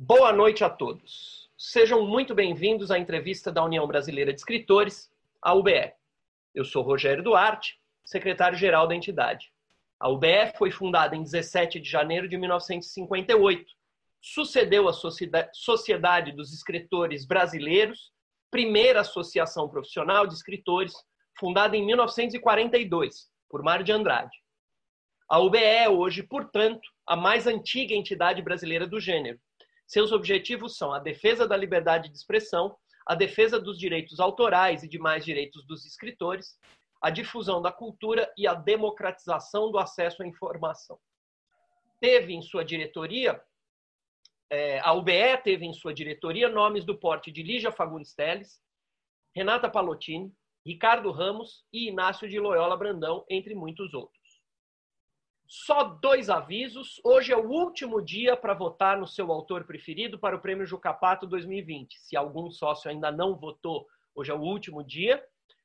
Boa 0.00 0.32
noite 0.32 0.62
a 0.62 0.70
todos. 0.70 1.50
Sejam 1.58 2.06
muito 2.06 2.32
bem-vindos 2.32 2.92
à 2.92 3.00
entrevista 3.00 3.50
da 3.50 3.64
União 3.64 3.84
Brasileira 3.84 4.32
de 4.32 4.38
Escritores, 4.38 5.10
a 5.42 5.52
UBE. 5.52 5.92
Eu 6.54 6.64
sou 6.64 6.84
Rogério 6.84 7.20
Duarte, 7.20 7.80
secretário-geral 8.04 8.86
da 8.86 8.94
entidade. 8.94 9.52
A 9.98 10.08
UBE 10.08 10.52
foi 10.56 10.70
fundada 10.70 11.16
em 11.16 11.22
17 11.24 11.80
de 11.80 11.90
janeiro 11.90 12.28
de 12.28 12.36
1958. 12.36 13.72
Sucedeu 14.20 14.88
a 14.88 14.92
Sociedade 14.92 16.30
dos 16.30 16.54
Escritores 16.54 17.26
Brasileiros, 17.26 18.12
primeira 18.52 19.00
associação 19.00 19.68
profissional 19.68 20.28
de 20.28 20.34
escritores, 20.34 20.92
fundada 21.36 21.76
em 21.76 21.84
1942 21.84 23.28
por 23.50 23.64
Mário 23.64 23.84
de 23.84 23.90
Andrade. 23.90 24.36
A 25.28 25.40
UBE 25.40 25.58
é 25.58 25.88
hoje, 25.88 26.22
portanto, 26.22 26.88
a 27.04 27.16
mais 27.16 27.48
antiga 27.48 27.94
entidade 27.94 28.40
brasileira 28.40 28.86
do 28.86 29.00
gênero. 29.00 29.40
Seus 29.88 30.12
objetivos 30.12 30.76
são 30.76 30.92
a 30.92 30.98
defesa 30.98 31.48
da 31.48 31.56
liberdade 31.56 32.10
de 32.10 32.16
expressão, 32.16 32.76
a 33.06 33.14
defesa 33.14 33.58
dos 33.58 33.78
direitos 33.78 34.20
autorais 34.20 34.82
e 34.82 34.88
demais 34.88 35.24
direitos 35.24 35.66
dos 35.66 35.86
escritores, 35.86 36.58
a 37.00 37.08
difusão 37.08 37.62
da 37.62 37.72
cultura 37.72 38.30
e 38.36 38.46
a 38.46 38.52
democratização 38.52 39.72
do 39.72 39.78
acesso 39.78 40.22
à 40.22 40.26
informação. 40.26 40.98
Teve 42.00 42.34
em 42.34 42.42
sua 42.42 42.62
diretoria, 42.62 43.42
é, 44.50 44.78
a 44.80 44.92
UBE 44.92 45.38
teve 45.42 45.64
em 45.64 45.72
sua 45.72 45.94
diretoria 45.94 46.50
nomes 46.50 46.84
do 46.84 46.98
porte 46.98 47.32
de 47.32 47.42
Lígia 47.42 47.72
Fagundes 47.72 48.14
Teles, 48.14 48.60
Renata 49.34 49.70
Palottini, 49.70 50.30
Ricardo 50.66 51.10
Ramos 51.10 51.64
e 51.72 51.88
Inácio 51.88 52.28
de 52.28 52.38
Loyola 52.38 52.76
Brandão, 52.76 53.24
entre 53.30 53.54
muitos 53.54 53.94
outros. 53.94 54.17
Só 55.48 55.82
dois 55.82 56.28
avisos. 56.28 57.00
Hoje 57.02 57.32
é 57.32 57.36
o 57.36 57.48
último 57.48 58.02
dia 58.02 58.36
para 58.36 58.52
votar 58.52 58.98
no 58.98 59.06
seu 59.06 59.32
autor 59.32 59.64
preferido 59.64 60.18
para 60.18 60.36
o 60.36 60.40
Prêmio 60.42 60.66
Jucapato 60.66 61.26
2020. 61.26 61.98
Se 62.00 62.14
algum 62.14 62.50
sócio 62.50 62.90
ainda 62.90 63.10
não 63.10 63.34
votou, 63.34 63.86
hoje 64.14 64.30
é 64.30 64.34
o 64.34 64.42
último 64.42 64.84
dia. 64.84 65.24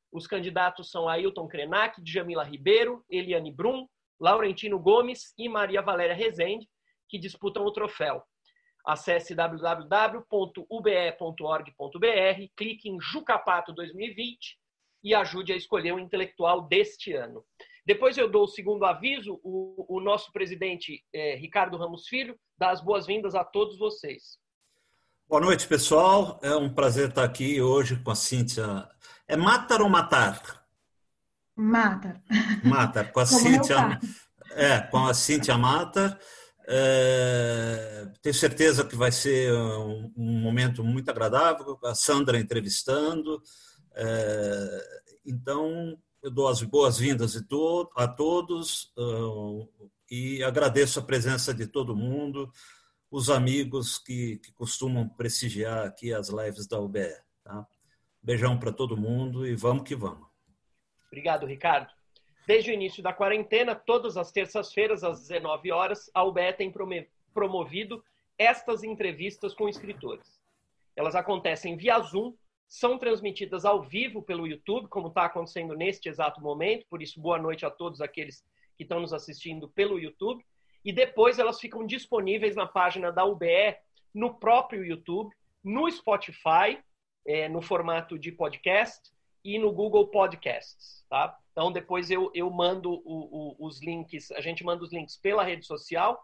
Os 0.09 0.25
candidatos 0.25 0.89
são 0.89 1.09
Ailton 1.09 1.49
Krenak, 1.49 2.01
Djamila 2.01 2.45
Ribeiro, 2.45 3.03
Eliane 3.09 3.51
Brum, 3.51 3.85
Laurentino 4.17 4.79
Gomes 4.79 5.33
e 5.37 5.49
Maria 5.49 5.81
Valéria 5.81 6.15
Rezende, 6.15 6.65
que 7.09 7.19
disputam 7.19 7.65
o 7.65 7.71
troféu. 7.73 8.23
Acesse 8.85 9.35
www.ube.org.br, 9.35 10.23
clique 12.55 12.87
em 12.87 13.01
Jucapato 13.01 13.73
2020 13.73 14.57
e 15.03 15.13
ajude 15.13 15.51
a 15.51 15.57
escolher 15.57 15.91
o 15.91 15.99
intelectual 15.99 16.61
deste 16.61 17.11
ano. 17.11 17.43
Depois 17.85 18.17
eu 18.17 18.29
dou 18.29 18.43
o 18.43 18.47
segundo 18.47 18.85
aviso, 18.85 19.39
o, 19.43 19.97
o 19.97 19.99
nosso 19.99 20.31
presidente 20.31 21.03
é, 21.13 21.35
Ricardo 21.35 21.77
Ramos 21.77 22.07
Filho 22.07 22.37
dá 22.57 22.71
as 22.71 22.81
boas-vindas 22.81 23.35
a 23.35 23.43
todos 23.43 23.77
vocês. 23.77 24.37
Boa 25.27 25.41
noite, 25.41 25.67
pessoal. 25.67 26.39
É 26.41 26.55
um 26.55 26.73
prazer 26.73 27.09
estar 27.09 27.23
aqui 27.23 27.61
hoje 27.61 27.97
com 27.97 28.11
a 28.11 28.15
Cíntia. 28.15 28.87
É 29.27 29.35
Matar 29.35 29.81
ou 29.81 29.89
Matar? 29.89 30.63
Matar. 31.55 32.21
Matar, 32.63 33.11
com 33.11 33.19
a 33.19 33.25
Cíntia. 33.27 33.99
É, 34.51 34.79
com 34.79 35.05
a 35.05 35.13
Cíntia 35.13 35.57
Matar. 35.57 36.17
É, 36.65 38.07
tenho 38.21 38.33
certeza 38.33 38.85
que 38.85 38.95
vai 38.95 39.11
ser 39.11 39.51
um, 39.53 40.13
um 40.15 40.39
momento 40.39 40.83
muito 40.83 41.09
agradável, 41.09 41.77
a 41.83 41.93
Sandra 41.93 42.39
entrevistando. 42.39 43.41
É, 43.95 45.09
então, 45.25 45.97
eu 46.23 46.31
dou 46.31 46.47
as 46.47 46.63
boas-vindas 46.63 47.35
a 47.97 48.07
todos 48.07 48.93
uh, 48.97 49.69
e 50.09 50.41
agradeço 50.41 50.99
a 50.99 51.03
presença 51.03 51.53
de 51.53 51.67
todo 51.67 51.97
mundo, 51.97 52.49
os 53.11 53.29
amigos 53.29 53.99
que, 53.99 54.37
que 54.37 54.53
costumam 54.53 55.07
prestigiar 55.07 55.85
aqui 55.85 56.13
as 56.13 56.29
lives 56.29 56.65
da 56.65 56.79
UBE. 56.79 57.13
Tá? 57.43 57.67
Beijão 58.21 58.57
para 58.57 58.71
todo 58.71 58.95
mundo 58.95 59.45
e 59.45 59.53
vamos 59.53 59.83
que 59.83 59.95
vamos. 59.95 60.25
Obrigado, 61.07 61.45
Ricardo. 61.45 61.91
Desde 62.47 62.71
o 62.71 62.73
início 62.73 63.03
da 63.03 63.11
quarentena, 63.11 63.75
todas 63.75 64.15
as 64.15 64.31
terças-feiras, 64.31 65.03
às 65.03 65.27
19 65.27 65.73
horas, 65.73 66.09
a 66.13 66.23
UBE 66.23 66.53
tem 66.53 66.73
promovido 67.33 68.01
estas 68.37 68.81
entrevistas 68.81 69.53
com 69.53 69.67
escritores. 69.67 70.39
Elas 70.95 71.15
acontecem 71.15 71.75
via 71.75 71.99
Zoom 71.99 72.33
são 72.67 72.97
transmitidas 72.97 73.65
ao 73.65 73.81
vivo 73.81 74.21
pelo 74.21 74.47
YouTube, 74.47 74.87
como 74.87 75.07
está 75.07 75.25
acontecendo 75.25 75.75
neste 75.75 76.09
exato 76.09 76.41
momento. 76.41 76.85
Por 76.89 77.01
isso, 77.01 77.21
boa 77.21 77.37
noite 77.37 77.65
a 77.65 77.69
todos 77.69 78.01
aqueles 78.01 78.43
que 78.75 78.83
estão 78.83 78.99
nos 78.99 79.13
assistindo 79.13 79.69
pelo 79.69 79.99
YouTube. 79.99 80.43
E 80.83 80.91
depois 80.91 81.39
elas 81.39 81.59
ficam 81.59 81.85
disponíveis 81.85 82.55
na 82.55 82.65
página 82.65 83.11
da 83.11 83.23
UBE, 83.23 83.77
no 84.13 84.33
próprio 84.33 84.83
YouTube, 84.83 85.33
no 85.63 85.89
Spotify, 85.89 86.79
é, 87.25 87.47
no 87.47 87.61
formato 87.61 88.19
de 88.19 88.31
podcast 88.31 89.11
e 89.43 89.57
no 89.57 89.71
Google 89.71 90.07
Podcasts, 90.07 91.05
tá? 91.09 91.37
Então 91.51 91.71
depois 91.71 92.09
eu, 92.09 92.31
eu 92.33 92.49
mando 92.49 92.91
o, 92.91 93.55
o, 93.61 93.67
os 93.67 93.81
links, 93.81 94.31
a 94.31 94.41
gente 94.41 94.63
manda 94.63 94.83
os 94.83 94.91
links 94.91 95.17
pela 95.17 95.43
rede 95.43 95.65
social 95.65 96.21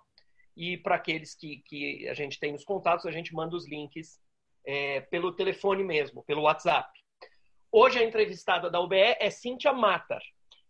e 0.55 0.77
para 0.77 0.95
aqueles 0.95 1.35
que, 1.35 1.57
que 1.65 2.07
a 2.07 2.13
gente 2.13 2.39
tem 2.39 2.51
nos 2.51 2.63
contatos, 2.63 3.05
a 3.05 3.11
gente 3.11 3.33
manda 3.33 3.55
os 3.55 3.67
links 3.67 4.19
é, 4.69 5.01
pelo 5.01 5.31
telefone 5.31 5.83
mesmo, 5.83 6.23
pelo 6.25 6.43
WhatsApp. 6.43 6.87
Hoje 7.71 7.97
a 7.97 8.03
entrevistada 8.03 8.69
da 8.69 8.79
UBE 8.79 9.15
é 9.19 9.27
Cíntia 9.31 9.73
Matar. 9.73 10.21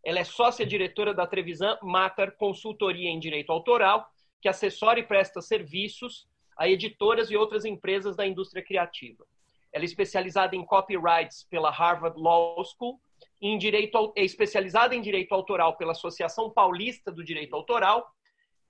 Ela 0.01 0.19
é 0.19 0.23
sócia-diretora 0.23 1.13
da 1.13 1.27
Trevisan 1.27 1.77
Matar 1.81 2.31
Consultoria 2.37 3.09
em 3.09 3.19
Direito 3.19 3.51
Autoral, 3.51 4.09
que 4.41 4.47
assessora 4.47 5.01
e 5.01 5.03
presta 5.03 5.41
serviços 5.41 6.29
a 6.57 6.69
editoras 6.69 7.29
e 7.29 7.35
outras 7.35 7.65
empresas 7.65 8.15
da 8.15 8.25
indústria 8.25 8.63
criativa. 8.63 9.25
Ela 9.73 9.83
é 9.83 9.85
especializada 9.85 10.55
em 10.55 10.65
copyrights 10.65 11.45
pela 11.49 11.69
Harvard 11.69 12.17
Law 12.17 12.63
School, 12.63 13.01
em 13.41 13.57
direito, 13.57 14.13
é 14.15 14.23
especializada 14.23 14.95
em 14.95 15.01
direito 15.01 15.33
autoral 15.33 15.75
pela 15.75 15.91
Associação 15.91 16.49
Paulista 16.49 17.11
do 17.11 17.21
Direito 17.23 17.53
Autoral 17.53 18.09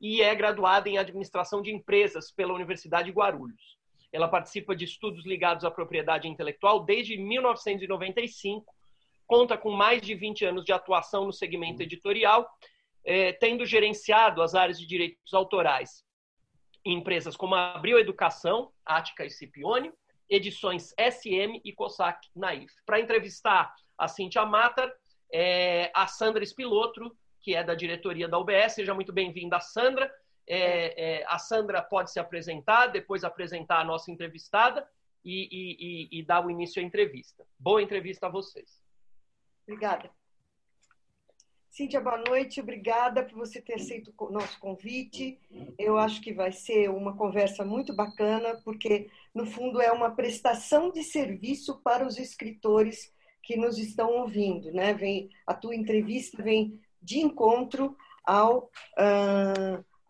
e 0.02 0.24
é 0.24 0.34
graduada 0.34 0.90
em 0.90 0.98
administração 0.98 1.62
de 1.62 1.72
empresas 1.72 2.32
pela 2.32 2.54
Universidade 2.54 3.12
de 3.12 3.16
Guarulhos. 3.16 3.79
Ela 4.12 4.28
participa 4.28 4.76
de 4.76 4.86
estudos 4.86 5.26
ligados 5.26 5.64
à 5.64 5.72
propriedade 5.72 6.28
intelectual 6.28 6.84
desde 6.84 7.18
1995, 7.18 8.66
conta 9.28 9.58
com 9.58 9.72
mais 9.72 10.02
de 10.02 10.16
20 10.16 10.46
anos 10.46 10.66
de 10.66 10.72
atuação 10.72 11.26
no 11.26 11.34
segmento 11.34 11.84
editorial, 11.84 12.50
eh, 13.06 13.34
tendo 13.34 13.66
gerenciado 13.66 14.42
as 14.42 14.56
áreas 14.56 14.80
de 14.80 14.88
direitos 14.88 15.34
autorais 15.34 16.04
em 16.86 16.98
empresas 16.98 17.36
como 17.36 17.56
a 17.56 17.76
Abril 17.76 18.00
Educação, 18.00 18.72
Ática 18.86 19.26
e 19.26 19.30
Cipione, 19.30 19.92
edições 20.30 20.94
SM 20.98 21.62
e 21.64 21.74
COSAC 21.74 22.28
Naif. 22.36 22.72
Para 22.86 23.00
entrevistar 23.00 23.74
a 23.98 24.08
Cintia 24.08 24.46
Matar, 24.46 24.92
é, 25.34 25.92
a 25.94 26.08
Sandra 26.08 26.44
Espilotro, 26.44 27.16
que 27.42 27.56
é 27.56 27.64
da 27.64 27.76
diretoria 27.76 28.28
da 28.28 28.38
UBS. 28.38 28.74
Seja 28.74 28.94
muito 28.94 29.12
bem-vinda, 29.12 29.60
Sandra. 29.60 30.12
É, 30.52 31.20
é, 31.20 31.26
a 31.28 31.38
Sandra 31.38 31.80
pode 31.80 32.12
se 32.12 32.20
apresentar, 32.20 32.88
depois 32.88 33.24
apresentar 33.24 33.80
a 33.80 33.86
nossa 33.86 34.10
entrevistada 34.10 34.90
e, 35.24 35.48
e, 35.52 36.18
e, 36.18 36.20
e 36.20 36.24
dar 36.24 36.44
o 36.44 36.50
início 36.50 36.82
à 36.82 36.86
entrevista. 36.86 37.46
Boa 37.60 37.84
entrevista 37.84 38.26
a 38.26 38.30
vocês. 38.30 38.82
Obrigada. 39.64 40.10
Cíntia, 41.70 42.02
boa 42.02 42.18
noite. 42.18 42.60
Obrigada 42.60 43.24
por 43.24 43.38
você 43.38 43.62
ter 43.62 43.76
aceito 43.76 44.12
o 44.18 44.32
nosso 44.32 44.60
convite. 44.60 45.40
Eu 45.78 45.98
acho 45.98 46.20
que 46.20 46.34
vai 46.34 46.52
ser 46.52 46.90
uma 46.90 47.16
conversa 47.16 47.64
muito 47.64 47.94
bacana, 47.94 48.60
porque, 48.66 49.10
no 49.34 49.46
fundo, 49.46 49.80
é 49.80 49.92
uma 49.92 50.12
prestação 50.12 50.92
de 50.92 51.04
serviço 51.04 51.80
para 51.82 52.06
os 52.06 52.18
escritores 52.18 53.14
que 53.44 53.56
nos 53.56 53.78
estão 53.78 54.10
ouvindo. 54.14 54.72
Né? 54.74 54.94
Vem, 54.94 55.30
a 55.46 55.54
tua 55.54 55.76
entrevista 55.76 56.42
vem 56.42 56.82
de 57.02 57.20
encontro 57.20 57.96
ao, 58.26 58.70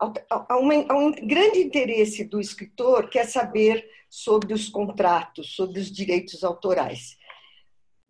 há 0.00 0.56
um 0.58 1.12
grande 1.12 1.60
interesse 1.60 2.24
do 2.24 2.40
escritor 2.40 3.08
quer 3.10 3.26
saber 3.26 3.86
sobre 4.08 4.54
os 4.54 4.68
contratos, 4.68 5.54
sobre 5.54 5.78
os 5.78 5.90
direitos 5.90 6.42
autorais. 6.42 7.16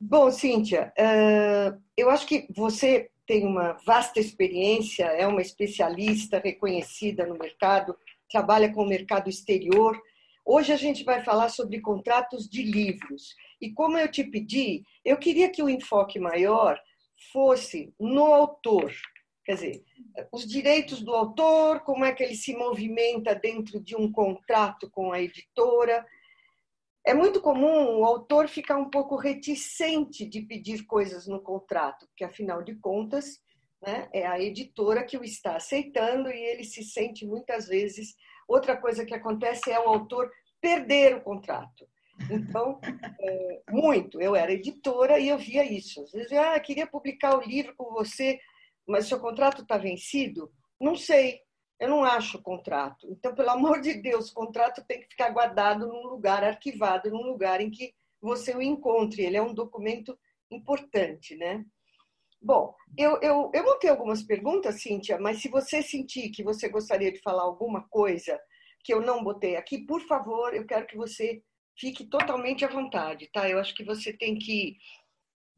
Bom, 0.01 0.31
Cíntia, 0.31 0.93
eh, 0.97 1.75
eu 1.97 2.09
acho 2.09 2.27
que 2.27 2.47
você 2.55 3.11
tem 3.27 3.47
uma 3.47 3.75
vasta 3.85 4.19
experiência, 4.19 5.05
é 5.05 5.27
uma 5.27 5.43
especialista 5.43 6.41
reconhecida 6.43 7.27
no 7.27 7.39
mercado, 7.39 7.95
trabalha 8.31 8.73
com 8.73 8.83
o 8.83 8.89
mercado 8.89 9.29
exterior. 9.29 10.01
Hoje 10.45 10.73
a 10.73 10.77
gente 10.77 11.05
vai 11.05 11.23
falar 11.23 11.49
sobre 11.51 11.81
contratos 11.81 12.49
de 12.49 12.63
livros. 12.63 13.35
E 13.61 13.71
como 13.71 13.99
eu 13.99 14.11
te 14.11 14.25
pedi, 14.25 14.85
eu 15.05 15.19
queria 15.19 15.51
que 15.51 15.63
o 15.63 15.69
enfoque 15.69 16.19
maior 16.19 16.81
fosse 17.33 17.93
no 18.01 18.25
autor, 18.33 18.93
Quer 19.45 19.55
dizer, 19.55 19.85
os 20.31 20.47
direitos 20.47 21.03
do 21.03 21.15
autor, 21.15 21.81
como 21.81 22.05
é 22.05 22.13
que 22.13 22.23
ele 22.23 22.35
se 22.35 22.55
movimenta 22.55 23.35
dentro 23.35 23.81
de 23.81 23.97
um 23.97 24.11
contrato 24.11 24.91
com 24.91 25.13
a 25.13 25.21
editora. 25.21 26.05
É 27.07 27.15
muito 27.15 27.41
comum 27.41 27.99
o 27.99 28.05
autor 28.05 28.49
ficar 28.49 28.77
um 28.77 28.91
pouco 28.91 29.17
reticente 29.17 30.27
de 30.27 30.43
pedir 30.43 30.85
coisas 30.85 31.27
no 31.27 31.41
contrato, 31.41 32.07
porque, 32.09 32.25
afinal 32.25 32.63
de 32.63 32.75
contas, 32.77 33.41
né? 33.83 34.09
é 34.13 34.27
a 34.27 34.39
editora 34.39 35.05
que 35.05 35.17
o 35.17 35.25
está 35.25 35.57
aceitando 35.57 36.31
e 36.31 36.39
ele 36.39 36.65
se 36.65 36.85
sente 36.85 37.27
muitas 37.27 37.67
vezes. 37.67 38.15
Outra 38.47 38.77
coisa 38.77 39.07
que 39.07 39.15
acontece 39.15 39.71
é 39.71 39.81
o 39.81 39.89
autor 39.89 40.31
perder 40.61 41.17
o 41.17 41.23
contrato. 41.23 41.89
Então, 42.31 42.79
é, 43.21 43.63
muito. 43.71 44.21
Eu 44.21 44.37
era 44.37 44.53
editora 44.53 45.19
e 45.19 45.29
eu 45.29 45.39
via 45.39 45.65
isso. 45.65 46.03
Às 46.03 46.13
vezes, 46.13 46.33
ah, 46.33 46.59
queria 46.61 46.87
publicar 46.87 47.37
o 47.37 47.43
livro 47.43 47.75
com 47.77 47.93
você, 47.93 48.39
mas 48.91 49.07
seu 49.07 49.21
contrato 49.21 49.63
está 49.63 49.79
vencido? 49.79 50.53
Não 50.81 50.97
sei. 50.97 51.41
Eu 51.79 51.89
não 51.89 52.05
acho 52.05 52.37
o 52.37 52.43
contrato. 52.43 53.07
Então, 53.11 53.35
pelo 53.35 53.51
amor 53.51 53.81
de 53.81 53.95
Deus, 53.95 54.31
o 54.31 54.35
contrato 54.35 54.85
tem 54.87 55.01
que 55.01 55.09
ficar 55.09 55.31
guardado 55.31 55.87
num 55.87 56.07
lugar, 56.09 56.45
arquivado, 56.45 57.11
num 57.11 57.23
lugar 57.23 57.61
em 57.61 57.71
que 57.71 57.95
você 58.21 58.55
o 58.55 58.61
encontre. 58.61 59.23
Ele 59.23 59.37
é 59.37 59.43
um 59.43 59.55
documento 59.55 60.19
importante, 60.51 61.37
né? 61.37 61.65
Bom, 62.43 62.75
eu, 62.97 63.19
eu, 63.21 63.51
eu 63.53 63.65
montei 63.65 63.91
algumas 63.91 64.23
perguntas, 64.23 64.81
Cíntia, 64.81 65.19
mas 65.19 65.41
se 65.41 65.49
você 65.49 65.83
sentir 65.83 66.31
que 66.31 66.43
você 66.43 66.69
gostaria 66.69 67.13
de 67.13 67.21
falar 67.21 67.43
alguma 67.43 67.87
coisa 67.89 68.41
que 68.83 68.95
eu 68.95 69.03
não 69.03 69.23
botei 69.23 69.57
aqui, 69.57 69.79
por 69.79 70.01
favor, 70.03 70.55
eu 70.55 70.67
quero 70.67 70.87
que 70.87 70.97
você 70.97 71.43
fique 71.77 72.05
totalmente 72.07 72.65
à 72.65 72.69
vontade, 72.69 73.29
tá? 73.33 73.49
Eu 73.49 73.59
acho 73.59 73.75
que 73.75 73.85
você 73.85 74.13
tem 74.13 74.39
que 74.39 74.79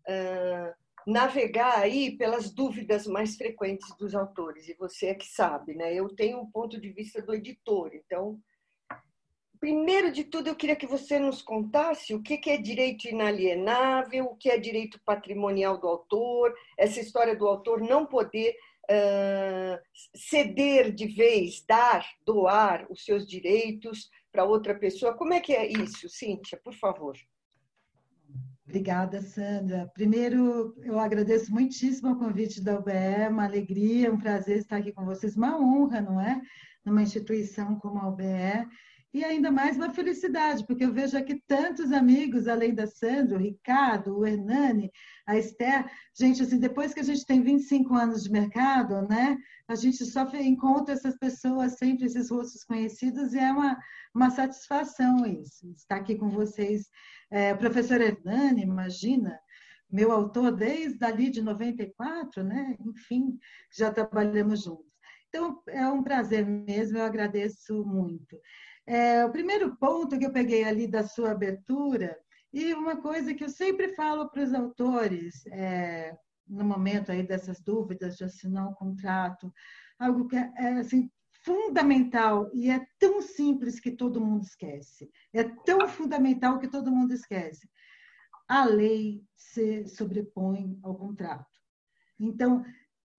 uh, 0.08 0.81
navegar 1.06 1.78
aí 1.78 2.16
pelas 2.16 2.52
dúvidas 2.52 3.06
mais 3.06 3.36
frequentes 3.36 3.94
dos 3.96 4.14
autores, 4.14 4.68
e 4.68 4.74
você 4.74 5.06
é 5.08 5.14
que 5.14 5.26
sabe, 5.26 5.74
né? 5.74 5.94
Eu 5.94 6.08
tenho 6.14 6.38
um 6.38 6.50
ponto 6.50 6.80
de 6.80 6.90
vista 6.90 7.20
do 7.22 7.34
editor, 7.34 7.90
então, 7.94 8.38
primeiro 9.60 10.10
de 10.10 10.24
tudo, 10.24 10.48
eu 10.48 10.56
queria 10.56 10.74
que 10.74 10.86
você 10.86 11.18
nos 11.18 11.40
contasse 11.40 12.14
o 12.14 12.22
que 12.22 12.50
é 12.50 12.56
direito 12.56 13.06
inalienável, 13.06 14.24
o 14.24 14.36
que 14.36 14.50
é 14.50 14.58
direito 14.58 15.00
patrimonial 15.04 15.78
do 15.78 15.86
autor, 15.86 16.52
essa 16.76 17.00
história 17.00 17.36
do 17.36 17.46
autor 17.46 17.80
não 17.80 18.04
poder 18.04 18.56
uh, 18.90 19.78
ceder 20.14 20.92
de 20.92 21.06
vez, 21.06 21.64
dar, 21.64 22.04
doar 22.24 22.86
os 22.90 23.04
seus 23.04 23.26
direitos 23.26 24.10
para 24.32 24.44
outra 24.44 24.74
pessoa. 24.74 25.14
Como 25.14 25.32
é 25.32 25.40
que 25.40 25.52
é 25.52 25.66
isso, 25.66 26.08
Cíntia, 26.08 26.58
por 26.62 26.74
favor? 26.74 27.16
Obrigada, 28.72 29.20
Sandra. 29.20 29.86
Primeiro, 29.92 30.74
eu 30.82 30.98
agradeço 30.98 31.52
muitíssimo 31.52 32.12
o 32.12 32.18
convite 32.18 32.58
da 32.58 32.78
UBE, 32.78 33.28
uma 33.28 33.44
alegria, 33.44 34.10
um 34.10 34.16
prazer 34.16 34.56
estar 34.56 34.78
aqui 34.78 34.90
com 34.90 35.04
vocês, 35.04 35.36
uma 35.36 35.60
honra, 35.60 36.00
não 36.00 36.18
é? 36.18 36.40
Numa 36.82 37.02
instituição 37.02 37.78
como 37.78 37.98
a 37.98 38.08
UBE. 38.08 38.66
E 39.14 39.22
ainda 39.22 39.50
mais 39.50 39.76
uma 39.76 39.90
felicidade, 39.90 40.66
porque 40.66 40.84
eu 40.86 40.92
vejo 40.92 41.18
aqui 41.18 41.42
tantos 41.46 41.92
amigos, 41.92 42.48
além 42.48 42.74
da 42.74 42.86
Sandra, 42.86 43.36
o 43.36 43.40
Ricardo, 43.40 44.16
o 44.16 44.26
Hernani, 44.26 44.90
a 45.26 45.36
Esther. 45.36 45.84
Gente, 46.18 46.42
assim, 46.42 46.58
depois 46.58 46.94
que 46.94 47.00
a 47.00 47.02
gente 47.02 47.26
tem 47.26 47.42
25 47.42 47.94
anos 47.94 48.24
de 48.24 48.30
mercado, 48.30 49.06
né? 49.06 49.36
A 49.68 49.74
gente 49.74 50.02
só 50.06 50.26
encontra 50.36 50.94
essas 50.94 51.18
pessoas 51.18 51.76
sempre, 51.76 52.06
esses 52.06 52.30
rostos 52.30 52.64
conhecidos, 52.64 53.34
e 53.34 53.38
é 53.38 53.52
uma, 53.52 53.78
uma 54.14 54.30
satisfação 54.30 55.26
isso, 55.26 55.70
estar 55.72 55.96
aqui 55.96 56.14
com 56.16 56.30
vocês. 56.30 56.88
É, 57.30 57.54
professor 57.54 58.00
Hernani, 58.00 58.62
imagina, 58.62 59.38
meu 59.90 60.10
autor 60.10 60.52
desde 60.52 61.04
ali 61.04 61.28
de 61.28 61.42
94, 61.42 62.42
né? 62.42 62.78
Enfim, 62.80 63.38
já 63.70 63.92
trabalhamos 63.92 64.64
juntos. 64.64 64.90
Então, 65.28 65.62
é 65.68 65.86
um 65.88 66.02
prazer 66.02 66.46
mesmo, 66.46 66.96
eu 66.96 67.04
agradeço 67.04 67.84
muito. 67.84 68.36
É, 68.86 69.24
o 69.24 69.30
primeiro 69.30 69.76
ponto 69.76 70.18
que 70.18 70.26
eu 70.26 70.32
peguei 70.32 70.64
ali 70.64 70.86
da 70.86 71.04
sua 71.04 71.30
abertura, 71.30 72.18
e 72.52 72.74
uma 72.74 73.00
coisa 73.00 73.32
que 73.34 73.44
eu 73.44 73.48
sempre 73.48 73.94
falo 73.94 74.28
para 74.28 74.42
os 74.42 74.52
autores, 74.52 75.46
é, 75.46 76.16
no 76.46 76.64
momento 76.64 77.10
aí 77.10 77.22
dessas 77.22 77.60
dúvidas 77.60 78.16
de 78.16 78.24
assinar 78.24 78.68
um 78.68 78.74
contrato, 78.74 79.52
algo 79.98 80.28
que 80.28 80.36
é, 80.36 80.52
é 80.56 80.72
assim, 80.74 81.10
fundamental 81.44 82.50
e 82.52 82.70
é 82.70 82.84
tão 82.98 83.20
simples 83.20 83.80
que 83.80 83.90
todo 83.90 84.20
mundo 84.20 84.42
esquece. 84.42 85.10
É 85.32 85.44
tão 85.44 85.88
fundamental 85.88 86.58
que 86.58 86.68
todo 86.68 86.92
mundo 86.92 87.12
esquece. 87.12 87.68
A 88.48 88.64
lei 88.64 89.24
se 89.34 89.86
sobrepõe 89.86 90.78
ao 90.82 90.94
contrato. 90.94 91.58
Então, 92.18 92.64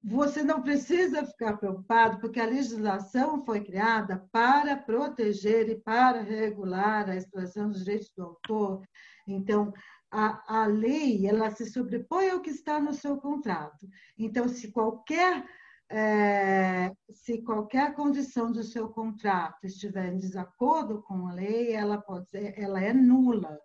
você 0.04 0.44
não 0.44 0.62
precisa 0.62 1.26
ficar 1.26 1.56
preocupado, 1.56 2.20
porque 2.20 2.40
a 2.40 2.46
legislação 2.46 3.46
foi 3.46 3.62
criada 3.62 4.28
para 4.32 4.76
proteger 4.76 5.70
e 5.70 5.80
para 5.80 6.22
regular 6.22 7.10
a 7.10 7.16
expressão 7.16 7.70
dos 7.70 7.86
direitos 7.86 8.12
do 8.16 8.24
autor. 8.24 8.82
Então, 9.26 9.72
a, 10.12 10.64
a 10.64 10.66
lei 10.66 11.26
ela 11.26 11.50
se 11.52 11.66
sobrepõe 11.66 12.30
ao 12.30 12.42
que 12.42 12.50
está 12.50 12.82
no 12.82 12.94
seu 12.94 13.18
contrato. 13.18 13.88
Então, 14.18 14.50
se 14.50 14.72
qualquer 14.72 15.46
é, 15.90 16.92
se 17.12 17.42
qualquer 17.44 17.94
condição 17.94 18.52
do 18.52 18.64
seu 18.64 18.90
contrato 18.90 19.66
estiver 19.66 20.12
em 20.12 20.18
desacordo 20.18 21.04
com 21.04 21.28
a 21.28 21.34
lei, 21.34 21.74
ela 21.74 22.02
pode 22.02 22.30
ser, 22.30 22.54
ela 22.58 22.82
é 22.82 22.92
nula. 22.92 23.60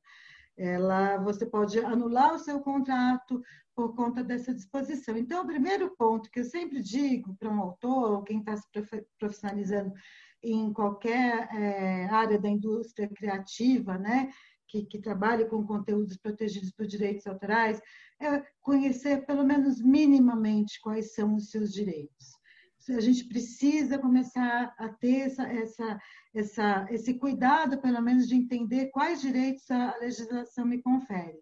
Ela, 0.57 1.17
você 1.19 1.47
pode 1.47 1.79
anular 1.79 2.35
o 2.35 2.39
seu 2.39 2.61
contrato 2.61 3.41
por 3.79 3.95
conta 3.95 4.25
dessa 4.25 4.53
disposição. 4.53 5.17
Então, 5.17 5.45
o 5.45 5.47
primeiro 5.47 5.95
ponto 5.97 6.29
que 6.33 6.41
eu 6.41 6.45
sempre 6.45 6.83
digo 6.83 7.37
para 7.37 7.49
um 7.49 7.61
autor, 7.61 8.11
ou 8.11 8.23
quem 8.25 8.41
está 8.41 8.57
se 8.57 8.65
profissionalizando 9.17 9.93
em 10.43 10.73
qualquer 10.73 11.49
é, 11.55 12.07
área 12.07 12.41
da 12.41 12.49
indústria 12.49 13.09
criativa, 13.09 13.97
né, 13.97 14.33
que, 14.67 14.85
que 14.85 14.99
trabalhe 14.99 15.45
com 15.45 15.65
conteúdos 15.65 16.17
protegidos 16.17 16.73
por 16.73 16.89
direitos 16.89 17.25
autorais, 17.29 17.81
é 18.21 18.43
conhecer 18.61 19.25
pelo 19.25 19.45
menos 19.45 19.81
minimamente 19.81 20.81
quais 20.81 21.15
são 21.15 21.37
os 21.37 21.49
seus 21.49 21.73
direitos. 21.73 22.37
A 22.89 23.01
gente 23.01 23.29
precisa 23.29 23.97
começar 23.97 24.75
a 24.77 24.89
ter 24.89 25.21
essa, 25.21 25.45
essa, 25.45 26.01
essa, 26.35 26.87
esse 26.91 27.15
cuidado, 27.15 27.81
pelo 27.81 28.03
menos, 28.03 28.27
de 28.27 28.35
entender 28.35 28.87
quais 28.87 29.21
direitos 29.21 29.71
a 29.71 29.97
legislação 29.99 30.67
me 30.67 30.83
confere. 30.83 31.39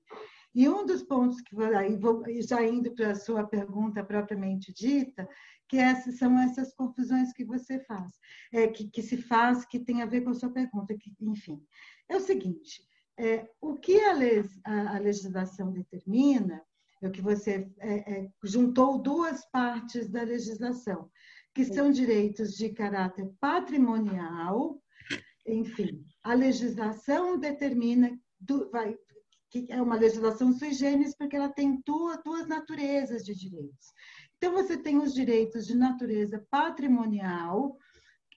E 0.57 0.67
um 0.71 0.87
dos 0.87 1.03
pontos 1.03 1.43
que 1.43 1.55
aí 1.63 1.99
vou, 1.99 2.25
já 2.41 2.65
indo 2.65 2.91
para 2.95 3.11
a 3.11 3.15
sua 3.15 3.47
pergunta 3.47 4.03
propriamente 4.03 4.73
dita, 4.73 5.29
que 5.69 5.77
essas 5.77 6.17
são 6.17 6.41
essas 6.41 6.73
confusões 6.73 7.31
que 7.35 7.45
você 7.45 7.79
faz, 7.81 8.11
é, 8.51 8.67
que, 8.67 8.89
que 8.89 9.03
se 9.03 9.19
faz, 9.19 9.67
que 9.67 9.79
tem 9.79 10.01
a 10.01 10.07
ver 10.07 10.23
com 10.23 10.31
a 10.31 10.35
sua 10.35 10.51
pergunta, 10.51 10.97
que, 10.99 11.13
enfim. 11.21 11.63
É 12.09 12.17
o 12.17 12.21
seguinte, 12.21 12.83
é, 13.19 13.47
o 13.61 13.75
que 13.75 14.01
a, 14.01 14.15
les, 14.15 14.59
a, 14.65 14.97
a, 14.97 14.99
legislação 14.99 15.71
determina 15.71 16.63
é 17.03 17.09
o 17.09 17.13
que 17.13 17.21
você 17.21 17.71
é, 17.79 18.21
é, 18.21 18.31
juntou 18.43 19.03
duas 19.03 19.45
partes 19.51 20.09
da 20.09 20.23
legislação, 20.23 21.11
que 21.55 21.67
são 21.67 21.91
direitos 21.91 22.57
de 22.57 22.71
caráter 22.71 23.31
patrimonial, 23.39 24.81
enfim, 25.47 26.03
a 26.23 26.33
legislação 26.33 27.39
determina, 27.39 28.19
do, 28.41 28.71
vai, 28.71 28.97
que 29.51 29.67
é 29.69 29.81
uma 29.81 29.97
legislação 29.97 30.53
sui 30.53 30.73
generis, 30.73 31.17
porque 31.17 31.37
ela 31.37 31.49
tem 31.49 31.81
duas, 31.85 32.19
duas 32.25 32.47
naturezas 32.47 33.25
de 33.25 33.35
direitos. 33.35 33.93
Então, 34.37 34.53
você 34.53 34.77
tem 34.77 34.99
os 34.99 35.15
direitos 35.15 35.67
de 35.67 35.75
natureza 35.75 36.45
patrimonial, 36.51 37.77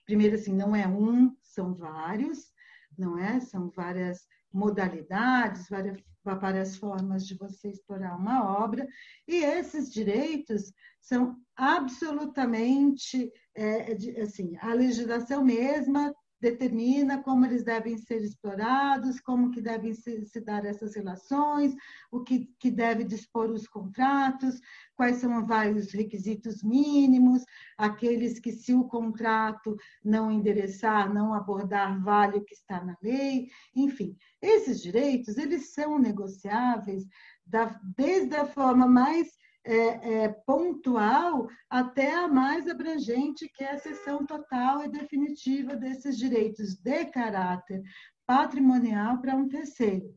primeiro, 0.06 0.36
assim, 0.36 0.54
não 0.54 0.74
é 0.74 0.86
um, 0.86 1.34
são 1.42 1.74
vários, 1.74 2.52
não 2.96 3.18
é? 3.18 3.40
São 3.40 3.70
várias 3.70 4.26
modalidades, 4.52 5.68
várias, 5.68 6.00
várias 6.24 6.76
formas 6.76 7.26
de 7.26 7.36
você 7.36 7.68
explorar 7.68 8.16
uma 8.16 8.62
obra, 8.62 8.86
e 9.26 9.36
esses 9.36 9.92
direitos 9.92 10.72
são 11.00 11.36
absolutamente, 11.56 13.30
é, 13.54 13.92
assim, 14.22 14.56
a 14.58 14.72
legislação 14.72 15.44
mesma 15.44 16.14
determina 16.40 17.22
como 17.22 17.44
eles 17.44 17.62
devem 17.62 17.98
ser 17.98 18.22
explorados, 18.22 19.20
como 19.20 19.50
que 19.50 19.60
devem 19.60 19.92
se, 19.92 20.24
se 20.24 20.40
dar 20.40 20.64
essas 20.64 20.94
relações, 20.94 21.74
o 22.10 22.22
que, 22.22 22.50
que 22.58 22.70
deve 22.70 23.04
dispor 23.04 23.50
os 23.50 23.68
contratos, 23.68 24.60
quais 24.96 25.16
são 25.16 25.46
vários 25.46 25.92
requisitos 25.92 26.62
mínimos, 26.62 27.44
aqueles 27.76 28.38
que 28.38 28.52
se 28.52 28.72
o 28.72 28.84
contrato 28.84 29.76
não 30.04 30.30
endereçar, 30.30 31.12
não 31.12 31.34
abordar, 31.34 32.02
vale 32.02 32.38
o 32.38 32.44
que 32.44 32.54
está 32.54 32.82
na 32.82 32.96
lei, 33.02 33.48
enfim. 33.74 34.16
Esses 34.40 34.80
direitos, 34.80 35.36
eles 35.36 35.74
são 35.74 35.98
negociáveis 35.98 37.04
da, 37.46 37.78
desde 37.96 38.34
a 38.36 38.46
forma 38.46 38.86
mais 38.86 39.28
é, 39.64 40.24
é, 40.24 40.28
pontual 40.46 41.48
até 41.68 42.14
a 42.14 42.26
mais 42.26 42.66
abrangente, 42.66 43.48
que 43.54 43.62
é 43.62 43.72
a 43.72 43.78
cessão 43.78 44.24
total 44.24 44.84
e 44.84 44.88
definitiva 44.88 45.76
desses 45.76 46.16
direitos 46.16 46.76
de 46.76 47.04
caráter 47.06 47.82
patrimonial 48.26 49.20
para 49.20 49.34
um 49.34 49.48
terceiro. 49.48 50.14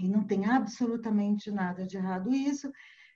E 0.00 0.08
não 0.08 0.24
tem 0.24 0.46
absolutamente 0.46 1.50
nada 1.50 1.86
de 1.86 1.96
errado 1.96 2.32
isso. 2.32 2.70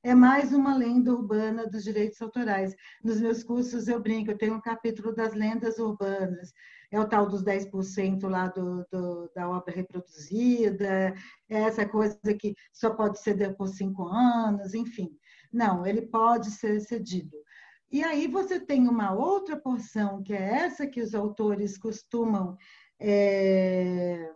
É 0.04 0.16
mais 0.16 0.52
uma 0.52 0.76
lenda 0.76 1.12
urbana 1.12 1.64
dos 1.64 1.84
direitos 1.84 2.20
autorais. 2.20 2.74
Nos 3.04 3.20
meus 3.20 3.44
cursos 3.44 3.86
eu 3.86 4.00
brinco, 4.00 4.32
eu 4.32 4.38
tenho 4.38 4.54
um 4.54 4.60
capítulo 4.60 5.14
das 5.14 5.32
lendas 5.32 5.78
urbanas. 5.78 6.52
É 6.90 7.00
o 7.00 7.08
tal 7.08 7.28
dos 7.28 7.44
10% 7.44 8.28
lá 8.28 8.48
do, 8.48 8.84
do, 8.90 9.30
da 9.34 9.48
obra 9.48 9.72
reproduzida, 9.72 11.14
é 11.48 11.62
essa 11.62 11.88
coisa 11.88 12.18
que 12.38 12.54
só 12.72 12.90
pode 12.90 13.20
ceder 13.20 13.56
por 13.56 13.68
cinco 13.68 14.08
anos, 14.08 14.74
enfim. 14.74 15.08
Não, 15.52 15.86
ele 15.86 16.02
pode 16.02 16.50
ser 16.50 16.80
cedido. 16.80 17.36
E 17.90 18.02
aí 18.02 18.26
você 18.26 18.58
tem 18.58 18.88
uma 18.88 19.12
outra 19.12 19.56
porção, 19.56 20.22
que 20.22 20.32
é 20.32 20.42
essa 20.64 20.86
que 20.86 21.00
os 21.00 21.14
autores 21.14 21.76
costumam 21.76 22.56
é, 22.98 24.32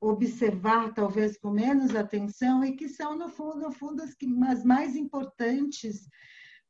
observar, 0.00 0.94
talvez 0.94 1.36
com 1.38 1.50
menos 1.50 1.94
atenção, 1.94 2.64
e 2.64 2.74
que 2.76 2.88
são, 2.88 3.16
no 3.16 3.28
fundo, 3.28 3.60
no 3.60 3.72
fundo 3.72 4.02
as, 4.02 4.16
as 4.48 4.64
mais 4.64 4.96
importantes, 4.96 6.08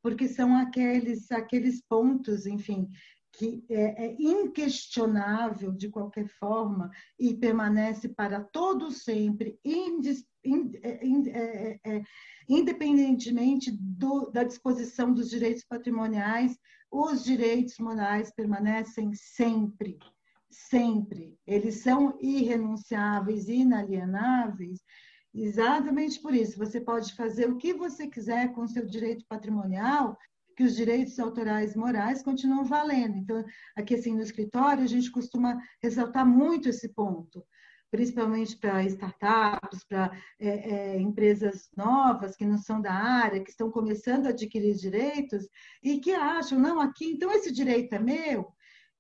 porque 0.03 0.27
são 0.27 0.57
aqueles, 0.57 1.31
aqueles 1.31 1.81
pontos, 1.87 2.47
enfim, 2.47 2.89
que 3.33 3.65
é, 3.69 4.07
é, 4.07 4.17
inquestionável 4.19 5.71
de 5.71 5.89
qualquer 5.89 6.27
forma 6.27 6.91
e 7.19 7.35
permanece 7.35 8.09
para 8.09 8.43
todo 8.43 8.91
sempre, 8.91 9.59
indis, 9.65 10.19
ind, 10.19 10.25
independentemente 12.49 13.71
do, 13.71 14.31
da 14.31 14.45
disposição 14.45 15.12
dos 15.12 15.31
direitos 15.31 15.64
patrimoniais, 15.64 16.57
os 16.90 17.23
direitos 17.23 17.78
morais 17.78 18.33
permanecem 18.35 19.12
sempre, 19.14 19.99
sempre. 20.50 21.38
Eles 21.47 21.83
são 21.83 22.17
irrenunciáveis, 22.21 23.49
inalienáveis, 23.49 24.81
exatamente 25.35 26.21
por 26.21 26.35
isso. 26.35 26.59
Você 26.59 26.81
pode 26.81 27.14
fazer 27.14 27.49
o 27.49 27.57
que 27.57 27.75
você 27.75 28.09
quiser 28.09 28.52
com 28.52 28.67
seu 28.67 28.87
direito 28.87 29.25
patrimonial, 29.28 30.17
que 30.57 30.64
os 30.64 30.75
direitos 30.75 31.19
autorais 31.21 31.76
morais 31.76 32.23
continuam 32.23 32.64
valendo. 32.64 33.17
Então, 33.17 33.45
aqui 33.76 33.95
assim 33.95 34.14
no 34.14 34.23
escritório, 34.23 34.83
a 34.83 34.88
gente 34.88 35.11
costuma 35.11 35.57
ressaltar 35.81 36.26
muito 36.26 36.69
esse 36.69 36.88
ponto, 36.88 37.45
principalmente 37.90 38.57
para 38.57 38.85
startups, 38.85 39.85
para 39.85 40.11
é, 40.38 40.49
é, 40.49 41.00
empresas 41.00 41.71
novas 41.76 42.37
que 42.37 42.45
não 42.45 42.59
são 42.59 42.80
da 42.80 42.92
área, 42.92 43.42
que 43.42 43.50
estão 43.50 43.71
começando 43.71 44.26
a 44.26 44.30
adquirir 44.30 44.75
direitos 44.75 45.49
e 45.83 45.99
que 45.99 46.12
acham, 46.12 46.59
não, 46.59 46.80
aqui, 46.80 47.07
então 47.07 47.30
esse 47.33 47.52
direito 47.52 47.95
é 47.95 47.99
meu. 47.99 48.52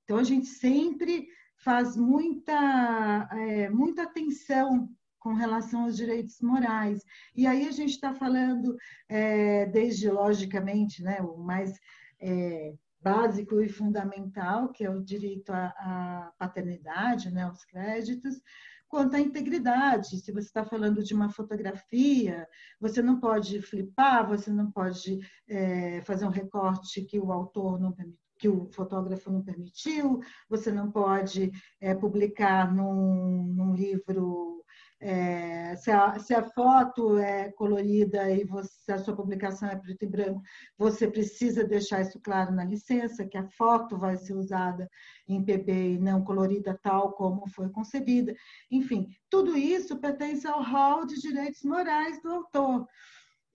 Então, 0.04 0.16
a 0.16 0.24
gente 0.24 0.46
sempre 0.46 1.28
faz 1.58 1.96
muita, 1.96 3.28
é, 3.32 3.68
muita 3.68 4.04
atenção 4.04 4.88
com 5.18 5.34
relação 5.34 5.82
aos 5.82 5.96
direitos 5.96 6.40
morais. 6.40 7.02
E 7.34 7.46
aí 7.46 7.68
a 7.68 7.72
gente 7.72 7.90
está 7.90 8.14
falando, 8.14 8.76
é, 9.08 9.66
desde, 9.66 10.08
logicamente, 10.10 11.02
né, 11.02 11.20
o 11.20 11.36
mais 11.36 11.78
é, 12.20 12.72
básico 13.00 13.60
e 13.60 13.68
fundamental, 13.68 14.70
que 14.70 14.84
é 14.84 14.90
o 14.90 15.02
direito 15.02 15.50
à, 15.50 16.32
paternidade, 16.38 17.30
né, 17.30 17.42
aos 17.42 17.64
créditos, 17.64 18.40
quanto 18.88 19.16
à 19.16 19.20
integridade. 19.20 20.18
Se 20.20 20.32
você 20.32 20.46
está 20.46 20.64
falando 20.64 21.02
de 21.02 21.14
uma 21.14 21.30
fotografia, 21.30 22.48
você 22.80 23.02
não 23.02 23.20
pode 23.20 23.60
flipar, 23.62 24.26
você 24.26 24.50
não 24.50 24.70
pode 24.70 25.18
é, 25.46 26.00
fazer 26.02 26.24
um 26.24 26.30
recorte 26.30 27.04
que 27.04 27.18
o 27.18 27.32
autor 27.32 27.78
não 27.80 27.94
que 28.38 28.48
o 28.48 28.70
fotógrafo 28.70 29.32
não 29.32 29.42
permitiu, 29.42 30.20
você 30.48 30.70
não 30.70 30.92
pode 30.92 31.50
é, 31.80 31.92
publicar 31.92 32.72
num, 32.72 33.52
num 33.52 33.74
livro 33.74 34.64
é, 35.00 35.76
se, 35.76 35.92
a, 35.92 36.18
se, 36.18 36.34
a, 36.34 36.42
foto 36.42 37.18
é 37.18 37.52
colorida 37.52 38.30
e 38.30 38.44
você, 38.44 38.90
a 38.90 38.98
sua 38.98 39.14
publicação 39.14 39.68
é 39.68 39.76
preto 39.76 40.04
e 40.04 40.08
branco, 40.08 40.42
você 40.76 41.08
precisa 41.08 41.62
deixar 41.62 42.00
isso 42.00 42.18
claro 42.20 42.52
na 42.52 42.64
licença, 42.64 43.26
que 43.26 43.38
a 43.38 43.48
foto 43.50 43.96
vai 43.96 44.16
ser 44.16 44.34
usada 44.34 44.90
em 45.28 45.44
PB 45.44 45.94
e 45.94 45.98
não 45.98 46.24
colorida 46.24 46.78
tal 46.82 47.12
como 47.12 47.48
foi 47.48 47.68
concebida. 47.70 48.34
Enfim, 48.70 49.06
tudo 49.30 49.56
isso 49.56 50.00
pertence 50.00 50.46
ao 50.48 50.62
rol 50.62 51.06
de 51.06 51.20
direitos 51.20 51.62
morais 51.62 52.20
do 52.20 52.30
autor. 52.30 52.86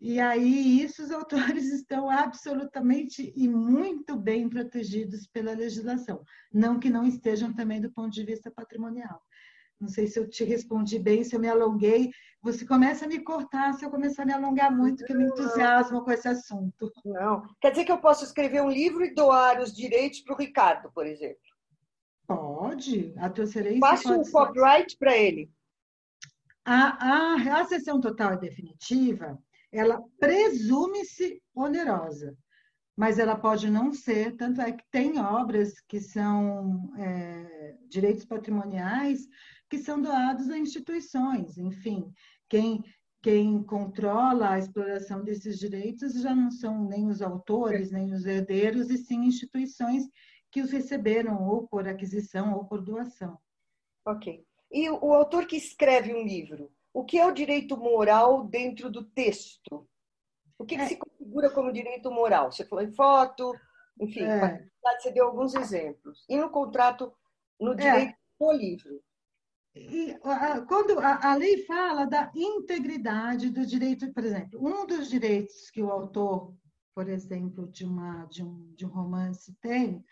E 0.05 0.19
aí, 0.19 0.81
isso 0.81 1.01
os 1.01 1.11
autores 1.11 1.63
estão 1.71 2.09
absolutamente 2.09 3.31
e 3.37 3.47
muito 3.47 4.17
bem 4.17 4.49
protegidos 4.49 5.25
pela 5.27 5.53
legislação. 5.53 6.23
Não 6.53 6.77
que 6.77 6.89
não 6.89 7.05
estejam 7.05 7.53
também 7.53 7.79
do 7.79 7.89
ponto 7.89 8.11
de 8.11 8.25
vista 8.25 8.51
patrimonial. 8.51 9.21
Não 9.83 9.89
sei 9.89 10.07
se 10.07 10.17
eu 10.17 10.29
te 10.29 10.45
respondi 10.45 10.97
bem, 10.97 11.25
se 11.25 11.35
eu 11.35 11.41
me 11.41 11.49
alonguei. 11.49 12.09
Você 12.41 12.65
começa 12.65 13.03
a 13.03 13.07
me 13.07 13.19
cortar 13.19 13.73
se 13.73 13.83
eu 13.83 13.91
começar 13.91 14.23
a 14.23 14.25
me 14.25 14.31
alongar 14.31 14.73
muito, 14.73 15.03
que 15.03 15.11
eu 15.11 15.17
me 15.17 15.25
entusiasmo 15.25 16.01
com 16.05 16.09
esse 16.09 16.25
assunto. 16.25 16.89
Não. 17.03 17.45
Quer 17.59 17.71
dizer 17.71 17.83
que 17.83 17.91
eu 17.91 17.97
posso 17.97 18.23
escrever 18.23 18.61
um 18.61 18.69
livro 18.69 19.03
e 19.03 19.13
doar 19.13 19.59
os 19.59 19.73
direitos 19.73 20.21
para 20.21 20.35
o 20.35 20.37
Ricardo, 20.37 20.89
por 20.93 21.05
exemplo? 21.05 21.41
Pode. 22.25 23.13
A 23.17 23.29
tua 23.29 23.43
excelência. 23.43 23.81
Faço 23.81 24.13
um 24.13 24.23
copyright 24.23 24.97
para 24.97 25.17
ele. 25.17 25.51
A, 26.63 27.33
a, 27.35 27.59
a 27.59 27.65
sessão 27.65 27.99
total 27.99 28.35
e 28.35 28.39
definitiva, 28.39 29.37
ela 29.69 30.01
presume-se 30.17 31.43
onerosa 31.53 32.37
mas 32.95 33.17
ela 33.17 33.35
pode 33.35 33.69
não 33.69 33.91
ser, 33.91 34.35
tanto 34.35 34.61
é 34.61 34.71
que 34.71 34.83
tem 34.91 35.19
obras 35.19 35.79
que 35.87 35.99
são 35.99 36.93
é, 36.97 37.75
direitos 37.89 38.23
patrimoniais 38.23 39.27
que 39.73 39.79
são 39.79 39.99
doados 39.99 40.51
a 40.51 40.57
instituições. 40.59 41.57
Enfim, 41.57 42.13
quem, 42.47 42.83
quem 43.23 43.63
controla 43.63 44.51
a 44.51 44.59
exploração 44.59 45.23
desses 45.23 45.57
direitos 45.57 46.13
já 46.13 46.35
não 46.35 46.51
são 46.51 46.87
nem 46.87 47.07
os 47.07 47.23
autores, 47.23 47.89
nem 47.89 48.13
os 48.13 48.23
herdeiros, 48.23 48.91
e 48.91 48.99
sim 48.99 49.25
instituições 49.25 50.03
que 50.51 50.61
os 50.61 50.69
receberam 50.69 51.43
ou 51.43 51.67
por 51.67 51.87
aquisição 51.87 52.53
ou 52.53 52.65
por 52.65 52.81
doação. 52.81 53.39
Ok. 54.05 54.45
E 54.71 54.91
o 54.91 55.11
autor 55.11 55.47
que 55.47 55.55
escreve 55.57 56.13
um 56.13 56.23
livro, 56.23 56.71
o 56.93 57.03
que 57.03 57.17
é 57.17 57.25
o 57.25 57.33
direito 57.33 57.75
moral 57.75 58.45
dentro 58.45 58.91
do 58.91 59.03
texto? 59.03 59.89
O 60.55 60.65
que, 60.65 60.75
que 60.75 60.83
é. 60.83 60.87
se 60.87 60.97
configura 60.97 61.49
como 61.49 61.73
direito 61.73 62.11
moral? 62.11 62.51
Você 62.51 62.63
falou 62.63 62.85
em 62.85 62.91
foto, 62.91 63.55
enfim, 63.99 64.23
é. 64.23 64.67
você 65.01 65.09
deu 65.09 65.25
alguns 65.25 65.55
exemplos. 65.55 66.23
E 66.29 66.37
no 66.37 66.51
contrato, 66.51 67.11
no 67.59 67.73
é. 67.73 67.75
direito 67.75 68.11
é. 68.11 68.15
do 68.39 68.51
livro? 68.51 69.03
E, 69.75 70.15
quando 70.67 70.99
a, 70.99 71.31
a, 71.31 71.35
lei 71.35 71.65
fala 71.65 72.05
da 72.05 72.31
integridade 72.35 73.49
do 73.49 73.65
direito, 73.65 74.11
por 74.13 74.23
exemplo, 74.23 74.59
um 74.61 74.85
dos 74.85 75.09
direitos 75.09 75.71
que 75.71 75.81
o 75.81 75.89
autor, 75.89 76.53
por 76.93 77.09
exemplo, 77.09 77.67
de, 77.71 77.83
uma, 77.83 78.25
de, 78.25 78.43
um, 78.43 78.71
de 78.75 78.85
um 78.85 78.89
romance 78.89 79.51
tem, 79.59 80.03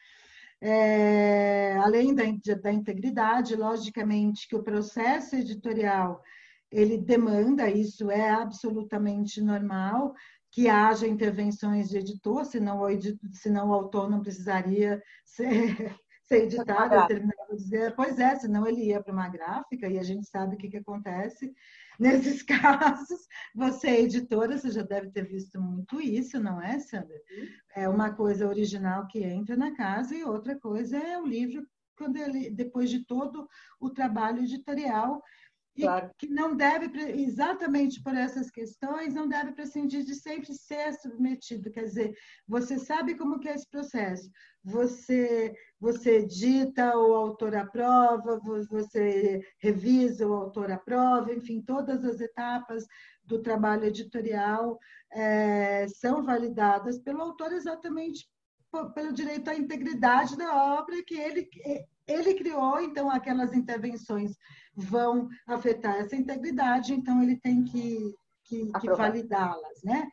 é, 0.59 1.77
além 1.77 2.15
da, 2.15 2.23
da 2.61 2.71
integridade, 2.71 3.55
logicamente 3.55 4.47
que 4.47 4.55
o 4.55 4.63
processo 4.63 5.35
editorial 5.35 6.23
ele 6.71 6.97
demanda, 6.97 7.69
isso 7.69 8.09
é 8.09 8.29
absolutamente 8.29 9.41
normal, 9.41 10.15
que 10.51 10.67
haja 10.67 11.07
intervenções 11.07 11.89
de 11.89 11.97
editor, 11.97 12.45
senão 12.45 12.79
o, 12.79 12.89
editor, 12.89 13.29
senão 13.33 13.69
o 13.69 13.73
autor 13.73 14.09
não 14.09 14.21
precisaria 14.21 15.01
ser, 15.25 15.95
ser 16.31 16.43
editado, 16.43 16.95
eu 16.95 17.07
terminava 17.07 17.51
de 17.51 17.57
dizer, 17.57 17.93
pois 17.95 18.17
é, 18.17 18.35
senão 18.37 18.65
ele 18.65 18.85
ia 18.85 19.03
para 19.03 19.11
uma 19.11 19.27
gráfica, 19.27 19.87
e 19.87 19.99
a 19.99 20.03
gente 20.03 20.25
sabe 20.27 20.55
o 20.55 20.57
que, 20.57 20.69
que 20.69 20.77
acontece 20.77 21.53
nesses 21.99 22.41
casos. 22.43 23.27
Você 23.53 23.87
é 23.89 24.01
editora, 24.01 24.57
você 24.57 24.71
já 24.71 24.81
deve 24.81 25.09
ter 25.11 25.27
visto 25.27 25.59
muito 25.59 25.99
isso, 25.99 26.39
não 26.39 26.61
é, 26.61 26.79
Sandra? 26.79 27.19
É 27.75 27.89
uma 27.89 28.13
coisa 28.13 28.47
original 28.47 29.07
que 29.07 29.19
entra 29.19 29.57
na 29.57 29.75
casa, 29.75 30.15
e 30.15 30.23
outra 30.23 30.57
coisa 30.57 30.97
é 30.97 31.19
o 31.19 31.25
livro, 31.25 31.67
quando 31.97 32.15
ele, 32.17 32.49
depois 32.49 32.89
de 32.89 33.05
todo 33.05 33.47
o 33.79 33.89
trabalho 33.89 34.39
editorial, 34.39 35.21
Claro. 35.81 36.11
que 36.17 36.27
não 36.27 36.55
deve, 36.55 36.89
exatamente 37.21 38.01
por 38.01 38.15
essas 38.15 38.49
questões, 38.49 39.13
não 39.13 39.27
deve 39.27 39.51
prescindir 39.51 40.03
de 40.03 40.15
sempre 40.15 40.53
ser 40.53 40.93
submetido. 40.93 41.71
Quer 41.71 41.83
dizer, 41.83 42.13
você 42.47 42.77
sabe 42.77 43.15
como 43.15 43.39
que 43.39 43.49
é 43.49 43.55
esse 43.55 43.69
processo. 43.69 44.29
Você, 44.63 45.53
você 45.79 46.19
edita, 46.19 46.97
o 46.97 47.13
autor 47.13 47.55
aprova, 47.55 48.39
você 48.69 49.41
revisa, 49.59 50.27
o 50.27 50.33
autor 50.33 50.71
aprova, 50.71 51.33
enfim, 51.33 51.61
todas 51.61 52.05
as 52.05 52.19
etapas 52.19 52.85
do 53.23 53.41
trabalho 53.41 53.85
editorial 53.85 54.79
é, 55.11 55.87
são 55.87 56.23
validadas 56.23 56.99
pelo 56.99 57.21
autor 57.21 57.51
exatamente 57.53 58.29
pelo 58.93 59.11
direito 59.11 59.49
à 59.49 59.55
integridade 59.55 60.37
da 60.37 60.79
obra 60.79 61.03
que 61.03 61.15
ele, 61.15 61.49
ele 62.11 62.33
criou, 62.35 62.79
então 62.81 63.09
aquelas 63.09 63.53
intervenções 63.53 64.35
vão 64.75 65.27
afetar 65.47 65.95
essa 65.95 66.15
integridade, 66.15 66.93
então 66.93 67.21
ele 67.21 67.37
tem 67.39 67.63
que, 67.63 68.13
que, 68.45 68.71
que 68.71 68.87
validá-las, 68.89 69.83
né? 69.83 70.07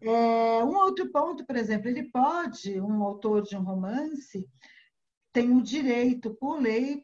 É, 0.00 0.64
um 0.64 0.76
outro 0.76 1.10
ponto, 1.10 1.44
por 1.46 1.56
exemplo, 1.56 1.88
ele 1.88 2.10
pode, 2.10 2.80
um 2.80 3.02
autor 3.02 3.42
de 3.42 3.56
um 3.56 3.62
romance, 3.62 4.46
tem 5.32 5.52
o 5.52 5.62
direito, 5.62 6.34
por 6.34 6.60
lei, 6.60 7.02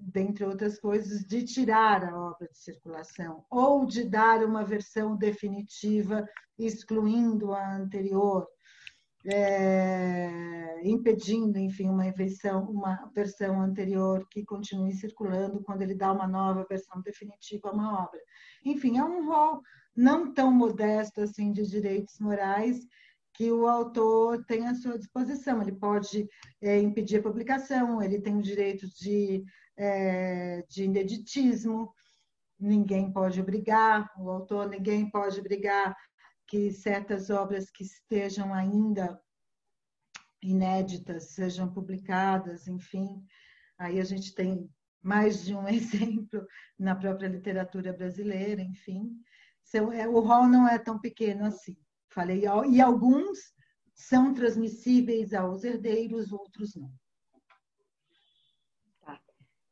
dentre 0.00 0.44
outras 0.44 0.78
coisas, 0.78 1.24
de 1.24 1.44
tirar 1.44 2.04
a 2.04 2.30
obra 2.30 2.48
de 2.48 2.58
circulação 2.58 3.44
ou 3.50 3.86
de 3.86 4.04
dar 4.04 4.44
uma 4.44 4.64
versão 4.64 5.16
definitiva 5.16 6.28
excluindo 6.58 7.52
a 7.52 7.76
anterior. 7.76 8.46
É, 9.30 10.80
impedindo, 10.88 11.58
enfim, 11.58 11.88
uma 11.88 12.10
versão, 12.12 12.70
uma 12.70 13.10
versão 13.14 13.60
anterior 13.60 14.26
que 14.30 14.44
continue 14.44 14.92
circulando 14.94 15.62
quando 15.62 15.82
ele 15.82 15.94
dá 15.94 16.12
uma 16.12 16.26
nova 16.26 16.66
versão 16.68 17.00
definitiva 17.02 17.68
a 17.68 17.72
uma 17.72 18.04
obra. 18.04 18.20
Enfim, 18.64 18.98
é 18.98 19.04
um 19.04 19.28
rol 19.28 19.60
não 19.94 20.32
tão 20.32 20.50
modesto 20.50 21.20
assim 21.20 21.52
de 21.52 21.66
direitos 21.66 22.18
morais 22.18 22.78
que 23.34 23.52
o 23.52 23.66
autor 23.66 24.44
tem 24.46 24.66
à 24.66 24.74
sua 24.74 24.98
disposição. 24.98 25.60
Ele 25.60 25.72
pode 25.72 26.26
é, 26.62 26.78
impedir 26.80 27.18
a 27.18 27.22
publicação, 27.22 28.02
ele 28.02 28.20
tem 28.20 28.36
o 28.36 28.42
direito 28.42 28.86
de, 28.98 29.44
é, 29.76 30.64
de 30.68 30.84
ineditismo, 30.84 31.92
ninguém 32.58 33.12
pode 33.12 33.40
obrigar 33.40 34.10
o 34.18 34.30
autor, 34.30 34.68
ninguém 34.68 35.08
pode 35.10 35.38
obrigar 35.38 35.94
que 36.48 36.72
certas 36.72 37.28
obras 37.28 37.70
que 37.70 37.84
estejam 37.84 38.52
ainda 38.54 39.20
inéditas 40.42 41.34
sejam 41.34 41.72
publicadas, 41.72 42.66
enfim. 42.66 43.22
Aí 43.78 44.00
a 44.00 44.04
gente 44.04 44.34
tem 44.34 44.68
mais 45.02 45.44
de 45.44 45.54
um 45.54 45.68
exemplo 45.68 46.44
na 46.78 46.96
própria 46.96 47.28
literatura 47.28 47.92
brasileira, 47.92 48.62
enfim. 48.62 49.20
É, 49.94 50.08
o 50.08 50.20
rol 50.20 50.48
não 50.48 50.66
é 50.66 50.78
tão 50.78 50.98
pequeno 50.98 51.44
assim. 51.44 51.76
Falei, 52.08 52.44
e 52.70 52.80
alguns 52.80 53.38
são 53.94 54.32
transmissíveis 54.32 55.34
aos 55.34 55.64
herdeiros, 55.64 56.32
outros 56.32 56.74
não. 56.74 56.90
Tá. 59.02 59.20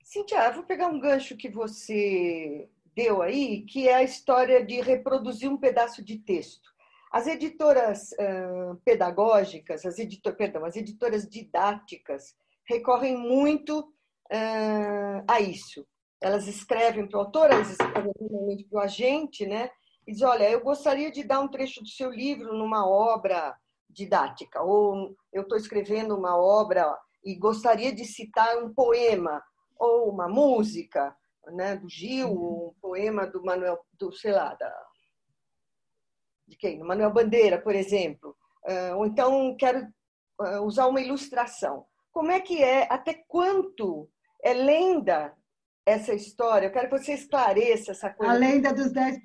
Cintia, 0.05 0.53
vou 0.53 0.65
pegar 0.65 0.89
um 0.89 1.01
gancho 1.01 1.37
que 1.37 1.49
você 1.49 2.71
deu 2.97 3.21
aí, 3.21 3.63
que 3.67 3.87
é 3.87 3.97
a 3.97 4.03
história 4.03 4.65
de 4.65 4.81
reproduzir 4.81 5.51
um 5.51 5.59
pedaço 5.59 6.03
de 6.03 6.19
texto. 6.19 6.75
As 7.13 7.27
editoras 7.27 8.11
uh, 8.13 8.77
pedagógicas, 8.85 9.85
as, 9.85 9.99
editor, 9.99 10.35
perdão, 10.35 10.65
as 10.65 10.77
editoras 10.77 11.29
didáticas 11.29 12.35
recorrem 12.65 13.17
muito 13.17 13.81
uh, 13.81 15.23
a 15.29 15.41
isso. 15.41 15.87
Elas 16.21 16.49
escrevem 16.49 17.07
para 17.07 17.19
o 17.19 17.21
autor, 17.21 17.51
elas 17.51 17.71
escrevem 17.71 18.13
para 18.71 18.79
o 18.79 18.81
agente, 18.81 19.47
né? 19.47 19.71
E 20.07 20.13
dizem, 20.13 20.27
olha, 20.27 20.51
eu 20.51 20.63
gostaria 20.63 21.11
de 21.11 21.23
dar 21.23 21.41
um 21.41 21.49
trecho 21.49 21.83
do 21.83 21.89
seu 21.89 22.11
livro 22.11 22.57
numa 22.57 22.89
obra 22.89 23.55
didática, 23.91 24.63
ou 24.63 25.15
eu 25.33 25.43
estou 25.43 25.59
escrevendo 25.59 26.17
uma 26.17 26.37
obra 26.37 26.99
e 27.25 27.35
gostaria 27.35 27.93
de 27.95 28.05
citar 28.05 28.57
um 28.63 28.73
poema 28.73 29.43
ou 29.79 30.11
uma 30.11 30.29
música, 30.29 31.15
né, 31.53 31.77
do 31.77 31.89
Gil, 31.89 32.29
um 32.31 32.75
poema 32.81 33.27
do 33.27 33.43
Manuel, 33.45 33.79
do, 33.99 34.13
sei 34.13 34.33
lá, 34.33 34.55
da, 34.55 34.73
de 36.47 36.57
quem? 36.57 36.79
Do 36.79 36.85
Manuel 36.85 37.13
Bandeira, 37.13 37.61
por 37.61 37.75
exemplo. 37.75 38.37
Uh, 38.65 38.97
ou 38.97 39.07
então 39.07 39.57
quero 39.57 39.87
uh, 40.41 40.61
usar 40.63 40.87
uma 40.87 41.01
ilustração. 41.01 41.87
Como 42.13 42.31
é 42.31 42.41
que 42.41 42.63
é, 42.63 42.87
até 42.91 43.15
quanto 43.29 44.11
é 44.43 44.53
lenda 44.55 45.35
essa 45.85 46.15
história? 46.15 46.67
Eu 46.67 46.73
quero 46.73 46.89
que 46.89 46.99
você 46.99 47.13
esclareça 47.13 47.93
essa 47.93 48.11
coisa. 48.11 48.33
A 48.33 48.37
lenda 48.37 48.73
dos 48.73 48.93
10%? 48.93 49.21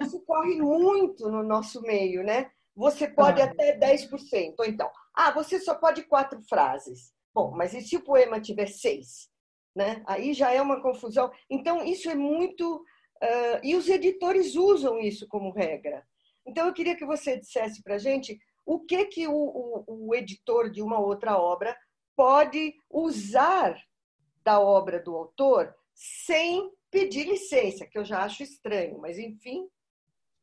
Isso 0.00 0.20
corre 0.24 0.56
muito 0.60 1.28
no 1.28 1.42
nosso 1.42 1.82
meio, 1.82 2.22
né? 2.22 2.50
Você 2.74 3.06
pode 3.08 3.42
ah. 3.42 3.46
até 3.46 3.78
10%. 3.78 4.54
Ou 4.58 4.64
então, 4.64 4.90
ah, 5.14 5.30
você 5.32 5.58
só 5.58 5.74
pode 5.74 6.04
quatro 6.04 6.40
frases. 6.48 7.12
Bom, 7.34 7.50
mas 7.50 7.74
e 7.74 7.80
se 7.80 7.96
o 7.96 8.04
poema 8.04 8.40
tiver 8.40 8.68
seis? 8.68 9.31
Né? 9.74 10.02
Aí 10.06 10.34
já 10.34 10.52
é 10.52 10.60
uma 10.60 10.80
confusão. 10.80 11.30
Então, 11.48 11.84
isso 11.84 12.08
é 12.10 12.14
muito. 12.14 12.76
Uh, 13.22 13.60
e 13.62 13.76
os 13.76 13.88
editores 13.88 14.56
usam 14.56 14.98
isso 14.98 15.26
como 15.28 15.52
regra. 15.52 16.04
Então, 16.46 16.66
eu 16.66 16.72
queria 16.72 16.96
que 16.96 17.06
você 17.06 17.38
dissesse 17.38 17.82
para 17.82 17.94
a 17.94 17.98
gente 17.98 18.38
o 18.66 18.80
que, 18.80 19.04
que 19.06 19.28
o, 19.28 19.34
o, 19.34 20.08
o 20.08 20.14
editor 20.14 20.70
de 20.70 20.82
uma 20.82 20.98
outra 20.98 21.38
obra 21.38 21.76
pode 22.16 22.74
usar 22.90 23.76
da 24.44 24.60
obra 24.60 25.00
do 25.00 25.14
autor 25.16 25.74
sem 25.94 26.70
pedir 26.90 27.26
licença, 27.26 27.86
que 27.86 27.98
eu 27.98 28.04
já 28.04 28.22
acho 28.22 28.42
estranho, 28.42 28.98
mas 29.00 29.18
enfim. 29.18 29.66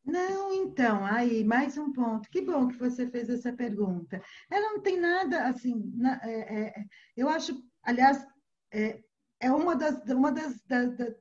Não, 0.04 0.54
então, 0.54 1.06
aí, 1.06 1.44
mais 1.44 1.78
um 1.78 1.92
ponto. 1.92 2.30
Que 2.30 2.42
bom 2.42 2.68
que 2.68 2.78
você 2.78 3.08
fez 3.10 3.30
essa 3.30 3.54
pergunta. 3.54 4.22
Ela 4.50 4.74
não 4.74 4.82
tem 4.82 5.00
nada 5.00 5.44
assim. 5.48 5.92
Na, 5.96 6.20
é, 6.24 6.62
é, 6.62 6.74
eu 7.16 7.30
acho, 7.30 7.62
aliás, 7.84 8.26
é, 8.74 9.00
é 9.40 9.52
uma 9.52 9.76
das, 9.76 10.04
uma 10.10 10.32
das, 10.32 10.62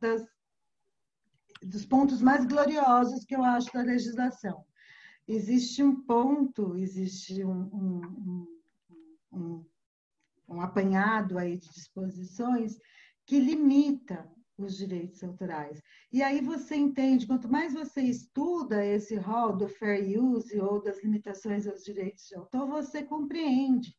das, 0.00 0.26
dos 1.62 1.87
pontos 1.87 2.20
mais 2.20 2.44
gloriosos 2.44 3.24
que 3.24 3.35
eu 3.35 3.44
acho 3.44 3.72
da 3.72 3.83
legislação. 3.83 4.64
Existe 5.26 5.83
um 5.83 6.02
ponto, 6.02 6.76
existe 6.76 7.44
um, 7.44 7.62
um, 7.72 8.61
um, 9.33 9.66
um 10.48 10.61
apanhado 10.61 11.38
aí 11.38 11.57
de 11.57 11.68
disposições 11.70 12.81
que 13.26 13.38
limita 13.38 14.28
os 14.57 14.76
direitos 14.76 15.22
autorais. 15.22 15.81
E 16.12 16.22
aí 16.22 16.40
você 16.40 16.74
entende, 16.74 17.26
quanto 17.26 17.48
mais 17.48 17.74
você 17.74 18.00
estuda 18.00 18.85
esse 18.85 19.14
rol 19.14 19.57
do 19.57 19.68
fair 19.68 20.20
use 20.20 20.59
ou 20.61 20.83
das 20.83 21.02
limitações 21.02 21.66
aos 21.66 21.85
direitos 21.85 22.26
de 22.26 22.35
autor, 22.35 22.66
você 22.66 23.04
compreende 23.04 23.96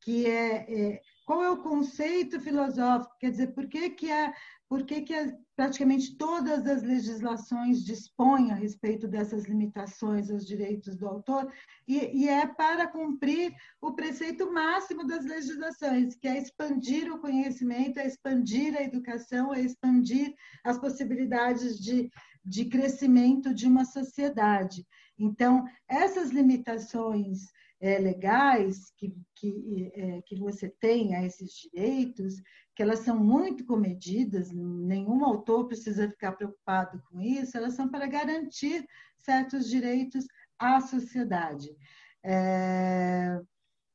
que 0.00 0.26
é, 0.26 0.92
é 0.92 1.02
qual 1.30 1.44
é 1.44 1.50
o 1.50 1.62
conceito 1.62 2.40
filosófico? 2.40 3.14
Quer 3.20 3.30
dizer, 3.30 3.54
por 3.54 3.68
que, 3.68 3.90
que, 3.90 4.10
é, 4.10 4.32
por 4.68 4.84
que, 4.84 5.02
que 5.02 5.14
é, 5.14 5.32
praticamente 5.54 6.16
todas 6.16 6.66
as 6.66 6.82
legislações 6.82 7.84
dispõem 7.84 8.50
a 8.50 8.56
respeito 8.56 9.06
dessas 9.06 9.44
limitações 9.44 10.28
aos 10.28 10.44
direitos 10.44 10.96
do 10.96 11.06
autor? 11.06 11.48
E, 11.86 12.24
e 12.24 12.28
é 12.28 12.48
para 12.48 12.88
cumprir 12.88 13.54
o 13.80 13.92
preceito 13.92 14.52
máximo 14.52 15.06
das 15.06 15.24
legislações, 15.24 16.16
que 16.16 16.26
é 16.26 16.36
expandir 16.36 17.08
o 17.14 17.20
conhecimento, 17.20 18.00
é 18.00 18.08
expandir 18.08 18.76
a 18.76 18.82
educação, 18.82 19.54
é 19.54 19.60
expandir 19.60 20.34
as 20.64 20.80
possibilidades 20.80 21.78
de, 21.78 22.10
de 22.44 22.64
crescimento 22.64 23.54
de 23.54 23.68
uma 23.68 23.84
sociedade. 23.84 24.84
Então, 25.16 25.64
essas 25.88 26.30
limitações 26.30 27.42
é, 27.80 27.98
legais 27.98 28.92
que, 28.96 29.14
que, 29.34 29.90
é, 29.94 30.22
que 30.22 30.36
você 30.36 30.68
tem 30.68 31.14
a 31.14 31.24
esses 31.24 31.50
direitos, 31.52 32.34
que 32.74 32.82
elas 32.82 33.00
são 33.00 33.18
muito 33.18 33.64
comedidas, 33.64 34.52
nenhum 34.52 35.24
autor 35.24 35.66
precisa 35.66 36.08
ficar 36.08 36.32
preocupado 36.32 37.02
com 37.10 37.20
isso, 37.20 37.56
elas 37.56 37.74
são 37.74 37.88
para 37.88 38.06
garantir 38.06 38.86
certos 39.16 39.68
direitos 39.68 40.26
à 40.58 40.80
sociedade. 40.80 41.74
É, 42.22 43.40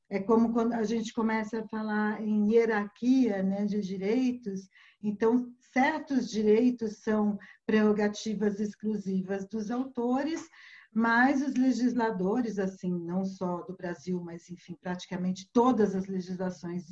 é 0.09 0.19
como 0.19 0.51
quando 0.51 0.73
a 0.73 0.83
gente 0.83 1.13
começa 1.13 1.59
a 1.59 1.67
falar 1.67 2.21
em 2.21 2.51
hierarquia 2.51 3.43
né, 3.43 3.65
de 3.65 3.81
direitos, 3.81 4.67
então, 5.05 5.53
certos 5.71 6.31
direitos 6.31 6.97
são 7.03 7.37
prerrogativas 7.63 8.59
exclusivas 8.59 9.47
dos 9.47 9.69
autores, 9.69 10.49
mas 10.95 11.41
os 11.41 11.55
legisladores, 11.55 12.57
assim, 12.57 12.97
não 12.97 13.25
só 13.25 13.63
do 13.63 13.75
Brasil, 13.75 14.23
mas, 14.23 14.49
enfim, 14.49 14.77
praticamente 14.79 15.49
todas 15.51 15.93
as 15.93 16.07
legislações 16.07 16.85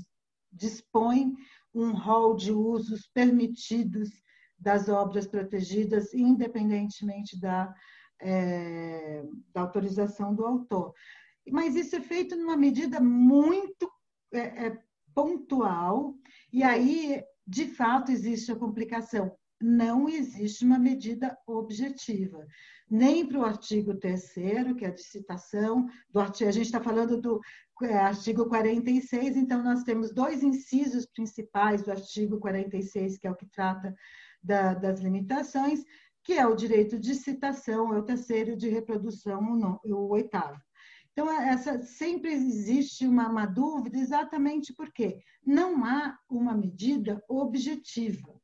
dispõem 0.51 1.33
um 1.73 1.93
rol 1.93 2.35
de 2.35 2.51
usos 2.51 3.07
permitidos 3.07 4.09
das 4.59 4.89
obras 4.89 5.25
protegidas, 5.25 6.13
independentemente 6.13 7.39
da, 7.39 7.73
é, 8.21 9.23
da 9.53 9.61
autorização 9.61 10.35
do 10.35 10.45
autor. 10.45 10.93
Mas 11.49 11.73
isso 11.73 11.95
é 11.95 12.01
feito 12.01 12.35
numa 12.35 12.57
medida 12.57 12.99
muito 12.99 13.89
é, 14.33 14.67
é, 14.67 14.83
pontual, 15.15 16.13
e 16.51 16.61
aí, 16.61 17.23
de 17.47 17.67
fato, 17.67 18.11
existe 18.11 18.51
a 18.51 18.55
complicação. 18.57 19.33
Não 19.63 20.09
existe 20.09 20.65
uma 20.65 20.77
medida 20.77 21.37
objetiva 21.47 22.45
nem 22.89 23.25
para 23.25 23.39
o 23.39 23.45
artigo 23.45 23.95
3 23.95 24.33
que 24.77 24.85
é 24.85 24.91
de 24.91 25.01
citação, 25.01 25.87
do 26.11 26.19
artigo, 26.19 26.49
a 26.49 26.53
gente 26.53 26.65
está 26.65 26.79
falando 26.79 27.19
do 27.19 27.39
é, 27.81 27.97
artigo 27.97 28.45
46, 28.47 29.35
então 29.35 29.63
nós 29.63 29.83
temos 29.83 30.13
dois 30.13 30.43
incisos 30.43 31.05
principais 31.05 31.81
do 31.81 31.91
artigo 31.91 32.39
46, 32.39 33.17
que 33.17 33.25
é 33.25 33.31
o 33.31 33.35
que 33.35 33.47
trata 33.47 33.95
da, 34.43 34.75
das 34.75 34.99
limitações, 34.99 35.83
que 36.23 36.33
é 36.33 36.45
o 36.45 36.55
direito 36.55 36.99
de 36.99 37.15
citação, 37.15 37.93
é 37.93 37.97
o 37.97 38.03
terceiro 38.03 38.55
de 38.55 38.69
reprodução, 38.69 39.41
o, 39.83 39.91
o 39.91 40.09
oitavo. 40.09 40.61
Então, 41.13 41.31
essa 41.31 41.81
sempre 41.81 42.31
existe 42.31 43.07
uma, 43.07 43.27
uma 43.27 43.45
dúvida, 43.45 43.97
exatamente 43.97 44.73
porque 44.73 45.19
não 45.45 45.83
há 45.85 46.17
uma 46.29 46.55
medida 46.55 47.23
objetiva. 47.27 48.42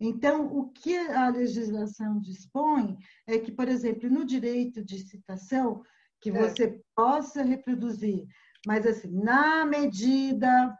Então, 0.00 0.46
o 0.46 0.70
que 0.70 0.96
a 0.96 1.28
legislação 1.28 2.18
dispõe 2.18 2.96
é 3.26 3.38
que, 3.38 3.52
por 3.52 3.68
exemplo, 3.68 4.08
no 4.08 4.24
direito 4.24 4.82
de 4.82 4.98
citação, 4.98 5.82
que 6.20 6.30
é. 6.30 6.32
você 6.32 6.64
é. 6.64 6.80
possa 6.94 7.42
reproduzir, 7.42 8.26
mas 8.66 8.86
assim, 8.86 9.10
na 9.10 9.66
medida 9.66 10.74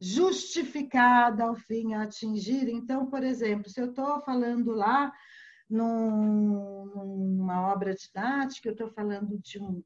justificada 0.00 1.44
ao 1.44 1.54
fim 1.54 1.94
a 1.94 2.02
atingir. 2.02 2.68
Então, 2.68 3.06
por 3.06 3.22
exemplo, 3.22 3.68
se 3.68 3.80
eu 3.80 3.90
estou 3.90 4.20
falando 4.20 4.72
lá 4.72 5.12
num, 5.68 6.86
numa 7.36 7.70
obra 7.70 7.94
didática, 7.94 8.68
eu 8.68 8.72
estou 8.72 8.88
falando 8.88 9.38
de 9.38 9.60
um 9.60 9.82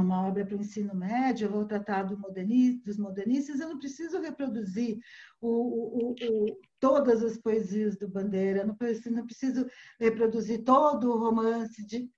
uma 0.00 0.26
obra 0.26 0.44
para 0.44 0.56
o 0.56 0.60
ensino 0.60 0.94
médio, 0.94 1.46
eu 1.46 1.50
vou 1.50 1.64
tratar 1.64 2.04
do 2.04 2.16
dos 2.16 2.98
modernistas, 2.98 3.60
eu 3.60 3.68
não 3.68 3.78
preciso 3.78 4.20
reproduzir 4.20 4.98
o, 5.40 5.48
o, 5.48 6.10
o, 6.12 6.60
todas 6.80 7.22
as 7.22 7.38
poesias 7.38 7.96
do 7.96 8.08
Bandeira, 8.08 8.64
não 8.64 8.74
preciso, 8.74 9.14
não 9.14 9.24
preciso 9.24 9.66
reproduzir 10.00 10.64
todo 10.64 11.10
o 11.10 11.18
romance 11.18 11.84
de. 11.86 12.10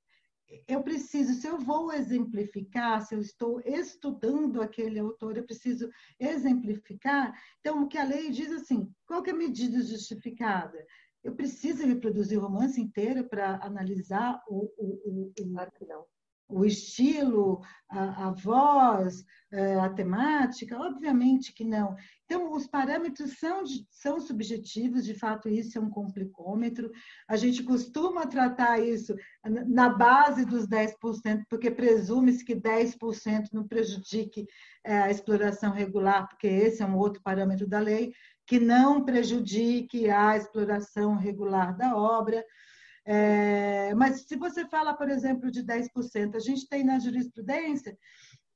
Eu 0.67 0.83
preciso, 0.83 1.35
se 1.35 1.47
eu 1.47 1.59
vou 1.59 1.93
exemplificar, 1.93 3.03
se 3.03 3.15
eu 3.15 3.21
estou 3.21 3.61
estudando 3.61 4.63
aquele 4.63 4.99
autor, 4.99 5.37
eu 5.37 5.45
preciso 5.45 5.91
exemplificar. 6.19 7.35
Então, 7.61 7.83
o 7.83 7.89
que 7.89 7.99
a 7.99 8.05
lei 8.05 8.31
diz 8.31 8.51
assim: 8.53 8.91
qual 9.07 9.23
é 9.27 9.31
a 9.31 9.35
medida 9.35 9.83
justificada? 9.83 10.79
Eu 11.23 11.35
preciso 11.35 11.87
reproduzir 11.87 12.39
o 12.39 12.43
romance 12.43 12.81
inteiro 12.81 13.29
para 13.29 13.63
analisar 13.63 14.43
o, 14.49 14.71
o, 14.79 15.27
o, 15.29 15.33
claro 15.53 15.71
que 15.73 15.85
não 15.85 16.07
o 16.49 16.65
estilo, 16.65 17.61
a, 17.91 18.29
a 18.29 18.31
voz, 18.31 19.25
é, 19.53 19.75
a 19.75 19.89
temática? 19.91 20.79
Obviamente 20.79 21.53
que 21.53 21.65
não. 21.65 21.95
Então, 22.25 22.53
os 22.53 22.67
parâmetros 22.67 23.39
são, 23.39 23.63
são 23.91 24.21
subjetivos, 24.21 25.05
de 25.05 25.15
fato, 25.15 25.49
isso 25.49 25.79
é 25.79 25.81
um 25.81 25.91
complicômetro. 25.91 26.91
A 27.29 27.37
gente 27.37 27.63
costuma 27.63 28.27
tratar 28.27 28.79
isso 28.79 29.15
na 29.45 29.89
base 29.89 30.45
dos 30.45 30.67
10%, 30.67 31.45
porque 31.49 31.71
presume-se 31.71 32.45
que 32.45 32.55
10% 32.55 33.49
não 33.53 33.67
prejudique 33.67 34.47
é, 34.85 34.99
a 34.99 35.11
exploração 35.11 35.73
regular, 35.73 36.29
porque 36.29 36.47
esse 36.47 36.83
é 36.83 36.87
um 36.87 36.97
outro 36.97 37.23
parâmetro 37.23 37.67
da 37.67 37.79
lei, 37.79 38.13
que 38.47 38.59
não 38.59 39.05
prejudique 39.05 40.09
a 40.09 40.37
exploração 40.37 41.15
regular 41.15 41.77
da 41.77 41.95
obra. 41.95 42.43
É, 43.11 43.95
mas 43.95 44.27
se 44.27 44.37
você 44.37 44.67
fala, 44.67 44.93
por 44.93 45.09
exemplo, 45.09 45.51
de 45.51 45.65
10%, 45.65 46.37
a 46.37 46.39
gente 46.39 46.69
tem 46.69 46.85
na 46.85 46.99
jurisprudência 46.99 47.99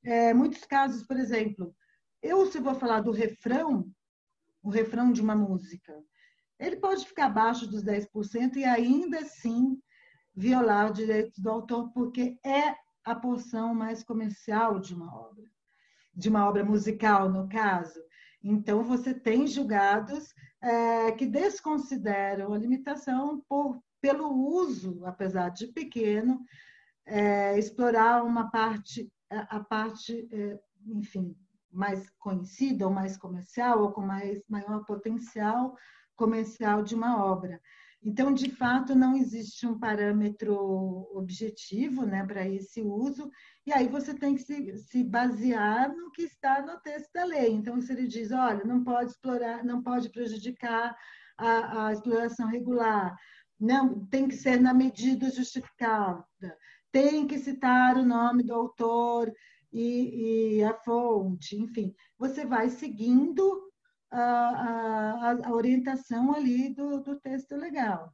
é, 0.03 0.31
muitos 0.31 0.63
casos, 0.63 1.03
por 1.07 1.17
exemplo, 1.17 1.75
eu 2.21 2.45
se 2.45 2.59
vou 2.59 2.75
falar 2.75 3.01
do 3.01 3.11
refrão, 3.11 3.91
o 4.61 4.69
refrão 4.69 5.11
de 5.11 5.21
uma 5.21 5.35
música, 5.35 5.99
ele 6.59 6.75
pode 6.75 7.03
ficar 7.03 7.25
abaixo 7.25 7.65
dos 7.65 7.83
10% 7.83 8.57
e 8.57 8.63
ainda 8.63 9.21
assim 9.21 9.75
violar 10.35 10.91
o 10.91 10.93
direito 10.93 11.41
do 11.41 11.49
autor, 11.49 11.91
porque 11.91 12.37
é 12.45 12.75
a 13.03 13.15
porção 13.15 13.73
mais 13.73 14.03
comercial 14.03 14.79
de 14.79 14.93
uma 14.93 15.15
obra, 15.15 15.45
de 16.13 16.29
uma 16.29 16.47
obra 16.47 16.63
musical, 16.63 17.27
no 17.27 17.49
caso. 17.49 17.99
Então, 18.43 18.83
você 18.83 19.15
tem 19.15 19.47
julgados 19.47 20.31
é, 20.61 21.11
que 21.13 21.25
desconsideram 21.25 22.53
a 22.53 22.57
limitação 22.57 23.43
por 23.49 23.81
pelo 24.03 24.29
uso, 24.29 25.05
apesar 25.05 25.47
de 25.47 25.67
pequeno, 25.67 26.43
é, 27.05 27.57
explorar 27.57 28.21
uma 28.21 28.51
parte, 28.51 29.09
a 29.29 29.61
parte, 29.61 30.27
é, 30.29 30.59
enfim, 30.87 31.33
mais 31.71 32.09
conhecida 32.19 32.85
ou 32.85 32.91
mais 32.91 33.15
comercial 33.15 33.81
ou 33.81 33.93
com 33.93 34.01
mais 34.01 34.43
maior 34.49 34.83
potencial 34.83 35.73
comercial 36.17 36.83
de 36.83 36.93
uma 36.93 37.23
obra. 37.25 37.61
Então, 38.03 38.33
de 38.33 38.49
fato, 38.51 38.93
não 38.93 39.15
existe 39.15 39.65
um 39.65 39.79
parâmetro 39.79 40.53
objetivo 41.15 42.05
né, 42.05 42.25
para 42.25 42.45
esse 42.45 42.81
uso, 42.81 43.31
e 43.65 43.71
aí 43.71 43.87
você 43.87 44.13
tem 44.13 44.35
que 44.35 44.41
se, 44.41 44.77
se, 44.79 45.01
basear 45.01 45.87
no 45.95 46.11
que 46.11 46.23
está 46.23 46.61
no 46.61 46.77
texto 46.81 47.09
da 47.13 47.23
lei. 47.23 47.53
Então, 47.53 47.79
se 47.79 47.93
ele 47.93 48.05
diz, 48.05 48.33
olha, 48.33 48.65
não 48.65 48.83
pode 48.83 49.11
explorar, 49.11 49.63
não 49.63 49.81
pode 49.81 50.09
prejudicar 50.09 50.93
a, 51.37 51.87
a 51.87 51.93
exploração 51.93 52.47
regular, 52.47 53.15
não 53.59 54.05
tem 54.07 54.27
que 54.27 54.35
ser 54.35 54.59
na 54.59 54.73
medida 54.73 55.29
justificada, 55.29 56.25
tem 56.91 57.25
que 57.25 57.39
citar 57.39 57.97
o 57.97 58.05
nome 58.05 58.43
do 58.43 58.53
autor 58.53 59.31
e, 59.71 60.57
e 60.57 60.63
a 60.63 60.73
fonte, 60.73 61.55
enfim, 61.55 61.93
você 62.17 62.45
vai 62.45 62.69
seguindo 62.69 63.71
a, 64.11 64.19
a, 64.19 65.47
a 65.47 65.53
orientação 65.53 66.33
ali 66.33 66.73
do, 66.73 67.01
do 67.01 67.19
texto 67.19 67.55
legal. 67.55 68.13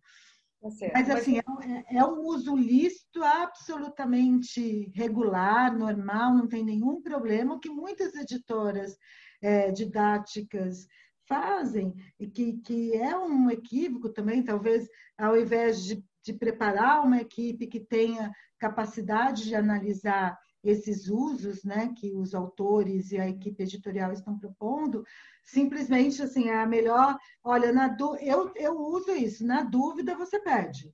Tá 0.62 0.70
Mas, 0.94 1.10
assim, 1.10 1.38
é, 1.38 1.98
é, 1.98 2.04
um 2.04 2.20
uso 2.26 2.56
lícito, 2.56 3.24
absolutamente 3.24 4.92
regular, 4.94 5.78
normal, 5.78 6.36
não 6.36 6.48
tem 6.48 6.66
nenhum 6.66 7.02
problema, 7.02 7.56
o 7.56 7.60
que 7.60 7.70
muitas 7.70 8.14
editoras 8.14 8.98
é, 9.42 9.72
didáticas 9.72 10.86
fazem, 11.30 11.94
e 12.20 12.28
que, 12.28 12.54
que 12.58 12.96
é 12.96 13.16
um 13.16 13.52
equívoco 13.52 14.10
também, 14.10 14.44
talvez, 14.44 14.90
ao 15.16 15.38
invés 15.38 15.84
de, 15.84 16.04
de 16.24 16.34
preparar 16.34 17.06
uma 17.06 17.22
equipe 17.22 17.68
que 17.68 17.80
tenha 17.80 18.32
capacidade 18.58 19.44
de 19.44 19.56
analisar 19.56 20.36
esses 20.64 21.08
usos 21.08 21.64
né, 21.64 21.94
que 21.96 22.14
os 22.16 22.34
autores 22.34 23.12
e 23.12 23.18
a 23.18 23.30
equipe 23.30 23.64
editorial 23.64 24.12
estão 24.12 24.38
propondo, 24.38 25.06
simplesmente 25.46 26.22
assim, 26.22 26.50
é 26.50 26.62
a 26.62 26.66
melhor, 26.66 27.18
olha, 27.44 27.72
na 27.72 27.96
eu, 28.20 28.52
eu 28.56 28.78
uso 28.78 29.12
isso, 29.12 29.46
na 29.46 29.62
dúvida 29.64 30.16
você 30.16 30.40
pede. 30.42 30.92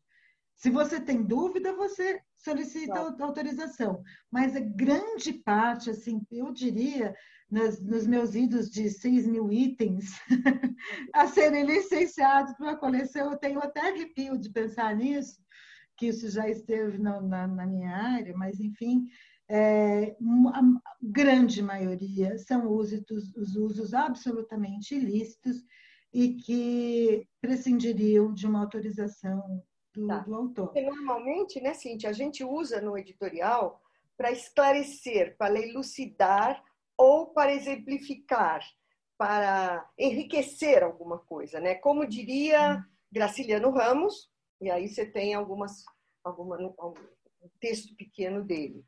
Se 0.56 0.69
você 0.69 1.00
tem 1.00 1.24
dúvida, 1.24 1.74
você 1.74 2.21
solicita 2.38 2.93
claro. 2.93 3.24
autorização. 3.24 4.02
Mas 4.32 4.56
a 4.56 4.60
grande 4.60 5.34
parte, 5.34 5.89
assim, 5.89 6.21
eu 6.32 6.52
diria, 6.52 7.13
nos, 7.49 7.79
nos 7.79 8.08
meus 8.08 8.36
idos 8.36 8.69
de 8.69 8.89
6 8.89 9.27
mil 9.27 9.51
itens 9.51 10.19
a 11.13 11.27
serem 11.27 11.65
licenciados 11.65 12.53
para 12.53 12.71
a 12.71 12.77
coleção. 12.77 13.31
Eu 13.31 13.38
tenho 13.38 13.60
até 13.60 13.81
arrepio 13.81 14.38
de 14.38 14.49
pensar 14.49 14.95
nisso, 14.95 15.39
que 15.97 16.08
isso 16.08 16.29
já 16.29 16.47
esteve 16.49 16.97
na, 16.97 17.21
na, 17.21 17.47
na 17.47 17.65
minha 17.65 17.95
área, 17.95 18.36
mas, 18.36 18.60
enfim, 18.60 19.05
é, 19.47 20.15
a 20.53 20.62
grande 21.01 21.62
maioria 21.62 22.38
são 22.38 22.67
usos, 22.67 23.03
os 23.36 23.55
usos 23.55 23.93
absolutamente 23.93 24.95
ilícitos 24.95 25.63
e 26.12 26.36
que 26.36 27.27
prescindiriam 27.41 28.34
de 28.34 28.47
uma 28.47 28.62
autorização 28.62 29.63
do, 29.93 30.08
tá. 30.08 30.19
do 30.19 30.34
autor. 30.34 30.73
Normalmente, 30.73 31.62
né, 31.62 31.73
Cintia, 31.73 32.10
a 32.10 32.13
gente 32.13 32.43
usa 32.43 32.81
no 32.81 32.97
editorial 32.97 33.81
para 34.17 34.31
esclarecer, 34.31 35.36
para 35.38 35.60
elucidar 35.60 36.63
ou 36.97 37.27
para 37.27 37.53
exemplificar, 37.53 38.65
para 39.17 39.89
enriquecer 39.97 40.84
alguma 40.84 41.19
coisa, 41.19 41.60
né? 41.60 41.75
Como 41.75 42.08
diria 42.08 42.84
Graciliano 43.12 43.69
Ramos, 43.71 44.29
e 44.62 44.69
aí 44.69 44.88
você 44.88 45.05
tem 45.05 45.34
algumas, 45.34 45.84
alguma, 46.23 46.58
um 46.58 46.93
texto 47.60 47.95
pequeno 47.95 48.43
dele. 48.43 48.86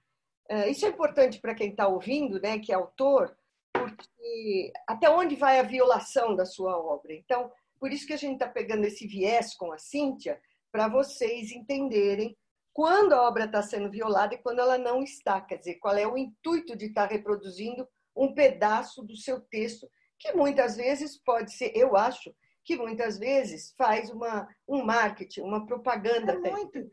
É, 0.49 0.69
isso 0.69 0.85
é 0.85 0.89
importante 0.89 1.39
para 1.39 1.55
quem 1.55 1.71
está 1.71 1.87
ouvindo, 1.87 2.39
né, 2.39 2.57
que 2.59 2.71
é 2.71 2.75
autor, 2.75 3.37
porque 3.73 4.71
até 4.87 5.09
onde 5.09 5.35
vai 5.35 5.59
a 5.59 5.63
violação 5.63 6.35
da 6.35 6.45
sua 6.45 6.77
obra? 6.77 7.13
Então, 7.13 7.51
por 7.79 7.91
isso 7.91 8.07
que 8.07 8.13
a 8.13 8.17
gente 8.17 8.33
está 8.33 8.47
pegando 8.47 8.85
esse 8.85 9.05
viés 9.05 9.53
com 9.55 9.71
a 9.71 9.77
Cíntia, 9.77 10.41
para 10.71 10.87
vocês 10.87 11.51
entenderem 11.51 12.37
quando 12.73 13.13
a 13.13 13.27
obra 13.27 13.45
está 13.45 13.61
sendo 13.61 13.89
violada 13.89 14.35
e 14.35 14.37
quando 14.37 14.59
ela 14.59 14.77
não 14.77 15.01
está. 15.01 15.41
Quer 15.41 15.57
dizer, 15.57 15.75
qual 15.75 15.95
é 15.95 16.07
o 16.07 16.17
intuito 16.17 16.75
de 16.75 16.85
estar 16.85 17.07
tá 17.07 17.13
reproduzindo 17.13 17.87
um 18.17 18.33
pedaço 18.33 19.03
do 19.03 19.15
seu 19.15 19.39
texto, 19.39 19.89
que 20.19 20.33
muitas 20.33 20.75
vezes 20.75 21.21
pode 21.23 21.53
ser, 21.53 21.71
eu 21.75 21.95
acho, 21.95 22.33
que 22.67 22.75
muitas 22.75 23.17
vezes 23.17 23.73
faz 23.77 24.09
uma, 24.09 24.45
um 24.67 24.83
marketing, 24.83 25.39
uma 25.39 25.65
propaganda. 25.65 26.33
É 26.33 26.51
muito. 26.51 26.89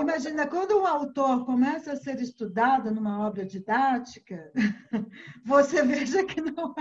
Imagina, 0.00 0.46
quando 0.46 0.78
um 0.78 0.86
autor 0.86 1.44
começa 1.44 1.92
a 1.92 1.96
ser 1.96 2.20
estudado 2.20 2.92
numa 2.92 3.26
obra 3.26 3.44
didática, 3.44 4.52
você 5.44 5.82
veja 5.82 6.24
que 6.24 6.40
não, 6.40 6.72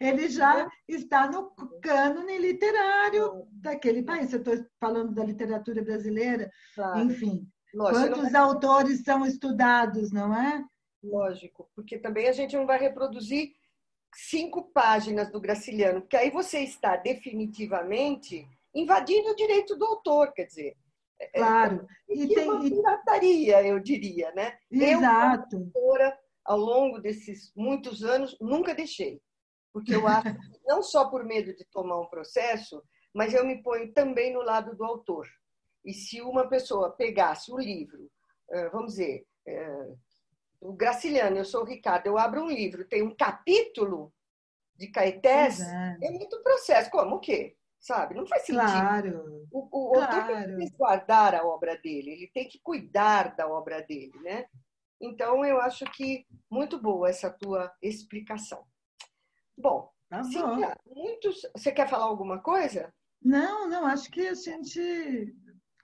é, 0.00 0.08
ele 0.08 0.30
já 0.30 0.66
está 0.88 1.30
no 1.30 1.52
cânone 1.82 2.38
literário 2.38 3.46
daquele 3.52 4.02
país. 4.02 4.32
Eu 4.32 4.38
estou 4.38 4.56
falando 4.80 5.12
da 5.12 5.22
literatura 5.22 5.84
brasileira, 5.84 6.50
claro. 6.74 6.98
enfim. 6.98 7.46
Lógico, 7.74 8.14
quantos 8.14 8.34
autores 8.34 9.02
são 9.02 9.26
estudados, 9.26 10.10
não 10.10 10.34
é? 10.34 10.64
Lógico, 11.02 11.68
porque 11.74 11.98
também 11.98 12.28
a 12.28 12.32
gente 12.32 12.56
não 12.56 12.66
vai 12.66 12.78
reproduzir 12.78 13.54
cinco 14.14 14.70
páginas 14.72 15.30
do 15.30 15.40
Graciliano, 15.40 16.02
porque 16.02 16.16
aí 16.16 16.30
você 16.30 16.60
está 16.60 16.96
definitivamente 16.96 18.46
invadindo 18.74 19.30
o 19.30 19.36
direito 19.36 19.76
do 19.76 19.84
autor, 19.84 20.32
quer 20.32 20.46
dizer. 20.46 20.76
É, 21.18 21.24
é, 21.24 21.28
claro. 21.40 21.86
É, 22.08 22.14
e 22.14 22.28
tem 22.28 22.48
uma 22.48 22.60
pirataria, 22.60 23.66
eu 23.66 23.78
diria, 23.78 24.32
né? 24.32 24.56
Exato. 24.70 25.56
Eu, 25.56 25.62
autora, 25.64 26.18
ao 26.44 26.58
longo 26.58 27.00
desses 27.00 27.52
muitos 27.56 28.02
anos, 28.02 28.36
nunca 28.40 28.74
deixei. 28.74 29.20
Porque 29.72 29.94
eu 29.94 30.06
acho 30.06 30.34
que 30.34 30.40
não 30.66 30.82
só 30.82 31.08
por 31.08 31.24
medo 31.24 31.54
de 31.54 31.64
tomar 31.64 32.00
um 32.00 32.08
processo, 32.08 32.82
mas 33.14 33.34
eu 33.34 33.44
me 33.44 33.62
ponho 33.62 33.92
também 33.92 34.32
no 34.32 34.42
lado 34.42 34.76
do 34.76 34.84
autor. 34.84 35.26
E 35.84 35.92
se 35.92 36.20
uma 36.20 36.48
pessoa 36.48 36.90
pegasse 36.90 37.52
o 37.52 37.58
livro, 37.58 38.08
vamos 38.70 38.92
dizer, 38.92 39.26
o 40.62 40.72
Graciliano, 40.72 41.36
eu 41.36 41.44
sou 41.44 41.62
o 41.62 41.66
Ricardo, 41.66 42.06
eu 42.06 42.16
abro 42.16 42.42
um 42.44 42.50
livro, 42.50 42.84
tem 42.84 43.02
um 43.02 43.14
capítulo 43.14 44.12
de 44.76 44.88
Caetés, 44.88 45.60
é. 45.60 45.98
é 46.02 46.10
muito 46.10 46.40
processo. 46.42 46.90
Como 46.90 47.16
o 47.16 47.20
quê? 47.20 47.56
Sabe? 47.80 48.14
Não 48.14 48.24
faz 48.26 48.46
sentido. 48.46 48.62
Claro. 48.62 49.48
O, 49.50 49.90
o 49.90 49.92
claro. 49.92 50.36
autor 50.36 50.56
tem 50.56 50.70
que 50.70 50.76
guardar 50.76 51.34
a 51.34 51.44
obra 51.44 51.76
dele, 51.78 52.12
ele 52.12 52.30
tem 52.32 52.48
que 52.48 52.60
cuidar 52.62 53.34
da 53.34 53.48
obra 53.48 53.82
dele, 53.82 54.16
né? 54.20 54.46
Então, 55.00 55.44
eu 55.44 55.60
acho 55.60 55.84
que 55.86 56.24
muito 56.48 56.80
boa 56.80 57.10
essa 57.10 57.28
tua 57.28 57.72
explicação. 57.82 58.64
Bom, 59.58 59.90
tá 60.08 60.22
Cíntia, 60.22 60.76
muitos... 60.86 61.42
você 61.56 61.72
quer 61.72 61.88
falar 61.88 62.04
alguma 62.04 62.40
coisa? 62.40 62.94
Não, 63.20 63.68
não, 63.68 63.84
acho 63.84 64.08
que 64.12 64.28
a 64.28 64.34
gente 64.34 65.34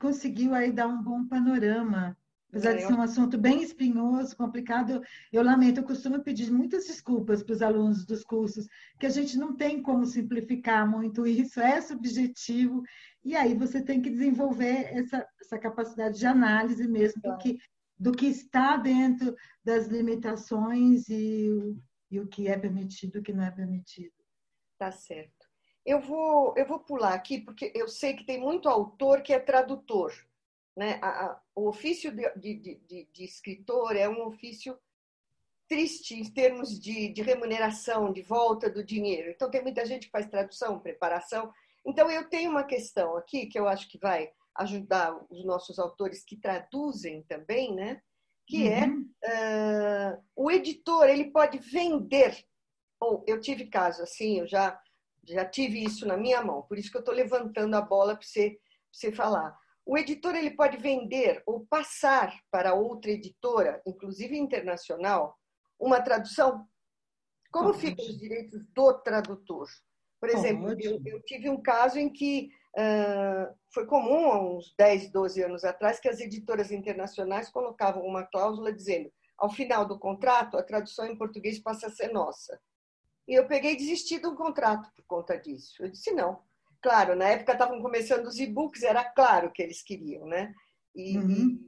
conseguiu 0.00 0.54
aí 0.54 0.70
dar 0.70 0.86
um 0.86 1.02
bom 1.02 1.26
panorama. 1.26 2.16
Apesar 2.50 2.72
de 2.72 2.82
é, 2.82 2.86
ser 2.86 2.94
um 2.94 3.02
assunto 3.02 3.36
bem 3.36 3.62
espinhoso, 3.62 4.34
complicado, 4.34 5.02
eu 5.30 5.42
lamento, 5.42 5.80
eu 5.80 5.84
costumo 5.84 6.22
pedir 6.22 6.50
muitas 6.50 6.86
desculpas 6.86 7.42
para 7.42 7.52
os 7.52 7.60
alunos 7.60 8.06
dos 8.06 8.24
cursos, 8.24 8.66
que 8.98 9.04
a 9.04 9.10
gente 9.10 9.36
não 9.36 9.54
tem 9.54 9.82
como 9.82 10.06
simplificar 10.06 10.88
muito 10.90 11.26
isso, 11.26 11.60
é 11.60 11.80
subjetivo, 11.80 12.82
e 13.22 13.36
aí 13.36 13.54
você 13.54 13.82
tem 13.82 14.00
que 14.00 14.08
desenvolver 14.08 14.88
essa, 14.96 15.28
essa 15.38 15.58
capacidade 15.58 16.18
de 16.18 16.26
análise 16.26 16.88
mesmo 16.88 17.20
do 17.20 17.36
que, 17.36 17.58
do 17.98 18.12
que 18.12 18.26
está 18.26 18.78
dentro 18.78 19.36
das 19.62 19.86
limitações 19.86 21.06
e, 21.10 21.76
e 22.10 22.18
o 22.18 22.26
que 22.26 22.48
é 22.48 22.58
permitido 22.58 23.16
e 23.16 23.20
o 23.20 23.22
que 23.22 23.32
não 23.34 23.44
é 23.44 23.50
permitido. 23.50 24.14
Tá 24.78 24.90
certo. 24.90 25.46
Eu 25.84 26.00
vou, 26.00 26.54
eu 26.56 26.66
vou 26.66 26.80
pular 26.80 27.12
aqui, 27.12 27.40
porque 27.40 27.72
eu 27.74 27.88
sei 27.88 28.14
que 28.14 28.24
tem 28.24 28.40
muito 28.40 28.68
autor 28.68 29.20
que 29.20 29.34
é 29.34 29.38
tradutor. 29.38 30.12
Né? 30.76 30.98
A, 31.02 31.08
a, 31.08 31.40
o 31.58 31.68
ofício 31.68 32.10
de, 32.10 32.30
de, 32.36 32.54
de, 32.54 33.08
de, 33.12 33.24
escritor 33.24 33.96
é 33.96 34.08
um 34.08 34.26
ofício 34.26 34.78
triste 35.68 36.14
em 36.14 36.24
termos 36.24 36.78
de, 36.80 37.08
de 37.12 37.22
remuneração, 37.22 38.12
de 38.12 38.22
volta 38.22 38.70
do 38.70 38.84
dinheiro. 38.84 39.30
Então, 39.30 39.50
tem 39.50 39.62
muita 39.62 39.84
gente 39.84 40.06
que 40.06 40.12
faz 40.12 40.26
tradução, 40.26 40.78
preparação. 40.78 41.52
Então, 41.84 42.10
eu 42.10 42.28
tenho 42.28 42.50
uma 42.50 42.64
questão 42.64 43.16
aqui 43.16 43.46
que 43.46 43.58
eu 43.58 43.68
acho 43.68 43.88
que 43.88 43.98
vai 43.98 44.30
ajudar 44.54 45.14
os 45.30 45.44
nossos 45.44 45.78
autores 45.78 46.24
que 46.24 46.36
traduzem 46.36 47.22
também, 47.22 47.74
né? 47.74 48.02
que 48.48 48.66
é, 48.66 48.86
uhum. 48.86 49.10
é 49.22 50.14
uh, 50.14 50.22
o 50.34 50.50
editor 50.50 51.04
ele 51.06 51.30
pode 51.30 51.58
vender. 51.58 52.44
Ou 52.98 53.22
eu 53.28 53.40
tive 53.40 53.66
caso 53.66 54.02
assim, 54.02 54.40
eu 54.40 54.46
já 54.46 54.80
já 55.22 55.44
tive 55.44 55.84
isso 55.84 56.06
na 56.06 56.16
minha 56.16 56.42
mão, 56.42 56.62
por 56.62 56.78
isso 56.78 56.90
que 56.90 56.96
eu 56.96 57.00
estou 57.00 57.14
levantando 57.14 57.74
a 57.76 57.82
bola 57.82 58.16
para 58.16 58.26
você, 58.26 58.58
você 58.90 59.12
falar. 59.12 59.54
O 59.88 59.96
editor 59.96 60.34
ele 60.34 60.50
pode 60.50 60.76
vender 60.76 61.42
ou 61.46 61.66
passar 61.66 62.38
para 62.50 62.74
outra 62.74 63.10
editora, 63.10 63.80
inclusive 63.86 64.36
internacional, 64.36 65.34
uma 65.80 65.98
tradução? 65.98 66.68
Como 67.50 67.70
pode. 67.70 67.80
ficam 67.80 68.04
os 68.04 68.18
direitos 68.18 68.62
do 68.74 68.92
tradutor? 68.98 69.66
Por 70.20 70.28
exemplo, 70.28 70.76
eu, 70.78 71.00
eu, 71.06 71.22
tive 71.22 71.48
um 71.48 71.62
caso 71.62 71.98
em 71.98 72.12
que 72.12 72.50
uh, 72.76 73.56
foi 73.72 73.86
comum, 73.86 74.30
há 74.30 74.38
uns 74.38 74.74
10, 74.76 75.10
12 75.10 75.42
anos 75.42 75.64
atrás, 75.64 75.98
que 75.98 76.08
as 76.10 76.20
editoras 76.20 76.70
internacionais 76.70 77.48
colocavam 77.48 78.04
uma 78.04 78.26
cláusula 78.26 78.70
dizendo 78.70 79.10
ao 79.38 79.48
final 79.48 79.86
do 79.86 79.98
contrato, 79.98 80.58
a 80.58 80.62
tradução 80.62 81.06
em 81.06 81.16
português 81.16 81.58
passa 81.60 81.86
a 81.86 81.90
ser 81.90 82.12
nossa. 82.12 82.60
E 83.26 83.32
eu 83.32 83.46
peguei 83.46 83.72
e 83.72 83.76
desisti 83.76 84.18
do 84.18 84.36
contrato 84.36 84.92
por 84.94 85.04
conta 85.06 85.38
disso. 85.38 85.82
Eu 85.82 85.88
disse 85.88 86.10
não. 86.10 86.42
Claro, 86.80 87.16
na 87.16 87.26
época 87.26 87.52
estavam 87.52 87.82
começando 87.82 88.26
os 88.26 88.38
e-books, 88.38 88.82
era 88.82 89.04
claro 89.04 89.50
que 89.52 89.62
eles 89.62 89.82
queriam, 89.82 90.26
né? 90.26 90.54
E, 90.94 91.18
uhum. 91.18 91.58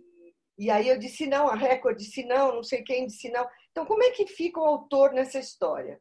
e, 0.58 0.66
e, 0.66 0.70
aí 0.70 0.88
eu 0.88 0.98
disse 0.98 1.26
não, 1.26 1.48
a 1.48 1.56
Record 1.56 1.96
disse 1.96 2.24
não, 2.24 2.54
não 2.56 2.62
sei 2.62 2.82
quem 2.82 3.06
disse 3.06 3.30
não. 3.30 3.46
Então, 3.70 3.84
como 3.84 4.02
é 4.02 4.10
que 4.10 4.26
fica 4.26 4.60
o 4.60 4.64
autor 4.64 5.12
nessa 5.12 5.38
história? 5.38 6.00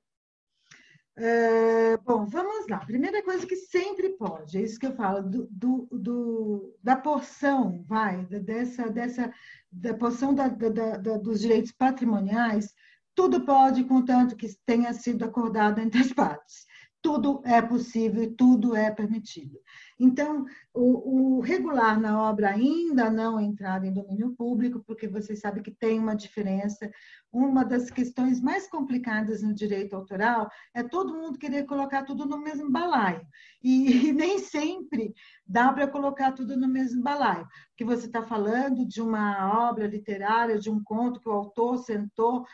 É, 1.22 1.98
bom, 1.98 2.26
vamos 2.26 2.68
lá. 2.70 2.80
Primeira 2.86 3.22
coisa 3.22 3.46
que 3.46 3.56
sempre 3.56 4.10
pode, 4.12 4.58
é 4.58 4.62
isso 4.62 4.80
que 4.80 4.86
eu 4.86 4.96
falo, 4.96 5.22
do, 5.22 5.48
do, 5.52 5.88
do 5.92 6.80
da 6.82 6.96
porção, 6.96 7.84
vai, 7.86 8.26
dessa, 8.26 8.90
dessa 8.90 9.34
da 9.70 9.94
porção 9.94 10.34
da, 10.34 10.48
da, 10.48 10.98
da, 10.98 11.18
dos 11.18 11.42
direitos 11.42 11.74
patrimoniais, 11.74 12.74
tudo 13.14 13.44
pode, 13.44 13.84
contanto 13.84 14.38
que 14.38 14.48
tenha 14.66 14.94
sido 14.94 15.26
acordado 15.26 15.80
entre 15.82 16.00
as 16.00 16.14
partes. 16.14 16.66
Tudo 17.02 17.42
é 17.46 17.62
possível 17.62 18.24
e 18.24 18.36
tudo 18.36 18.76
é 18.76 18.92
permitido. 18.92 19.58
Então, 20.00 20.46
o, 20.74 21.38
o, 21.38 21.40
regular 21.42 22.00
na 22.00 22.22
obra 22.30 22.52
ainda 22.52 23.10
não 23.10 23.40
entrar 23.40 23.84
em 23.84 23.92
domínio 23.92 24.34
público, 24.36 24.82
porque 24.86 25.08
você 25.08 25.36
sabe 25.36 25.62
que 25.62 25.72
tem 25.72 26.00
uma 26.00 26.16
diferença. 26.16 26.90
Uma 27.32 27.66
das 27.66 27.92
questões 27.92 28.42
mais 28.42 28.68
complicadas 28.68 29.44
no 29.44 29.54
direito 29.54 29.96
autoral 29.96 30.50
é 30.74 30.82
todo 30.82 31.14
mundo 31.14 31.38
querer 31.38 31.66
colocar 31.66 32.04
tudo 32.04 32.26
no 32.26 32.42
mesmo 32.42 32.72
balaio. 32.72 33.26
E, 33.62 34.08
e 34.10 34.14
nem 34.14 34.40
sempre 34.40 35.14
dá 35.46 35.72
para 35.74 35.88
colocar 35.88 36.32
tudo 36.32 36.56
no 36.56 36.68
mesmo 36.68 37.02
balaio, 37.02 37.48
porque 37.70 37.84
você 37.84 38.06
está 38.06 38.24
falando 38.24 38.86
de 38.86 39.02
uma 39.02 39.70
obra 39.70 39.88
literária, 39.88 40.60
de 40.60 40.70
um 40.70 40.82
conto 40.82 41.20
que 41.20 41.28
o 41.28 41.34
autor 41.34 41.78
sentou, 41.80 42.46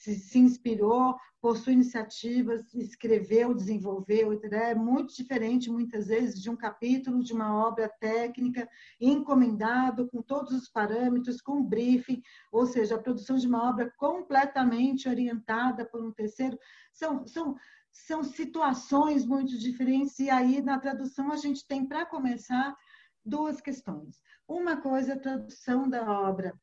se, 0.00 0.14
se 0.14 0.38
inspirou, 0.38 1.14
por 1.42 1.58
sua 1.58 1.72
iniciativa, 1.72 2.54
escreveu, 2.74 3.54
desenvolveu, 3.54 4.32
é 4.50 4.74
muito 4.74 5.14
diferente, 5.14 5.70
muitas 5.70 6.06
vezes, 6.08 6.40
de 6.40 6.48
um 6.48 6.56
capítulo 6.56 7.22
de 7.22 7.34
uma 7.34 7.54
obra 7.66 7.88
técnica 8.00 8.68
encomendado, 8.98 10.08
com 10.08 10.22
todos 10.22 10.52
os 10.52 10.68
parâmetros, 10.68 11.42
com 11.42 11.62
briefing, 11.62 12.22
ou 12.50 12.66
seja, 12.66 12.94
a 12.94 13.02
produção 13.02 13.36
de 13.36 13.46
uma 13.46 13.68
obra 13.68 13.92
completamente 13.98 15.06
orientada 15.06 15.84
por 15.84 16.02
um 16.02 16.12
terceiro. 16.12 16.58
São, 16.92 17.26
são, 17.26 17.56
são 17.92 18.24
situações 18.24 19.26
muito 19.26 19.58
diferentes, 19.58 20.18
e 20.18 20.30
aí, 20.30 20.62
na 20.62 20.78
tradução, 20.78 21.30
a 21.30 21.36
gente 21.36 21.66
tem, 21.66 21.86
para 21.86 22.06
começar, 22.06 22.74
duas 23.22 23.60
questões. 23.60 24.22
Uma 24.48 24.78
coisa 24.78 25.12
é 25.12 25.14
a 25.14 25.20
tradução 25.20 25.88
da 25.88 26.10
obra 26.10 26.54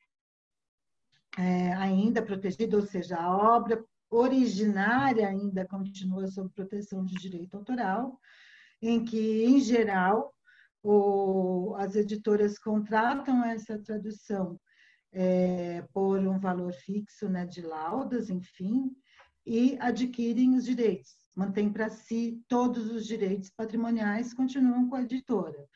é, 1.38 1.74
ainda 1.74 2.22
protegida, 2.22 2.76
ou 2.76 2.86
seja, 2.86 3.18
a 3.18 3.56
obra 3.56 3.84
originária 4.10 5.28
ainda 5.28 5.66
continua 5.68 6.28
sob 6.28 6.50
proteção 6.54 7.06
de 7.06 7.16
direito 7.16 7.56
autoral, 7.56 8.20
em 8.82 9.04
que, 9.04 9.44
em 9.44 9.60
geral, 9.60 10.34
o, 10.82 11.76
as 11.78 11.96
editoras 11.96 12.58
contratam 12.58 13.44
essa 13.44 13.78
tradução 13.78 14.60
é, 15.12 15.82
por 15.94 16.20
um 16.20 16.40
valor 16.40 16.74
fixo 16.74 17.28
né, 17.28 17.46
de 17.46 17.62
laudas, 17.62 18.30
enfim, 18.30 18.92
e 19.46 19.78
adquirem 19.80 20.56
os 20.56 20.66
direitos, 20.66 21.16
mantêm 21.36 21.72
para 21.72 21.90
si 21.90 22.44
todos 22.48 22.92
os 22.92 23.06
direitos 23.06 23.50
patrimoniais, 23.50 24.34
continuam 24.34 24.90
com 24.90 24.96
a 24.96 25.04
editora. 25.04 25.68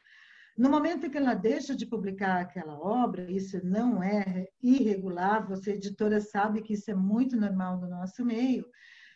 No 0.61 0.69
momento 0.69 1.07
em 1.07 1.09
que 1.09 1.17
ela 1.17 1.33
deixa 1.33 1.75
de 1.75 1.87
publicar 1.87 2.39
aquela 2.39 2.77
obra, 2.77 3.31
isso 3.31 3.59
não 3.65 4.03
é 4.03 4.47
irregular, 4.61 5.47
você, 5.47 5.71
editora, 5.71 6.21
sabe 6.21 6.61
que 6.61 6.73
isso 6.73 6.91
é 6.91 6.93
muito 6.93 7.35
normal 7.35 7.81
no 7.81 7.89
nosso 7.89 8.23
meio. 8.23 8.63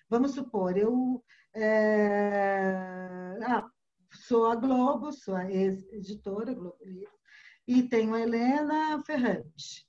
Vamos 0.10 0.32
supor, 0.32 0.76
eu 0.76 1.24
é... 1.54 3.38
ah, 3.44 3.64
sou 4.12 4.48
a 4.48 4.56
Globo, 4.56 5.12
sou 5.12 5.36
a 5.36 5.48
ex-editora 5.48 6.52
Globo 6.52 6.84
Livro, 6.84 7.14
e 7.68 7.84
tenho 7.84 8.16
a 8.16 8.22
Helena 8.22 9.04
Ferrante. 9.06 9.86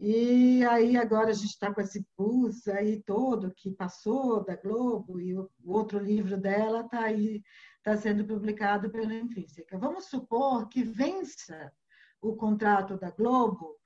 E 0.00 0.64
aí 0.64 0.96
agora 0.96 1.28
a 1.28 1.34
gente 1.34 1.50
está 1.50 1.74
com 1.74 1.82
esse 1.82 2.06
pulso 2.16 2.70
aí 2.70 3.02
todo 3.02 3.52
que 3.54 3.70
passou 3.70 4.42
da 4.42 4.56
Globo 4.56 5.20
e 5.20 5.36
o 5.36 5.50
outro 5.66 5.98
livro 5.98 6.38
dela 6.38 6.80
está 6.80 7.00
aí 7.00 7.42
está 7.86 7.96
sendo 7.96 8.24
publicado 8.24 8.90
pela 8.90 9.14
Intrínseca. 9.14 9.78
Vamos 9.78 10.06
supor 10.06 10.68
que 10.68 10.82
vença 10.82 11.72
o 12.20 12.34
contrato 12.34 12.98
da 12.98 13.12
Globo 13.12 13.76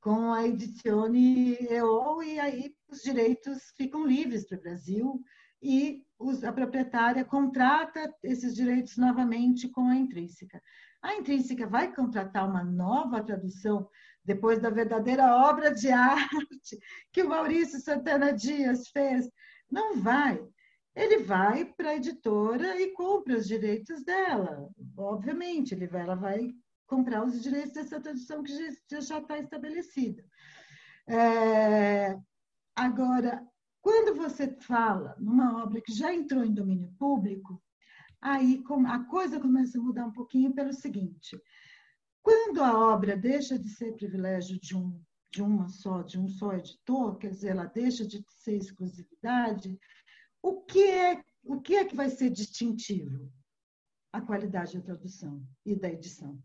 com 0.00 0.32
a 0.32 0.46
Edizione 0.46 1.58
EO 1.68 2.22
e 2.22 2.40
aí 2.40 2.74
os 2.88 3.02
direitos 3.02 3.70
ficam 3.76 4.06
livres 4.06 4.48
para 4.48 4.56
o 4.56 4.60
Brasil 4.62 5.22
e 5.60 6.02
os, 6.18 6.42
a 6.44 6.50
proprietária 6.50 7.26
contrata 7.26 8.10
esses 8.22 8.54
direitos 8.54 8.96
novamente 8.96 9.68
com 9.68 9.86
a 9.86 9.96
Intrínseca. 9.96 10.58
A 11.02 11.14
Intrínseca 11.16 11.66
vai 11.66 11.94
contratar 11.94 12.48
uma 12.48 12.64
nova 12.64 13.22
tradução 13.22 13.86
depois 14.24 14.60
da 14.62 14.70
verdadeira 14.70 15.36
obra 15.46 15.74
de 15.74 15.90
arte 15.90 16.78
que 17.12 17.22
o 17.22 17.28
Maurício 17.28 17.78
Santana 17.82 18.32
Dias 18.32 18.88
fez? 18.88 19.28
Não 19.70 19.98
vai 19.98 20.42
ele 20.94 21.18
vai 21.18 21.64
para 21.64 21.90
a 21.90 21.96
editora 21.96 22.80
e 22.80 22.92
compra 22.92 23.36
os 23.36 23.46
direitos 23.46 24.04
dela. 24.04 24.68
Obviamente, 24.96 25.74
ele 25.74 25.86
vai, 25.86 26.02
ela 26.02 26.14
vai 26.14 26.54
comprar 26.86 27.24
os 27.24 27.42
direitos 27.42 27.72
dessa 27.72 28.00
tradução 28.00 28.42
que 28.42 28.52
já 29.00 29.18
está 29.18 29.38
estabelecida. 29.38 30.22
É, 31.06 32.18
agora, 32.76 33.42
quando 33.80 34.14
você 34.14 34.54
fala 34.60 35.16
numa 35.18 35.62
obra 35.62 35.80
que 35.80 35.92
já 35.92 36.12
entrou 36.12 36.44
em 36.44 36.54
domínio 36.54 36.92
público, 36.98 37.62
aí 38.20 38.62
a 38.88 38.98
coisa 39.04 39.40
começa 39.40 39.78
a 39.78 39.82
mudar 39.82 40.06
um 40.06 40.12
pouquinho 40.12 40.52
pelo 40.52 40.72
seguinte: 40.72 41.40
quando 42.22 42.62
a 42.62 42.92
obra 42.92 43.16
deixa 43.16 43.58
de 43.58 43.68
ser 43.70 43.94
privilégio 43.94 44.60
de 44.60 44.76
um 44.76 45.02
de 45.32 45.42
uma 45.42 45.66
só, 45.66 46.02
de 46.02 46.18
um 46.20 46.28
só 46.28 46.52
editor, 46.52 47.16
quer 47.16 47.30
dizer, 47.30 47.52
ela 47.52 47.64
deixa 47.64 48.06
de 48.06 48.22
ser 48.28 48.56
exclusividade, 48.56 49.80
o 50.42 50.60
que 50.62 50.82
é, 50.82 51.22
o 51.44 51.60
que, 51.60 51.76
é 51.76 51.84
que 51.84 51.96
vai 51.96 52.10
ser 52.10 52.30
distintivo? 52.30 53.32
A 54.12 54.20
qualidade 54.20 54.76
da 54.76 54.84
tradução 54.84 55.42
e 55.64 55.74
da 55.74 55.88
edição. 55.88 56.38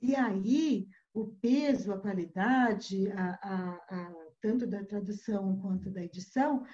E 0.00 0.14
aí, 0.14 0.88
o 1.12 1.26
peso, 1.26 1.92
a 1.92 1.98
qualidade, 1.98 3.10
a, 3.12 3.30
a, 3.42 3.70
a 3.90 4.28
tanto 4.40 4.66
da 4.66 4.84
tradução 4.84 5.58
quanto 5.60 5.90
da 5.90 6.02
edição, 6.02 6.64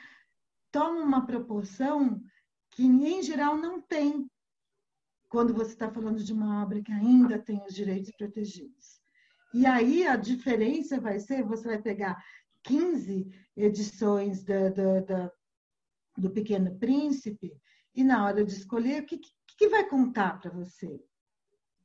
toma 0.71 1.01
uma 1.01 1.27
proporção 1.27 2.23
que, 2.71 2.85
em 2.85 3.23
geral, 3.23 3.57
não 3.57 3.81
tem 3.81 4.29
quando 5.29 5.53
você 5.53 5.73
está 5.73 5.91
falando 5.91 6.23
de 6.23 6.33
uma 6.33 6.63
obra 6.63 6.81
que 6.81 6.93
ainda 6.93 7.39
tem 7.39 7.61
os 7.65 7.75
direitos 7.75 8.13
protegidos. 8.17 9.01
E 9.53 9.67
aí 9.67 10.07
a 10.07 10.15
diferença 10.15 11.01
vai 11.01 11.19
ser, 11.19 11.43
você 11.43 11.67
vai 11.67 11.83
pegar 11.83 12.23
15 12.63 13.29
edições 13.57 14.45
da, 14.45 14.69
da, 14.69 15.01
da, 15.01 15.33
do 16.17 16.31
Pequeno 16.31 16.79
Príncipe 16.79 17.53
e 17.95 18.03
na 18.03 18.25
hora 18.25 18.45
de 18.45 18.53
escolher, 18.53 19.03
o 19.03 19.07
que, 19.07 19.21
que, 19.59 19.69
vai 19.69 19.89
contar 19.89 20.41
para 20.41 20.51
você? 20.51 21.01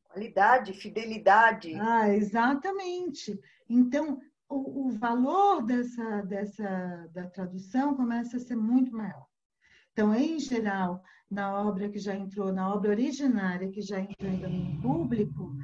Qualidade, 0.05 0.73
fidelidade. 0.73 1.75
Ah, 1.75 2.09
exatamente. 2.09 3.39
Então, 3.69 4.19
o, 4.47 4.87
o, 4.87 4.89
valor 4.89 5.63
dessa, 5.63 6.21
dessa 6.23 7.07
da 7.13 7.27
tradução 7.27 7.95
começa 7.95 8.37
a 8.37 8.39
ser 8.39 8.55
muito 8.55 8.91
maior. 8.91 9.28
Então, 9.91 10.13
em 10.13 10.39
geral, 10.39 11.03
na 11.29 11.61
obra 11.61 11.89
que 11.89 11.99
já 11.99 12.15
entrou, 12.15 12.51
na 12.51 12.73
obra 12.73 12.91
originária 12.91 13.69
que 13.69 13.81
já 13.81 13.99
entrou 13.99 14.31
em 14.31 14.39
domínio 14.39 14.81
público, 14.81 15.55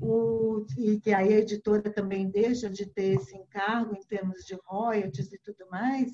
o, 0.00 0.66
e 0.76 1.00
que 1.00 1.14
aí 1.14 1.32
a 1.32 1.38
editora 1.38 1.90
também 1.90 2.28
deixa 2.28 2.68
de 2.68 2.84
ter 2.86 3.14
esse 3.14 3.34
encargo 3.36 3.94
em 3.96 4.02
termos 4.06 4.44
de 4.44 4.54
royalties 4.66 5.32
e 5.32 5.38
tudo 5.38 5.66
mais, 5.70 6.12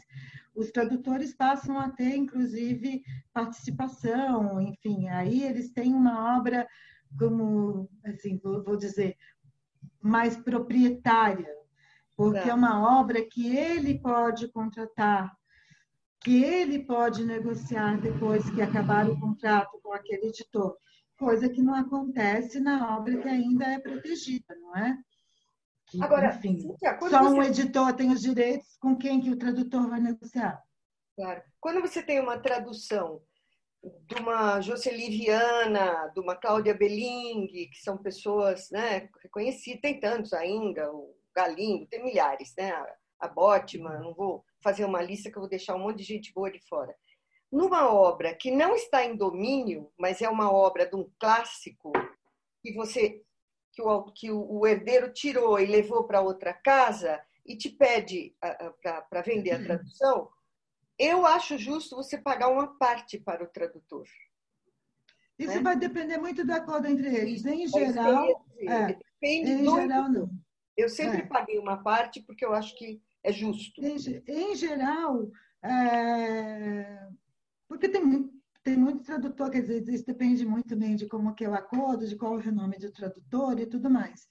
os 0.55 0.71
tradutores 0.71 1.35
passam 1.35 1.79
a 1.79 1.91
ter, 1.91 2.17
inclusive, 2.17 3.03
participação, 3.33 4.61
enfim, 4.61 5.09
aí 5.09 5.43
eles 5.43 5.71
têm 5.71 5.93
uma 5.93 6.37
obra 6.39 6.69
como, 7.19 7.89
assim, 8.05 8.39
vou, 8.39 8.77
dizer, 8.77 9.17
mais 10.01 10.37
proprietária, 10.37 11.53
porque 12.17 12.39
é. 12.39 12.49
é 12.49 12.55
uma 12.55 13.01
obra 13.01 13.25
que 13.25 13.57
ele 13.57 13.99
pode 13.99 14.49
contratar, 14.49 15.37
que 16.21 16.45
ele 16.45 16.85
pode 16.85 17.25
negociar 17.25 18.01
depois 18.01 18.49
que 18.51 18.61
acabar 18.61 19.09
o 19.09 19.19
contrato 19.19 19.81
com 19.83 19.93
aquele 19.93 20.27
editor, 20.27 20.77
coisa 21.19 21.49
que 21.49 21.63
não 21.63 21.75
acontece 21.75 22.61
na 22.61 22.97
obra 22.97 23.19
que 23.19 23.29
ainda 23.29 23.65
é 23.67 23.79
protegida, 23.79 24.55
não 24.57 24.77
é? 24.77 24.99
Que, 25.87 26.03
Agora, 26.03 26.29
enfim, 26.29 26.61
Cíntia, 26.61 26.99
só 27.01 27.23
você... 27.23 27.35
um 27.35 27.43
editor 27.43 27.93
tem 27.95 28.13
os 28.13 28.21
direitos 28.21 28.77
com 28.79 28.97
quem 28.97 29.21
que 29.21 29.31
o 29.31 29.39
tradutor 29.39 29.89
vai 29.89 30.01
negociar. 30.01 30.63
Claro. 31.17 31.43
Quando 31.59 31.81
você 31.81 32.03
tem 32.03 32.21
uma 32.21 32.39
tradução 32.39 33.21
de 33.83 34.15
uma 34.17 34.61
Jocely 34.61 35.09
Viana, 35.11 36.09
de 36.15 36.21
uma 36.21 36.37
Cláudia 36.37 36.75
Belling, 36.75 37.47
que 37.49 37.81
são 37.83 37.99
pessoas 37.99 38.71
né, 38.71 39.09
reconhecidas, 39.23 39.81
tem 39.81 39.99
tantos 39.99 40.33
ainda, 40.33 40.93
o 40.93 41.15
Galindo, 41.35 41.87
tem 41.87 42.03
milhares, 42.03 42.53
né? 42.57 42.73
A 43.19 43.29
Botman, 43.29 44.01
não 44.01 44.15
vou 44.15 44.45
fazer 44.63 44.85
uma 44.85 45.03
lista 45.03 45.31
que 45.31 45.37
eu 45.37 45.43
vou 45.43 45.49
deixar 45.49 45.75
um 45.75 45.81
monte 45.81 45.99
de 45.99 46.05
gente 46.05 46.33
boa 46.33 46.51
de 46.51 46.61
fora. 46.61 46.95
Numa 47.51 47.93
obra 47.93 48.35
que 48.35 48.51
não 48.51 48.75
está 48.75 49.05
em 49.05 49.17
domínio, 49.17 49.91
mas 49.99 50.23
é 50.23 50.29
uma 50.29 50.53
obra 50.53 50.87
de 50.87 50.95
um 50.97 51.11
clássico 51.19 51.93
que 52.63 52.73
você 52.73 53.23
que 53.73 53.83
o, 53.83 54.05
que 54.13 54.31
o 54.31 54.67
herdeiro 54.67 55.13
tirou 55.13 55.59
e 55.59 55.67
levou 55.67 56.05
para 56.05 56.21
outra 56.21 56.53
casa 56.53 57.23
e 57.47 57.57
te 57.57 57.71
pede 57.71 58.35
para 59.09 59.23
vender 59.23 59.53
a 59.53 59.63
tradução, 59.63 60.29
eu 60.99 61.25
acho 61.25 61.57
justo 61.57 61.97
você 61.97 62.19
pagar 62.19 62.49
uma 62.49 62.77
parte 62.79 63.19
para 63.19 63.43
o 63.43 63.47
tradutor. 63.47 64.07
Isso 65.39 65.57
né? 65.57 65.63
vai 65.63 65.77
depender 65.77 66.19
muito 66.19 66.45
do 66.45 66.53
acordo 66.53 66.87
entre 66.87 67.09
eles. 67.17 67.45
Em 67.47 67.67
geral, 67.67 68.47
é, 68.59 68.87
depende 68.89 69.53
em 69.53 69.65
geral 69.65 70.09
não. 70.11 70.31
Eu 70.77 70.89
sempre 70.89 71.23
é. 71.23 71.27
paguei 71.27 71.59
uma 71.59 71.83
parte 71.83 72.21
porque 72.23 72.45
eu 72.45 72.53
acho 72.53 72.77
que 72.77 73.01
é 73.23 73.33
justo. 73.33 73.81
Em, 73.85 73.97
em 74.27 74.57
geral, 74.57 75.31
é, 75.63 77.09
porque 77.69 77.89
tem 77.89 78.31
tem 78.63 78.77
muito 78.77 79.05
tradutor, 79.05 79.51
quer 79.51 79.63
dizer, 79.63 79.89
isso 79.89 80.05
depende 80.05 80.45
muito 80.45 80.69
também 80.69 80.95
de 80.95 81.07
como 81.07 81.35
que 81.35 81.45
é 81.45 81.49
o 81.49 81.55
acordo, 81.55 82.07
de 82.07 82.17
qual 82.17 82.35
é 82.35 82.37
o 82.37 82.41
renome 82.41 82.79
do 82.79 82.93
tradutor 82.93 83.59
e 83.59 83.67
tudo 83.67 83.89
mais. 83.89 84.27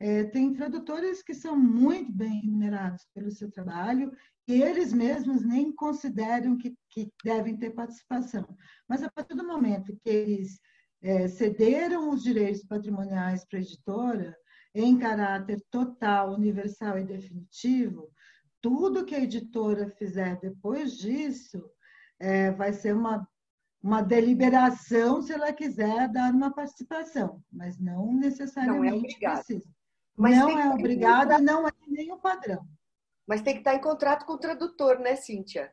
É, 0.00 0.24
tem 0.24 0.52
tradutores 0.52 1.22
que 1.22 1.34
são 1.34 1.56
muito 1.56 2.12
bem 2.12 2.40
remunerados 2.40 3.06
pelo 3.14 3.30
seu 3.30 3.50
trabalho 3.50 4.10
e 4.48 4.60
eles 4.60 4.92
mesmos 4.92 5.44
nem 5.44 5.70
consideram 5.72 6.56
que, 6.56 6.74
que 6.90 7.12
devem 7.22 7.56
ter 7.56 7.70
participação. 7.70 8.56
Mas 8.88 9.02
a 9.02 9.10
partir 9.10 9.34
do 9.34 9.46
momento 9.46 9.96
que 10.02 10.08
eles 10.08 10.58
é, 11.02 11.28
cederam 11.28 12.10
os 12.10 12.22
direitos 12.22 12.64
patrimoniais 12.64 13.44
para 13.44 13.58
a 13.58 13.62
editora, 13.62 14.36
em 14.74 14.98
caráter 14.98 15.62
total, 15.70 16.34
universal 16.34 16.98
e 16.98 17.04
definitivo, 17.04 18.10
tudo 18.64 19.04
que 19.04 19.14
a 19.14 19.20
editora 19.20 19.90
fizer 19.90 20.40
depois 20.40 20.96
disso 20.96 21.70
é, 22.18 22.50
vai 22.50 22.72
ser 22.72 22.94
uma, 22.94 23.28
uma 23.82 24.00
deliberação 24.00 25.20
se 25.20 25.34
ela 25.34 25.52
quiser 25.52 26.08
dar 26.08 26.32
uma 26.32 26.50
participação, 26.50 27.44
mas 27.52 27.78
não 27.78 28.10
necessariamente 28.14 29.18
não 29.20 29.30
é 29.30 29.34
precisa. 29.34 29.68
Mas 30.16 30.38
não 30.38 30.58
é 30.58 30.70
obrigada, 30.70 31.38
não 31.38 31.68
é 31.68 31.72
nem 31.86 32.10
o 32.10 32.16
padrão. 32.16 32.66
Mas 33.26 33.42
tem 33.42 33.52
que 33.52 33.60
estar 33.60 33.74
em 33.74 33.82
contrato 33.82 34.24
com 34.24 34.32
o 34.32 34.38
tradutor, 34.38 34.98
né, 34.98 35.14
Cíntia? 35.14 35.70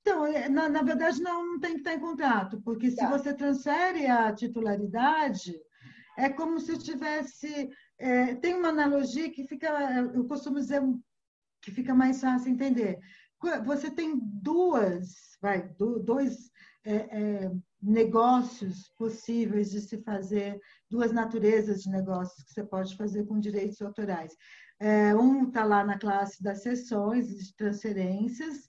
Então, 0.00 0.24
é, 0.24 0.48
na, 0.48 0.70
na 0.70 0.82
verdade, 0.82 1.20
não, 1.20 1.44
não 1.44 1.60
tem 1.60 1.72
que 1.74 1.80
estar 1.80 1.92
em 1.92 2.00
contrato, 2.00 2.62
porque 2.62 2.90
tá. 2.92 3.04
se 3.04 3.12
você 3.12 3.34
transfere 3.34 4.06
a 4.06 4.32
titularidade, 4.32 5.54
é 6.16 6.30
como 6.30 6.58
se 6.58 6.78
tivesse. 6.78 7.68
É, 7.98 8.34
tem 8.36 8.54
uma 8.54 8.68
analogia 8.68 9.30
que 9.30 9.46
fica, 9.46 9.68
eu 10.14 10.26
costumo 10.26 10.58
dizer 10.58 10.80
que 11.62 11.70
fica 11.70 11.94
mais 11.94 12.20
fácil 12.20 12.50
entender. 12.50 12.98
Você 13.64 13.90
tem 13.90 14.20
duas, 14.20 15.36
vai, 15.40 15.68
dois 16.04 16.50
é, 16.84 16.94
é, 16.94 17.52
negócios 17.80 18.88
possíveis 18.98 19.70
de 19.70 19.80
se 19.80 20.02
fazer, 20.02 20.60
duas 20.90 21.12
naturezas 21.12 21.82
de 21.82 21.90
negócios 21.90 22.42
que 22.44 22.52
você 22.52 22.64
pode 22.64 22.96
fazer 22.96 23.24
com 23.24 23.38
direitos 23.38 23.80
autorais. 23.80 24.36
É, 24.80 25.14
um 25.14 25.48
está 25.48 25.64
lá 25.64 25.84
na 25.84 25.98
classe 25.98 26.42
das 26.42 26.62
sessões 26.62 27.28
de 27.28 27.54
transferências, 27.56 28.64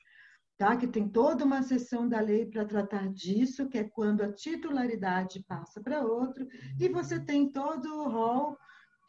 tá? 0.58 0.78
que 0.78 0.88
tem 0.88 1.08
toda 1.08 1.44
uma 1.44 1.64
seção 1.64 2.08
da 2.08 2.20
lei 2.20 2.46
para 2.46 2.66
tratar 2.66 3.12
disso, 3.12 3.68
que 3.68 3.80
é 3.80 3.84
quando 3.84 4.22
a 4.22 4.32
titularidade 4.32 5.44
passa 5.48 5.82
para 5.82 6.06
outro, 6.06 6.48
e 6.80 6.88
você 6.88 7.20
tem 7.20 7.52
todo 7.52 7.86
o 7.86 8.10
rol 8.10 8.58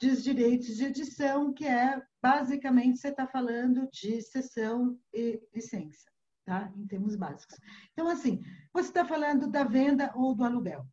dos 0.01 0.23
direitos 0.23 0.77
de 0.77 0.85
edição, 0.85 1.53
que 1.53 1.67
é 1.67 2.01
basicamente 2.23 2.99
você 2.99 3.09
está 3.09 3.27
falando 3.27 3.89
de 3.93 4.21
sessão 4.23 4.99
e 5.13 5.41
licença, 5.55 6.11
tá? 6.45 6.73
em 6.77 6.87
termos 6.87 7.17
básicos. 7.17 7.57
Então, 7.93 8.09
assim, 8.09 8.43
você 8.73 8.89
está 8.89 9.05
falando 9.05 9.47
da 9.47 9.65
venda 9.65 10.13
ou 10.15 10.35
do 10.35 10.45
aluguel. 10.45 10.87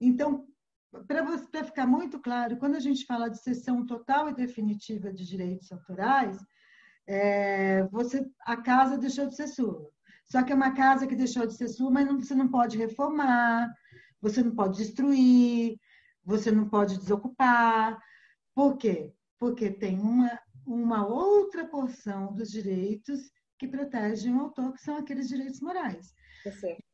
Então, 0.00 0.46
para 1.06 1.64
ficar 1.64 1.86
muito 1.86 2.18
claro, 2.18 2.56
quando 2.56 2.74
a 2.76 2.80
gente 2.80 3.06
fala 3.06 3.28
de 3.28 3.40
cessão 3.40 3.86
total 3.86 4.28
e 4.28 4.34
definitiva 4.34 5.12
de 5.12 5.24
direitos 5.24 5.70
autorais, 5.70 6.36
é, 7.06 7.84
você, 7.88 8.28
a 8.44 8.56
casa 8.56 8.98
deixou 8.98 9.26
de 9.26 9.36
ser 9.36 9.48
sua. 9.48 9.88
Só 10.26 10.42
que 10.42 10.52
é 10.52 10.54
uma 10.54 10.72
casa 10.72 11.06
que 11.06 11.16
deixou 11.16 11.46
de 11.46 11.56
ser 11.56 11.68
sua, 11.68 11.90
mas 11.90 12.06
não, 12.06 12.20
você 12.20 12.34
não 12.34 12.48
pode 12.48 12.78
reformar, 12.78 13.68
você 14.20 14.42
não 14.42 14.54
pode 14.54 14.78
destruir, 14.78 15.76
você 16.24 16.50
não 16.50 16.68
pode 16.68 16.98
desocupar. 16.98 17.98
Por 18.54 18.76
quê? 18.76 19.12
Porque 19.38 19.70
tem 19.70 19.98
uma, 19.98 20.38
uma 20.66 21.06
outra 21.06 21.66
porção 21.66 22.32
dos 22.34 22.50
direitos 22.50 23.30
que 23.58 23.68
protegem 23.68 24.34
o 24.34 24.40
autor, 24.40 24.72
que 24.72 24.80
são 24.80 24.96
aqueles 24.96 25.28
direitos 25.28 25.60
morais. 25.60 26.14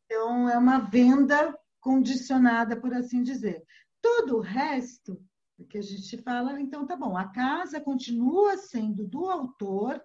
Então, 0.05 0.49
é 0.49 0.59
uma 0.59 0.79
venda 0.79 1.57
condicionada, 1.81 2.77
por 2.81 2.93
assim 2.93 3.23
dizer. 3.23 3.63
Todo 4.03 4.39
o 4.39 4.41
resto 4.41 5.21
que 5.69 5.79
a 5.79 5.83
gente 5.83 6.19
fala, 6.19 6.61
então 6.61 6.87
tá 6.87 6.97
bom, 6.97 7.17
a 7.17 7.29
casa 7.29 7.81
continua 7.81 8.57
sendo 8.59 9.07
do 9.07 9.27
autor 9.27 10.03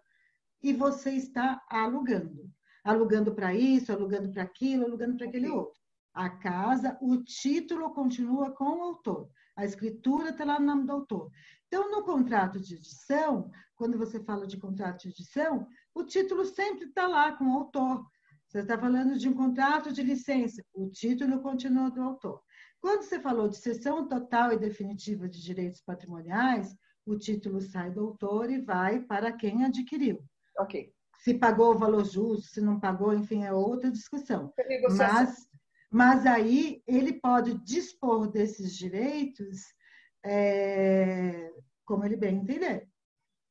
e 0.62 0.72
você 0.72 1.12
está 1.12 1.62
alugando. 1.68 2.50
Alugando 2.84 3.34
para 3.34 3.54
isso, 3.54 3.92
alugando 3.92 4.32
para 4.32 4.44
aquilo, 4.44 4.86
alugando 4.86 5.18
para 5.18 5.28
aquele 5.28 5.50
outro. 5.50 5.81
A 6.14 6.30
casa, 6.30 6.98
o 7.02 7.18
título 7.24 7.94
continua 7.94 8.52
com 8.52 8.66
o 8.66 8.82
autor. 8.82 9.30
A 9.56 9.66
escritura 9.66 10.30
está 10.30 10.44
lá 10.44 10.60
no 10.60 10.66
nome 10.66 10.86
do 10.86 10.92
autor. 10.92 11.32
Então, 11.68 11.90
no 11.90 12.04
contrato 12.04 12.60
de 12.60 12.76
edição, 12.76 13.50
quando 13.76 13.98
você 13.98 14.20
fala 14.24 14.46
de 14.46 14.58
contrato 14.58 15.04
de 15.04 15.10
edição, 15.10 15.68
o 15.96 16.04
título 16.04 16.46
sempre 16.46 16.86
está 16.86 17.08
lá 17.08 17.32
com 17.32 17.46
o 17.46 17.58
autor. 17.58 18.06
Você 18.48 18.60
está 18.60 18.78
falando 18.78 19.18
de 19.18 19.30
um 19.30 19.34
contrato 19.34 19.94
de 19.94 20.04
licença, 20.04 20.62
o 20.74 20.90
título 20.90 21.40
continua 21.42 21.90
do 21.90 22.02
autor. 22.02 22.42
Quando 22.82 23.04
você 23.04 23.20
falou 23.20 23.48
de 23.48 23.56
cessão 23.56 24.08
total 24.08 24.52
e 24.52 24.58
definitiva 24.58 25.30
de 25.30 25.42
direitos 25.42 25.82
patrimoniais, 25.82 26.76
o 27.06 27.18
título 27.18 27.62
sai 27.62 27.92
do 27.92 28.02
autor 28.02 28.50
e 28.50 28.60
vai 28.60 29.00
para 29.00 29.32
quem 29.32 29.64
adquiriu. 29.64 30.22
Ok. 30.60 30.94
Se 31.20 31.36
pagou 31.36 31.74
o 31.74 31.78
valor 31.78 32.04
justo, 32.04 32.48
se 32.48 32.60
não 32.60 32.80
pagou, 32.80 33.14
enfim, 33.14 33.44
é 33.44 33.54
outra 33.54 33.92
discussão. 33.92 34.52
Mas, 34.98 35.48
mas 35.92 36.26
aí 36.26 36.82
ele 36.88 37.12
pode 37.12 37.54
dispor 37.66 38.28
desses 38.32 38.78
direitos 38.78 39.76
é, 40.24 41.52
como 41.84 42.06
ele 42.06 42.16
bem 42.16 42.38
entender. 42.38 42.90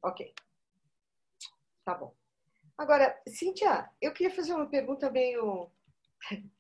Ok. 0.03 0.33
Tá 1.85 1.95
bom. 1.95 2.15
Agora, 2.79 3.21
Cíntia, 3.29 3.91
eu 4.01 4.11
queria 4.13 4.35
fazer 4.35 4.55
uma 4.55 4.67
pergunta 4.67 5.11
meio 5.11 5.71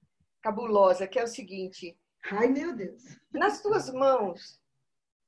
cabulosa, 0.42 1.08
que 1.08 1.18
é 1.18 1.24
o 1.24 1.28
seguinte. 1.28 1.98
Ai, 2.30 2.48
meu 2.48 2.76
Deus. 2.76 3.02
Nas 3.32 3.62
tuas 3.62 3.90
mãos, 3.90 4.60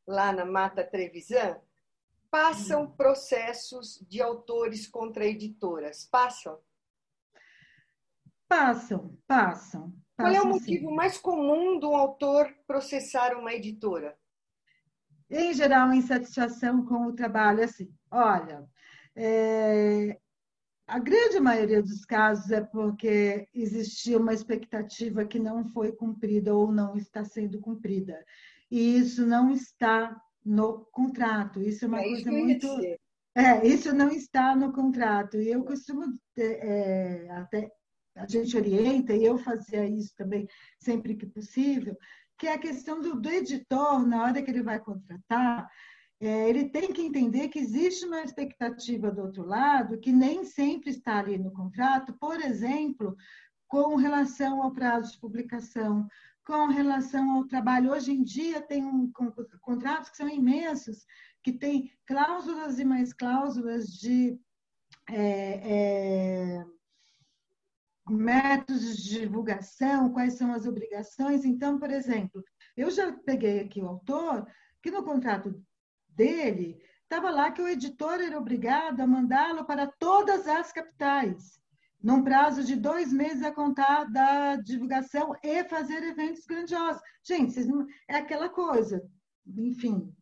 lá 0.07 0.33
na 0.33 0.45
Mata 0.45 0.85
Trevisan, 0.85 1.59
passam 2.31 2.83
hum. 2.83 2.91
processos 2.91 4.05
de 4.07 4.21
autores 4.21 4.87
contra 4.87 5.25
editoras? 5.25 6.05
Passam? 6.05 6.61
Passam, 8.47 9.19
passam. 9.27 10.02
Qual 10.17 10.33
é 10.33 10.41
o 10.41 10.47
motivo 10.47 10.89
sim. 10.89 10.95
mais 10.95 11.19
comum 11.19 11.79
do 11.79 11.95
autor 11.95 12.53
processar 12.67 13.37
uma 13.37 13.53
editora? 13.53 14.17
Em 15.31 15.55
geral, 15.55 15.93
insatisfação 15.93 16.85
com 16.85 17.07
o 17.07 17.15
trabalho. 17.15 17.65
Assim, 17.65 17.91
olha, 18.11 18.69
é, 19.17 20.19
a 20.87 20.99
grande 20.99 21.41
maioria 21.41 21.83
dos 21.83 22.05
casos 22.05 22.51
é 22.51 22.61
porque 22.61 23.49
existia 23.55 24.19
uma 24.19 24.35
expectativa 24.35 25.25
que 25.25 25.39
não 25.39 25.65
foi 25.65 25.93
cumprida 25.93 26.55
ou 26.55 26.71
não 26.71 26.97
está 26.97 27.25
sendo 27.25 27.61
cumprida. 27.61 28.23
E 28.71 28.99
isso 28.99 29.27
não 29.27 29.51
está 29.51 30.15
no 30.45 30.85
contrato. 30.93 31.63
Isso 31.63 31.85
é 31.87 31.89
uma 31.89 32.01
é 32.01 32.05
coisa 32.05 32.31
muito. 32.31 32.67
É, 33.35 33.67
isso 33.67 33.95
não 33.95 34.11
está 34.11 34.55
no 34.55 34.73
contrato. 34.73 35.39
E 35.39 35.49
eu 35.49 35.65
costumo 35.65 36.05
é, 36.37 37.27
até 37.31 37.71
a 38.17 38.27
gente 38.27 38.57
orienta, 38.57 39.15
e 39.15 39.25
eu 39.25 39.39
fazia 39.39 39.87
isso 39.87 40.15
também 40.17 40.47
sempre 40.79 41.15
que 41.15 41.27
possível, 41.27 41.97
que 42.39 42.47
é 42.47 42.55
a 42.55 42.59
questão 42.59 43.01
do, 43.01 43.21
do 43.21 43.29
editor, 43.29 44.07
na 44.07 44.25
hora 44.25 44.43
que 44.43 44.51
ele 44.51 44.63
vai 44.63 44.79
contratar, 44.79 45.69
é, 46.21 46.49
ele 46.49 46.69
tem 46.69 46.93
que 46.93 47.03
entender 47.03 47.49
que 47.49 47.59
existe 47.59 48.07
uma 48.07 48.23
expectativa 48.23 49.11
do 49.11 49.23
outro 49.23 49.45
lado 49.45 49.99
que 49.99 50.13
nem 50.13 50.45
sempre 50.45 50.91
está 50.91 51.19
ali 51.19 51.37
no 51.37 51.53
contrato, 51.53 52.13
por 52.15 52.41
exemplo, 52.41 53.17
com 53.67 53.97
relação 53.97 54.63
ao 54.63 54.73
prazo 54.73 55.13
de 55.13 55.19
publicação, 55.19 56.07
com 56.45 56.67
relação 56.67 57.33
ao 57.33 57.45
trabalho. 57.47 57.91
Hoje 57.91 58.13
em 58.13 58.23
dia 58.23 58.61
tem 58.61 58.85
um, 58.85 59.11
contratos 59.61 60.11
que 60.11 60.17
são 60.17 60.29
imensos, 60.29 61.07
que 61.43 61.53
tem 61.53 61.91
cláusulas 62.07 62.79
e 62.79 62.85
mais 62.85 63.13
cláusulas 63.13 63.87
de 63.87 64.39
é, 65.11 66.59
é, 66.59 66.65
métodos 68.09 68.97
de 68.97 69.21
divulgação, 69.21 70.13
quais 70.13 70.35
são 70.35 70.53
as 70.53 70.67
obrigações. 70.67 71.45
Então, 71.45 71.79
por 71.79 71.91
exemplo, 71.91 72.43
eu 72.77 72.91
já 72.91 73.13
peguei 73.13 73.61
aqui 73.61 73.81
o 73.81 73.89
autor 73.89 74.47
que 74.83 74.91
no 74.91 75.05
contrato 75.05 75.63
dele 76.09 76.81
estava 77.03 77.31
lá 77.31 77.51
que 77.51 77.63
o 77.63 77.69
editor 77.69 78.21
era 78.21 78.39
obrigado 78.39 79.01
a 79.01 79.07
mandá-lo 79.07 79.65
para 79.65 79.87
todas 79.87 80.49
as 80.49 80.73
capitais, 80.73 81.61
num 82.03 82.25
prazo 82.25 82.65
de 82.65 82.75
dois 82.75 83.13
meses 83.13 83.43
a 83.43 83.53
contar 83.53 84.05
da 84.11 84.57
divulgação 84.57 85.35
e 85.43 85.63
fazer 85.65 86.03
eventos 86.03 86.45
grandiosos. 86.47 87.01
Gente, 87.23 87.65
não... 87.65 87.87
é 88.09 88.17
aquela 88.17 88.49
coisa, 88.49 89.07
enfim. 89.47 90.13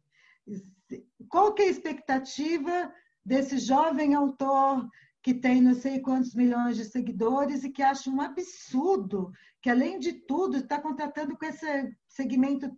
Qual 1.29 1.55
que 1.55 1.63
é 1.63 1.67
a 1.67 1.71
expectativa 1.71 2.93
desse 3.25 3.59
jovem 3.59 4.15
autor 4.15 4.87
que 5.23 5.35
tem 5.35 5.61
não 5.61 5.75
sei 5.75 6.01
quantos 6.01 6.35
milhões 6.35 6.77
de 6.77 6.85
seguidores 6.85 7.63
e 7.63 7.71
que 7.71 7.83
acha 7.83 8.09
um 8.11 8.21
absurdo 8.21 9.31
que, 9.61 9.69
além 9.69 9.99
de 9.99 10.13
tudo, 10.13 10.57
está 10.57 10.81
contratando 10.81 11.37
com 11.37 11.45
esse 11.45 11.95
segmento 12.09 12.71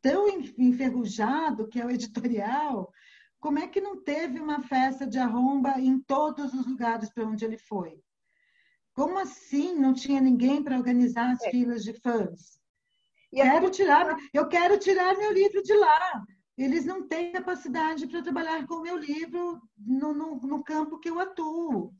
tão 0.00 0.26
enferrujado 0.58 1.68
que 1.68 1.80
é 1.80 1.84
o 1.84 1.90
editorial. 1.90 2.90
Como 3.38 3.58
é 3.58 3.68
que 3.68 3.80
não 3.80 4.02
teve 4.02 4.40
uma 4.40 4.62
festa 4.62 5.06
de 5.06 5.18
arromba 5.18 5.78
em 5.78 5.98
todos 6.00 6.54
os 6.54 6.66
lugares 6.66 7.12
para 7.12 7.26
onde 7.26 7.44
ele 7.44 7.58
foi? 7.58 8.02
Como 8.94 9.18
assim 9.18 9.74
não 9.74 9.92
tinha 9.92 10.20
ninguém 10.20 10.62
para 10.62 10.78
organizar 10.78 11.32
as 11.32 11.42
é. 11.42 11.50
filas 11.50 11.82
de 11.84 11.92
fãs? 12.00 12.58
Quero 13.30 13.70
tirar, 13.70 14.16
eu 14.32 14.48
quero 14.48 14.78
tirar 14.78 15.16
meu 15.18 15.32
livro 15.32 15.62
de 15.62 15.74
lá 15.74 16.24
eles 16.56 16.84
não 16.84 17.06
têm 17.08 17.32
capacidade 17.32 18.06
para 18.06 18.22
trabalhar 18.22 18.66
com 18.66 18.74
o 18.74 18.82
meu 18.82 18.96
livro 18.96 19.60
no, 19.76 20.14
no, 20.14 20.36
no, 20.36 20.62
campo 20.62 21.00
que 21.00 21.10
eu 21.10 21.18
atuo. 21.18 21.92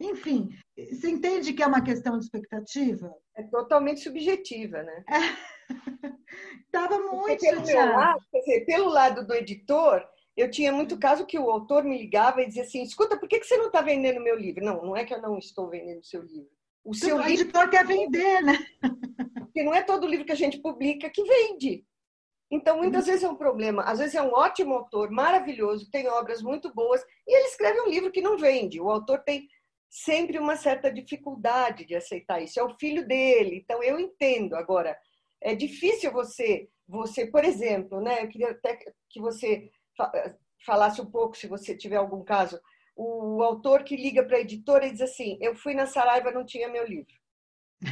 Enfim, 0.00 0.50
você 0.76 1.10
entende 1.10 1.52
que 1.52 1.62
é 1.62 1.66
uma 1.66 1.82
questão 1.82 2.18
de 2.18 2.24
expectativa? 2.24 3.14
É 3.36 3.42
totalmente 3.42 4.00
subjetiva, 4.00 4.82
né? 4.82 5.04
Estava 6.64 6.98
muito 6.98 7.40
pelo, 7.40 7.92
lado, 7.94 8.20
dizer, 8.32 8.64
pelo 8.64 8.88
lado 8.88 9.26
do 9.26 9.34
editor, 9.34 10.02
eu 10.36 10.50
tinha 10.50 10.72
muito 10.72 10.98
caso 10.98 11.26
que 11.26 11.38
o 11.38 11.50
autor 11.50 11.84
me 11.84 11.98
ligava 11.98 12.42
e 12.42 12.46
dizia 12.46 12.62
assim: 12.62 12.82
escuta, 12.82 13.18
por 13.18 13.28
que, 13.28 13.38
que 13.38 13.46
você 13.46 13.56
não 13.58 13.66
está 13.66 13.82
vendendo 13.82 14.22
meu 14.22 14.36
livro? 14.36 14.64
Não, 14.64 14.82
não 14.82 14.96
é 14.96 15.04
que 15.04 15.12
eu 15.12 15.20
não 15.20 15.38
estou 15.38 15.68
vendendo 15.68 16.02
seu 16.04 16.22
livro. 16.22 16.50
O 16.84 16.94
seu 16.94 17.16
o 17.16 17.20
livro... 17.20 17.42
editor 17.42 17.68
quer 17.68 17.86
vender, 17.86 18.40
né? 18.42 18.58
Porque 19.38 19.62
não 19.62 19.74
é 19.74 19.82
todo 19.82 20.06
livro 20.06 20.24
que 20.24 20.32
a 20.32 20.36
gente 20.36 20.58
publica 20.58 21.10
que 21.10 21.22
vende. 21.22 21.86
Então, 22.52 22.76
muitas 22.76 23.06
vezes 23.06 23.24
é 23.24 23.28
um 23.30 23.34
problema. 23.34 23.82
Às 23.84 23.98
vezes 23.98 24.14
é 24.14 24.20
um 24.20 24.34
ótimo 24.34 24.74
autor, 24.74 25.10
maravilhoso, 25.10 25.90
tem 25.90 26.06
obras 26.06 26.42
muito 26.42 26.70
boas, 26.74 27.02
e 27.26 27.34
ele 27.34 27.46
escreve 27.46 27.80
um 27.80 27.88
livro 27.88 28.12
que 28.12 28.20
não 28.20 28.36
vende. 28.36 28.78
O 28.78 28.90
autor 28.90 29.20
tem 29.20 29.48
sempre 29.88 30.38
uma 30.38 30.54
certa 30.54 30.92
dificuldade 30.92 31.86
de 31.86 31.94
aceitar 31.94 32.42
isso. 32.42 32.60
É 32.60 32.62
o 32.62 32.76
filho 32.78 33.08
dele, 33.08 33.56
então 33.56 33.82
eu 33.82 33.98
entendo. 33.98 34.54
Agora, 34.54 34.94
é 35.40 35.54
difícil 35.54 36.12
você, 36.12 36.68
você, 36.86 37.26
por 37.26 37.42
exemplo, 37.42 38.02
né? 38.02 38.22
Eu 38.22 38.28
queria 38.28 38.50
até 38.50 38.78
que 39.08 39.18
você 39.18 39.70
falasse 40.66 41.00
um 41.00 41.10
pouco, 41.10 41.38
se 41.38 41.46
você 41.46 41.74
tiver 41.74 41.96
algum 41.96 42.22
caso, 42.22 42.60
o 42.94 43.42
autor 43.42 43.82
que 43.82 43.96
liga 43.96 44.22
para 44.24 44.36
a 44.36 44.40
editora 44.40 44.86
e 44.86 44.92
diz 44.92 45.00
assim: 45.00 45.38
Eu 45.40 45.54
fui 45.54 45.72
na 45.72 45.86
Saraiva, 45.86 46.30
não 46.30 46.44
tinha 46.44 46.68
meu 46.68 46.86
livro. 46.86 47.14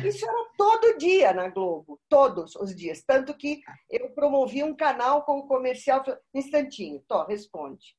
Isso 0.04 0.24
era 0.24 0.50
todo 0.56 0.98
dia 0.98 1.32
na 1.32 1.48
Globo, 1.48 2.00
todos 2.08 2.54
os 2.56 2.74
dias. 2.74 3.02
Tanto 3.04 3.34
que 3.34 3.60
eu 3.90 4.10
promovi 4.10 4.62
um 4.62 4.74
canal 4.74 5.24
com 5.24 5.38
o 5.38 5.46
comercial. 5.46 6.02
Instantinho, 6.32 7.02
Tó, 7.08 7.24
responde. 7.26 7.96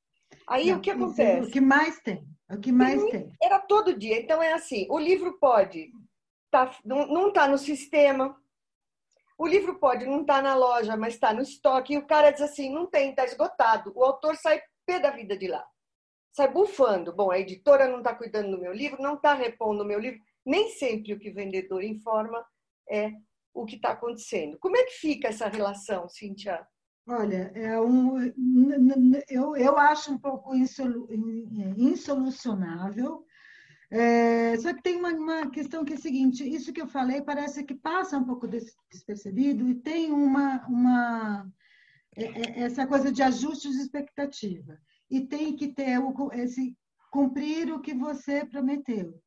Aí 0.48 0.72
Não, 0.72 0.78
o 0.78 0.82
que 0.82 0.92
acontece? 0.92 1.48
O 1.48 1.52
que 1.52 1.62
mais 1.62 2.00
tem? 2.00 2.26
O 2.50 2.60
que 2.60 2.72
mais 2.72 3.04
tem? 3.12 3.34
Era 3.42 3.60
todo 3.60 3.98
dia. 3.98 4.20
Então 4.20 4.42
é 4.42 4.54
assim: 4.54 4.88
o 4.89 4.98
livro 4.98 5.38
pode 5.39 5.92
tá, 6.50 6.78
não 6.86 7.30
está 7.30 7.48
no 7.48 7.58
sistema, 7.58 8.38
o 9.38 9.48
livro 9.48 9.80
pode 9.80 10.06
não 10.06 10.22
estar 10.22 10.36
tá 10.36 10.42
na 10.42 10.56
loja, 10.56 10.96
mas 10.96 11.16
está 11.16 11.34
no 11.34 11.42
estoque. 11.42 11.94
E 11.94 11.98
o 11.98 12.06
cara 12.06 12.32
diz 12.32 12.42
assim: 12.42 12.72
não 12.72 12.86
tem, 12.86 13.10
está 13.10 13.26
esgotado. 13.26 13.92
O 13.96 14.04
autor 14.04 14.36
sai 14.36 14.62
pé 14.86 15.00
da 15.00 15.10
vida 15.10 15.36
de 15.36 15.48
lá. 15.48 15.66
Sai 16.32 16.48
bufando. 16.48 17.12
Bom, 17.12 17.32
a 17.32 17.39
editora 17.39 17.88
não 17.88 17.98
está 17.98 18.14
cuidando 18.14 18.52
do 18.52 18.62
meu 18.62 18.72
livro, 18.72 19.02
não 19.02 19.16
está 19.16 19.34
repondo 19.34 19.84
o 19.84 19.86
meu 19.86 20.00
livro 20.00 20.22
nem 20.46 20.70
sempre 20.70 21.14
o 21.14 21.20
que 21.20 21.30
o 21.30 21.34
vendedor 21.34 21.84
informa 21.84 22.44
é 22.89 23.12
o 23.54 23.66
que 23.66 23.76
está 23.76 23.92
acontecendo. 23.92 24.58
Como 24.60 24.78
é 24.78 24.84
que 24.84 24.94
fica 24.94 25.28
essa 25.28 25.48
relação, 25.48 26.10
Cíntia? 26.10 26.66
Olha, 27.08 27.52
é 27.56 27.80
um, 27.82 28.18
eu, 29.28 29.56
eu 29.56 29.78
acho 29.78 30.14
um 30.14 30.18
pouco 30.18 30.56
insolucionável. 30.56 33.24
É, 33.89 34.56
só 34.58 34.74
que 34.74 34.82
tem 34.82 34.96
uma, 34.96 35.10
uma, 35.10 35.50
questão 35.50 35.84
que 35.84 35.94
é 35.94 35.96
a 35.98 36.00
seguinte: 36.00 36.48
isso 36.48 36.72
que 36.72 36.82
eu 36.82 36.88
falei 36.88 37.22
parece 37.22 37.64
que 37.64 37.76
passa 37.76 38.18
um 38.18 38.24
pouco 38.24 38.48
despercebido 38.48 39.68
e 39.68 39.76
tem 39.76 40.12
uma, 40.12 40.66
uma 40.68 41.52
é, 42.16 42.24
é, 42.24 42.60
essa 42.62 42.88
coisa 42.88 43.12
de 43.12 43.22
ajustes 43.22 43.74
de 43.74 43.82
expectativa. 43.82 44.80
E 45.10 45.28
tem 45.28 45.54
que 45.56 45.74
ter 45.74 46.00
esse 46.34 46.78
cumprir 47.12 47.74
o 47.74 47.82
que 47.82 47.94
você 47.94 48.46
prometeu. 48.46 49.22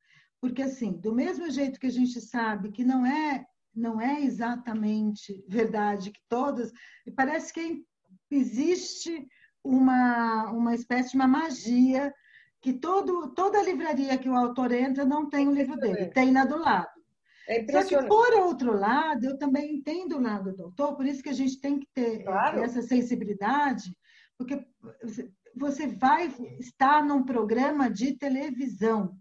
Porque, 0.45 0.61
assim, 0.61 0.93
do 0.93 1.15
mesmo 1.15 1.51
jeito 1.51 1.81
que 1.81 1.87
a 1.87 1.91
gente 1.91 2.21
sabe 2.21 2.71
que 2.71 2.85
não 2.85 3.07
é, 3.07 3.47
não 3.75 3.99
é 3.99 4.21
exatamente 4.21 5.43
verdade 5.49 6.11
que 6.11 6.21
todas, 6.29 6.71
parece 7.17 7.51
que 7.51 7.83
existe 8.31 9.27
uma, 9.65 10.51
uma 10.51 10.75
espécie 10.75 11.13
de 11.13 11.17
uma 11.17 11.27
magia 11.27 12.13
que 12.61 12.75
todo, 12.75 13.33
toda 13.33 13.63
livraria 13.63 14.19
que 14.19 14.29
o 14.29 14.37
autor 14.37 14.71
entra 14.73 15.07
não 15.07 15.31
tem 15.31 15.49
o 15.49 15.55
livro 15.55 15.79
dele, 15.79 16.09
tem 16.09 16.31
na 16.31 16.45
do 16.45 16.59
lado. 16.59 16.93
É 17.49 17.65
Só 17.73 17.83
que, 17.83 18.07
por 18.07 18.35
outro 18.35 18.79
lado, 18.79 19.25
eu 19.25 19.39
também 19.39 19.77
entendo 19.77 20.19
o 20.19 20.21
lado 20.21 20.55
do 20.55 20.65
autor, 20.65 20.95
por 20.95 21.07
isso 21.07 21.23
que 21.23 21.31
a 21.31 21.35
gente 21.35 21.59
tem 21.59 21.81
que 21.81 21.89
ter 21.95 22.23
claro. 22.23 22.63
essa 22.63 22.83
sensibilidade, 22.83 23.97
porque 24.37 24.63
você 25.57 25.87
vai 25.87 26.27
estar 26.61 27.03
num 27.03 27.25
programa 27.25 27.91
de 27.91 28.13
televisão 28.13 29.17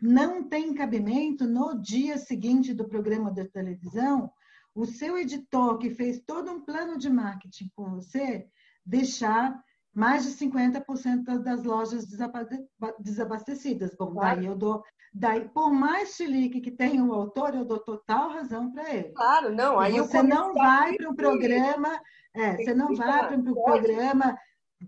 não 0.00 0.42
tem 0.42 0.74
cabimento 0.74 1.46
no 1.46 1.80
dia 1.80 2.18
seguinte 2.18 2.72
do 2.72 2.88
programa 2.88 3.30
da 3.30 3.44
televisão 3.44 4.30
o 4.74 4.86
seu 4.86 5.18
editor, 5.18 5.78
que 5.78 5.90
fez 5.90 6.20
todo 6.20 6.50
um 6.50 6.60
plano 6.60 6.96
de 6.96 7.10
marketing 7.10 7.70
com 7.74 7.90
você, 7.90 8.46
deixar 8.86 9.60
mais 9.92 10.24
de 10.24 10.30
50% 10.30 11.38
das 11.42 11.64
lojas 11.64 12.06
desabastecidas. 13.00 13.94
Bom, 13.98 14.12
claro. 14.12 14.36
daí 14.36 14.46
eu 14.46 14.56
dou. 14.56 14.82
Daí, 15.12 15.48
por 15.48 15.72
mais 15.72 16.14
chilique 16.14 16.60
que 16.60 16.70
tenha 16.70 17.04
o 17.04 17.12
autor, 17.12 17.54
eu 17.54 17.64
dou 17.64 17.80
total 17.80 18.30
razão 18.30 18.70
para 18.70 18.94
ele. 18.94 19.12
Claro, 19.12 19.52
não. 19.52 19.78
Aí 19.78 19.98
você 19.98 20.22
não 20.22 20.54
vai 20.54 20.94
para 20.94 21.10
um 21.10 21.16
programa, 21.16 22.00
é, 22.32 22.56
você 22.56 22.72
não 22.72 22.94
vai 22.94 23.26
para 23.26 23.36
um 23.36 23.42
programa 23.42 24.38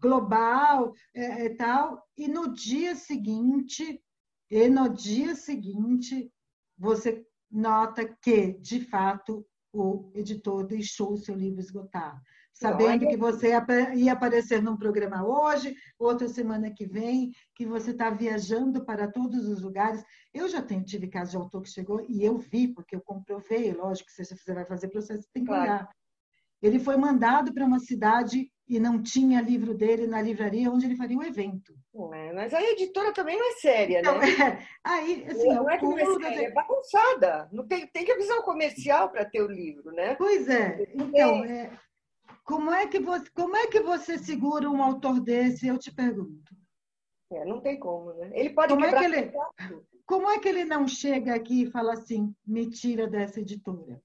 global 0.01 0.95
é, 1.15 1.47
é, 1.47 1.49
tal, 1.51 2.03
e 2.17 2.27
no 2.29 2.53
dia 2.55 2.95
seguinte, 2.95 4.02
e 4.53 4.69
no 4.69 4.87
dia 4.87 5.35
seguinte, 5.35 6.31
você 6.77 7.27
nota 7.51 8.05
que, 8.05 8.53
de 8.61 8.81
fato, 8.85 9.47
o 9.73 10.13
editor 10.15 10.67
deixou 10.67 11.15
o 11.15 11.17
seu 11.17 11.35
livro 11.35 11.59
esgotar. 11.59 12.21
Sabendo 12.53 13.09
que 13.09 13.17
você 13.17 13.53
ia 13.97 14.13
aparecer 14.13 14.63
num 14.63 14.77
programa 14.77 15.27
hoje, 15.27 15.75
outra 15.99 16.29
semana 16.29 16.71
que 16.71 16.85
vem, 16.85 17.33
que 17.55 17.65
você 17.65 17.93
está 17.93 18.11
viajando 18.11 18.85
para 18.85 19.11
todos 19.11 19.49
os 19.49 19.63
lugares. 19.63 20.05
Eu 20.35 20.47
já 20.51 20.61
tenho, 20.61 20.85
tive 20.85 21.09
caso 21.09 21.31
de 21.31 21.37
autor 21.39 21.63
que 21.63 21.71
chegou 21.71 22.05
e 22.07 22.23
eu 22.23 22.37
vi, 22.37 22.69
porque 22.69 22.95
eu 22.95 23.01
comprovei, 23.01 23.73
lógico 23.73 24.11
que 24.11 24.23
se 24.23 24.37
você 24.37 24.53
vai 24.53 24.67
fazer 24.67 24.89
processo, 24.89 25.27
tem 25.33 25.45
que 25.45 25.49
claro. 25.49 25.63
olhar. 25.63 25.89
Ele 26.61 26.79
foi 26.79 26.99
mandado 26.99 27.55
para 27.55 27.65
uma 27.65 27.81
cidade 27.81 28.53
e 28.73 28.81
não 28.81 29.03
tinha 29.03 29.43
livro 29.43 29.75
dele 29.75 30.07
na 30.07 30.23
livraria 30.23 30.71
onde 30.71 30.87
ele 30.87 30.97
faria 30.97 31.19
um 31.19 31.23
evento. 31.23 31.75
É, 32.15 32.33
mas 32.33 32.55
a 32.55 32.63
editora 32.63 33.13
também 33.13 33.39
não 33.39 33.51
é 33.51 33.55
séria, 33.57 34.01
então, 34.01 34.17
né? 34.17 34.25
É, 34.27 34.67
aí, 34.83 35.27
assim, 35.29 35.49
não 35.49 35.69
é, 35.69 35.77
que 35.77 35.85
não 35.85 35.99
é, 35.99 36.07
séria, 36.07 36.47
é 36.47 36.51
bagunçada. 36.53 37.51
Não 37.53 37.67
tem, 37.67 37.87
tem 37.89 38.03
que 38.03 38.13
avisar 38.13 38.39
o 38.39 38.45
comercial 38.45 39.11
para 39.11 39.27
ter 39.27 39.43
o 39.43 39.47
livro, 39.47 39.93
né? 39.93 40.15
Pois 40.15 40.49
é. 40.49 40.91
Então, 40.95 41.45
é, 41.45 41.71
como, 42.45 42.71
é 42.71 42.87
que 42.87 42.99
você, 42.99 43.29
como 43.35 43.55
é 43.55 43.67
que 43.67 43.81
você 43.81 44.17
segura 44.17 44.71
um 44.71 44.83
autor 44.83 45.21
desse? 45.21 45.69
Eu 45.69 45.77
te 45.77 45.93
pergunto. 45.93 46.57
É, 47.31 47.45
não 47.45 47.61
tem 47.61 47.79
como, 47.79 48.15
né? 48.15 48.31
Ele 48.33 48.51
pode 48.51 48.73
como 48.73 48.87
é 48.87 48.99
que 48.99 49.05
ele, 49.05 49.33
Como 50.07 50.31
é 50.31 50.39
que 50.39 50.49
ele 50.49 50.65
não 50.65 50.89
chega 50.89 51.35
aqui 51.35 51.65
e 51.65 51.71
fala 51.71 51.93
assim, 51.93 52.35
me 52.47 52.71
tira 52.71 53.07
dessa 53.07 53.39
editora? 53.39 54.01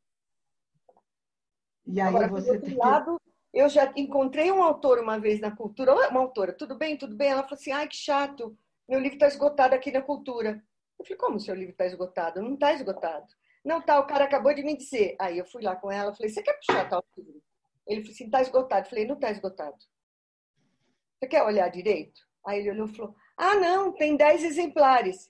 E 1.85 2.01
aí 2.01 2.07
Agora, 2.09 2.27
você 2.27 2.59
tem 2.59 2.75
lado, 2.75 3.17
eu 3.57 3.69
já 3.69 3.91
encontrei 3.95 4.51
um 4.51 4.61
autor 4.61 4.99
uma 4.99 5.19
vez 5.19 5.39
na 5.39 5.55
cultura, 5.55 5.93
uma 6.09 6.19
autora, 6.19 6.53
tudo 6.53 6.77
bem, 6.77 6.97
tudo 6.97 7.15
bem? 7.15 7.29
Ela 7.29 7.43
falou 7.43 7.55
assim, 7.55 7.71
ai, 7.71 7.87
que 7.87 7.95
chato, 7.95 8.57
meu 8.87 8.99
livro 8.99 9.15
está 9.15 9.27
esgotado 9.27 9.75
aqui 9.75 9.91
na 9.91 10.01
cultura. 10.01 10.63
Eu 10.99 11.05
falei, 11.05 11.17
como 11.17 11.39
seu 11.39 11.55
livro 11.55 11.71
está 11.71 11.85
esgotado? 11.85 12.41
Não 12.41 12.53
está 12.53 12.73
esgotado. 12.73 13.27
Não 13.63 13.81
tá, 13.81 13.99
o 13.99 14.07
cara 14.07 14.25
acabou 14.25 14.53
de 14.53 14.63
me 14.63 14.77
dizer. 14.77 15.15
Aí 15.19 15.37
eu 15.37 15.45
fui 15.45 15.61
lá 15.61 15.75
com 15.75 15.91
ela, 15.91 16.13
falei, 16.13 16.29
você 16.29 16.41
quer 16.41 16.53
puxar 16.53 16.89
tal 16.89 17.03
livro? 17.17 17.41
Ele 17.85 18.01
falou 18.01 18.13
assim, 18.13 18.25
está 18.25 18.41
esgotado. 18.41 18.85
Eu 18.85 18.89
falei, 18.89 19.05
não 19.05 19.15
está 19.15 19.31
esgotado. 19.31 19.77
Você 21.19 21.27
quer 21.27 21.43
olhar 21.43 21.69
direito? 21.69 22.21
Aí 22.45 22.59
ele 22.59 22.71
olhou 22.71 22.87
e 22.87 22.95
falou, 22.95 23.15
ah, 23.35 23.55
não, 23.55 23.91
tem 23.91 24.15
10 24.15 24.43
exemplares. 24.43 25.29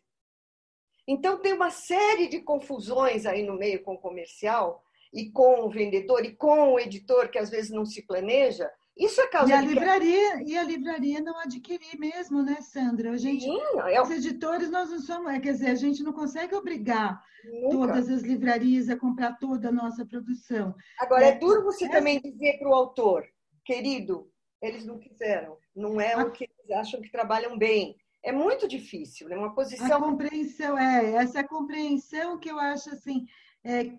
Então 1.07 1.39
tem 1.39 1.53
uma 1.53 1.71
série 1.71 2.27
de 2.27 2.41
confusões 2.41 3.25
aí 3.25 3.41
no 3.41 3.55
meio 3.55 3.81
com 3.81 3.93
o 3.93 3.99
comercial, 3.99 4.83
e 5.13 5.31
com 5.31 5.65
o 5.65 5.69
vendedor 5.69 6.23
e 6.25 6.35
com 6.35 6.73
o 6.73 6.79
editor 6.79 7.29
que 7.29 7.37
às 7.37 7.49
vezes 7.49 7.71
não 7.71 7.85
se 7.85 8.05
planeja, 8.05 8.69
isso 8.97 9.21
é 9.21 9.27
causa 9.27 9.51
e 9.51 9.53
a 9.53 9.61
de 9.61 9.67
livraria 9.67 10.43
e 10.43 10.57
a 10.57 10.63
livraria 10.63 11.21
não 11.21 11.39
adquirir 11.39 11.97
mesmo, 11.99 12.41
né, 12.41 12.57
Sandra? 12.61 13.11
A 13.11 13.17
gente, 13.17 13.43
Sim, 13.43 13.59
eu... 13.93 14.01
os 14.01 14.09
editores 14.09 14.71
nós 14.71 14.89
não 14.89 14.99
somos, 14.99 15.31
é, 15.31 15.39
quer 15.39 15.53
dizer, 15.53 15.69
a 15.69 15.75
gente 15.75 16.01
não 16.03 16.13
consegue 16.13 16.55
obrigar 16.55 17.21
Nunca. 17.45 17.69
todas 17.69 18.09
as 18.09 18.23
livrarias 18.23 18.89
a 18.89 18.97
comprar 18.97 19.37
toda 19.37 19.69
a 19.69 19.71
nossa 19.71 20.05
produção. 20.05 20.75
Agora 20.99 21.25
é, 21.25 21.29
é 21.29 21.37
duro 21.37 21.63
você 21.63 21.85
é... 21.85 21.89
também 21.89 22.19
dizer 22.19 22.57
para 22.57 22.69
o 22.69 22.73
autor, 22.73 23.23
querido, 23.63 24.31
eles 24.61 24.83
não 24.83 24.97
quiseram, 24.97 25.57
não 25.75 26.01
é 26.01 26.13
a... 26.13 26.23
o 26.23 26.31
que 26.31 26.45
eles 26.45 26.71
acham 26.71 26.99
que 26.99 27.11
trabalham 27.11 27.57
bem. 27.57 27.95
É 28.23 28.31
muito 28.31 28.67
difícil, 28.67 29.29
né? 29.29 29.37
Uma 29.37 29.53
posição. 29.53 29.85
A 29.85 29.99
compreensão 29.99 30.77
é 30.77 31.13
essa 31.13 31.43
compreensão 31.43 32.39
que 32.39 32.49
eu 32.49 32.59
acho 32.59 32.89
assim 32.89 33.25
é, 33.63 33.91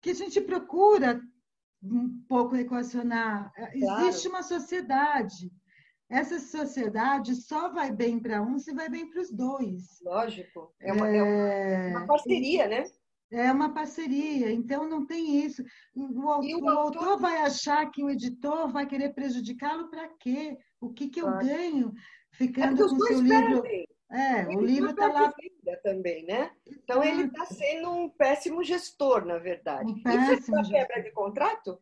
que 0.00 0.10
a 0.10 0.14
gente 0.14 0.40
procura 0.40 1.20
um 1.82 2.22
pouco 2.28 2.56
equacionar. 2.56 3.52
Claro. 3.54 4.08
Existe 4.08 4.28
uma 4.28 4.42
sociedade. 4.42 5.50
Essa 6.08 6.40
sociedade 6.40 7.36
só 7.36 7.72
vai 7.72 7.92
bem 7.92 8.18
para 8.18 8.42
um 8.42 8.58
se 8.58 8.74
vai 8.74 8.88
bem 8.88 9.08
para 9.08 9.20
os 9.20 9.30
dois. 9.30 10.00
Lógico. 10.02 10.74
É 10.80 10.92
uma, 10.92 11.08
é... 11.08 11.90
é 11.90 11.96
uma 11.96 12.06
parceria, 12.06 12.68
né? 12.68 12.84
É 13.32 13.52
uma 13.52 13.72
parceria, 13.72 14.50
então 14.50 14.88
não 14.88 15.06
tem 15.06 15.44
isso. 15.44 15.62
O, 15.94 16.02
o, 16.02 16.64
o 16.64 16.68
autor 16.68 17.16
vai 17.16 17.42
achar 17.42 17.88
que 17.88 18.02
o 18.02 18.10
editor 18.10 18.72
vai 18.72 18.86
querer 18.86 19.14
prejudicá-lo 19.14 19.88
para 19.88 20.08
quê? 20.18 20.58
O 20.80 20.92
que, 20.92 21.08
que 21.08 21.22
eu 21.22 21.30
ganho 21.38 21.92
ficando 22.32 22.84
é 22.84 22.88
com 22.88 22.96
o 22.96 23.06
seu 23.06 23.20
livro? 23.20 23.62
Perdem. 23.62 23.86
É, 24.10 24.46
o 24.48 24.60
livro 24.60 24.90
está 24.90 25.06
lá. 25.06 25.32
Também, 25.84 26.24
né? 26.26 26.50
Então, 26.66 27.02
ele 27.02 27.24
está 27.24 27.46
sendo 27.46 27.90
um 27.90 28.08
péssimo 28.08 28.62
gestor, 28.64 29.24
na 29.24 29.38
verdade. 29.38 29.90
Um 29.90 30.02
péssimo 30.02 30.60
Isso 30.60 30.74
é 30.74 30.80
quebra 30.80 31.02
de 31.02 31.12
contrato? 31.12 31.80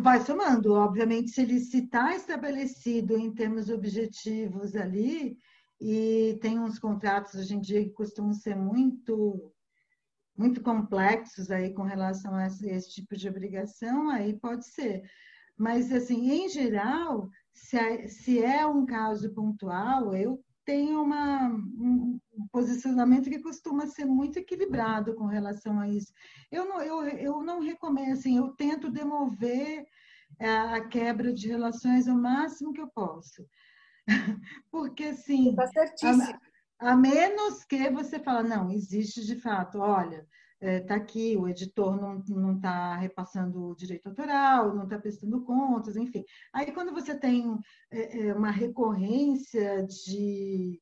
Vai 0.00 0.20
somando, 0.20 0.74
obviamente, 0.74 1.30
se 1.30 1.42
ele 1.42 1.56
está 1.56 2.14
estabelecido 2.14 3.18
em 3.18 3.34
termos 3.34 3.68
objetivos 3.68 4.76
ali, 4.76 5.36
e 5.80 6.38
tem 6.40 6.60
uns 6.60 6.78
contratos 6.78 7.34
hoje 7.34 7.56
em 7.56 7.60
dia 7.60 7.82
que 7.82 7.90
costumam 7.90 8.32
ser 8.32 8.54
muito 8.54 9.52
muito 10.34 10.62
complexos 10.62 11.50
aí 11.50 11.74
com 11.74 11.82
relação 11.82 12.34
a 12.34 12.46
esse, 12.46 12.66
esse 12.68 12.90
tipo 12.90 13.14
de 13.14 13.28
obrigação, 13.28 14.08
aí 14.08 14.32
pode 14.38 14.66
ser. 14.66 15.02
Mas, 15.58 15.92
assim, 15.92 16.30
em 16.30 16.48
geral, 16.48 17.28
se 17.52 17.76
é, 17.76 18.08
se 18.08 18.42
é 18.42 18.66
um 18.66 18.86
caso 18.86 19.32
pontual, 19.34 20.14
eu 20.14 20.42
tem 20.64 20.96
uma, 20.96 21.48
um 21.48 22.20
posicionamento 22.50 23.28
que 23.28 23.40
costuma 23.40 23.86
ser 23.86 24.04
muito 24.04 24.38
equilibrado 24.38 25.14
com 25.14 25.26
relação 25.26 25.78
a 25.80 25.88
isso. 25.88 26.12
Eu 26.50 26.66
não, 26.66 26.80
eu, 26.80 27.02
eu 27.18 27.42
não 27.42 27.60
recomendo, 27.60 28.12
assim, 28.12 28.36
eu 28.36 28.48
tento 28.50 28.90
demover 28.90 29.84
a, 30.40 30.44
é, 30.44 30.74
a 30.76 30.88
quebra 30.88 31.32
de 31.32 31.48
relações 31.48 32.06
o 32.06 32.14
máximo 32.14 32.72
que 32.72 32.80
eu 32.80 32.88
posso. 32.88 33.46
Porque, 34.70 35.04
assim, 35.04 35.54
tá 35.54 35.68
a, 36.80 36.92
a 36.92 36.96
menos 36.96 37.64
que 37.64 37.90
você 37.90 38.18
fala, 38.18 38.42
não, 38.42 38.70
existe 38.70 39.24
de 39.24 39.36
fato, 39.36 39.78
olha, 39.78 40.26
está 40.62 40.66
é, 40.68 40.80
tá 40.80 40.94
aqui, 40.94 41.36
o 41.36 41.48
editor 41.48 42.00
não 42.00 42.54
está 42.54 42.96
repassando 42.96 43.70
o 43.70 43.74
direito 43.74 44.08
autoral, 44.08 44.74
não 44.74 44.84
está 44.84 44.98
prestando 44.98 45.44
contas, 45.44 45.96
enfim. 45.96 46.24
Aí, 46.52 46.70
quando 46.72 46.92
você 46.92 47.18
tem 47.18 47.58
é, 47.90 48.28
é, 48.28 48.34
uma 48.34 48.50
recorrência 48.50 49.84
de, 49.84 50.80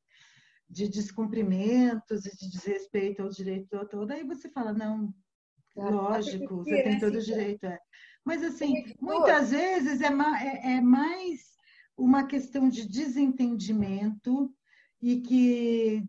de 0.69 0.87
descumprimentos 0.87 2.25
e 2.27 2.37
de 2.37 2.51
desrespeito 2.51 3.23
ao 3.23 3.29
direito 3.29 3.75
autor, 3.75 4.05
daí 4.05 4.23
você 4.23 4.49
fala, 4.49 4.71
não, 4.71 5.11
lógico, 5.75 6.57
você 6.57 6.83
tem 6.83 6.99
todo 6.99 7.15
o 7.15 7.21
direito. 7.21 7.65
É. 7.65 7.79
Mas, 8.23 8.43
assim, 8.43 8.71
muitas 8.99 9.49
vezes 9.49 9.99
é, 10.01 10.09
é, 10.09 10.77
é 10.77 10.81
mais 10.81 11.51
uma 11.97 12.27
questão 12.27 12.69
de 12.69 12.87
desentendimento 12.87 14.53
e 15.01 15.21
que 15.21 16.03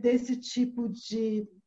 desse 0.00 0.36
tipo 0.36 0.88
de 0.88 1.46
é, 1.46 1.59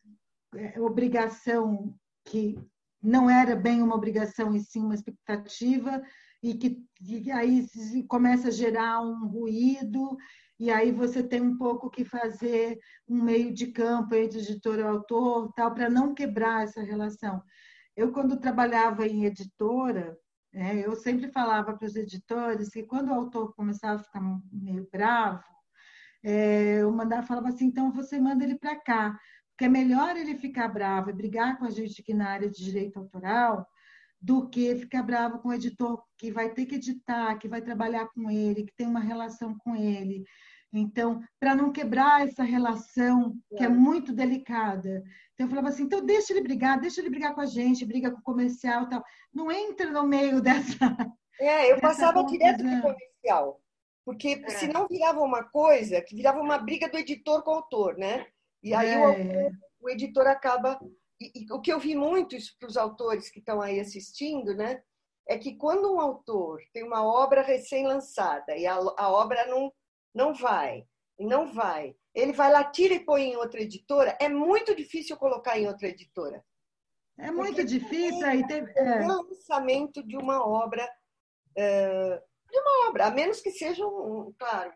obrigação 0.80 1.95
que 2.26 2.58
não 3.01 3.30
era 3.30 3.56
bem 3.56 3.82
uma 3.82 3.95
obrigação 3.95 4.56
e 4.56 4.62
sim 4.62 4.82
uma 4.82 4.95
expectativa 4.95 6.01
e 6.41 6.54
que 6.56 6.84
e 7.01 7.32
aí 7.32 7.66
começa 8.08 8.47
a 8.47 8.51
gerar 8.51 9.01
um 9.01 9.28
ruído 9.28 10.18
e 10.60 10.72
aí 10.72 10.91
você 10.91 11.22
tem 11.22 11.41
um 11.41 11.58
pouco 11.58 11.89
que 11.89 12.06
fazer 12.06 12.80
um 13.08 13.22
meio 13.22 13.54
de 13.54 13.68
campo 13.68 14.16
entre 14.16 14.39
editor 14.39 14.80
e 14.80 14.84
autor 14.84 15.51
tal 15.54 15.74
para 15.74 15.89
não 15.89 16.14
quebrar 16.14 16.64
essa 16.64 16.82
relação. 16.82 17.41
Eu 17.95 18.12
quando 18.12 18.39
trabalhava 18.39 19.06
em 19.06 19.26
editora 19.26 20.18
é, 20.54 20.86
eu 20.86 20.95
sempre 20.95 21.32
falava 21.32 21.76
para 21.76 21.88
os 21.88 21.95
editores 21.95 22.70
que 22.70 22.84
quando 22.84 23.10
o 23.10 23.14
autor 23.14 23.54
começava 23.56 23.99
a 23.99 24.04
ficar 24.04 24.22
meio 24.51 24.88
bravo 24.91 25.43
é, 26.24 26.82
eu 26.82 26.91
mandava 26.91 27.26
falava 27.28 27.49
assim 27.49 27.66
então 27.66 27.91
você 27.91 28.20
manda 28.20 28.43
ele 28.43 28.58
para 28.58 28.80
cá 28.80 29.18
que 29.58 29.66
é 29.66 29.70
melhor 29.70 30.16
ele 30.18 30.36
ficar 30.36 30.68
bravo 30.68 31.10
e 31.10 31.14
brigar 31.14 31.58
com 31.58 31.66
a 31.66 31.70
gente 31.70 32.01
aqui 32.01 32.14
na 32.14 32.30
área 32.30 32.49
de 32.49 32.64
direito 32.64 32.97
autoral 32.97 33.68
do 34.20 34.49
que 34.49 34.76
ficar 34.78 35.04
bravo 35.04 35.39
com 35.39 35.49
o 35.49 35.54
editor 35.54 36.01
que 36.18 36.32
vai 36.32 36.49
ter 36.49 36.66
que 36.66 36.76
editar, 36.76 37.38
que 37.38 37.47
vai 37.47 37.62
trabalhar 37.62 38.08
com 38.08 38.32
ele, 38.32 38.64
que 38.64 38.74
tem 38.76 38.88
uma 38.88 39.01
relação 39.01 39.58
com 39.58 39.76
ele. 39.76 40.24
Então, 40.72 41.22
para 41.39 41.54
não 41.54 41.72
quebrar 41.72 42.26
essa 42.26 42.41
relação 42.41 43.36
que 43.56 43.64
é 43.64 43.70
muito 43.70 44.14
delicada. 44.14 45.04
Então, 45.34 45.45
eu 45.45 45.49
falava 45.49 45.68
assim, 45.68 45.84
então 45.84 46.04
deixa 46.04 46.34
ele 46.34 46.41
brigar, 46.41 46.80
deixa 46.80 47.01
ele 47.01 47.10
brigar 47.10 47.36
com 47.36 47.41
a 47.41 47.45
gente, 47.45 47.86
briga 47.86 48.10
com 48.10 48.18
o 48.18 48.24
comercial 48.24 48.88
tal. 48.88 49.04
Não 49.32 49.51
entra 49.51 49.91
no 49.91 50.04
meio 50.04 50.39
dessa... 50.41 50.95
É, 51.39 51.72
eu 51.72 51.80
passava 51.80 52.24
direto 52.24 52.64
com 52.64 52.78
o 52.78 52.82
comercial. 52.82 53.62
Porque 54.06 54.41
é. 54.45 54.49
senão 54.51 54.88
virava 54.88 55.22
uma 55.22 55.43
coisa 55.43 56.01
que 56.01 56.16
virava 56.16 56.39
uma 56.39 56.58
briga 56.58 56.89
do 56.89 56.97
editor 56.97 57.43
com 57.43 57.51
o 57.51 57.56
autor, 57.56 57.97
né? 57.97 58.26
E 58.64 58.74
aí 58.74 58.89
é. 58.89 59.49
o, 59.82 59.86
o, 59.86 59.89
editor 59.89 60.26
acaba. 60.28 60.80
E, 61.20 61.43
e, 61.43 61.51
o 61.51 61.59
que 61.59 61.72
eu 61.72 61.80
vi 61.80 61.95
muito 61.95 62.36
isso 62.36 62.55
para 62.57 62.68
os 62.68 62.78
autores 62.78 63.30
que 63.30 63.39
estão 63.39 63.61
aí 63.61 63.80
assistindo, 63.80 64.55
né? 64.55 64.82
É 65.28 65.38
que 65.38 65.55
quando 65.55 65.93
um 65.93 65.99
autor 65.99 66.61
tem 66.74 66.84
uma 66.84 67.05
obra 67.05 67.41
recém-lançada 67.41 68.55
e 68.55 68.66
a, 68.66 68.76
a 68.76 69.09
obra 69.09 69.45
não, 69.47 69.72
não 70.14 70.34
vai, 70.34 70.86
não 71.20 71.53
vai, 71.53 71.95
ele 72.14 72.34
vai 72.34 72.51
lá, 72.51 72.64
tira 72.64 72.93
e 72.93 73.05
põe 73.05 73.32
em 73.32 73.36
outra 73.38 73.61
editora, 73.61 74.18
é 74.20 74.28
muito 74.28 74.76
difícil 74.76 75.16
colocar 75.18 75.57
em 75.57 75.68
outra 75.68 75.88
editora. 75.88 76.43
É 77.18 77.32
muito 77.32 77.64
difícil. 77.64 78.26
Aí 78.26 78.43
é. 78.49 79.01
o 79.01 79.07
lançamento 79.07 80.03
de 80.03 80.18
uma 80.18 80.45
obra 80.45 80.84
uh, 81.51 82.34
de 82.53 82.59
uma 82.59 82.89
obra, 82.89 83.07
a 83.07 83.11
menos 83.11 83.41
que 83.41 83.51
seja, 83.51 83.86
um, 83.86 84.32
claro, 84.38 84.72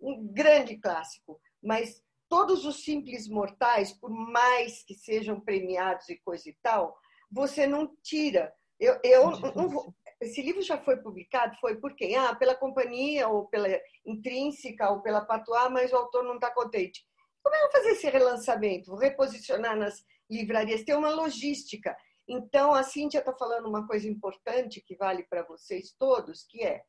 um 0.00 0.26
grande 0.28 0.76
clássico. 0.76 1.40
Mas 1.60 2.02
todos 2.28 2.64
os 2.64 2.82
simples 2.82 3.28
mortais, 3.28 3.92
por 3.92 4.10
mais 4.10 4.82
que 4.84 4.94
sejam 4.94 5.40
premiados 5.40 6.08
e 6.08 6.16
coisa 6.18 6.48
e 6.48 6.56
tal, 6.62 6.96
você 7.30 7.66
não 7.66 7.94
tira. 8.02 8.52
Eu, 8.78 8.98
eu 9.02 9.30
não 9.54 9.68
vou, 9.68 9.94
esse 10.20 10.42
livro 10.42 10.62
já 10.62 10.78
foi 10.78 10.96
publicado? 10.96 11.56
Foi 11.60 11.76
por 11.76 11.94
quem? 11.94 12.16
Ah, 12.16 12.34
pela 12.34 12.54
companhia, 12.54 13.28
ou 13.28 13.46
pela 13.46 13.68
intrínseca, 14.04 14.90
ou 14.90 15.00
pela 15.00 15.24
Patois, 15.24 15.70
mas 15.70 15.92
o 15.92 15.96
autor 15.96 16.24
não 16.24 16.34
está 16.34 16.50
contente. 16.50 17.04
Como 17.42 17.54
é 17.54 17.58
que 17.58 17.64
eu 17.64 17.70
vou 17.70 17.80
fazer 17.80 17.90
esse 17.92 18.10
relançamento? 18.10 18.90
Vou 18.90 18.98
reposicionar 18.98 19.76
nas 19.76 20.04
livrarias? 20.30 20.82
Tem 20.82 20.94
uma 20.94 21.10
logística. 21.10 21.96
Então, 22.28 22.74
a 22.74 22.82
Cíntia 22.82 23.20
está 23.20 23.32
falando 23.32 23.68
uma 23.68 23.86
coisa 23.86 24.08
importante 24.08 24.80
que 24.80 24.96
vale 24.96 25.22
para 25.24 25.44
vocês 25.44 25.94
todos, 25.98 26.44
que 26.44 26.62
é 26.62 26.82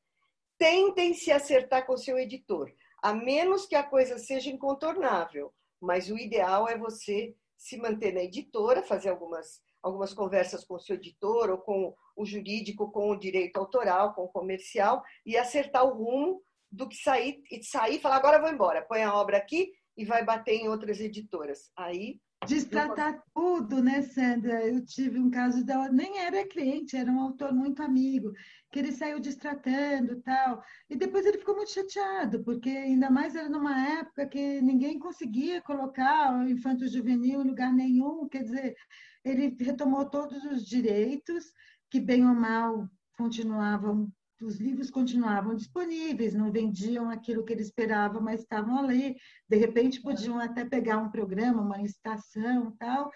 tentem 0.58 1.14
se 1.14 1.32
acertar 1.32 1.86
com 1.86 1.94
o 1.94 1.98
seu 1.98 2.20
editor, 2.20 2.70
a 3.02 3.14
menos 3.14 3.66
que 3.66 3.76
a 3.76 3.84
coisa 3.84 4.18
seja 4.18 4.50
incontornável. 4.50 5.54
Mas 5.82 6.10
o 6.10 6.18
ideal 6.18 6.68
é 6.68 6.78
você 6.78 7.36
se 7.58 7.78
manter 7.78 8.14
na 8.14 8.22
editora, 8.22 8.84
fazer 8.84 9.10
algumas 9.10 9.62
algumas 9.82 10.14
conversas 10.14 10.66
com 10.66 10.76
o 10.76 10.80
seu 10.80 10.96
editor 10.96 11.50
ou 11.50 11.58
com 11.58 11.96
o 12.16 12.26
jurídico, 12.26 12.92
com 12.92 13.12
o 13.12 13.16
direito 13.16 13.58
autoral, 13.58 14.14
com 14.14 14.24
o 14.24 14.30
comercial 14.30 15.02
e 15.26 15.38
acertar 15.38 15.86
o 15.86 15.94
rumo 15.94 16.44
do 16.72 16.88
que 16.88 16.98
sair 16.98 17.42
e 17.50 17.64
sair 17.64 18.00
falar 18.00 18.18
agora 18.18 18.42
vou 18.42 18.50
embora, 18.50 18.82
põe 18.82 19.04
a 19.04 19.14
obra 19.16 19.38
aqui 19.38 19.72
e 19.98 20.06
vai 20.06 20.24
bater 20.24 20.54
em 20.54 20.68
outras 20.68 21.00
editoras. 21.00 21.72
Aí 21.76 22.20
Destratar 22.48 23.22
tudo, 23.36 23.84
né, 23.84 24.02
Sandra? 24.02 24.66
Eu 24.66 24.84
tive 24.86 25.20
um 25.20 25.30
caso 25.30 25.64
da 25.66 25.92
nem 25.92 26.20
era 26.20 26.48
cliente, 26.48 26.96
era 26.96 27.12
um 27.12 27.20
autor 27.20 27.54
muito 27.54 27.84
amigo, 27.84 28.32
que 28.72 28.80
ele 28.80 28.92
saiu 28.92 29.20
destratando 29.20 30.22
tal. 30.22 30.64
E 30.90 30.96
depois 30.96 31.26
ele 31.26 31.38
ficou 31.38 31.56
muito 31.56 31.72
chateado, 31.72 32.44
porque 32.44 32.70
ainda 32.70 33.10
mais 33.10 33.36
era 33.36 33.50
numa 33.50 33.78
época 34.00 34.26
que 34.28 34.62
ninguém 34.62 34.98
conseguia 34.98 35.62
colocar 35.62 36.34
o 36.34 36.50
infanto 36.50 36.88
juvenil 36.88 37.42
em 37.42 37.48
lugar 37.48 37.74
nenhum, 37.74 38.28
quer 38.30 38.44
dizer, 38.44 38.76
ele 39.24 39.56
retomou 39.60 40.10
todos 40.10 40.44
os 40.46 40.66
direitos 40.66 41.46
que, 41.92 42.00
bem 42.00 42.26
ou 42.26 42.34
mal, 42.34 42.88
continuavam, 43.18 44.10
os 44.42 44.60
livros 44.60 44.90
continuavam 44.90 45.56
disponíveis, 45.56 46.34
não 46.34 46.52
vendiam 46.52 47.10
aquilo 47.10 47.44
que 47.44 47.54
ele 47.54 47.62
esperava, 47.62 48.20
mas 48.20 48.42
estavam 48.42 48.78
ali. 48.78 49.16
De 49.48 49.58
repente, 49.58 50.02
podiam 50.02 50.40
até 50.40 50.64
pegar 50.66 50.98
um 50.98 51.10
programa, 51.10 51.62
uma 51.62 51.78
licitação 51.78 52.76
tal, 52.80 53.12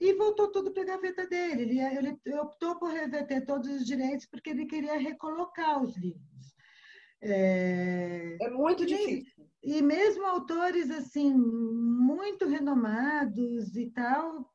e 0.00 0.14
voltou 0.14 0.50
tudo 0.50 0.72
para 0.72 0.82
a 0.82 0.86
gaveta 0.86 1.26
dele. 1.26 1.62
Ele, 1.62 1.80
ele 2.24 2.38
optou 2.38 2.78
por 2.78 2.90
reverter 2.90 3.44
todos 3.44 3.68
os 3.68 3.84
direitos 3.84 4.26
porque 4.26 4.50
ele 4.50 4.66
queria 4.66 4.98
recolocar 4.98 5.82
os 5.82 5.96
livros. 5.96 6.54
É, 7.20 8.36
é 8.40 8.50
muito 8.50 8.86
difícil. 8.86 9.44
E, 9.62 9.78
e 9.78 9.82
mesmo 9.82 10.24
autores 10.24 10.88
assim 10.88 11.34
muito 11.34 12.46
renomados 12.46 13.76
e 13.76 13.90
tal 13.90 14.48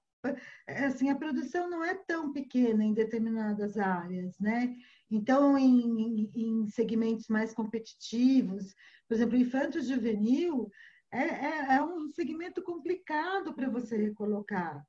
é, 0.66 0.86
assim, 0.86 1.10
a 1.10 1.16
produção 1.16 1.70
não 1.70 1.84
é 1.84 1.94
tão 1.94 2.32
pequena 2.32 2.84
em 2.84 2.94
determinadas 2.94 3.78
áreas, 3.78 4.40
né? 4.40 4.74
Então, 5.14 5.56
em, 5.56 6.32
em 6.36 6.68
segmentos 6.70 7.28
mais 7.28 7.54
competitivos, 7.54 8.74
por 9.08 9.14
exemplo, 9.14 9.38
infanto 9.38 9.80
juvenil 9.80 10.72
é, 11.12 11.22
é, 11.22 11.76
é 11.76 11.84
um 11.84 12.10
segmento 12.10 12.64
complicado 12.64 13.54
para 13.54 13.70
você 13.70 13.96
recolocar, 13.96 14.84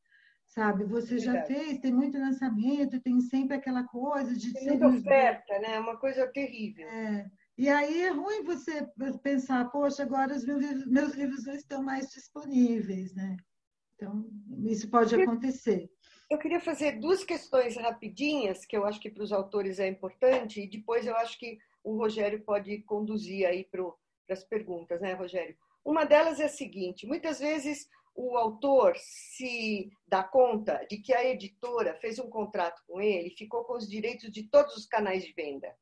sabe? 0.47 0.85
Você 0.87 1.19
já 1.19 1.43
fez, 1.43 1.79
tem 1.79 1.93
muito 1.93 2.17
lançamento, 2.17 3.03
tem 3.03 3.21
sempre 3.21 3.57
aquela 3.57 3.85
coisa 3.85 4.35
de... 4.35 4.51
Tem 4.55 4.67
muita 4.67 4.89
oferta, 4.89 5.59
né? 5.59 5.75
É 5.75 5.79
uma 5.79 5.99
coisa 5.99 6.27
terrível. 6.29 6.89
É. 6.89 7.31
E 7.59 7.69
aí 7.69 8.01
é 8.01 8.09
ruim 8.09 8.45
você 8.45 8.89
pensar, 9.23 9.67
poxa, 9.67 10.05
agora 10.05 10.35
os 10.35 10.47
meus, 10.47 10.87
meus 10.87 11.15
livros 11.15 11.45
não 11.45 11.55
estão 11.55 11.83
mais 11.83 12.09
disponíveis, 12.09 13.15
né? 13.15 13.37
Então, 13.95 14.27
isso 14.65 14.89
pode 14.89 15.15
acontecer. 15.15 15.91
Eu 16.35 16.39
queria 16.39 16.61
fazer 16.61 16.99
duas 16.99 17.23
questões 17.23 17.77
rapidinhas, 17.77 18.67
que 18.67 18.77
eu 18.77 18.85
acho 18.85 18.99
que 18.99 19.09
para 19.09 19.23
os 19.23 19.33
autores 19.33 19.79
é 19.79 19.87
importante, 19.87 20.61
e 20.61 20.69
depois 20.69 21.07
eu 21.07 21.17
acho 21.17 21.39
que 21.39 21.61
o 21.85 21.97
Rogério 21.97 22.43
pode 22.43 22.79
conduzir 22.83 23.47
aí 23.47 23.63
para 23.63 23.85
as 24.29 24.43
perguntas, 24.43 25.01
né, 25.01 25.13
Rogério? 25.13 25.57
Uma 25.85 26.05
delas 26.05 26.41
é 26.41 26.47
a 26.47 26.49
seguinte: 26.49 27.07
muitas 27.07 27.39
vezes 27.39 27.89
o 28.17 28.37
autor 28.37 28.95
se 28.97 29.93
dá 30.09 30.25
conta 30.25 30.85
de 30.91 30.99
que 30.99 31.15
a 31.15 31.25
editora 31.25 31.95
fez 32.01 32.19
um 32.19 32.29
contrato 32.29 32.83
com 32.85 33.01
ele, 33.01 33.31
ficou 33.31 33.63
com 33.63 33.75
os 33.75 33.89
direitos 33.89 34.29
de 34.33 34.43
todos 34.43 34.77
os 34.77 34.87
canais 34.87 35.23
de 35.25 35.33
venda, 35.33 35.73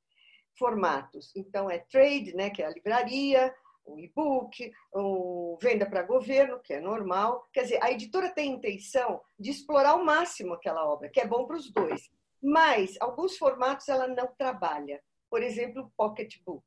formatos. 0.58 1.34
Então, 1.34 1.70
é 1.70 1.78
trade, 1.78 2.36
né, 2.36 2.50
que 2.50 2.60
é 2.60 2.66
a 2.66 2.70
livraria, 2.70 3.54
o 3.84 3.98
e-book, 3.98 4.72
o 4.92 5.58
venda 5.60 5.86
para 5.86 6.02
governo, 6.02 6.60
que 6.60 6.72
é 6.72 6.80
normal. 6.80 7.46
Quer 7.52 7.62
dizer, 7.62 7.82
a 7.82 7.90
editora 7.90 8.30
tem 8.30 8.52
intenção 8.52 9.20
de 9.38 9.50
explorar 9.50 9.90
ao 9.90 10.04
máximo 10.04 10.54
aquela 10.54 10.86
obra, 10.86 11.08
que 11.08 11.20
é 11.20 11.26
bom 11.26 11.46
para 11.46 11.56
os 11.56 11.70
dois. 11.70 12.10
Mas 12.42 12.96
alguns 13.00 13.36
formatos 13.36 13.88
ela 13.88 14.06
não 14.06 14.34
trabalha. 14.36 15.02
Por 15.30 15.42
exemplo, 15.42 15.82
o 15.82 15.90
pocketbook, 15.96 16.64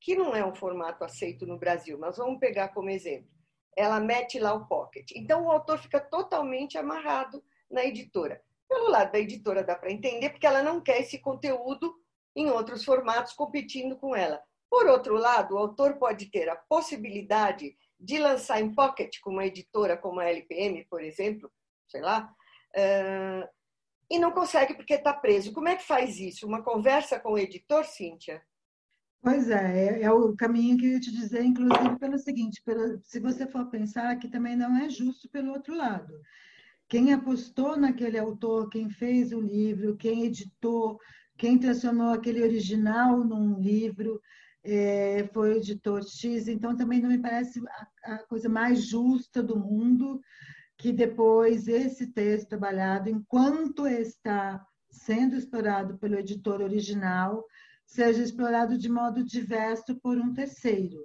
que 0.00 0.14
não 0.14 0.34
é 0.34 0.44
um 0.44 0.54
formato 0.54 1.04
aceito 1.04 1.46
no 1.46 1.58
Brasil, 1.58 1.98
mas 1.98 2.16
vamos 2.16 2.38
pegar 2.38 2.68
como 2.68 2.90
exemplo. 2.90 3.30
Ela 3.76 4.00
mete 4.00 4.38
lá 4.38 4.52
o 4.52 4.66
pocket. 4.66 5.12
Então 5.14 5.46
o 5.46 5.50
autor 5.50 5.78
fica 5.78 6.00
totalmente 6.00 6.76
amarrado 6.76 7.42
na 7.70 7.84
editora. 7.84 8.42
Pelo 8.68 8.90
lado 8.90 9.12
da 9.12 9.18
editora 9.18 9.62
dá 9.62 9.74
para 9.74 9.92
entender, 9.92 10.30
porque 10.30 10.46
ela 10.46 10.62
não 10.62 10.80
quer 10.80 11.00
esse 11.00 11.18
conteúdo 11.18 11.94
em 12.34 12.50
outros 12.50 12.84
formatos 12.84 13.32
competindo 13.32 13.96
com 13.96 14.14
ela. 14.14 14.42
Por 14.72 14.86
outro 14.86 15.16
lado, 15.16 15.54
o 15.54 15.58
autor 15.58 15.98
pode 15.98 16.30
ter 16.30 16.48
a 16.48 16.56
possibilidade 16.56 17.76
de 18.00 18.18
lançar 18.18 18.58
em 18.58 18.74
pocket, 18.74 19.20
com 19.20 19.28
uma 19.28 19.44
editora 19.44 19.98
como 19.98 20.18
a 20.18 20.24
LPM, 20.24 20.86
por 20.88 21.04
exemplo, 21.04 21.52
sei 21.86 22.00
lá, 22.00 22.34
uh, 22.74 23.46
e 24.10 24.18
não 24.18 24.32
consegue 24.32 24.72
porque 24.72 24.94
está 24.94 25.12
preso. 25.12 25.52
Como 25.52 25.68
é 25.68 25.76
que 25.76 25.86
faz 25.86 26.18
isso? 26.18 26.46
Uma 26.46 26.62
conversa 26.62 27.20
com 27.20 27.32
o 27.32 27.38
editor, 27.38 27.84
Cíntia? 27.84 28.40
Pois 29.20 29.50
é, 29.50 29.98
é, 29.98 30.02
é, 30.04 30.10
o 30.10 30.34
caminho 30.34 30.78
que 30.78 30.86
eu 30.86 30.92
ia 30.92 31.00
te 31.00 31.12
dizer, 31.12 31.44
inclusive 31.44 31.98
pelo 31.98 32.16
seguinte, 32.16 32.62
pelo, 32.64 32.98
se 33.02 33.20
você 33.20 33.46
for 33.46 33.68
pensar 33.68 34.16
que 34.16 34.26
também 34.26 34.56
não 34.56 34.74
é 34.78 34.88
justo 34.88 35.28
pelo 35.28 35.52
outro 35.52 35.76
lado. 35.76 36.18
Quem 36.88 37.12
apostou 37.12 37.76
naquele 37.76 38.18
autor, 38.18 38.70
quem 38.70 38.88
fez 38.88 39.32
o 39.32 39.40
livro, 39.40 39.98
quem 39.98 40.24
editou, 40.24 40.98
quem 41.36 41.58
transformou 41.58 42.14
aquele 42.14 42.42
original 42.42 43.22
num 43.22 43.60
livro, 43.60 44.18
é, 44.64 45.28
foi 45.32 45.52
o 45.52 45.56
editor 45.56 46.02
X, 46.04 46.48
então 46.48 46.76
também 46.76 47.00
não 47.00 47.10
me 47.10 47.18
parece 47.18 47.60
a, 48.04 48.14
a, 48.14 48.18
coisa 48.18 48.48
mais 48.48 48.86
justa 48.86 49.42
do 49.42 49.58
mundo 49.58 50.20
que 50.78 50.92
depois 50.92 51.68
esse 51.68 52.08
texto 52.08 52.48
trabalhado, 52.48 53.08
enquanto 53.08 53.86
está 53.86 54.64
sendo 54.90 55.36
explorado 55.36 55.98
pelo 55.98 56.16
editor 56.16 56.60
original, 56.60 57.44
seja 57.84 58.22
explorado 58.22 58.78
de 58.78 58.88
modo 58.88 59.24
diverso 59.24 59.96
por 60.00 60.18
um 60.18 60.32
terceiro. 60.32 60.98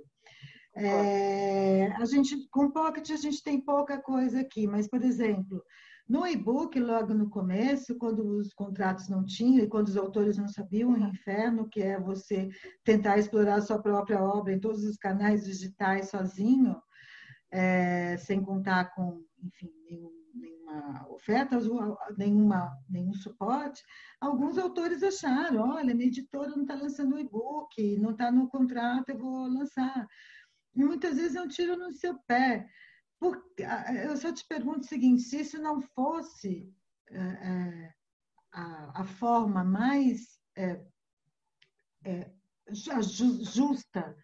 É, 0.76 1.88
a 1.94 2.06
gente, 2.06 2.48
com 2.50 2.70
Pocket, 2.70 3.10
a 3.10 3.16
gente 3.16 3.44
tem 3.44 3.60
pouca 3.60 4.00
coisa 4.00 4.42
aqui, 4.42 4.68
mas, 4.68 4.88
por 4.88 5.04
exemplo, 5.04 5.64
no 6.08 6.26
e-book, 6.26 6.80
logo 6.80 7.14
no 7.14 7.30
começo, 7.30 7.98
quando 7.98 8.38
os 8.38 8.54
contratos 8.54 9.10
não 9.10 9.26
tinham 9.26 9.66
e 9.66 9.68
quando 9.68 9.90
os 9.90 9.98
autores 9.98 10.38
não 10.38 10.48
sabiam 10.48 10.92
o 10.92 10.98
inferno, 10.98 11.68
que 11.68 11.82
é 11.82 12.00
você 12.00 12.50
tentar 12.84 13.18
explorar 13.18 13.56
a 13.56 13.62
sua 13.62 13.82
própria 13.82 14.22
obra 14.24 14.54
em 14.54 14.60
todos 14.60 14.86
os 14.86 14.96
canais 14.96 15.46
digitais 15.46 16.10
sozinho, 16.10 16.82
é, 17.52 18.16
sem 18.18 18.42
contar 18.42 18.94
com, 18.96 19.22
enfim, 19.44 19.70
nenhum, 19.90 20.12
nenhuma 20.34 21.08
oferta, 21.10 21.60
nenhuma, 22.18 22.72
nenhum 22.90 23.14
suporte, 23.14 23.84
alguns 24.22 24.58
autores 24.58 25.04
acharam, 25.04 25.72
olha, 25.72 25.94
minha 25.94 26.08
editora 26.08 26.50
não 26.52 26.62
está 26.62 26.76
lançando 26.76 27.16
o 27.16 27.20
e-book, 27.20 27.98
não 27.98 28.12
está 28.12 28.32
no 28.32 28.48
contrato, 28.48 29.10
eu 29.10 29.18
vou 29.18 29.48
lançar. 29.48 30.08
E 30.74 30.84
muitas 30.86 31.18
vezes 31.18 31.36
é 31.36 31.42
um 31.42 31.48
tiro 31.48 31.76
no 31.76 31.92
seu 31.92 32.18
pé. 32.28 32.68
Porque, 33.20 33.64
eu 34.06 34.16
só 34.18 34.32
te 34.32 34.46
pergunto 34.48 34.82
o 34.82 34.88
seguinte: 34.88 35.24
se 35.24 35.42
isso 35.42 35.58
não 35.60 35.82
fosse 35.82 36.72
é, 37.10 37.18
é, 37.18 37.94
a, 38.52 39.02
a, 39.02 39.04
forma 39.06 39.64
mais 39.64 40.40
é, 40.56 40.82
é 42.04 42.32
justa 43.02 44.16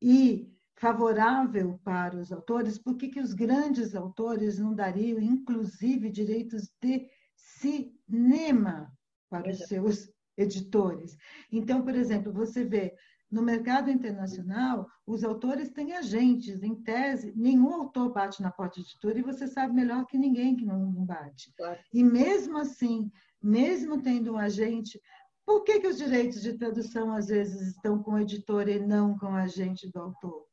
e 0.00 0.50
favorável 0.74 1.78
para 1.84 2.16
os 2.16 2.32
autores, 2.32 2.78
por 2.78 2.96
que, 2.96 3.08
que 3.08 3.20
os 3.20 3.32
grandes 3.32 3.94
autores 3.94 4.58
não 4.58 4.74
dariam, 4.74 5.20
inclusive, 5.20 6.10
direitos 6.10 6.72
de 6.80 7.08
cinema 7.36 8.92
para 9.30 9.50
os 9.50 9.58
seus 9.58 10.10
editores? 10.36 11.16
Então, 11.50 11.82
por 11.82 11.94
exemplo, 11.94 12.32
você 12.32 12.64
vê 12.64 12.96
no 13.32 13.42
mercado 13.42 13.90
internacional, 13.90 14.86
os 15.06 15.24
autores 15.24 15.70
têm 15.70 15.94
agentes, 15.94 16.62
em 16.62 16.74
tese, 16.74 17.32
nenhum 17.34 17.74
autor 17.74 18.12
bate 18.12 18.42
na 18.42 18.50
porta 18.50 18.74
de 18.74 18.82
editora 18.82 19.18
e 19.18 19.22
você 19.22 19.46
sabe 19.46 19.74
melhor 19.74 20.04
que 20.04 20.18
ninguém 20.18 20.54
que 20.54 20.66
não, 20.66 20.92
bate. 21.06 21.50
Claro. 21.56 21.80
E 21.92 22.04
mesmo 22.04 22.58
assim, 22.58 23.10
mesmo 23.42 24.02
tendo 24.02 24.34
um 24.34 24.38
agente, 24.38 25.00
Por 25.44 25.64
que, 25.64 25.80
que 25.80 25.88
os 25.88 25.98
direitos 25.98 26.40
de 26.40 26.54
tradução 26.54 27.12
às 27.12 27.26
vezes 27.26 27.74
estão 27.74 28.02
com 28.02 28.12
o 28.12 28.18
editor 28.20 28.68
e 28.68 28.78
não 28.78 29.18
com 29.18 29.26
a 29.26 29.42
agente 29.42 29.90
do 29.90 29.98
autor? 30.00 30.46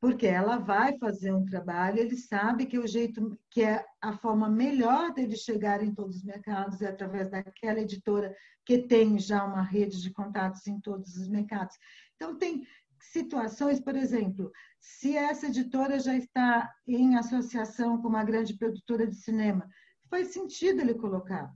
Porque 0.00 0.26
ela 0.26 0.56
vai 0.56 0.96
fazer 0.98 1.32
um 1.32 1.44
trabalho, 1.44 1.98
ele 1.98 2.16
sabe 2.16 2.66
que 2.66 2.78
o 2.78 2.86
jeito, 2.86 3.38
que 3.50 3.62
é 3.62 3.84
a 4.00 4.12
forma 4.12 4.48
melhor 4.48 5.12
dele 5.12 5.36
chegar 5.36 5.82
em 5.82 5.94
todos 5.94 6.16
os 6.16 6.24
mercados 6.24 6.80
é 6.80 6.88
através 6.88 7.30
daquela 7.30 7.80
editora 7.80 8.34
que 8.64 8.78
tem 8.78 9.18
já 9.18 9.44
uma 9.44 9.62
rede 9.62 10.00
de 10.00 10.10
contatos 10.10 10.66
em 10.66 10.80
todos 10.80 11.16
os 11.16 11.28
mercados. 11.28 11.76
Então 12.16 12.36
tem 12.36 12.66
situações, 13.00 13.80
por 13.80 13.96
exemplo, 13.96 14.50
se 14.78 15.16
essa 15.16 15.46
editora 15.46 15.98
já 15.98 16.16
está 16.16 16.70
em 16.86 17.16
associação 17.16 18.00
com 18.00 18.08
uma 18.08 18.24
grande 18.24 18.56
produtora 18.56 19.06
de 19.06 19.16
cinema, 19.16 19.68
faz 20.08 20.28
sentido 20.28 20.80
ele 20.80 20.94
colocar. 20.94 21.52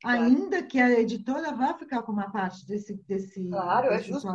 Claro. 0.00 0.22
Ainda 0.22 0.62
que 0.62 0.80
a 0.80 0.90
editora 1.00 1.52
vá 1.52 1.74
ficar 1.74 2.02
com 2.02 2.12
uma 2.12 2.30
parte 2.30 2.64
desse, 2.66 2.94
desse 3.08 3.48
claro, 3.48 3.88
é 3.88 4.00
justo. 4.00 4.28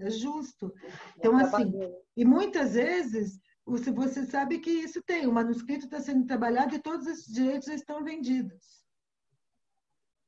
É 0.00 0.10
justo. 0.10 0.74
Então, 1.16 1.36
assim, 1.36 1.72
e 2.16 2.24
muitas 2.24 2.74
vezes 2.74 3.38
você, 3.66 3.90
você 3.90 4.26
sabe 4.26 4.58
que 4.58 4.70
isso 4.70 5.02
tem, 5.02 5.26
o 5.26 5.32
manuscrito 5.32 5.86
está 5.86 6.00
sendo 6.00 6.26
trabalhado 6.26 6.74
e 6.74 6.82
todos 6.82 7.06
esses 7.06 7.32
direitos 7.32 7.68
estão 7.68 8.04
vendidos. 8.04 8.84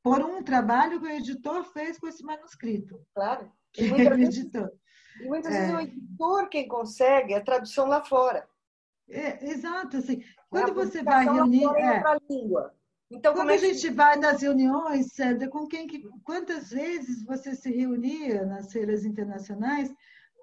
Por 0.02 0.20
um 0.20 0.42
trabalho 0.42 1.00
que 1.00 1.06
o 1.06 1.10
editor 1.10 1.64
fez 1.64 1.98
com 1.98 2.06
esse 2.06 2.22
manuscrito. 2.22 3.04
Claro. 3.14 3.50
E 3.76 3.88
muitas, 3.88 4.16
vezes, 4.16 4.52
e 5.20 5.28
muitas 5.28 5.52
é. 5.52 5.58
vezes 5.58 5.74
é 5.74 5.76
o 5.76 5.80
editor 5.80 6.48
quem 6.48 6.68
consegue 6.68 7.34
a 7.34 7.42
tradução 7.42 7.86
lá 7.86 8.02
fora. 8.04 8.48
É, 9.08 9.44
exato, 9.50 9.98
assim. 9.98 10.22
Quando 10.48 10.74
você 10.74 11.02
vai 11.02 11.24
reunir. 11.24 11.66
É, 11.76 12.02
língua. 12.30 12.74
Então, 13.10 13.34
Quando 13.34 13.50
é 13.50 13.54
a 13.54 13.58
gente 13.58 13.88
vai 13.90 14.16
nas 14.16 14.42
reuniões, 14.42 15.12
Sandra, 15.12 15.48
com 15.48 15.66
quem 15.68 15.86
que, 15.86 16.02
quantas 16.24 16.70
vezes 16.70 17.24
você 17.24 17.54
se 17.54 17.70
reunia 17.70 18.44
nas 18.44 18.72
feiras 18.72 19.04
internacionais 19.04 19.94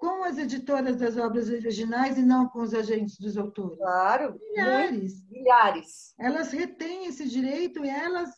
com 0.04 0.22
as 0.22 0.36
editoras 0.36 0.96
das 0.98 1.16
obras 1.16 1.48
originais 1.48 2.18
e 2.18 2.22
não 2.22 2.46
com 2.46 2.60
os 2.60 2.74
agentes 2.74 3.18
dos 3.18 3.38
autores? 3.38 3.78
Claro. 3.78 4.38
Milhares. 4.38 5.26
Milhares. 5.30 6.14
Elas 6.18 6.52
retêm 6.52 7.06
esse 7.06 7.26
direito 7.26 7.82
e 7.82 7.88
elas 7.88 8.30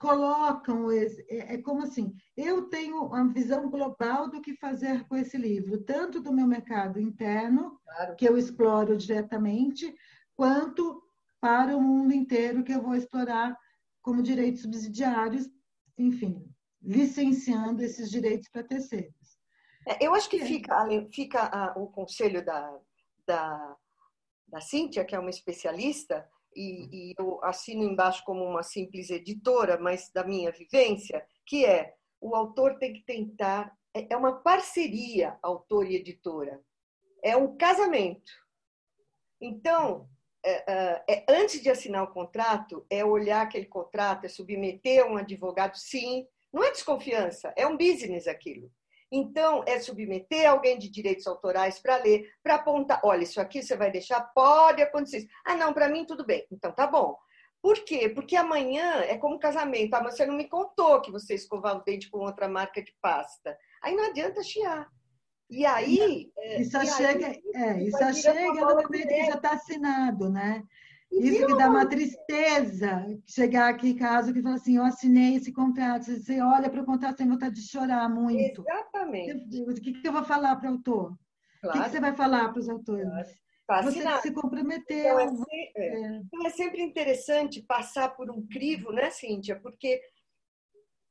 colocam 0.00 0.90
esse, 0.90 1.24
é, 1.30 1.54
é, 1.54 1.58
como 1.58 1.84
assim, 1.84 2.12
eu 2.36 2.62
tenho 2.62 3.04
uma 3.04 3.32
visão 3.32 3.70
global 3.70 4.28
do 4.28 4.40
que 4.40 4.56
fazer 4.56 5.06
com 5.06 5.14
esse 5.14 5.38
livro, 5.38 5.80
tanto 5.84 6.20
do 6.20 6.32
meu 6.32 6.44
mercado 6.44 6.98
interno, 6.98 7.78
claro. 7.84 8.16
que 8.16 8.28
eu 8.28 8.36
exploro 8.36 8.96
diretamente, 8.96 9.94
quanto 10.34 11.00
para 11.40 11.76
o 11.76 11.80
mundo 11.80 12.12
inteiro 12.12 12.64
que 12.64 12.72
eu 12.72 12.82
vou 12.82 12.96
explorar 12.96 13.56
como 14.02 14.24
direitos 14.24 14.62
subsidiários, 14.62 15.48
enfim, 15.96 16.44
licenciando 16.82 17.80
esses 17.80 18.10
direitos 18.10 18.48
para 18.48 18.64
terceiros. 18.64 19.21
É, 19.86 20.04
eu 20.06 20.14
acho 20.14 20.28
que 20.28 20.40
é. 20.40 20.44
fica, 20.44 20.86
fica 21.10 21.40
a, 21.42 21.78
o 21.78 21.86
conselho 21.88 22.44
da, 22.44 22.78
da, 23.26 23.76
da 24.48 24.60
Cíntia, 24.60 25.04
que 25.04 25.14
é 25.14 25.18
uma 25.18 25.30
especialista, 25.30 26.28
e, 26.54 27.10
e, 27.10 27.14
eu 27.18 27.42
assino 27.42 27.82
embaixo 27.82 28.22
como 28.24 28.44
uma 28.44 28.62
simples 28.62 29.10
editora, 29.10 29.78
mas 29.78 30.10
da 30.12 30.22
minha 30.22 30.52
vivência, 30.52 31.24
que 31.46 31.64
é 31.64 31.94
o 32.20 32.36
autor 32.36 32.78
tem 32.78 32.92
que 32.92 33.02
tentar, 33.04 33.76
é, 33.94 34.12
é 34.12 34.16
uma 34.16 34.40
parceria 34.42 35.38
autor 35.42 35.90
e 35.90 35.96
editora, 35.96 36.62
é 37.22 37.36
um 37.36 37.56
casamento. 37.56 38.32
Então, 39.40 40.08
é, 40.44 40.72
é, 40.72 41.04
é, 41.08 41.24
antes 41.28 41.60
de 41.62 41.70
assinar 41.70 42.02
o 42.04 42.12
contrato, 42.12 42.84
é 42.90 43.04
olhar 43.04 43.42
aquele 43.42 43.66
contrato, 43.66 44.24
é 44.24 44.28
submeter 44.28 45.04
a 45.04 45.06
um 45.06 45.16
advogado, 45.16 45.76
sim. 45.76 46.26
Não 46.52 46.62
é 46.62 46.70
desconfiança, 46.70 47.52
é 47.56 47.66
um 47.66 47.76
business 47.76 48.26
aquilo. 48.26 48.70
Então, 49.14 49.62
é 49.66 49.78
submeter 49.78 50.48
alguém 50.48 50.78
de 50.78 50.88
direitos 50.88 51.26
autorais 51.26 51.78
para 51.78 51.96
ler, 51.96 52.32
para 52.42 52.54
apontar: 52.54 52.98
olha, 53.04 53.22
isso 53.22 53.38
aqui 53.38 53.62
você 53.62 53.76
vai 53.76 53.90
deixar, 53.90 54.22
pode 54.34 54.80
acontecer 54.80 55.18
isso. 55.18 55.28
Ah, 55.44 55.54
não, 55.54 55.74
para 55.74 55.90
mim 55.90 56.06
tudo 56.06 56.24
bem. 56.24 56.46
Então, 56.50 56.72
tá 56.72 56.86
bom. 56.86 57.18
Por 57.60 57.84
quê? 57.84 58.08
Porque 58.08 58.34
amanhã 58.34 59.02
é 59.02 59.18
como 59.18 59.38
casamento. 59.38 59.92
Ah, 59.94 60.02
mas 60.02 60.16
você 60.16 60.24
não 60.24 60.34
me 60.34 60.48
contou 60.48 61.02
que 61.02 61.12
você 61.12 61.34
escovava 61.34 61.78
o 61.78 61.84
dente 61.84 62.10
com 62.10 62.18
outra 62.18 62.48
marca 62.48 62.82
de 62.82 62.92
pasta. 63.02 63.56
Aí 63.82 63.94
não 63.94 64.06
adianta 64.06 64.42
chiar. 64.42 64.88
E 65.50 65.66
aí. 65.66 66.32
E 66.58 66.64
só 66.64 66.82
chega, 66.84 67.26
aí, 67.26 67.42
é, 67.54 67.82
e 67.82 67.90
só 67.90 68.12
chega 68.14 68.52
no 68.52 68.74
momento 68.74 68.88
que 68.88 69.26
já 69.26 69.34
está 69.34 69.52
assinado, 69.52 70.30
né? 70.30 70.64
Isso 71.12 71.46
que 71.46 71.56
dá 71.56 71.68
uma 71.68 71.86
tristeza 71.86 73.06
chegar 73.26 73.68
aqui 73.68 73.90
em 73.90 73.96
casa 73.96 74.30
e 74.30 74.42
falar 74.42 74.54
assim: 74.54 74.76
eu 74.76 74.84
assinei 74.84 75.36
esse 75.36 75.52
contrato. 75.52 76.04
Você 76.04 76.40
olha 76.40 76.70
para 76.70 76.80
o 76.80 76.86
contrato 76.86 77.18
sem 77.18 77.28
vontade 77.28 77.54
de 77.54 77.68
chorar 77.68 78.08
muito. 78.08 78.64
Exatamente. 78.66 79.62
O 79.62 79.74
que, 79.74 79.92
que 79.92 80.08
eu 80.08 80.12
vou 80.12 80.24
falar 80.24 80.56
para 80.56 80.70
o 80.70 80.74
autor? 80.74 81.16
Claro. 81.60 81.78
O 81.78 81.80
que, 81.80 81.84
que, 81.84 81.90
você 81.90 82.00
vai 82.00 82.14
falar 82.14 82.48
para 82.48 82.60
os 82.60 82.68
autores? 82.68 83.28
Claro. 83.66 83.84
Você 83.84 84.20
se 84.22 84.32
comprometeu. 84.32 85.20
Então 85.20 85.44
é, 85.50 85.72
é. 85.76 85.86
É. 85.86 86.16
então 86.16 86.46
é 86.46 86.50
sempre 86.50 86.82
interessante 86.82 87.62
passar 87.62 88.16
por 88.16 88.30
um 88.30 88.46
crivo, 88.46 88.92
né, 88.92 89.10
Cíntia? 89.10 89.58
Porque 89.60 90.00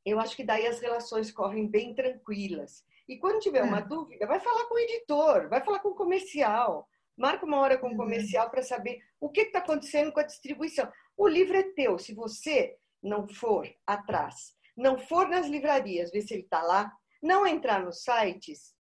eu 0.06 0.20
acho 0.20 0.36
que 0.36 0.44
daí 0.44 0.66
as 0.66 0.80
relações 0.80 1.32
correm 1.32 1.68
bem 1.68 1.94
tranquilas. 1.94 2.84
E 3.08 3.18
quando 3.18 3.40
tiver 3.40 3.64
uma 3.64 3.80
é. 3.80 3.86
dúvida, 3.86 4.26
vai 4.26 4.40
falar 4.40 4.66
com 4.66 4.76
o 4.76 4.80
editor, 4.80 5.50
vai 5.50 5.64
falar 5.64 5.80
com 5.80 5.90
o 5.90 5.96
comercial. 5.96 6.88
Marca 7.22 7.46
uma 7.46 7.60
hora 7.60 7.78
com 7.78 7.90
o 7.90 7.96
comercial 7.96 8.50
para 8.50 8.64
saber 8.64 9.00
o 9.20 9.30
que 9.30 9.42
está 9.42 9.60
acontecendo 9.60 10.12
com 10.12 10.20
a 10.20 10.24
distribuição. 10.24 10.92
O 11.16 11.28
livro 11.28 11.56
é 11.56 11.62
teu. 11.62 12.00
Se 12.00 12.16
você 12.16 12.76
não 13.00 13.28
for 13.28 13.72
atrás, 13.86 14.58
não 14.76 14.98
for 14.98 15.30
nas 15.30 15.46
livrarias, 15.46 16.10
ver 16.10 16.24
se 16.24 16.34
ele 16.34 16.42
está 16.42 16.64
lá, 16.64 16.92
não 17.22 17.46
entrar 17.46 17.86
nos 17.86 18.04
sites, 18.04 18.76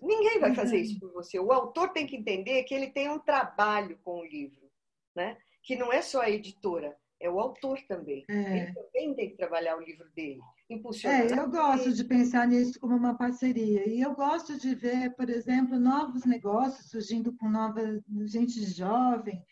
ninguém 0.00 0.38
vai 0.38 0.54
fazer 0.54 0.76
uhum. 0.76 0.82
isso 0.82 1.00
por 1.00 1.12
você. 1.12 1.40
O 1.40 1.52
autor 1.52 1.88
tem 1.88 2.06
que 2.06 2.14
entender 2.14 2.62
que 2.62 2.74
ele 2.74 2.92
tem 2.92 3.08
um 3.08 3.18
trabalho 3.18 3.98
com 4.04 4.20
o 4.20 4.24
livro, 4.24 4.70
né? 5.16 5.36
que 5.64 5.74
não 5.74 5.92
é 5.92 6.00
só 6.00 6.22
a 6.22 6.30
editora, 6.30 6.96
é 7.20 7.28
o 7.28 7.40
autor 7.40 7.78
também. 7.88 8.24
É. 8.28 8.34
Ele 8.34 8.72
também 8.72 9.14
tem 9.14 9.30
que 9.30 9.36
trabalhar 9.36 9.76
o 9.76 9.82
livro 9.82 10.06
dele. 10.14 10.40
Impulsionar. 10.70 11.20
É, 11.22 11.38
eu 11.38 11.50
gosto 11.50 11.92
de 11.92 12.04
pensar 12.04 12.46
nisso 12.46 12.78
como 12.78 12.94
uma 12.96 13.16
parceria. 13.16 13.88
E 13.88 14.00
eu 14.00 14.14
gosto 14.14 14.58
de 14.58 14.74
ver, 14.74 15.14
por 15.16 15.28
exemplo, 15.28 15.78
novos 15.78 16.24
negócios 16.24 16.90
surgindo 16.90 17.34
com 17.36 17.48
nova 17.48 17.80
gente 18.26 18.64
jovem 18.64 19.42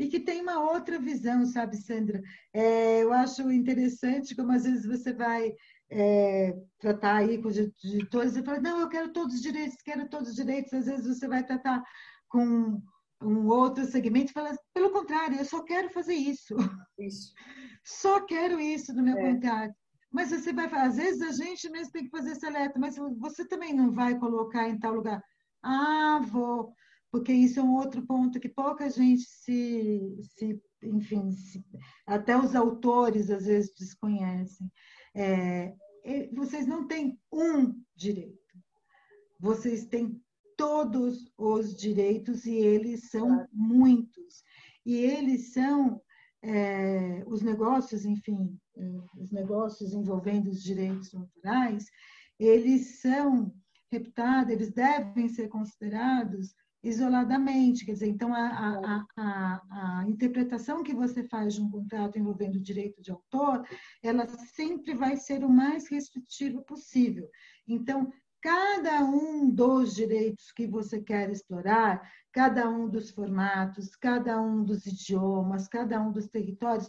e 0.00 0.08
que 0.08 0.18
tem 0.18 0.40
uma 0.40 0.58
outra 0.72 0.98
visão, 0.98 1.44
sabe, 1.44 1.76
Sandra? 1.76 2.22
É, 2.54 3.02
eu 3.02 3.12
acho 3.12 3.50
interessante 3.52 4.34
como 4.34 4.50
às 4.50 4.64
vezes 4.64 4.86
você 4.86 5.12
vai 5.12 5.54
é, 5.90 6.56
tratar 6.78 7.16
aí 7.16 7.36
com 7.36 7.48
os 7.48 7.58
editores 7.58 8.34
e 8.34 8.42
fala, 8.42 8.60
não, 8.60 8.80
eu 8.80 8.88
quero 8.88 9.12
todos 9.12 9.34
os 9.34 9.42
direitos, 9.42 9.76
quero 9.82 10.08
todos 10.08 10.30
os 10.30 10.36
direitos. 10.36 10.72
Às 10.72 10.86
vezes 10.86 11.18
você 11.18 11.28
vai 11.28 11.44
tratar 11.44 11.82
com 12.28 12.80
um 13.22 13.46
outro 13.48 13.84
segmento 13.84 14.30
e 14.30 14.34
fala, 14.34 14.56
pelo 14.72 14.90
contrário, 14.90 15.38
eu 15.38 15.44
só 15.44 15.62
quero 15.62 15.90
fazer 15.90 16.14
isso. 16.14 16.54
Isso. 16.98 17.32
Só 17.82 18.20
quero 18.26 18.60
isso 18.60 18.92
no 18.92 19.02
meu 19.02 19.16
é. 19.16 19.32
contrato. 19.32 19.74
Mas 20.12 20.30
você 20.30 20.52
vai 20.52 20.66
às 20.66 20.96
vezes 20.96 21.22
a 21.22 21.32
gente 21.32 21.70
mesmo 21.70 21.92
tem 21.92 22.04
que 22.04 22.10
fazer 22.10 22.34
seleta, 22.34 22.78
mas 22.78 22.96
você 23.18 23.46
também 23.48 23.72
não 23.72 23.90
vai 23.90 24.18
colocar 24.18 24.68
em 24.68 24.78
tal 24.78 24.94
lugar. 24.94 25.22
Ah, 25.62 26.20
vou, 26.30 26.74
porque 27.10 27.32
isso 27.32 27.58
é 27.58 27.62
um 27.62 27.74
outro 27.74 28.04
ponto 28.06 28.38
que 28.38 28.48
pouca 28.48 28.90
gente 28.90 29.22
se, 29.22 30.16
se 30.22 30.60
enfim, 30.82 31.30
se, 31.32 31.64
até 32.06 32.36
os 32.36 32.54
autores 32.54 33.30
às 33.30 33.46
vezes 33.46 33.72
desconhecem. 33.78 34.70
É, 35.14 35.74
vocês 36.32 36.66
não 36.66 36.86
têm 36.86 37.18
um 37.32 37.74
direito, 37.96 38.38
vocês 39.38 39.86
têm 39.86 40.20
todos 40.60 41.32
os 41.38 41.74
direitos 41.74 42.44
e 42.44 42.54
eles 42.54 43.08
são 43.08 43.48
muitos. 43.50 44.44
E 44.84 44.94
eles 44.94 45.54
são 45.54 46.02
é, 46.42 47.24
os 47.26 47.40
negócios, 47.40 48.04
enfim, 48.04 48.60
é, 48.76 48.82
os 49.16 49.32
negócios 49.32 49.94
envolvendo 49.94 50.50
os 50.50 50.62
direitos 50.62 51.14
autorais, 51.14 51.86
eles 52.38 53.00
são 53.00 53.50
reputados, 53.90 54.52
eles 54.52 54.70
devem 54.70 55.30
ser 55.30 55.48
considerados 55.48 56.54
isoladamente, 56.82 57.86
quer 57.86 57.92
dizer, 57.92 58.08
então 58.08 58.34
a, 58.34 58.48
a, 58.48 59.06
a, 59.16 60.00
a, 60.00 60.08
interpretação 60.08 60.82
que 60.82 60.94
você 60.94 61.26
faz 61.26 61.54
de 61.54 61.62
um 61.62 61.70
contrato 61.70 62.18
envolvendo 62.18 62.56
o 62.56 62.62
direito 62.62 63.00
de 63.00 63.10
autor, 63.10 63.66
ela 64.02 64.26
sempre 64.54 64.94
vai 64.94 65.16
ser 65.16 65.42
o 65.42 65.48
mais 65.48 65.88
restritiva 65.88 66.60
possível. 66.62 67.26
Então, 67.66 68.10
cada 68.42 69.04
um 69.04 69.50
dos 69.50 69.94
direitos 69.94 70.50
que 70.52 70.66
você 70.66 71.00
quer 71.00 71.30
explorar, 71.30 72.00
cada 72.32 72.68
um 72.68 72.88
dos 72.88 73.10
formatos, 73.10 73.94
cada 73.96 74.40
um 74.40 74.64
dos 74.64 74.86
idiomas, 74.86 75.68
cada 75.68 76.00
um 76.00 76.10
dos 76.10 76.28
territórios, 76.28 76.88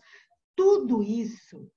tudo 0.56 1.04
isso 1.04 1.70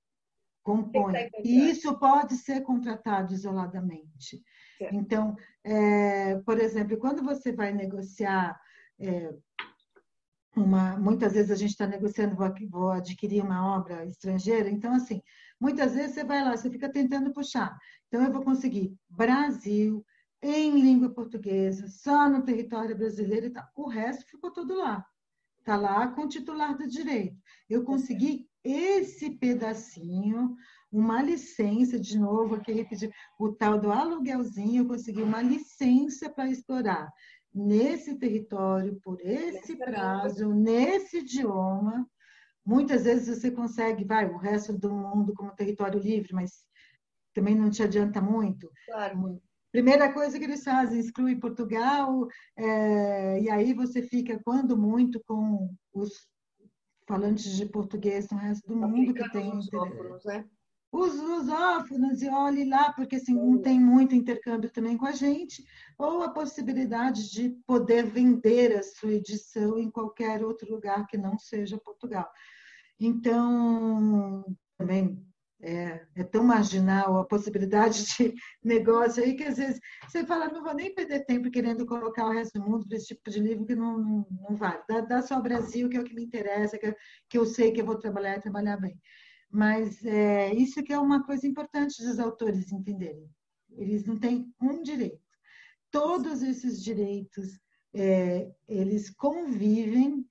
compõe. 0.63 1.29
E 1.43 1.69
isso 1.69 1.97
pode 1.99 2.35
ser 2.37 2.61
contratado 2.61 3.33
isoladamente. 3.33 4.41
Então, 4.91 5.35
é, 5.63 6.37
por 6.39 6.59
exemplo, 6.59 6.97
quando 6.97 7.23
você 7.23 7.51
vai 7.51 7.71
negociar 7.71 8.59
é, 8.99 9.33
uma, 10.55 10.97
muitas 10.97 11.33
vezes 11.33 11.51
a 11.51 11.55
gente 11.55 11.71
está 11.71 11.85
negociando, 11.85 12.35
vou, 12.35 12.51
vou, 12.69 12.91
adquirir 12.91 13.43
uma 13.43 13.77
obra 13.77 14.05
estrangeira, 14.05 14.69
então, 14.69 14.93
assim, 14.93 15.21
Muitas 15.59 15.93
vezes 15.95 16.15
você 16.15 16.23
vai 16.23 16.43
lá, 16.43 16.55
você 16.55 16.69
fica 16.69 16.89
tentando 16.89 17.33
puxar. 17.33 17.77
Então, 18.07 18.23
eu 18.23 18.31
vou 18.31 18.43
conseguir 18.43 18.95
Brasil, 19.09 20.05
em 20.41 20.79
língua 20.79 21.09
portuguesa, 21.09 21.87
só 21.87 22.29
no 22.29 22.43
território 22.43 22.95
brasileiro 22.95 23.47
e 23.47 23.49
tal. 23.49 23.67
O 23.75 23.87
resto 23.87 24.25
ficou 24.29 24.51
tudo 24.51 24.75
lá. 24.75 25.05
Está 25.59 25.75
lá 25.75 26.07
com 26.09 26.23
o 26.23 26.27
titular 26.27 26.77
do 26.77 26.87
direito. 26.87 27.35
Eu 27.67 27.83
consegui 27.83 28.47
esse 28.63 29.31
pedacinho, 29.31 30.55
uma 30.91 31.21
licença, 31.21 31.99
de 31.99 32.17
novo, 32.17 32.55
aqui 32.55 32.71
repetir, 32.71 33.11
o 33.39 33.51
tal 33.51 33.79
do 33.79 33.91
aluguelzinho, 33.91 34.83
eu 34.83 34.87
consegui 34.87 35.21
uma 35.21 35.41
licença 35.41 36.29
para 36.29 36.49
explorar 36.49 37.11
nesse 37.53 38.15
território, 38.15 38.99
por 39.01 39.19
esse 39.21 39.75
prazo, 39.77 40.53
nesse 40.53 41.19
idioma. 41.19 42.07
Muitas 42.65 43.03
vezes 43.03 43.37
você 43.37 43.51
consegue, 43.51 44.03
vai, 44.03 44.25
o 44.27 44.37
resto 44.37 44.73
do 44.73 44.91
mundo 44.91 45.33
como 45.33 45.55
território 45.55 45.99
livre, 45.99 46.33
mas 46.33 46.65
também 47.33 47.53
não 47.53 47.69
te 47.69 47.83
adianta 47.83 48.19
muito. 48.19 48.71
Claro. 48.87 49.41
Primeira 49.71 50.11
coisa 50.13 50.39
que 50.39 50.45
eles 50.45 50.63
fazem, 50.63 50.99
exclui 50.99 51.35
Portugal, 51.35 52.27
é, 52.55 53.41
e 53.41 53.49
aí 53.49 53.73
você 53.73 54.01
fica, 54.01 54.39
quando 54.43 54.77
muito, 54.77 55.21
com 55.27 55.69
os 55.93 56.27
falantes 57.07 57.55
de 57.55 57.65
português 57.65 58.29
no 58.29 58.37
resto 58.37 58.67
do 58.67 58.75
mundo 58.77 59.13
que 59.13 59.29
tem 59.29 59.49
interesse. 59.49 60.27
Né? 60.27 60.45
Os 60.91 61.13
lusófonos, 61.19 62.21
e 62.21 62.29
olhe 62.29 62.63
lá, 62.63 62.93
porque 62.93 63.17
assim, 63.17 63.35
não 63.35 63.61
tem 63.61 63.77
muito 63.77 64.15
intercâmbio 64.15 64.71
também 64.71 64.97
com 64.97 65.05
a 65.05 65.11
gente, 65.11 65.61
ou 65.99 66.23
a 66.23 66.29
possibilidade 66.29 67.29
de 67.29 67.49
poder 67.67 68.05
vender 68.05 68.77
a 68.77 68.81
sua 68.81 69.11
edição 69.11 69.77
em 69.77 69.91
qualquer 69.91 70.41
outro 70.41 70.71
lugar 70.71 71.05
que 71.05 71.17
não 71.17 71.37
seja 71.37 71.77
Portugal. 71.77 72.31
Então, 72.99 74.45
também 74.77 75.25
é, 75.61 76.05
é, 76.15 76.23
tão 76.23 76.43
marginal 76.43 77.17
a 77.17 77.25
possibilidade 77.25 78.05
de 78.05 78.33
negócio 78.63 79.23
aí 79.23 79.35
que 79.35 79.43
às 79.43 79.57
vezes 79.57 79.79
você 80.07 80.25
fala, 80.25 80.47
não 80.47 80.63
vou 80.63 80.73
nem 80.73 80.93
perder 80.93 81.25
tempo 81.25 81.49
querendo 81.49 81.85
colocar 81.85 82.27
o 82.27 82.31
resto 82.31 82.59
do 82.59 82.69
mundo 82.69 82.87
para 82.87 82.97
esse 82.97 83.07
tipo 83.07 83.29
de 83.29 83.39
livro 83.39 83.65
que 83.65 83.75
não, 83.75 83.97
não, 83.97 84.27
não 84.29 84.55
vale. 84.55 84.83
Dá, 84.87 85.01
dá, 85.01 85.21
só 85.21 85.39
o 85.39 85.43
Brasil, 85.43 85.89
que 85.89 85.97
é 85.97 85.99
o 85.99 86.03
que 86.03 86.13
me 86.13 86.23
interessa, 86.23 86.77
que, 86.77 86.95
que 87.29 87.37
eu 87.37 87.45
sei 87.45 87.71
que 87.71 87.81
eu 87.81 87.85
vou 87.85 87.97
trabalhar 87.97 88.37
e 88.37 88.41
trabalhar 88.41 88.77
bem. 88.77 88.99
Mas 89.49 90.03
é, 90.05 90.53
isso 90.53 90.83
que 90.83 90.93
é 90.93 90.99
uma 90.99 91.25
coisa 91.25 91.47
importante 91.47 92.03
dos 92.03 92.19
autores 92.19 92.71
entenderem. 92.71 93.29
Eles 93.71 94.05
não 94.05 94.17
têm 94.17 94.53
um 94.61 94.81
direito. 94.81 95.23
Todos 95.89 96.43
esses 96.43 96.83
direitos, 96.83 97.59
é, 97.93 98.51
eles 98.67 99.09
convivem 99.09 100.25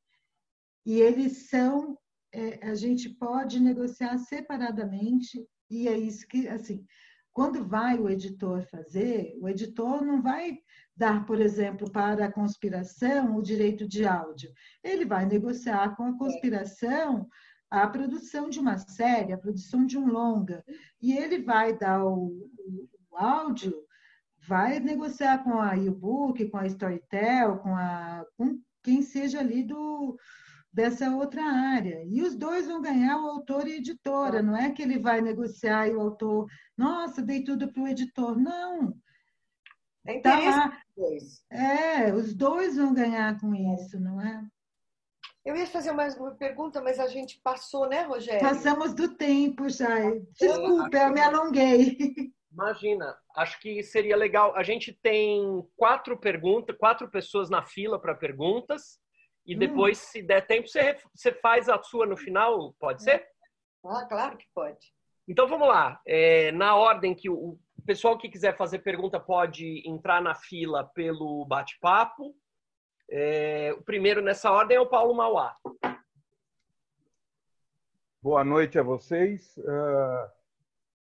e 0.84 1.00
eles 1.00 1.48
são 1.48 1.98
é, 2.34 2.68
a 2.68 2.74
gente 2.74 3.08
pode 3.08 3.60
negociar 3.60 4.18
separadamente, 4.18 5.46
e 5.70 5.88
é 5.88 5.96
isso 5.96 6.26
que, 6.26 6.48
assim, 6.48 6.84
quando 7.32 7.64
vai 7.64 7.98
o 7.98 8.08
editor 8.08 8.64
fazer, 8.66 9.36
o 9.40 9.48
editor 9.48 10.04
não 10.04 10.20
vai 10.20 10.58
dar, 10.96 11.24
por 11.26 11.40
exemplo, 11.40 11.90
para 11.90 12.26
a 12.26 12.32
conspiração 12.32 13.36
o 13.36 13.42
direito 13.42 13.86
de 13.88 14.04
áudio. 14.04 14.52
Ele 14.82 15.04
vai 15.04 15.26
negociar 15.26 15.96
com 15.96 16.04
a 16.04 16.18
conspiração 16.18 17.28
a 17.70 17.88
produção 17.88 18.48
de 18.48 18.60
uma 18.60 18.78
série, 18.78 19.32
a 19.32 19.38
produção 19.38 19.84
de 19.84 19.98
um 19.98 20.06
longa. 20.06 20.64
E 21.00 21.12
ele 21.16 21.42
vai 21.42 21.76
dar 21.76 22.04
o, 22.04 22.48
o, 22.58 22.88
o 23.10 23.16
áudio, 23.16 23.74
vai 24.46 24.78
negociar 24.78 25.42
com 25.42 25.60
a 25.60 25.76
e-book, 25.76 26.48
com 26.50 26.56
a 26.56 26.66
Storytel, 26.66 27.58
com, 27.58 27.74
a, 27.74 28.24
com 28.36 28.60
quem 28.82 29.02
seja 29.02 29.40
ali 29.40 29.64
do, 29.64 30.16
dessa 30.74 31.08
outra 31.14 31.42
área. 31.42 32.02
E 32.04 32.20
os 32.20 32.34
dois 32.34 32.66
vão 32.66 32.82
ganhar 32.82 33.16
o 33.16 33.28
autor 33.28 33.68
e 33.68 33.74
a 33.74 33.76
editora. 33.76 34.42
Não 34.42 34.56
é 34.56 34.72
que 34.72 34.82
ele 34.82 34.98
vai 34.98 35.20
negociar 35.20 35.86
e 35.86 35.94
o 35.94 36.00
autor, 36.00 36.46
nossa, 36.76 37.22
dei 37.22 37.44
tudo 37.44 37.72
para 37.72 37.82
o 37.82 37.88
editor. 37.88 38.36
Não. 38.36 38.92
É 40.04 40.20
tá 40.20 40.38
lá. 40.38 40.78
É, 41.48 42.12
os 42.12 42.34
dois 42.34 42.76
vão 42.76 42.92
ganhar 42.92 43.40
com 43.40 43.54
isso, 43.54 43.98
não 44.00 44.20
é? 44.20 44.44
Eu 45.44 45.54
ia 45.54 45.66
fazer 45.66 45.92
mais 45.92 46.16
uma 46.16 46.34
pergunta, 46.34 46.82
mas 46.82 46.98
a 46.98 47.06
gente 47.06 47.40
passou, 47.42 47.88
né, 47.88 48.02
Rogério? 48.02 48.40
Passamos 48.40 48.94
do 48.94 49.14
tempo 49.14 49.68
já. 49.68 50.10
Desculpa, 50.38 50.96
eu 50.96 51.12
me 51.12 51.20
alonguei. 51.20 52.32
Imagina, 52.50 53.16
acho 53.36 53.60
que 53.60 53.82
seria 53.82 54.16
legal. 54.16 54.56
A 54.56 54.62
gente 54.62 54.92
tem 54.92 55.66
quatro 55.76 56.16
perguntas, 56.16 56.76
quatro 56.76 57.08
pessoas 57.10 57.50
na 57.50 57.62
fila 57.62 58.00
para 58.00 58.14
perguntas. 58.14 58.98
E 59.46 59.54
hum. 59.54 59.58
depois, 59.58 59.98
hum. 59.98 60.06
se 60.10 60.22
der 60.22 60.46
tempo, 60.46 60.68
você, 60.68 60.98
você 61.14 61.32
faz 61.32 61.68
a 61.68 61.82
sua 61.82 62.06
no 62.06 62.16
final, 62.16 62.74
pode 62.78 63.02
ser? 63.02 63.26
Ah, 63.84 64.06
claro 64.06 64.36
que 64.36 64.46
pode. 64.54 64.94
Então 65.28 65.46
vamos 65.46 65.68
lá. 65.68 66.00
É, 66.06 66.52
na 66.52 66.76
ordem 66.76 67.14
que 67.14 67.28
o, 67.30 67.58
o 67.78 67.82
pessoal 67.86 68.16
que 68.16 68.28
quiser 68.28 68.56
fazer 68.56 68.78
pergunta 68.80 69.20
pode 69.20 69.82
entrar 69.86 70.22
na 70.22 70.34
fila 70.34 70.84
pelo 70.94 71.44
bate-papo. 71.46 72.34
É, 73.10 73.74
o 73.78 73.82
primeiro 73.82 74.22
nessa 74.22 74.50
ordem 74.50 74.76
é 74.76 74.80
o 74.80 74.88
Paulo 74.88 75.14
Mauá. 75.14 75.56
Boa 78.22 78.42
noite 78.42 78.78
a 78.78 78.82
vocês. 78.82 79.54
Uh, 79.58 80.30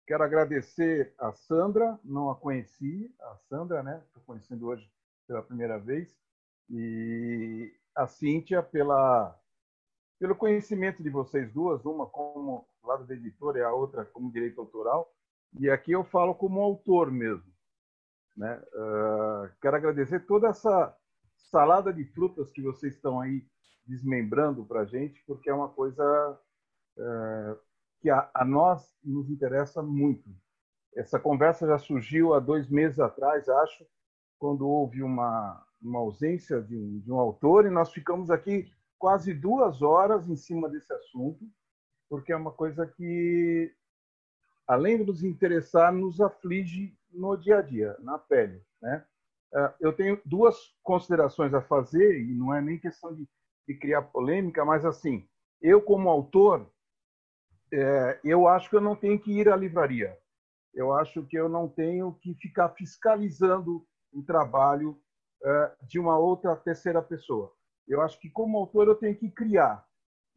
quero 0.05 0.23
agradecer 0.23 1.13
a 1.17 1.31
Sandra, 1.31 1.97
não 2.03 2.29
a 2.29 2.35
conheci, 2.35 3.13
a 3.21 3.37
Sandra, 3.47 3.81
né? 3.81 4.03
Estou 4.07 4.21
conhecendo 4.23 4.67
hoje 4.67 4.91
pela 5.25 5.41
primeira 5.41 5.79
vez. 5.79 6.13
E 6.69 7.73
a 7.95 8.07
Cíntia 8.07 8.61
pela, 8.61 9.37
pelo 10.19 10.35
conhecimento 10.35 11.03
de 11.03 11.09
vocês 11.09 11.51
duas, 11.51 11.85
uma 11.85 12.05
como 12.07 12.67
lado 12.83 13.05
da 13.05 13.13
editora 13.13 13.59
e 13.59 13.63
a 13.63 13.71
outra 13.71 14.05
como 14.05 14.31
direito 14.31 14.59
autoral. 14.59 15.11
E 15.59 15.69
aqui 15.69 15.91
eu 15.91 16.03
falo 16.03 16.33
como 16.33 16.61
autor 16.61 17.11
mesmo. 17.11 17.51
Né? 18.35 18.61
Uh, 18.73 19.49
quero 19.61 19.75
agradecer 19.75 20.25
toda 20.25 20.49
essa 20.49 20.95
salada 21.51 21.93
de 21.93 22.03
frutas 22.05 22.51
que 22.51 22.61
vocês 22.61 22.95
estão 22.95 23.19
aí 23.19 23.45
desmembrando 23.85 24.65
para 24.65 24.81
a 24.81 24.85
gente, 24.85 25.23
porque 25.27 25.49
é 25.49 25.53
uma 25.53 25.69
coisa 25.69 26.39
uh, 26.97 27.59
que 27.99 28.09
a, 28.09 28.29
a, 28.33 28.43
nós 28.43 28.97
nos 29.03 29.29
interessa 29.29 29.83
muito. 29.83 30.29
Essa 30.95 31.19
conversa 31.19 31.67
já 31.67 31.77
surgiu 31.77 32.33
há 32.33 32.39
dois 32.39 32.69
meses 32.69 32.99
atrás, 32.99 33.47
acho, 33.47 33.85
quando 34.39 34.67
houve 34.67 35.03
uma, 35.03 35.63
uma 35.83 35.99
ausência 35.99 36.61
de 36.61 36.75
um, 36.75 36.99
de 36.99 37.11
um 37.11 37.19
autor, 37.19 37.65
e 37.65 37.69
nós 37.69 37.91
ficamos 37.91 38.31
aqui 38.31 38.71
quase 38.97 39.33
duas 39.33 39.81
horas 39.81 40.29
em 40.29 40.35
cima 40.35 40.69
desse 40.69 40.91
assunto, 40.93 41.45
porque 42.09 42.31
é 42.31 42.35
uma 42.35 42.51
coisa 42.51 42.87
que, 42.87 43.73
além 44.67 44.97
de 44.97 45.03
nos 45.03 45.23
interessar, 45.23 45.91
nos 45.93 46.21
aflige 46.21 46.97
no 47.11 47.35
dia 47.35 47.57
a 47.57 47.61
dia, 47.61 47.97
na 47.99 48.17
pele. 48.17 48.61
Né? 48.81 49.05
É, 49.53 49.73
eu 49.81 49.93
tenho 49.93 50.19
duas 50.25 50.55
considerações 50.81 51.53
a 51.53 51.61
fazer, 51.61 52.19
e 52.21 52.33
não 52.33 52.53
é 52.53 52.61
nem 52.61 52.79
questão 52.79 53.13
de, 53.13 53.27
de 53.67 53.75
criar 53.75 54.03
polêmica, 54.03 54.63
mas 54.63 54.85
assim, 54.85 55.27
eu 55.61 55.81
como 55.81 56.09
autor, 56.09 56.71
é, 57.71 58.19
eu 58.23 58.47
acho 58.47 58.69
que 58.69 58.75
eu 58.75 58.81
não 58.81 58.95
tenho 58.95 59.19
que 59.19 59.31
ir 59.31 59.49
à 59.49 59.55
livraria. 59.55 60.17
Eu 60.73 60.93
acho 60.93 61.23
que 61.25 61.35
eu 61.35 61.47
não 61.47 61.67
tenho 61.67 62.13
que 62.21 62.33
ficar 62.35 62.69
fiscalizando 62.69 63.85
o 64.11 64.23
trabalho 64.23 64.99
eh, 65.45 65.71
de 65.81 65.99
uma 65.99 66.17
outra 66.17 66.55
terceira 66.55 67.01
pessoa. 67.01 67.53
Eu 67.85 68.01
acho 68.01 68.17
que, 68.17 68.29
como 68.29 68.57
autor, 68.57 68.87
eu 68.87 68.95
tenho 68.95 69.15
que 69.15 69.29
criar. 69.29 69.85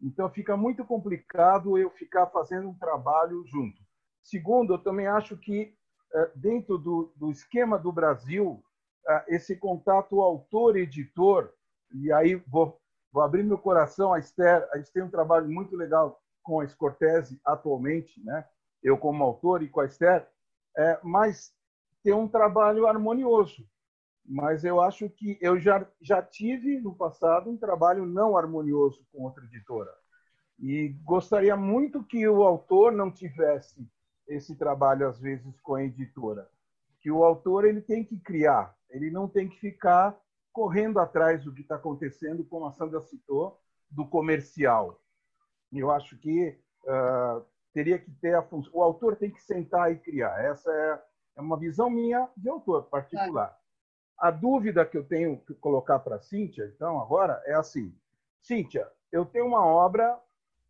Então, 0.03 0.29
fica 0.29 0.57
muito 0.57 0.85
complicado 0.85 1.79
eu 1.79 1.91
ficar 1.91 2.27
fazendo 2.27 2.69
um 2.69 2.75
trabalho 2.75 3.45
junto. 3.47 3.81
Segundo, 4.21 4.75
eu 4.75 4.79
também 4.79 5.07
acho 5.07 5.37
que, 5.37 5.73
eh, 6.13 6.31
dentro 6.35 6.77
do, 6.77 7.13
do 7.15 7.31
esquema 7.31 7.79
do 7.79 7.93
Brasil, 7.93 8.61
eh, 9.07 9.25
esse 9.29 9.57
contato 9.57 10.21
autor-editor, 10.21 11.53
e 11.95 12.13
aí 12.13 12.35
vou, 12.35 12.81
vou 13.13 13.23
abrir 13.23 13.45
meu 13.45 13.59
coração, 13.59 14.13
a 14.13 14.19
Esther, 14.19 14.69
a 14.73 14.79
gente 14.79 14.93
tem 14.93 15.05
um 15.05 15.11
trabalho 15.11 15.49
muito 15.49 15.77
legal 15.77 16.21
com 16.43 16.61
a 16.61 16.67
Scortese 16.67 17.41
atualmente, 17.45 18.21
né? 18.25 18.45
eu 18.83 18.99
como 18.99 19.23
autor 19.23 19.63
e 19.63 19.69
com 19.69 19.81
a 19.81 19.87
Esther, 19.87 20.29
é, 20.77 20.99
mas 21.03 21.55
tem 22.03 22.13
um 22.13 22.29
trabalho 22.29 22.89
harmonioso 22.89 23.65
mas 24.29 24.65
eu 24.65 24.81
acho 24.81 25.09
que 25.09 25.39
eu 25.41 25.59
já, 25.59 25.87
já 26.01 26.23
tive 26.23 26.81
no 26.81 26.95
passado 26.95 27.51
um 27.51 27.57
trabalho 27.57 28.05
não 28.05 28.37
harmonioso 28.37 29.07
com 29.13 29.23
outra 29.23 29.45
editora. 29.45 29.93
E 30.59 30.89
gostaria 31.05 31.57
muito 31.57 32.03
que 32.03 32.27
o 32.27 32.43
autor 32.43 32.93
não 32.93 33.11
tivesse 33.11 33.87
esse 34.27 34.57
trabalho, 34.57 35.09
às 35.09 35.21
vezes, 35.21 35.61
com 35.61 35.75
a 35.75 35.85
editora. 35.85 36.49
Que 37.01 37.11
o 37.11 37.23
autor 37.23 37.65
ele 37.65 37.81
tem 37.81 38.03
que 38.03 38.19
criar, 38.19 38.75
ele 38.91 39.11
não 39.11 39.29
tem 39.29 39.49
que 39.49 39.59
ficar 39.61 40.19
correndo 40.53 40.99
atrás 40.99 41.45
do 41.45 41.53
que 41.53 41.61
está 41.61 41.77
acontecendo, 41.77 42.45
como 42.45 42.67
a 42.67 42.73
Sandra 42.73 43.01
citou, 43.03 43.61
do 43.91 44.07
comercial. 44.07 45.01
Eu 45.73 45.91
acho 45.91 46.17
que 46.19 46.59
uh, 46.85 47.45
teria 47.73 47.99
que 47.99 48.11
ter 48.11 48.35
a 48.35 48.43
função. 48.43 48.73
O 48.75 48.83
autor 48.83 49.17
tem 49.17 49.31
que 49.31 49.43
sentar 49.43 49.93
e 49.93 49.99
criar. 49.99 50.43
Essa 50.43 50.73
é, 50.73 51.03
é 51.37 51.41
uma 51.41 51.59
visão 51.59 51.91
minha 51.91 52.29
de 52.37 52.49
autor 52.49 52.85
particular. 52.85 53.55
A 54.19 54.31
dúvida 54.31 54.87
que 54.87 54.97
eu 54.97 55.05
tenho 55.05 55.39
que 55.41 55.55
colocar 55.55 55.99
para 55.99 56.17
a 56.17 56.21
Cíntia, 56.21 56.71
então, 56.75 57.01
agora, 57.01 57.43
é 57.45 57.55
assim: 57.55 57.95
Cíntia, 58.41 58.91
eu 59.13 59.25
tenho 59.25 59.47
uma 59.47 59.65
obra 59.65 60.19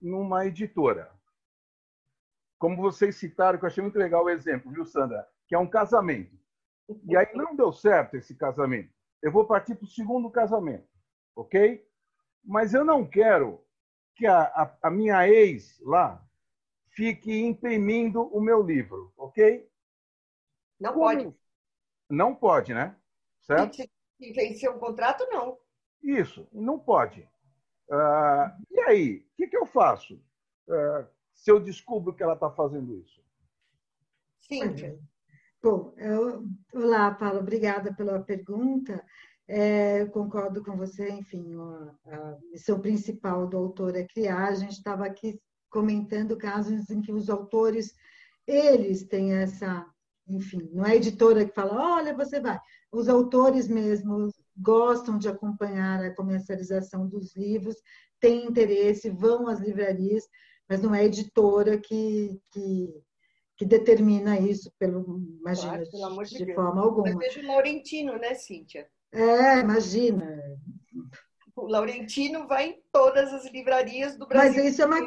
numa 0.00 0.46
editora. 0.46 1.10
como 2.58 2.76
vocês 2.76 3.16
citaram, 3.16 3.58
que 3.58 3.64
eu 3.64 3.68
achei 3.68 3.82
muito 3.82 3.98
legal 3.98 4.24
o 4.24 4.30
exemplo, 4.30 4.72
viu, 4.72 4.84
Sandra? 4.84 5.26
Que 5.46 5.54
é 5.54 5.58
um 5.58 5.68
casamento. 5.68 6.36
E 7.04 7.16
aí 7.16 7.28
não 7.34 7.54
deu 7.54 7.72
certo 7.72 8.16
esse 8.16 8.34
casamento. 8.34 8.92
Eu 9.22 9.32
vou 9.32 9.44
partir 9.44 9.74
para 9.74 9.84
o 9.84 9.88
segundo 9.88 10.30
casamento, 10.30 10.88
ok? 11.34 11.86
Mas 12.44 12.74
eu 12.74 12.84
não 12.84 13.06
quero 13.06 13.64
que 14.14 14.26
a, 14.26 14.42
a, 14.42 14.76
a 14.82 14.90
minha 14.90 15.28
ex 15.28 15.80
lá 15.80 16.24
fique 16.90 17.44
imprimindo 17.44 18.22
o 18.22 18.40
meu 18.40 18.62
livro, 18.62 19.12
ok? 19.16 19.68
Não 20.80 20.92
Como... 20.92 21.04
pode. 21.04 21.34
Não 22.08 22.34
pode, 22.34 22.72
né? 22.72 22.96
Certo? 23.46 23.76
Se 23.76 24.32
vencer 24.32 24.70
um 24.70 24.78
contrato, 24.78 25.26
não. 25.30 25.58
Isso, 26.02 26.46
não 26.52 26.78
pode. 26.78 27.20
Uh, 27.88 28.50
e 28.70 28.80
aí, 28.80 29.16
o 29.18 29.36
que, 29.36 29.46
que, 29.46 29.56
eu 29.56 29.66
faço 29.66 30.14
uh, 30.68 31.06
se 31.32 31.50
eu 31.50 31.60
descubro 31.60 32.14
que 32.14 32.22
ela 32.22 32.34
está 32.34 32.50
fazendo 32.50 32.96
isso? 32.96 33.22
Sim. 34.40 34.98
Bom, 35.62 35.94
eu, 35.96 36.44
olá, 36.72 37.14
Paulo, 37.14 37.40
obrigada 37.40 37.94
pela 37.94 38.20
pergunta. 38.20 39.04
É, 39.48 40.04
concordo 40.06 40.62
com 40.64 40.76
você, 40.76 41.08
enfim, 41.08 41.54
a, 41.54 42.14
a, 42.14 42.38
missão 42.50 42.80
principal 42.80 43.46
do 43.46 43.56
autor 43.56 43.94
é 43.96 44.04
criar. 44.04 44.48
A 44.48 44.54
gente 44.54 44.72
estava 44.72 45.06
aqui 45.06 45.40
comentando 45.70 46.36
casos 46.36 46.90
em 46.90 47.00
que 47.00 47.12
os 47.12 47.30
autores, 47.30 47.94
eles 48.46 49.04
têm 49.06 49.34
essa, 49.34 49.88
enfim, 50.28 50.68
não 50.72 50.84
é 50.84 50.92
a 50.92 50.96
editora 50.96 51.44
que 51.44 51.54
fala, 51.54 51.96
olha, 51.96 52.14
você 52.14 52.40
vai. 52.40 52.58
Os 52.90 53.08
autores 53.08 53.68
mesmos 53.68 54.34
gostam 54.56 55.18
de 55.18 55.28
acompanhar 55.28 56.02
a 56.02 56.14
comercialização 56.14 57.06
dos 57.06 57.36
livros, 57.36 57.76
têm 58.20 58.46
interesse, 58.46 59.10
vão 59.10 59.48
às 59.48 59.60
livrarias, 59.60 60.24
mas 60.68 60.82
não 60.82 60.94
é 60.94 61.00
a 61.00 61.04
editora 61.04 61.78
que, 61.78 62.40
que, 62.50 63.02
que 63.56 63.64
determina 63.64 64.38
isso, 64.38 64.72
pelo, 64.78 65.20
imagina, 65.40 65.84
claro, 65.90 66.24
de, 66.24 66.44
de 66.44 66.54
forma 66.54 66.82
alguma. 66.82 67.14
Mas 67.14 67.18
vejo 67.18 67.40
o 67.40 67.46
Laurentino, 67.46 68.18
né, 68.18 68.34
Cíntia? 68.34 68.88
É, 69.12 69.60
imagina. 69.60 70.42
O 71.56 71.66
Laurentino 71.66 72.46
vai 72.46 72.68
em 72.68 72.82
todas 72.92 73.32
as 73.32 73.50
livrarias 73.50 74.14
do 74.14 74.26
Brasil. 74.26 74.62
Mas 74.62 74.72
isso 74.72 74.82
é 74.82 74.84
uma 74.86 75.00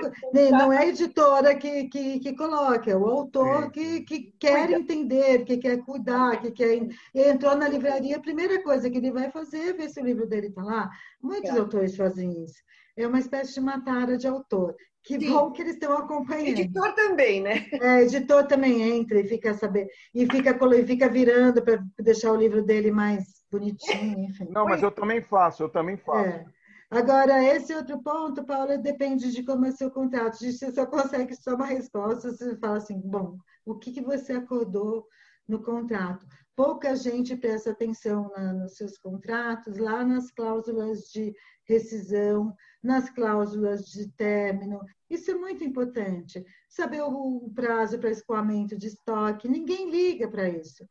não 0.52 0.74
é 0.74 0.80
a 0.80 0.88
editora 0.88 1.56
que, 1.56 1.88
que, 1.90 2.20
que 2.20 2.36
coloca, 2.36 2.90
é 2.90 2.96
o 2.96 3.06
autor 3.06 3.70
que, 3.70 4.02
que 4.02 4.34
quer 4.40 4.66
Cuida. 4.66 4.80
entender, 4.80 5.46
que 5.46 5.58
quer 5.58 5.78
cuidar, 5.86 6.42
que 6.42 6.50
quer. 6.50 6.90
Entrou 7.14 7.56
na 7.56 7.70
livraria, 7.70 8.18
a 8.18 8.22
primeira 8.22 8.64
coisa 8.64 8.90
que 8.90 8.98
ele 8.98 9.12
vai 9.12 9.30
fazer 9.30 9.60
é 9.60 9.74
ver 9.74 9.90
se 9.90 10.02
o 10.02 10.04
livro 10.04 10.26
dele 10.26 10.48
está 10.48 10.64
lá. 10.64 10.90
Muitos 11.22 11.52
é. 11.52 11.60
autores 11.60 11.96
fazem 11.96 12.44
isso. 12.44 12.58
É 12.98 13.06
uma 13.06 13.20
espécie 13.20 13.54
de 13.54 13.62
matara 13.62 14.18
de 14.18 14.28
autor. 14.28 14.76
Que 15.04 15.20
Sim. 15.20 15.30
bom 15.30 15.52
que 15.52 15.62
eles 15.62 15.76
estão 15.76 15.94
acompanhando. 15.94 16.60
Editor 16.60 16.94
também, 16.96 17.42
né? 17.42 17.68
É, 17.74 18.02
editor 18.02 18.48
também 18.48 18.82
entra 18.82 19.20
e 19.20 19.28
fica 19.28 19.54
saber 19.54 19.88
e 20.14 20.26
fica, 20.26 20.58
e 20.76 20.86
fica 20.86 21.08
virando 21.08 21.62
para 21.62 21.80
deixar 22.00 22.32
o 22.32 22.36
livro 22.36 22.64
dele 22.64 22.92
mais 22.92 23.39
bonitinho, 23.52 24.26
enfim. 24.26 24.48
Não, 24.50 24.66
mas 24.66 24.82
eu 24.82 24.92
também 24.92 25.22
faço, 25.22 25.64
eu 25.64 25.70
também 25.70 25.98
faço. 25.98 26.30
É. 26.30 26.46
Agora, 26.92 27.44
esse 27.44 27.74
outro 27.76 28.02
ponto, 28.02 28.44
Paula, 28.44 28.76
depende 28.76 29.32
de 29.32 29.44
como 29.44 29.66
é 29.66 29.72
seu 29.72 29.92
contrato. 29.92 30.40
Você 30.40 30.72
só 30.72 30.88
consegue 30.88 31.36
só 31.36 31.54
uma 31.54 31.68
resposta, 31.68 32.32
você 32.32 32.56
fala 32.58 32.78
assim, 32.78 33.00
bom, 33.00 33.38
o 33.64 33.78
que, 33.78 33.92
que 33.92 34.02
você 34.02 34.34
acordou 34.34 35.08
no 35.48 35.62
contrato? 35.62 36.26
Pouca 36.56 36.96
gente 36.96 37.38
presta 37.38 37.70
atenção 37.70 38.32
na, 38.36 38.54
nos 38.54 38.76
seus 38.76 38.98
contratos, 38.98 39.78
lá 39.78 40.04
nas 40.04 40.32
cláusulas 40.32 41.04
de 41.12 41.34
rescisão, 41.64 42.56
nas 42.82 43.08
cláusulas 43.10 43.86
de 43.86 44.12
término. 44.14 44.82
Isso 45.08 45.30
é 45.30 45.36
muito 45.36 45.64
importante. 45.64 46.44
Saber 46.68 47.04
o 47.04 47.52
prazo 47.54 48.00
para 48.00 48.10
escoamento 48.10 48.76
de 48.76 48.88
estoque, 48.88 49.48
ninguém 49.48 49.92
liga 49.92 50.28
para 50.28 50.50
isso. 50.50 50.84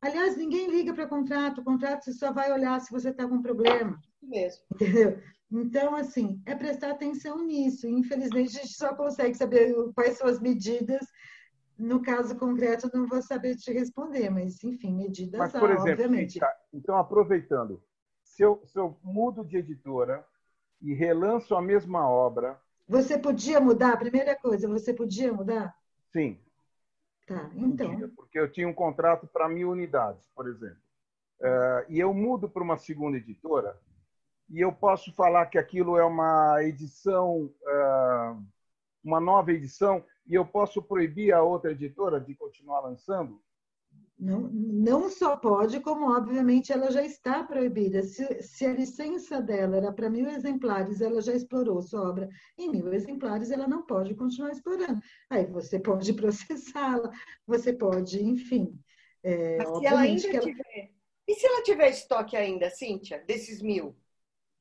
Aliás, 0.00 0.36
ninguém 0.36 0.70
liga 0.70 0.94
para 0.94 1.06
contrato. 1.06 1.60
O 1.60 1.64
contrato 1.64 2.04
você 2.04 2.12
só 2.12 2.32
vai 2.32 2.52
olhar 2.52 2.80
se 2.80 2.90
você 2.90 3.10
está 3.10 3.26
com 3.26 3.42
problema. 3.42 3.98
Mesmo. 4.22 4.64
Entendeu? 4.74 5.20
Então, 5.50 5.94
assim, 5.94 6.40
é 6.44 6.54
prestar 6.54 6.90
atenção 6.90 7.44
nisso. 7.44 7.86
Infelizmente, 7.86 8.58
a 8.58 8.62
gente 8.62 8.74
só 8.74 8.94
consegue 8.94 9.34
saber 9.34 9.74
quais 9.94 10.18
são 10.18 10.26
as 10.26 10.40
medidas. 10.40 11.06
No 11.78 12.02
caso 12.02 12.36
concreto, 12.36 12.90
não 12.92 13.06
vou 13.06 13.20
saber 13.22 13.54
te 13.56 13.70
responder, 13.70 14.30
mas, 14.30 14.64
enfim, 14.64 14.94
medidas 14.94 15.38
mas, 15.38 15.52
por 15.52 15.70
exemplo, 15.70 15.90
obviamente. 15.90 16.40
Então, 16.72 16.96
aproveitando, 16.96 17.82
se 18.24 18.42
eu, 18.42 18.62
se 18.64 18.78
eu 18.78 18.98
mudo 19.02 19.44
de 19.44 19.58
editora 19.58 20.26
e 20.80 20.94
relanço 20.94 21.54
a 21.54 21.62
mesma 21.62 22.08
obra. 22.08 22.58
Você 22.88 23.18
podia 23.18 23.60
mudar? 23.60 23.98
Primeira 23.98 24.34
coisa, 24.36 24.68
você 24.68 24.94
podia 24.94 25.32
mudar? 25.32 25.74
Sim. 26.12 26.40
Tá, 27.26 27.50
então. 27.56 28.08
Porque 28.10 28.38
eu 28.38 28.50
tinha 28.50 28.68
um 28.68 28.74
contrato 28.74 29.26
para 29.26 29.48
mil 29.48 29.70
unidades, 29.70 30.24
por 30.34 30.48
exemplo. 30.48 30.78
Uh, 31.40 31.84
e 31.88 31.98
eu 31.98 32.14
mudo 32.14 32.48
para 32.48 32.62
uma 32.62 32.78
segunda 32.78 33.18
editora 33.18 33.78
e 34.48 34.60
eu 34.60 34.72
posso 34.72 35.12
falar 35.12 35.46
que 35.46 35.58
aquilo 35.58 35.98
é 35.98 36.04
uma 36.04 36.62
edição, 36.62 37.52
uh, 37.62 38.46
uma 39.02 39.20
nova 39.20 39.52
edição, 39.52 40.04
e 40.26 40.34
eu 40.34 40.46
posso 40.46 40.82
proibir 40.82 41.32
a 41.32 41.42
outra 41.42 41.72
editora 41.72 42.20
de 42.20 42.34
continuar 42.34 42.80
lançando? 42.80 43.42
Não, 44.18 44.48
não 44.50 45.10
só 45.10 45.36
pode, 45.36 45.78
como 45.80 46.10
obviamente 46.10 46.72
ela 46.72 46.90
já 46.90 47.02
está 47.02 47.44
proibida. 47.44 48.02
Se, 48.02 48.42
se 48.42 48.64
a 48.64 48.72
licença 48.72 49.42
dela 49.42 49.76
era 49.76 49.92
para 49.92 50.08
mil 50.08 50.26
exemplares, 50.26 51.02
ela 51.02 51.20
já 51.20 51.34
explorou 51.34 51.82
sua 51.82 52.08
obra 52.08 52.28
em 52.56 52.70
mil 52.70 52.92
exemplares, 52.94 53.50
ela 53.50 53.68
não 53.68 53.82
pode 53.84 54.14
continuar 54.14 54.52
explorando. 54.52 55.00
Aí 55.28 55.44
você 55.46 55.78
pode 55.78 56.12
processá-la, 56.16 57.10
você 57.46 57.74
pode, 57.74 58.24
enfim. 58.24 58.78
É, 59.22 59.58
Mas 59.58 59.78
se 59.78 59.86
ela 59.86 60.00
ainda 60.00 60.28
ela... 60.28 60.40
tiver. 60.40 60.90
E 61.28 61.34
se 61.34 61.46
ela 61.46 61.62
tiver 61.62 61.90
estoque 61.90 62.36
ainda, 62.36 62.70
Cíntia, 62.70 63.22
desses 63.26 63.60
mil? 63.60 63.94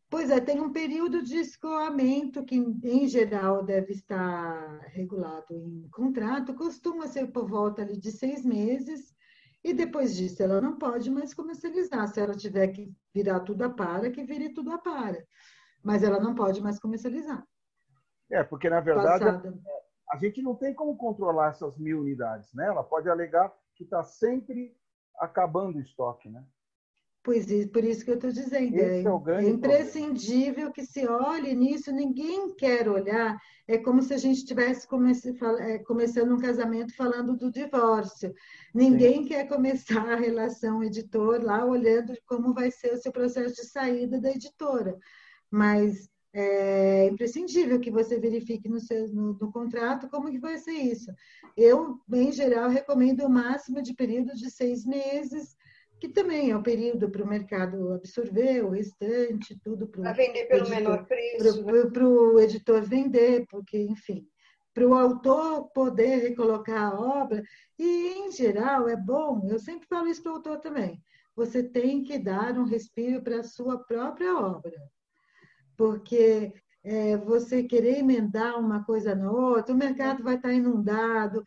Pois 0.09 0.29
é, 0.29 0.39
tem 0.41 0.59
um 0.59 0.71
período 0.71 1.23
de 1.23 1.37
escoamento 1.37 2.43
que, 2.43 2.55
em 2.55 3.07
geral, 3.07 3.63
deve 3.63 3.93
estar 3.93 4.79
regulado 4.87 5.53
em 5.53 5.87
contrato, 5.89 6.53
costuma 6.55 7.07
ser 7.07 7.31
por 7.31 7.47
volta 7.47 7.81
ali, 7.83 7.97
de 7.97 8.11
seis 8.11 8.43
meses 8.43 9.15
e 9.65 9.73
depois 9.73 10.15
disso, 10.15 10.43
ela 10.43 10.61
não 10.61 10.77
pode 10.77 11.09
mais 11.09 11.33
comercializar. 11.33 12.07
Se 12.07 12.21
ela 12.21 12.35
tiver 12.35 12.67
que 12.67 12.95
virar 13.11 13.39
tudo 13.39 13.63
a 13.63 13.69
para, 13.69 14.11
que 14.11 14.23
vire 14.23 14.53
tudo 14.53 14.71
a 14.71 14.77
para. 14.77 15.25
Mas 15.83 16.03
ela 16.03 16.19
não 16.19 16.35
pode 16.35 16.61
mais 16.61 16.79
comercializar. 16.79 17.43
É, 18.29 18.43
porque 18.43 18.69
na 18.69 18.79
verdade 18.79 19.25
Passada. 19.25 19.59
a 20.11 20.17
gente 20.17 20.39
não 20.43 20.53
tem 20.53 20.71
como 20.71 20.95
controlar 20.95 21.49
essas 21.49 21.79
mil 21.79 22.01
unidades, 22.01 22.53
né? 22.53 22.67
Ela 22.67 22.83
pode 22.83 23.09
alegar 23.09 23.51
que 23.73 23.83
está 23.83 24.03
sempre 24.03 24.77
acabando 25.17 25.77
o 25.77 25.81
estoque, 25.81 26.29
né? 26.29 26.45
Pois 27.25 27.49
é, 27.49 27.65
por 27.65 27.83
isso 27.83 28.05
que 28.05 28.11
eu 28.11 28.15
estou 28.15 28.31
dizendo. 28.31 28.75
É, 28.75 29.01
é, 29.01 29.49
imprescindível 29.49 30.71
problema. 30.71 30.73
que 30.73 30.85
se 30.85 31.07
olhe 31.07 31.55
nisso, 31.55 31.91
ninguém 31.91 32.53
quer 32.53 32.87
olhar. 32.87 33.35
É 33.67 33.79
como 33.79 34.03
se 34.03 34.13
a 34.13 34.17
gente 34.17 34.37
estivesse 34.37 34.87
é, 35.61 35.79
começando 35.79 36.35
um 36.35 36.39
casamento 36.39 36.95
falando 36.95 37.35
do 37.35 37.51
divórcio. 37.51 38.31
Ninguém 38.71 39.23
Sim. 39.23 39.29
quer 39.29 39.47
começar 39.47 40.07
a 40.07 40.15
relação 40.15 40.83
editor 40.83 41.43
lá 41.43 41.65
olhando 41.65 42.13
como 42.27 42.53
vai 42.53 42.69
ser 42.69 42.93
o 42.93 42.97
seu 42.97 43.11
processo 43.11 43.55
de 43.55 43.67
saída 43.69 44.21
da 44.21 44.29
editora. 44.29 44.95
Mas 45.49 46.07
é 46.31 47.07
imprescindível 47.07 47.79
que 47.79 47.89
você 47.89 48.19
verifique 48.19 48.69
no, 48.69 48.79
seu, 48.79 49.07
no, 49.07 49.33
no, 49.33 49.51
contrato 49.51 50.07
como 50.09 50.29
que 50.29 50.37
vai 50.37 50.59
ser 50.59 50.73
isso. 50.73 51.11
Eu, 51.57 51.99
em 52.13 52.31
geral, 52.31 52.69
recomendo 52.69 53.25
o 53.25 53.29
máximo 53.29 53.81
de 53.81 53.95
período 53.95 54.35
de 54.35 54.51
seis 54.51 54.85
meses, 54.85 55.55
que 55.99 56.09
também 56.09 56.51
é 56.51 56.57
o 56.57 56.63
período 56.63 57.09
para 57.09 57.23
o 57.23 57.27
mercado 57.27 57.93
absorver 57.93 58.63
o 58.63 58.71
restante, 58.71 59.57
tudo 59.63 59.87
para 59.87 60.11
vender 60.11 60.45
pelo 60.45 60.61
editor, 60.61 60.75
menor 60.75 61.05
preço. 61.05 61.63
Para 61.91 62.07
o 62.07 62.35
né? 62.35 62.43
editor 62.43 62.81
vender, 62.83 63.45
porque, 63.49 63.77
enfim, 63.77 64.27
para 64.73 64.87
o 64.87 64.93
autor 64.93 65.69
poder 65.69 66.17
recolocar 66.17 66.91
a 66.91 66.99
obra. 66.99 67.41
E, 67.79 68.19
em 68.19 68.31
geral, 68.31 68.89
é 68.89 68.97
bom, 68.97 69.47
eu 69.49 69.57
sempre 69.57 69.87
falo 69.87 70.07
isso 70.07 70.21
para 70.21 70.33
o 70.33 70.35
autor 70.35 70.59
também, 70.59 71.01
você 71.35 71.63
tem 71.63 72.03
que 72.03 72.17
dar 72.17 72.57
um 72.57 72.65
respiro 72.65 73.21
para 73.21 73.39
a 73.39 73.43
sua 73.43 73.77
própria 73.79 74.37
obra. 74.37 74.75
Porque 75.77 76.53
é, 76.83 77.17
você 77.17 77.63
querer 77.63 77.99
emendar 77.99 78.59
uma 78.59 78.83
coisa 78.83 79.15
na 79.15 79.31
outra, 79.31 79.73
o 79.73 79.77
mercado 79.77 80.23
vai 80.23 80.35
estar 80.35 80.53
inundado, 80.53 81.43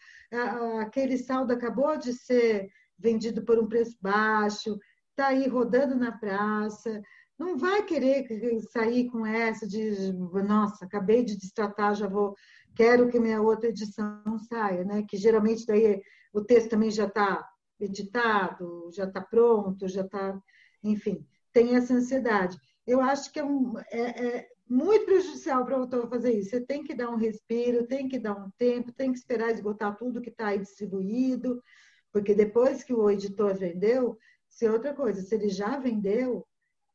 aquele 0.80 1.16
saldo 1.16 1.52
acabou 1.52 1.96
de 1.96 2.12
ser 2.12 2.68
vendido 2.98 3.44
por 3.44 3.58
um 3.58 3.68
preço 3.68 3.96
baixo, 4.00 4.78
está 5.10 5.28
aí 5.28 5.48
rodando 5.48 5.94
na 5.94 6.12
praça, 6.12 7.02
não 7.38 7.56
vai 7.56 7.84
querer 7.84 8.26
sair 8.72 9.08
com 9.08 9.24
essa 9.24 9.66
de, 9.66 10.12
nossa, 10.46 10.84
acabei 10.84 11.24
de 11.24 11.36
destratar, 11.36 11.94
já 11.94 12.08
vou, 12.08 12.34
quero 12.74 13.08
que 13.08 13.20
minha 13.20 13.40
outra 13.40 13.68
edição 13.68 14.38
saia, 14.48 14.84
né? 14.84 15.04
Que 15.08 15.16
geralmente 15.16 15.64
daí 15.64 16.02
o 16.32 16.42
texto 16.42 16.70
também 16.70 16.90
já 16.90 17.06
está 17.06 17.48
editado, 17.78 18.90
já 18.92 19.04
está 19.04 19.20
pronto, 19.20 19.86
já 19.86 20.02
está, 20.02 20.36
enfim, 20.82 21.24
tem 21.52 21.76
essa 21.76 21.94
ansiedade. 21.94 22.58
Eu 22.84 23.00
acho 23.00 23.32
que 23.32 23.38
é, 23.38 23.44
um, 23.44 23.78
é, 23.90 24.26
é 24.26 24.48
muito 24.68 25.04
prejudicial 25.04 25.64
para 25.64 25.78
o 25.78 25.82
autor 25.82 26.08
fazer 26.08 26.32
isso. 26.32 26.50
Você 26.50 26.60
tem 26.60 26.82
que 26.82 26.94
dar 26.94 27.10
um 27.10 27.16
respiro, 27.16 27.86
tem 27.86 28.08
que 28.08 28.18
dar 28.18 28.34
um 28.34 28.50
tempo, 28.58 28.92
tem 28.92 29.12
que 29.12 29.18
esperar 29.18 29.50
esgotar 29.50 29.96
tudo 29.96 30.20
que 30.20 30.30
está 30.30 30.48
aí 30.48 30.58
distribuído, 30.58 31.62
porque 32.12 32.34
depois 32.34 32.82
que 32.82 32.92
o 32.92 33.10
editor 33.10 33.54
vendeu, 33.54 34.18
se 34.48 34.66
é 34.66 34.70
outra 34.70 34.94
coisa, 34.94 35.22
se 35.22 35.34
ele 35.34 35.48
já 35.48 35.78
vendeu, 35.78 36.46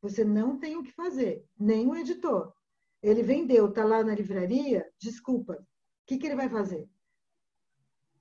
você 0.01 0.23
não 0.23 0.59
tem 0.59 0.75
o 0.75 0.83
que 0.83 0.91
fazer, 0.91 1.45
nem 1.57 1.87
o 1.87 1.95
editor. 1.95 2.53
Ele 3.01 3.23
vendeu, 3.23 3.69
está 3.69 3.83
lá 3.83 4.03
na 4.03 4.15
livraria, 4.15 4.89
desculpa, 4.99 5.53
o 5.53 5.65
que, 6.05 6.17
que 6.17 6.27
ele 6.27 6.35
vai 6.35 6.49
fazer? 6.49 6.87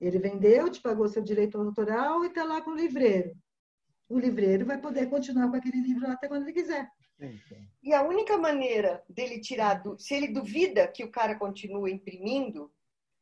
Ele 0.00 0.18
vendeu, 0.18 0.68
te 0.68 0.80
pagou 0.80 1.08
seu 1.08 1.22
direito 1.22 1.58
autoral 1.58 2.24
e 2.24 2.28
está 2.28 2.44
lá 2.44 2.60
com 2.60 2.70
o 2.70 2.76
livreiro. 2.76 3.32
O 4.08 4.18
livreiro 4.18 4.66
vai 4.66 4.80
poder 4.80 5.08
continuar 5.08 5.48
com 5.48 5.56
aquele 5.56 5.80
livro 5.80 6.08
até 6.10 6.28
quando 6.28 6.42
ele 6.42 6.52
quiser. 6.52 6.88
E 7.82 7.94
a 7.94 8.02
única 8.02 8.36
maneira 8.36 9.02
dele 9.08 9.40
tirar, 9.40 9.74
do, 9.82 9.98
se 9.98 10.14
ele 10.14 10.28
duvida 10.28 10.88
que 10.88 11.04
o 11.04 11.10
cara 11.10 11.36
continue 11.36 11.92
imprimindo, 11.92 12.72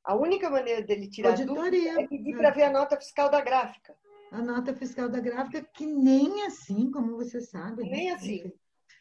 a 0.04 0.14
única 0.14 0.48
maneira 0.48 0.82
dele 0.82 1.08
tirar 1.08 1.30
Auditoria. 1.30 1.94
dúvida 1.94 2.02
é 2.02 2.06
pedir 2.06 2.36
para 2.36 2.50
ver 2.50 2.64
a 2.64 2.72
nota 2.72 2.96
fiscal 2.96 3.30
da 3.30 3.40
gráfica. 3.40 3.94
A 4.32 4.40
nota 4.40 4.74
fiscal 4.74 5.08
da 5.08 5.20
gráfica, 5.20 5.62
que 5.74 5.86
nem 5.86 6.46
assim, 6.46 6.90
como 6.90 7.16
você 7.16 7.40
sabe. 7.40 7.82
Nem 7.82 8.06
né? 8.08 8.14
assim. 8.14 8.52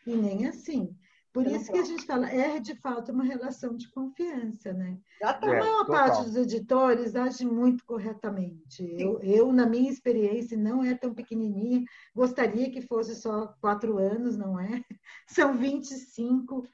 E 0.05 0.15
nem 0.15 0.47
assim. 0.47 0.95
Por 1.31 1.45
Eu 1.45 1.55
isso 1.55 1.71
que 1.71 1.77
a 1.77 1.83
gente 1.83 2.05
fala, 2.05 2.27
é 2.29 2.59
de 2.59 2.73
fato 2.75 3.11
uma 3.11 3.23
relação 3.23 3.75
de 3.77 3.87
confiança, 3.91 4.73
né? 4.73 4.97
A 5.21 5.29
Exatamente. 5.29 5.59
maior 5.59 5.85
total. 5.85 6.07
parte 6.07 6.23
dos 6.23 6.35
editores 6.35 7.15
age 7.15 7.45
muito 7.45 7.85
corretamente. 7.85 8.83
Eu, 8.97 9.19
eu, 9.21 9.51
na 9.53 9.67
minha 9.67 9.91
experiência, 9.91 10.57
não 10.57 10.83
é 10.83 10.95
tão 10.95 11.13
pequenininha, 11.13 11.83
gostaria 12.15 12.71
que 12.71 12.81
fosse 12.81 13.15
só 13.15 13.53
quatro 13.61 13.99
anos, 13.99 14.37
não 14.37 14.59
é? 14.59 14.69
São 15.27 15.55
25. 15.55 16.67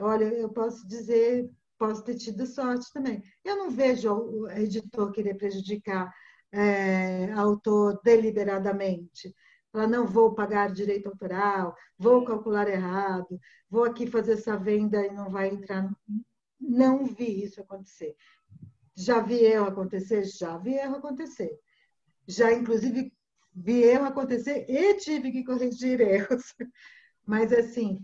Olha, 0.00 0.24
eu 0.24 0.48
posso 0.48 0.86
dizer, 0.86 1.48
posso 1.78 2.02
ter 2.04 2.16
tido 2.16 2.46
sorte 2.46 2.92
também. 2.92 3.22
Eu 3.44 3.56
não 3.56 3.70
vejo 3.70 4.12
o 4.12 4.50
editor 4.50 5.12
querer 5.12 5.34
prejudicar 5.34 6.12
é, 6.52 7.32
autor 7.32 8.00
deliberadamente. 8.02 9.34
Falar, 9.72 9.86
não 9.88 10.06
vou 10.06 10.34
pagar 10.34 10.72
direito 10.72 11.08
autoral, 11.08 11.74
vou 11.98 12.24
calcular 12.24 12.68
errado, 12.68 13.38
vou 13.68 13.84
aqui 13.84 14.06
fazer 14.06 14.32
essa 14.32 14.56
venda 14.56 15.04
e 15.04 15.12
não 15.12 15.30
vai 15.30 15.48
entrar. 15.48 15.90
Não 16.58 17.04
vi 17.04 17.44
isso 17.44 17.60
acontecer. 17.60 18.16
Já 18.96 19.20
vi 19.20 19.44
erro 19.44 19.66
acontecer? 19.66 20.24
Já 20.24 20.56
vi 20.56 20.74
erro 20.74 20.96
acontecer. 20.96 21.50
Já, 22.26 22.52
inclusive, 22.52 23.12
vi 23.54 23.82
erro 23.82 24.06
acontecer 24.06 24.64
e 24.68 24.94
tive 24.94 25.30
que 25.30 25.44
corrigir 25.44 26.00
erros. 26.00 26.54
Mas, 27.26 27.52
assim, 27.52 28.00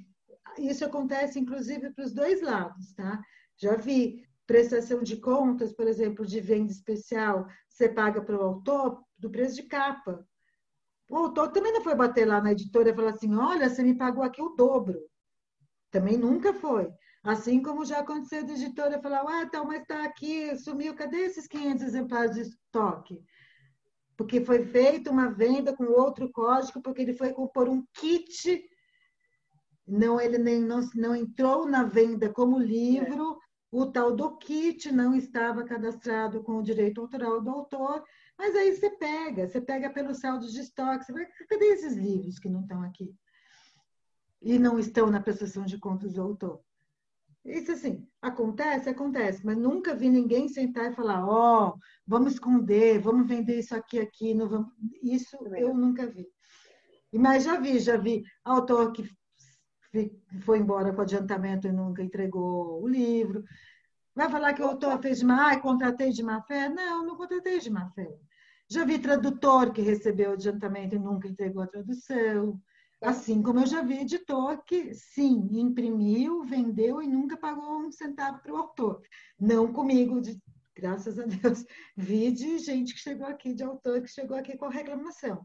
isso 0.59 0.85
acontece, 0.85 1.39
inclusive, 1.39 1.91
para 1.93 2.05
os 2.05 2.13
dois 2.13 2.43
lados, 2.43 2.93
tá? 2.95 3.21
Já 3.63 3.77
vi 3.77 4.27
prestação 4.45 5.05
de 5.05 5.17
contas, 5.19 5.73
por 5.73 5.87
exemplo, 5.87 6.27
de 6.27 6.41
venda 6.41 6.73
especial, 6.73 7.47
você 7.69 7.89
paga 7.89 8.21
para 8.21 8.37
o 8.37 8.43
autor 8.43 9.01
do 9.17 9.31
preço 9.31 9.55
de 9.55 9.63
capa. 9.63 10.27
O 11.09 11.17
autor 11.17 11.53
também 11.53 11.73
não 11.73 11.81
foi 11.81 11.95
bater 11.95 12.27
lá 12.27 12.41
na 12.41 12.51
editora 12.51 12.91
e 12.91 12.95
falar 12.95 13.11
assim: 13.11 13.33
olha, 13.37 13.69
você 13.69 13.85
me 13.85 13.97
pagou 13.97 14.25
aqui 14.25 14.43
o 14.43 14.57
dobro. 14.57 14.99
Também 15.93 16.17
nunca 16.17 16.53
foi. 16.53 16.91
Assim 17.23 17.63
como 17.63 17.85
já 17.85 18.01
aconteceu 18.01 18.45
da 18.45 18.53
editora 18.53 19.01
falar: 19.01 19.25
ah, 19.29 19.43
então, 19.43 19.65
mas 19.65 19.83
está 19.83 20.05
aqui, 20.05 20.57
sumiu, 20.57 20.95
cadê 20.97 21.19
esses 21.19 21.47
500 21.47 21.85
exemplares 21.85 22.35
de 22.35 22.41
estoque? 22.41 23.23
Porque 24.17 24.45
foi 24.45 24.65
feita 24.65 25.11
uma 25.11 25.31
venda 25.31 25.75
com 25.77 25.85
outro 25.85 26.29
código, 26.33 26.83
porque 26.83 27.03
ele 27.03 27.15
foi 27.15 27.33
compor 27.33 27.69
um 27.69 27.85
kit. 27.95 28.61
Não, 29.87 30.21
ele 30.21 30.39
nem 30.39 30.61
não, 30.61 30.81
não 30.95 31.15
entrou 31.15 31.65
na 31.67 31.85
venda 31.85 32.29
como 32.29 32.59
livro. 32.59 33.39
O 33.73 33.87
tal 33.87 34.15
do 34.15 34.37
kit 34.37 34.93
não 34.93 35.15
estava 35.17 35.65
cadastrado 35.65 36.43
com 36.43 36.59
o 36.59 36.63
direito 36.63 37.01
autoral 37.01 37.41
do 37.41 37.49
autor. 37.49 38.05
Mas 38.39 38.55
aí 38.55 38.77
você 38.77 38.91
pega, 38.91 39.49
você 39.49 39.63
pega 39.63 39.89
pelo 39.89 40.15
saldo 40.15 40.47
de 40.47 40.61
estoque, 40.61 41.07
você 41.07 41.13
vai, 41.13 41.27
cadê 41.49 41.65
esses 41.69 41.95
livros 41.95 42.39
que 42.39 42.51
não 42.51 42.61
estão 42.61 42.83
aqui? 42.83 43.15
E 44.43 44.59
não 44.59 44.79
estão 44.79 45.11
na 45.11 45.23
prestação 45.23 45.65
de 45.65 45.79
contas 45.79 46.13
do 46.13 46.21
autor. 46.21 46.61
Isso 47.47 47.73
assim, 47.73 48.07
acontece, 48.21 48.91
acontece, 48.91 49.45
mas 49.45 49.57
nunca 49.57 49.95
vi 49.95 50.11
ninguém 50.11 50.49
sentar 50.49 50.93
e 50.93 50.95
falar, 50.95 51.27
ó, 51.27 51.71
oh, 51.71 51.79
vamos 52.07 52.35
esconder, 52.35 53.01
vamos 53.01 53.27
vender 53.27 53.59
isso 53.59 53.75
aqui, 53.75 53.99
aqui, 53.99 54.35
não 54.35 54.49
vamos... 54.49 54.69
isso 55.03 55.37
eu 55.57 55.75
nunca 55.75 56.07
vi. 56.07 56.29
Mas 57.11 57.45
já 57.45 57.59
vi, 57.59 57.79
já 57.79 57.97
vi 57.97 58.23
autor 58.45 58.93
que 58.93 59.09
foi 60.45 60.59
embora 60.59 60.93
com 60.93 61.03
adiantamento 61.03 61.67
e 61.67 61.73
nunca 61.73 62.03
entregou 62.03 62.83
o 62.83 62.89
livro. 62.89 63.45
Vai 64.15 64.31
falar 64.31 64.53
que 64.53 64.63
o 64.63 64.67
autor 64.67 65.01
fez 65.01 65.19
de 65.19 65.25
má, 65.25 65.53
ah, 65.53 65.61
contratei 65.61 66.11
de 66.11 66.23
má 66.23 66.43
fé? 66.43 66.69
Não, 66.69 67.05
não 67.07 67.17
contratei 67.17 67.59
de 67.59 67.71
má 67.71 67.91
fé. 67.91 68.09
Já 68.69 68.85
vi 68.85 68.99
tradutor 68.99 69.73
que 69.73 69.83
recebeu 69.83 70.33
adiantamento 70.33 70.95
e 70.95 70.99
nunca 70.99 71.29
entregou 71.29 71.63
a 71.63 71.67
tradução. 71.67 72.61
Assim 73.03 73.43
como 73.43 73.61
eu 73.61 73.67
já 73.67 73.83
vi 73.83 73.99
editor 73.99 74.63
que, 74.65 74.95
sim, 74.95 75.49
imprimiu, 75.53 76.43
vendeu 76.45 77.03
e 77.03 77.07
nunca 77.07 77.37
pagou 77.37 77.81
um 77.81 77.91
centavo 77.91 78.41
para 78.41 78.53
o 78.53 78.57
autor. 78.57 79.03
Não 79.39 79.73
comigo, 79.73 80.21
de, 80.21 80.41
graças 80.75 81.19
a 81.19 81.25
Deus. 81.25 81.65
Vi 81.97 82.31
de 82.31 82.59
gente 82.59 82.95
que 82.95 83.01
chegou 83.01 83.27
aqui, 83.27 83.55
de 83.55 83.65
autor 83.65 84.03
que 84.03 84.09
chegou 84.09 84.37
aqui 84.37 84.57
com 84.57 84.69
reclamação. 84.69 85.45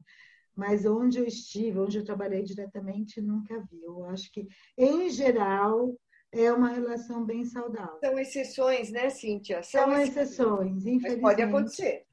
Mas 0.58 0.88
onde 0.88 1.20
eu 1.20 1.26
estive, 1.26 1.78
onde 1.78 2.00
eu 2.00 2.04
trabalhei 2.04 2.42
diretamente, 2.42 3.22
nunca 3.22 3.60
vi. 3.72 3.80
Eu 3.84 4.04
acho 4.06 4.32
que, 4.32 4.48
em 4.76 5.08
geral, 5.08 5.96
é 6.32 6.52
uma 6.52 6.70
relação 6.70 7.24
bem 7.24 7.46
saudável. 7.46 8.00
São 8.04 8.18
exceções, 8.18 8.90
né, 8.90 9.08
Cíntia? 9.12 9.62
São, 9.62 9.84
São 9.84 10.02
exceções, 10.02 10.78
infelizmente. 10.88 11.22
Mas 11.22 11.22
pode 11.22 11.42
acontecer. 11.44 12.08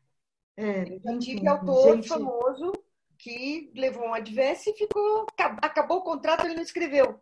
É, 0.59 0.82
eu 0.82 1.01
já 1.01 1.18
tive 1.18 1.49
autor 1.49 1.97
gente... 1.97 2.09
famoso 2.09 2.72
que 3.18 3.72
levou 3.74 4.05
um 4.09 4.14
advance 4.14 4.68
e 4.68 4.74
ficou. 4.76 5.26
Acabou 5.38 5.99
o 5.99 6.05
contrato, 6.05 6.45
ele 6.45 6.55
não 6.55 6.62
escreveu. 6.62 7.18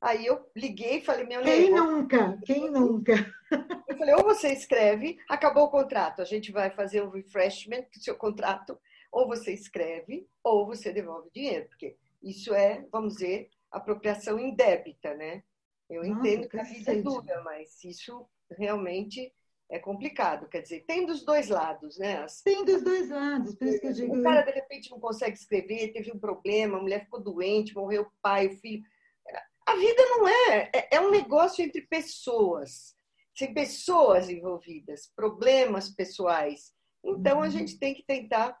Aí 0.00 0.26
eu 0.26 0.44
liguei 0.56 0.96
e 0.98 1.04
falei, 1.04 1.24
meu 1.24 1.40
Quem 1.42 1.70
nunca? 1.70 2.36
Quem 2.44 2.68
nunca? 2.68 3.12
Eu 3.88 3.96
falei, 3.96 4.14
ou 4.14 4.24
você 4.24 4.48
escreve, 4.48 5.16
acabou 5.28 5.66
o 5.66 5.70
contrato, 5.70 6.20
a 6.20 6.24
gente 6.24 6.50
vai 6.50 6.70
fazer 6.70 7.04
um 7.04 7.10
refreshment 7.10 7.84
do 7.94 8.02
seu 8.02 8.16
contrato, 8.16 8.76
ou 9.12 9.28
você 9.28 9.52
escreve, 9.52 10.26
ou 10.42 10.66
você 10.66 10.90
devolve 10.90 11.30
dinheiro, 11.32 11.68
porque 11.68 11.96
isso 12.22 12.54
é, 12.54 12.86
vamos 12.90 13.14
dizer, 13.14 13.50
apropriação 13.70 14.40
indébita, 14.40 15.14
né? 15.14 15.42
Eu 15.88 16.02
Nossa, 16.02 16.20
entendo 16.20 16.48
que 16.48 16.58
a 16.58 16.62
vida 16.62 16.92
é 16.92 17.02
dura, 17.02 17.42
mas 17.42 17.84
isso 17.84 18.26
realmente 18.50 19.32
é 19.68 19.78
complicado. 19.78 20.48
Quer 20.48 20.62
dizer, 20.62 20.84
tem 20.86 21.04
dos 21.04 21.24
dois 21.24 21.48
lados, 21.48 21.98
né? 21.98 22.22
As... 22.22 22.40
Tem 22.40 22.64
dos 22.64 22.82
dois 22.82 23.10
lados, 23.10 23.54
por 23.54 23.66
isso 23.66 23.80
que 23.80 23.86
eu 23.88 23.92
digo. 23.92 24.18
O 24.18 24.22
cara, 24.22 24.42
de 24.42 24.52
repente, 24.52 24.90
não 24.90 24.98
consegue 24.98 25.36
escrever, 25.36 25.92
teve 25.92 26.10
um 26.10 26.18
problema, 26.18 26.78
a 26.78 26.80
mulher 26.80 27.04
ficou 27.04 27.20
doente, 27.20 27.74
morreu 27.74 28.02
o 28.02 28.12
pai, 28.22 28.46
o 28.46 28.56
filho. 28.58 28.82
A 29.66 29.76
vida 29.76 30.02
não 30.06 30.28
é. 30.28 30.70
É 30.90 31.00
um 31.00 31.10
negócio 31.10 31.62
entre 31.62 31.82
pessoas. 31.82 32.94
Tem 33.38 33.52
pessoas 33.52 34.28
envolvidas, 34.28 35.10
problemas 35.14 35.88
pessoais. 35.88 36.72
Então, 37.04 37.42
a 37.42 37.44
uhum. 37.46 37.50
gente 37.50 37.78
tem 37.78 37.94
que 37.94 38.04
tentar 38.04 38.56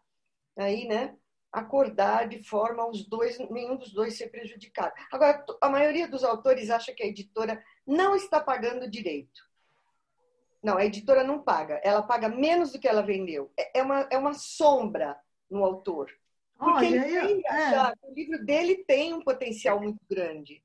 aí, 0.56 0.86
né? 0.86 1.16
acordar 1.52 2.26
de 2.26 2.42
forma 2.42 2.88
os 2.88 3.06
dois, 3.06 3.38
nenhum 3.50 3.76
dos 3.76 3.92
dois 3.92 4.16
ser 4.16 4.28
prejudicado. 4.28 4.94
Agora, 5.12 5.44
a 5.60 5.68
maioria 5.68 6.08
dos 6.08 6.24
autores 6.24 6.70
acha 6.70 6.94
que 6.94 7.02
a 7.02 7.06
editora 7.06 7.62
não 7.86 8.16
está 8.16 8.40
pagando 8.40 8.90
direito. 8.90 9.42
Não, 10.62 10.78
a 10.78 10.86
editora 10.86 11.22
não 11.22 11.42
paga. 11.42 11.78
Ela 11.84 12.02
paga 12.02 12.28
menos 12.28 12.72
do 12.72 12.78
que 12.78 12.88
ela 12.88 13.02
vendeu. 13.02 13.52
É, 13.58 13.80
é 13.80 13.82
uma, 13.82 14.08
é 14.10 14.16
uma 14.16 14.32
sombra 14.32 15.18
no 15.50 15.62
autor. 15.62 16.10
Porque 16.56 16.86
Olha, 16.86 16.86
ele 16.86 17.42
tem 17.42 17.42
é. 17.50 17.92
o 18.02 18.14
livro 18.14 18.44
dele 18.44 18.84
tem 18.84 19.12
um 19.12 19.20
potencial 19.20 19.80
muito 19.80 20.00
grande. 20.08 20.62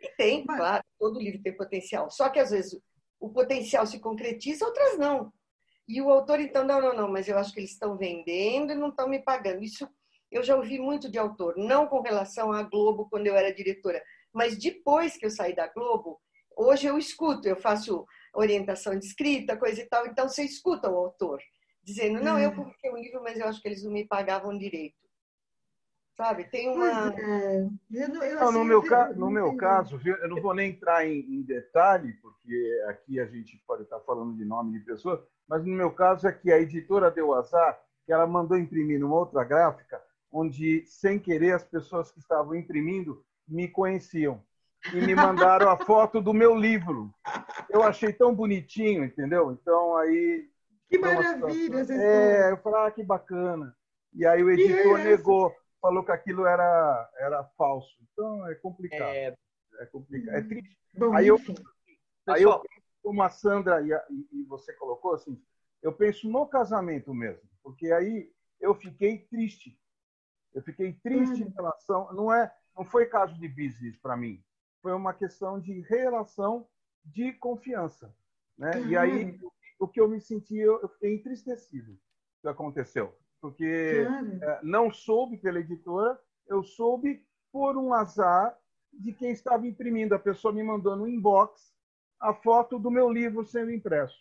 E 0.00 0.08
tem, 0.16 0.44
Mas... 0.46 0.56
claro, 0.56 0.84
todo 0.98 1.20
livro 1.20 1.42
tem 1.42 1.56
potencial. 1.56 2.10
Só 2.10 2.28
que 2.30 2.40
às 2.40 2.50
vezes 2.50 2.80
o 3.20 3.28
potencial 3.28 3.86
se 3.86 4.00
concretiza, 4.00 4.64
outras 4.64 4.98
não. 4.98 5.32
E 5.86 6.00
o 6.00 6.10
autor, 6.10 6.40
então, 6.40 6.64
não, 6.64 6.80
não, 6.80 6.94
não, 6.94 7.08
mas 7.08 7.28
eu 7.28 7.38
acho 7.38 7.52
que 7.52 7.60
eles 7.60 7.72
estão 7.72 7.96
vendendo 7.96 8.72
e 8.72 8.76
não 8.76 8.88
estão 8.88 9.08
me 9.08 9.18
pagando. 9.18 9.62
Isso 9.62 9.88
eu 10.30 10.42
já 10.42 10.56
ouvi 10.56 10.78
muito 10.78 11.10
de 11.10 11.18
autor, 11.18 11.54
não 11.56 11.86
com 11.86 12.00
relação 12.00 12.52
à 12.52 12.62
Globo 12.62 13.08
quando 13.08 13.26
eu 13.26 13.36
era 13.36 13.54
diretora, 13.54 14.02
mas 14.32 14.58
depois 14.58 15.16
que 15.16 15.24
eu 15.24 15.30
saí 15.30 15.54
da 15.54 15.68
Globo, 15.68 16.20
hoje 16.56 16.86
eu 16.86 16.98
escuto, 16.98 17.46
eu 17.46 17.56
faço 17.56 18.04
orientação 18.34 18.98
de 18.98 19.06
escrita, 19.06 19.56
coisa 19.56 19.80
e 19.80 19.86
tal, 19.86 20.06
então 20.06 20.28
você 20.28 20.42
escuta 20.42 20.90
o 20.90 20.96
autor 20.96 21.40
dizendo, 21.84 22.20
não, 22.20 22.38
eu 22.38 22.50
hum. 22.50 22.56
publiquei 22.56 22.90
um 22.90 22.96
livro, 22.96 23.22
mas 23.22 23.38
eu 23.38 23.46
acho 23.46 23.60
que 23.60 23.68
eles 23.68 23.84
não 23.84 23.92
me 23.92 24.06
pagavam 24.06 24.56
direito. 24.58 24.96
Sabe? 26.16 26.44
Tem 26.44 26.68
uma. 26.68 27.12
É. 27.12 27.68
Eu 27.92 28.08
não, 28.08 28.22
eu, 28.22 28.40
não, 28.40 28.52
no, 28.52 28.64
meu, 28.64 28.82
ca... 28.82 29.12
no 29.12 29.30
meu 29.30 29.56
caso, 29.56 30.00
eu 30.04 30.28
não 30.28 30.40
vou 30.40 30.54
nem 30.54 30.70
entrar 30.70 31.06
em, 31.06 31.20
em, 31.20 31.42
detalhe, 31.42 32.12
porque 32.22 32.82
aqui 32.88 33.18
a 33.18 33.26
gente 33.26 33.60
pode 33.66 33.82
estar 33.82 33.98
falando 34.00 34.36
de 34.36 34.44
nome 34.44 34.78
de 34.78 34.84
pessoa, 34.84 35.26
mas 35.48 35.64
no 35.64 35.72
meu 35.72 35.90
caso 35.90 36.28
é 36.28 36.32
que 36.32 36.52
a 36.52 36.60
editora 36.60 37.10
deu 37.10 37.34
azar, 37.34 37.80
que 38.06 38.12
ela 38.12 38.26
mandou 38.26 38.56
imprimir 38.56 39.00
numa 39.00 39.16
outra 39.16 39.42
gráfica 39.42 40.00
onde, 40.34 40.84
sem 40.86 41.18
querer, 41.18 41.52
as 41.52 41.62
pessoas 41.64 42.10
que 42.10 42.18
estavam 42.18 42.56
imprimindo 42.56 43.24
me 43.46 43.68
conheciam. 43.68 44.42
e 44.92 45.00
me 45.00 45.14
mandaram 45.14 45.70
a 45.70 45.78
foto 45.78 46.20
do 46.20 46.34
meu 46.34 46.54
livro. 46.54 47.10
Eu 47.70 47.82
achei 47.82 48.12
tão 48.12 48.34
bonitinho, 48.34 49.04
entendeu? 49.04 49.50
Então 49.52 49.96
aí. 49.96 50.50
Que 50.90 50.98
maravilha! 50.98 51.78
Essa 51.78 51.94
é, 51.94 52.50
eu 52.50 52.56
falei, 52.58 52.80
ah, 52.80 52.90
que 52.90 53.02
bacana. 53.02 53.74
E 54.12 54.26
aí 54.26 54.42
o 54.42 54.50
editor 54.50 54.98
negou, 54.98 55.54
falou 55.84 56.04
que 56.04 56.12
aquilo 56.12 56.46
era, 56.46 57.10
era 57.18 57.44
falso. 57.58 57.94
Então 58.12 58.46
é 58.46 58.54
complicado. 58.54 59.02
É, 59.02 59.36
é 59.80 59.86
complicado. 59.86 60.34
É 60.34 60.42
triste. 60.42 60.78
Bom, 60.96 61.14
aí 61.14 61.26
eu, 61.26 61.38
aí 62.28 62.42
eu 62.42 62.62
como 63.02 63.22
a 63.22 63.28
Sandra 63.28 63.82
e, 63.82 63.92
a, 63.92 64.02
e 64.10 64.44
você 64.44 64.72
colocou 64.72 65.14
assim, 65.14 65.42
eu 65.82 65.92
penso 65.92 66.28
no 66.30 66.46
casamento 66.46 67.12
mesmo, 67.12 67.42
porque 67.62 67.92
aí 67.92 68.32
eu 68.60 68.74
fiquei 68.74 69.18
triste. 69.18 69.78
Eu 70.54 70.62
fiquei 70.62 70.92
triste 70.94 71.42
em 71.42 71.50
relação, 71.50 72.12
não 72.14 72.32
é, 72.32 72.50
não 72.76 72.84
foi 72.84 73.06
caso 73.06 73.34
de 73.38 73.48
business 73.48 73.96
para 73.98 74.16
mim 74.16 74.42
foi 74.84 74.92
uma 74.92 75.14
questão 75.14 75.58
de 75.58 75.80
relação 75.80 76.68
de 77.02 77.32
confiança. 77.32 78.14
Né? 78.56 78.70
Uhum. 78.76 78.88
E 78.88 78.96
aí, 78.98 79.40
o 79.78 79.88
que 79.88 79.98
eu 79.98 80.06
me 80.06 80.20
senti, 80.20 80.58
eu 80.58 80.86
fiquei 80.90 81.14
entristecido 81.14 81.98
que 82.42 82.48
aconteceu. 82.48 83.16
Porque 83.44 84.06
é, 84.40 84.60
não 84.62 84.90
soube 84.90 85.36
pela 85.36 85.60
editora, 85.60 86.18
eu 86.48 86.64
soube 86.64 87.22
por 87.52 87.76
um 87.76 87.92
azar 87.92 88.58
de 88.90 89.12
quem 89.12 89.32
estava 89.32 89.66
imprimindo. 89.66 90.14
A 90.14 90.18
pessoa 90.18 90.50
me 90.50 90.62
mandou 90.62 90.96
no 90.96 91.06
inbox 91.06 91.70
a 92.18 92.32
foto 92.32 92.78
do 92.78 92.90
meu 92.90 93.10
livro 93.10 93.44
sendo 93.44 93.70
impresso. 93.70 94.16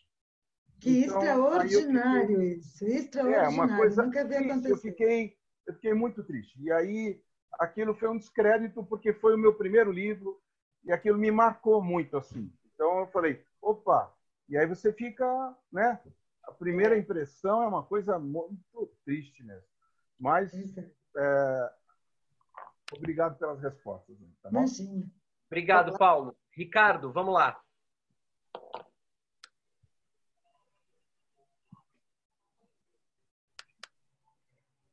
Que 0.78 1.06
então, 1.06 1.22
extraordinário 1.22 2.28
fiquei... 2.28 2.54
isso, 2.56 2.86
extraordinário. 2.86 3.45
É, 3.45 3.50
uma 3.50 3.78
coisa 3.78 4.04
Nunca 4.04 4.26
vi 4.26 4.36
acontecer. 4.36 4.72
Eu 4.74 4.78
fiquei, 4.78 5.38
eu 5.68 5.74
fiquei 5.76 5.94
muito 5.94 6.22
triste. 6.26 6.62
E 6.62 6.70
aí, 6.70 7.24
aquilo 7.54 7.95
foi 7.95 8.10
um 8.10 8.18
descrédito, 8.18 8.84
porque 8.84 9.14
foi 9.14 9.36
o 9.36 9.40
meu 9.40 9.54
primeiro 9.54 9.90
livro, 9.90 10.38
e 10.84 10.91
aquilo 10.91 11.18
me 11.18 11.32
marcou 11.32 11.82
muito 11.82 12.18
assim. 12.18 12.52
Então 12.76 13.00
eu 13.00 13.08
falei, 13.08 13.41
opa, 13.62 14.14
e 14.50 14.58
aí 14.58 14.68
você 14.68 14.91
fica, 14.91 15.56
né? 15.72 15.98
A 16.44 16.52
primeira 16.52 16.98
impressão 16.98 17.64
é 17.64 17.68
uma 17.68 17.84
coisa 17.84 18.20
muito 18.20 18.91
triste 19.06 19.44
mesmo. 19.44 19.68
Mas 20.20 20.52
é, 21.18 21.74
obrigado 22.91 23.38
pelas 23.38 23.61
respostas. 23.61 24.18
Tá 24.41 24.49
bom? 24.52 24.65
Obrigado, 25.48 25.98
Paulo. 25.98 26.36
Ricardo, 26.56 27.11
vamos 27.11 27.34
lá. 27.34 27.60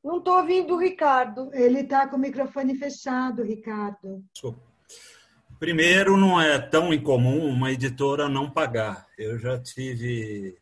Não 0.02 0.18
estou 0.18 0.39
ouvindo 0.39 0.74
o 0.74 0.78
Ricardo. 0.78 1.51
Ele 1.52 1.81
está 1.81 2.09
com 2.09 2.16
o 2.16 2.20
microfone 2.20 2.74
fechado, 2.74 3.43
Ricardo. 3.43 4.24
Desculpa. 4.32 4.70
Primeiro, 5.59 6.16
não 6.16 6.40
é 6.40 6.59
tão 6.59 6.93
incomum 6.93 7.47
uma 7.47 7.70
editora 7.70 8.28
não 8.28 8.51
pagar. 8.51 9.06
Eu 9.18 9.39
já 9.39 9.60
tive. 9.62 10.59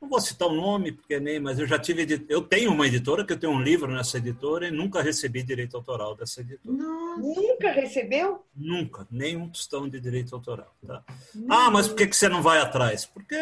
Não 0.00 0.08
vou 0.08 0.20
citar 0.20 0.46
o 0.46 0.54
nome, 0.54 0.92
porque 0.92 1.18
nem, 1.18 1.40
mas 1.40 1.58
eu 1.58 1.66
já 1.66 1.78
tive. 1.78 2.24
Eu 2.28 2.42
tenho 2.42 2.72
uma 2.72 2.86
editora, 2.86 3.24
que 3.24 3.32
eu 3.32 3.38
tenho 3.38 3.52
um 3.52 3.60
livro 3.60 3.92
nessa 3.92 4.18
editora 4.18 4.68
e 4.68 4.70
nunca 4.70 5.02
recebi 5.02 5.42
direito 5.42 5.76
autoral 5.76 6.14
dessa 6.14 6.40
editora. 6.40 6.76
Nossa. 6.76 7.40
Nunca 7.40 7.72
recebeu? 7.72 8.44
Nunca, 8.54 9.06
nem 9.10 9.36
um 9.36 9.48
tostão 9.48 9.88
de 9.88 10.00
direito 10.00 10.34
autoral. 10.34 10.72
Tá? 10.86 11.02
Ah, 11.48 11.70
mas 11.70 11.88
por 11.88 11.96
que, 11.96 12.06
que 12.06 12.16
você 12.16 12.28
não 12.28 12.42
vai 12.42 12.60
atrás? 12.60 13.04
Porque 13.04 13.36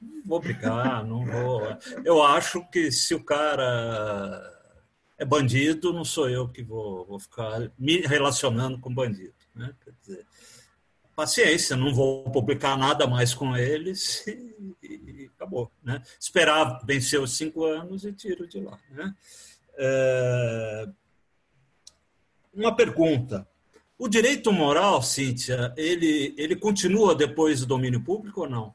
não 0.00 0.22
vou 0.24 0.40
brigar, 0.40 1.04
não 1.04 1.26
vou. 1.26 1.62
Eu 2.04 2.22
acho 2.22 2.66
que 2.70 2.90
se 2.90 3.14
o 3.14 3.22
cara 3.22 4.58
é 5.18 5.24
bandido, 5.26 5.92
não 5.92 6.04
sou 6.04 6.30
eu 6.30 6.48
que 6.48 6.62
vou, 6.62 7.04
vou 7.04 7.18
ficar 7.20 7.70
me 7.78 8.00
relacionando 8.00 8.78
com 8.78 8.92
bandido. 8.92 9.34
Né? 9.54 9.74
Quer 9.84 9.92
dizer, 10.00 10.26
paciência, 11.14 11.76
não 11.76 11.94
vou 11.94 12.24
publicar 12.30 12.78
nada 12.78 13.06
mais 13.06 13.34
com 13.34 13.54
eles 13.54 14.26
e 14.82 15.29
acabou. 15.40 15.72
Né? 15.82 16.02
Esperar 16.18 16.84
vencer 16.84 17.20
os 17.20 17.36
cinco 17.36 17.64
anos 17.64 18.04
e 18.04 18.12
tiro 18.12 18.46
de 18.46 18.60
lá. 18.60 18.78
Né? 18.90 19.14
É... 19.78 20.88
Uma 22.52 22.76
pergunta. 22.76 23.48
O 23.98 24.08
direito 24.08 24.52
moral, 24.52 25.02
Cíntia, 25.02 25.74
ele, 25.76 26.34
ele 26.36 26.56
continua 26.56 27.14
depois 27.14 27.60
do 27.60 27.66
domínio 27.66 28.02
público 28.02 28.42
ou 28.42 28.48
não? 28.48 28.74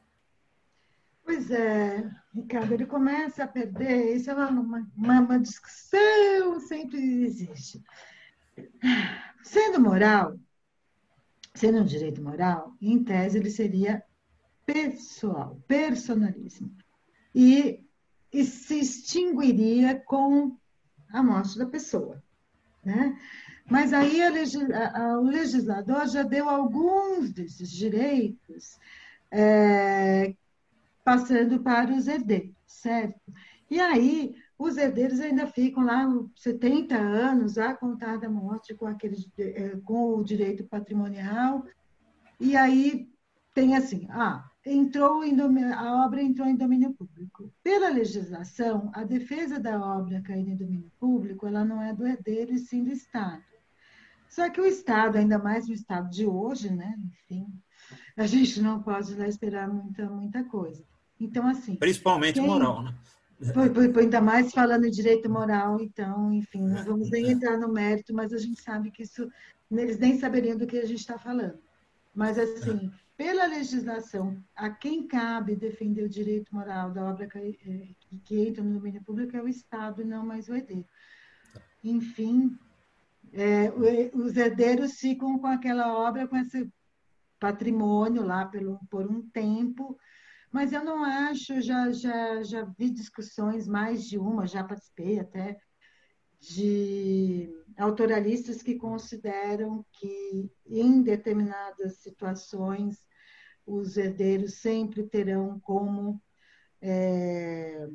Pois 1.24 1.50
é, 1.50 2.08
Ricardo, 2.32 2.72
ele 2.72 2.86
começa 2.86 3.42
a 3.42 3.48
perder, 3.48 4.14
isso 4.14 4.30
é 4.30 4.34
uma, 4.34 4.48
uma, 4.96 5.20
uma 5.20 5.40
discussão, 5.40 6.60
sempre 6.60 7.24
existe. 7.24 7.82
Sendo 9.42 9.80
moral, 9.80 10.38
sendo 11.52 11.78
um 11.78 11.84
direito 11.84 12.22
moral, 12.22 12.72
em 12.80 13.02
tese 13.02 13.38
ele 13.38 13.50
seria 13.50 14.04
pessoal, 14.66 15.58
personalíssimo. 15.68 16.76
E, 17.34 17.80
e 18.32 18.44
se 18.44 18.80
extinguiria 18.80 19.98
com 20.00 20.56
a 21.10 21.22
morte 21.22 21.56
da 21.56 21.66
pessoa. 21.66 22.22
Né? 22.84 23.18
Mas 23.70 23.92
aí 23.92 24.20
o 25.18 25.22
legislador 25.22 26.06
já 26.08 26.22
deu 26.22 26.48
alguns 26.48 27.32
desses 27.32 27.70
direitos 27.70 28.78
é, 29.30 30.34
passando 31.04 31.60
para 31.60 31.92
os 31.92 32.06
herdeiros, 32.06 32.54
certo? 32.66 33.20
E 33.70 33.80
aí 33.80 34.34
os 34.58 34.76
herdeiros 34.76 35.20
ainda 35.20 35.46
ficam 35.46 35.84
lá 35.84 36.06
70 36.36 36.96
anos 36.96 37.58
a 37.58 37.74
contar 37.74 38.16
da 38.16 38.28
morte 38.28 38.74
com, 38.74 38.86
aquele, 38.86 39.16
eh, 39.38 39.76
com 39.84 40.14
o 40.16 40.24
direito 40.24 40.64
patrimonial. 40.64 41.64
E 42.40 42.56
aí 42.56 43.08
tem 43.52 43.76
assim, 43.76 44.06
ah, 44.10 44.48
entrou 44.66 45.24
em 45.24 45.40
a 45.72 46.04
obra 46.04 46.20
entrou 46.20 46.48
em 46.48 46.56
domínio 46.56 46.92
público. 46.92 47.52
Pela 47.62 47.88
legislação, 47.88 48.90
a 48.92 49.04
defesa 49.04 49.60
da 49.60 49.80
obra 49.80 50.20
caída 50.20 50.50
em 50.50 50.56
domínio 50.56 50.90
público, 50.98 51.46
ela 51.46 51.64
não 51.64 51.80
é 51.80 51.94
do 51.94 52.06
herdeiro 52.06 52.52
e 52.52 52.58
sim 52.58 52.82
do 52.82 52.90
Estado. 52.90 53.42
Só 54.28 54.50
que 54.50 54.60
o 54.60 54.66
Estado, 54.66 55.18
ainda 55.18 55.38
mais 55.38 55.68
no 55.68 55.74
Estado 55.74 56.10
de 56.10 56.26
hoje, 56.26 56.68
né? 56.68 56.98
Enfim, 57.06 57.46
a 58.16 58.26
gente 58.26 58.60
não 58.60 58.82
pode 58.82 59.14
lá 59.14 59.28
esperar 59.28 59.68
muita, 59.68 60.10
muita 60.10 60.42
coisa. 60.42 60.84
Então, 61.18 61.46
assim. 61.46 61.76
Principalmente 61.76 62.34
quem... 62.34 62.46
moral, 62.46 62.82
né? 62.82 62.94
Foi, 63.52 63.72
foi, 63.72 63.92
foi, 63.92 64.02
ainda 64.04 64.20
mais 64.20 64.50
falando 64.50 64.86
em 64.86 64.90
direito 64.90 65.30
moral, 65.30 65.78
então, 65.78 66.32
enfim, 66.32 66.62
não 66.62 66.82
vamos 66.84 67.10
nem 67.10 67.32
entrar 67.32 67.58
no 67.58 67.70
mérito, 67.70 68.14
mas 68.14 68.32
a 68.32 68.38
gente 68.38 68.62
sabe 68.62 68.90
que 68.90 69.02
isso, 69.02 69.30
eles 69.70 69.98
nem 69.98 70.18
saberiam 70.18 70.56
do 70.56 70.66
que 70.66 70.78
a 70.78 70.86
gente 70.86 71.00
está 71.00 71.18
falando. 71.18 71.58
Mas, 72.14 72.38
assim, 72.38 72.90
pela 73.16 73.46
legislação, 73.46 74.42
a 74.54 74.68
quem 74.68 75.06
cabe 75.06 75.56
defender 75.56 76.02
o 76.02 76.08
direito 76.08 76.54
moral 76.54 76.90
da 76.92 77.04
obra 77.04 77.26
que, 77.26 77.38
eh, 77.38 78.18
que 78.24 78.40
entra 78.46 78.62
no 78.62 78.74
domínio 78.74 79.02
público 79.02 79.36
é 79.36 79.42
o 79.42 79.48
Estado 79.48 80.02
e 80.02 80.04
não 80.04 80.24
mais 80.24 80.48
o 80.48 80.54
herdeiro. 80.54 80.86
Enfim, 81.82 82.58
é, 83.32 83.70
os 84.14 84.36
herdeiros 84.36 84.94
ficam 84.94 85.38
com 85.38 85.46
aquela 85.46 85.96
obra, 85.96 86.28
com 86.28 86.36
esse 86.36 86.70
patrimônio 87.40 88.24
lá 88.24 88.46
pelo, 88.46 88.78
por 88.90 89.06
um 89.10 89.22
tempo, 89.30 89.98
mas 90.52 90.72
eu 90.72 90.84
não 90.84 91.04
acho, 91.04 91.60
já, 91.60 91.90
já, 91.92 92.42
já 92.42 92.64
vi 92.78 92.90
discussões, 92.90 93.66
mais 93.66 94.04
de 94.04 94.18
uma, 94.18 94.46
já 94.46 94.62
participei 94.62 95.18
até, 95.20 95.58
de 96.40 97.50
autoralistas 97.76 98.62
que 98.62 98.76
consideram 98.76 99.84
que 99.92 100.50
em 100.66 101.02
determinadas 101.02 101.98
situações 101.98 103.06
os 103.66 103.96
herdeiros 103.96 104.54
sempre 104.54 105.02
terão 105.02 105.58
como, 105.60 106.22
é, 106.80 107.88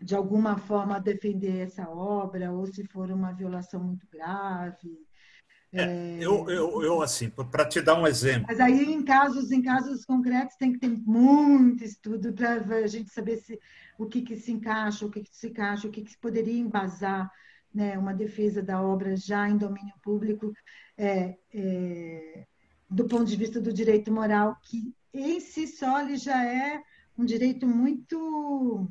de 0.00 0.14
alguma 0.14 0.56
forma, 0.56 1.00
defender 1.00 1.66
essa 1.66 1.88
obra, 1.88 2.52
ou 2.52 2.66
se 2.66 2.84
for 2.84 3.10
uma 3.10 3.32
violação 3.32 3.82
muito 3.82 4.06
grave, 4.08 4.98
é, 5.70 6.16
eu, 6.18 6.48
eu, 6.48 6.82
eu, 6.82 7.02
assim, 7.02 7.28
para 7.28 7.68
te 7.68 7.82
dar 7.82 7.94
um 7.94 8.06
exemplo. 8.06 8.46
Mas 8.48 8.58
aí, 8.58 8.84
em 8.84 9.04
casos, 9.04 9.50
em 9.50 9.60
casos 9.60 10.02
concretos, 10.02 10.56
tem 10.56 10.72
que 10.72 10.78
ter 10.78 10.88
muito 10.88 11.84
estudo 11.84 12.32
para 12.32 12.76
a 12.76 12.86
gente 12.86 13.10
saber 13.10 13.36
se, 13.36 13.60
o 13.98 14.06
que, 14.06 14.22
que 14.22 14.34
se 14.36 14.50
encaixa, 14.50 15.04
o 15.04 15.10
que, 15.10 15.22
que 15.22 15.36
se 15.36 15.48
encaixa, 15.48 15.86
o 15.86 15.90
que, 15.90 16.02
que 16.02 16.16
poderia 16.16 16.58
embasar 16.58 17.30
né, 17.74 17.98
uma 17.98 18.14
defesa 18.14 18.62
da 18.62 18.80
obra 18.80 19.16
já 19.16 19.48
em 19.48 19.56
domínio 19.56 19.94
público, 20.02 20.52
é, 20.96 21.36
é, 21.52 22.46
do 22.90 23.06
ponto 23.06 23.24
de 23.24 23.36
vista 23.36 23.60
do 23.60 23.72
direito 23.72 24.12
moral, 24.12 24.56
que 24.62 24.92
em 25.12 25.40
si 25.40 25.66
só 25.66 26.00
ele 26.00 26.16
já 26.16 26.44
é 26.44 26.82
um 27.16 27.24
direito 27.24 27.66
muito 27.66 28.88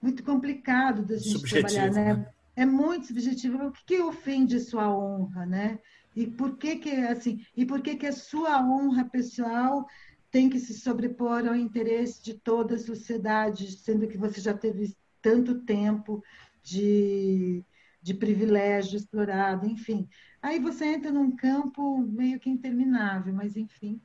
muito 0.00 0.22
complicado 0.22 1.02
da 1.02 1.16
gente 1.16 1.30
Subjetivo, 1.30 1.68
trabalhar, 1.68 1.92
né? 1.92 2.14
né? 2.14 2.34
é 2.56 2.66
muito 2.66 3.06
subjetivo. 3.06 3.66
O 3.66 3.72
que, 3.72 3.84
que 3.86 4.02
ofende 4.02 4.60
sua 4.60 4.94
honra, 4.94 5.46
né? 5.46 5.78
E 6.14 6.26
por 6.26 6.56
que 6.56 6.76
que 6.76 6.90
assim? 6.90 7.44
E 7.56 7.64
por 7.64 7.80
que 7.80 7.96
que 7.96 8.06
a 8.06 8.12
sua 8.12 8.62
honra 8.62 9.04
pessoal 9.04 9.86
tem 10.30 10.48
que 10.48 10.60
se 10.60 10.74
sobrepor 10.74 11.46
ao 11.46 11.54
interesse 11.54 12.22
de 12.22 12.34
toda 12.34 12.74
a 12.74 12.78
sociedade, 12.78 13.70
sendo 13.72 14.06
que 14.06 14.18
você 14.18 14.40
já 14.40 14.52
teve 14.52 14.94
tanto 15.22 15.60
tempo 15.62 16.22
de, 16.64 17.62
de 18.02 18.14
privilégio 18.14 18.96
explorado, 18.96 19.66
enfim. 19.66 20.08
Aí 20.42 20.58
você 20.58 20.86
entra 20.86 21.12
num 21.12 21.36
campo 21.36 21.98
meio 21.98 22.40
que 22.40 22.50
interminável, 22.50 23.32
mas 23.32 23.56
enfim. 23.56 24.00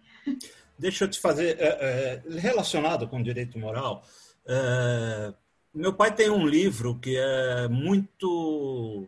Deixa 0.77 1.05
eu 1.05 1.09
te 1.09 1.19
fazer, 1.19 1.57
é, 1.59 1.67
é, 1.67 2.39
relacionado 2.39 3.07
com 3.07 3.23
direito 3.23 3.57
moral, 3.57 4.05
é, 4.45 5.33
meu 5.73 5.93
pai 5.93 6.13
tem 6.13 6.29
um 6.29 6.45
livro 6.45 6.99
que 6.99 7.17
é 7.17 7.67
muito 7.67 9.07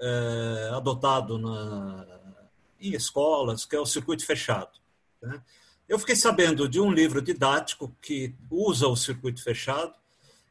é, 0.00 0.70
adotado 0.72 1.38
na, 1.38 2.06
em 2.80 2.92
escolas, 2.94 3.64
que 3.64 3.76
é 3.76 3.80
o 3.80 3.86
Circuito 3.86 4.24
Fechado. 4.24 4.78
Né? 5.20 5.42
Eu 5.88 5.98
fiquei 5.98 6.16
sabendo 6.16 6.68
de 6.68 6.80
um 6.80 6.90
livro 6.90 7.20
didático 7.20 7.94
que 8.00 8.34
usa 8.50 8.86
o 8.88 8.96
circuito 8.96 9.42
fechado 9.42 9.94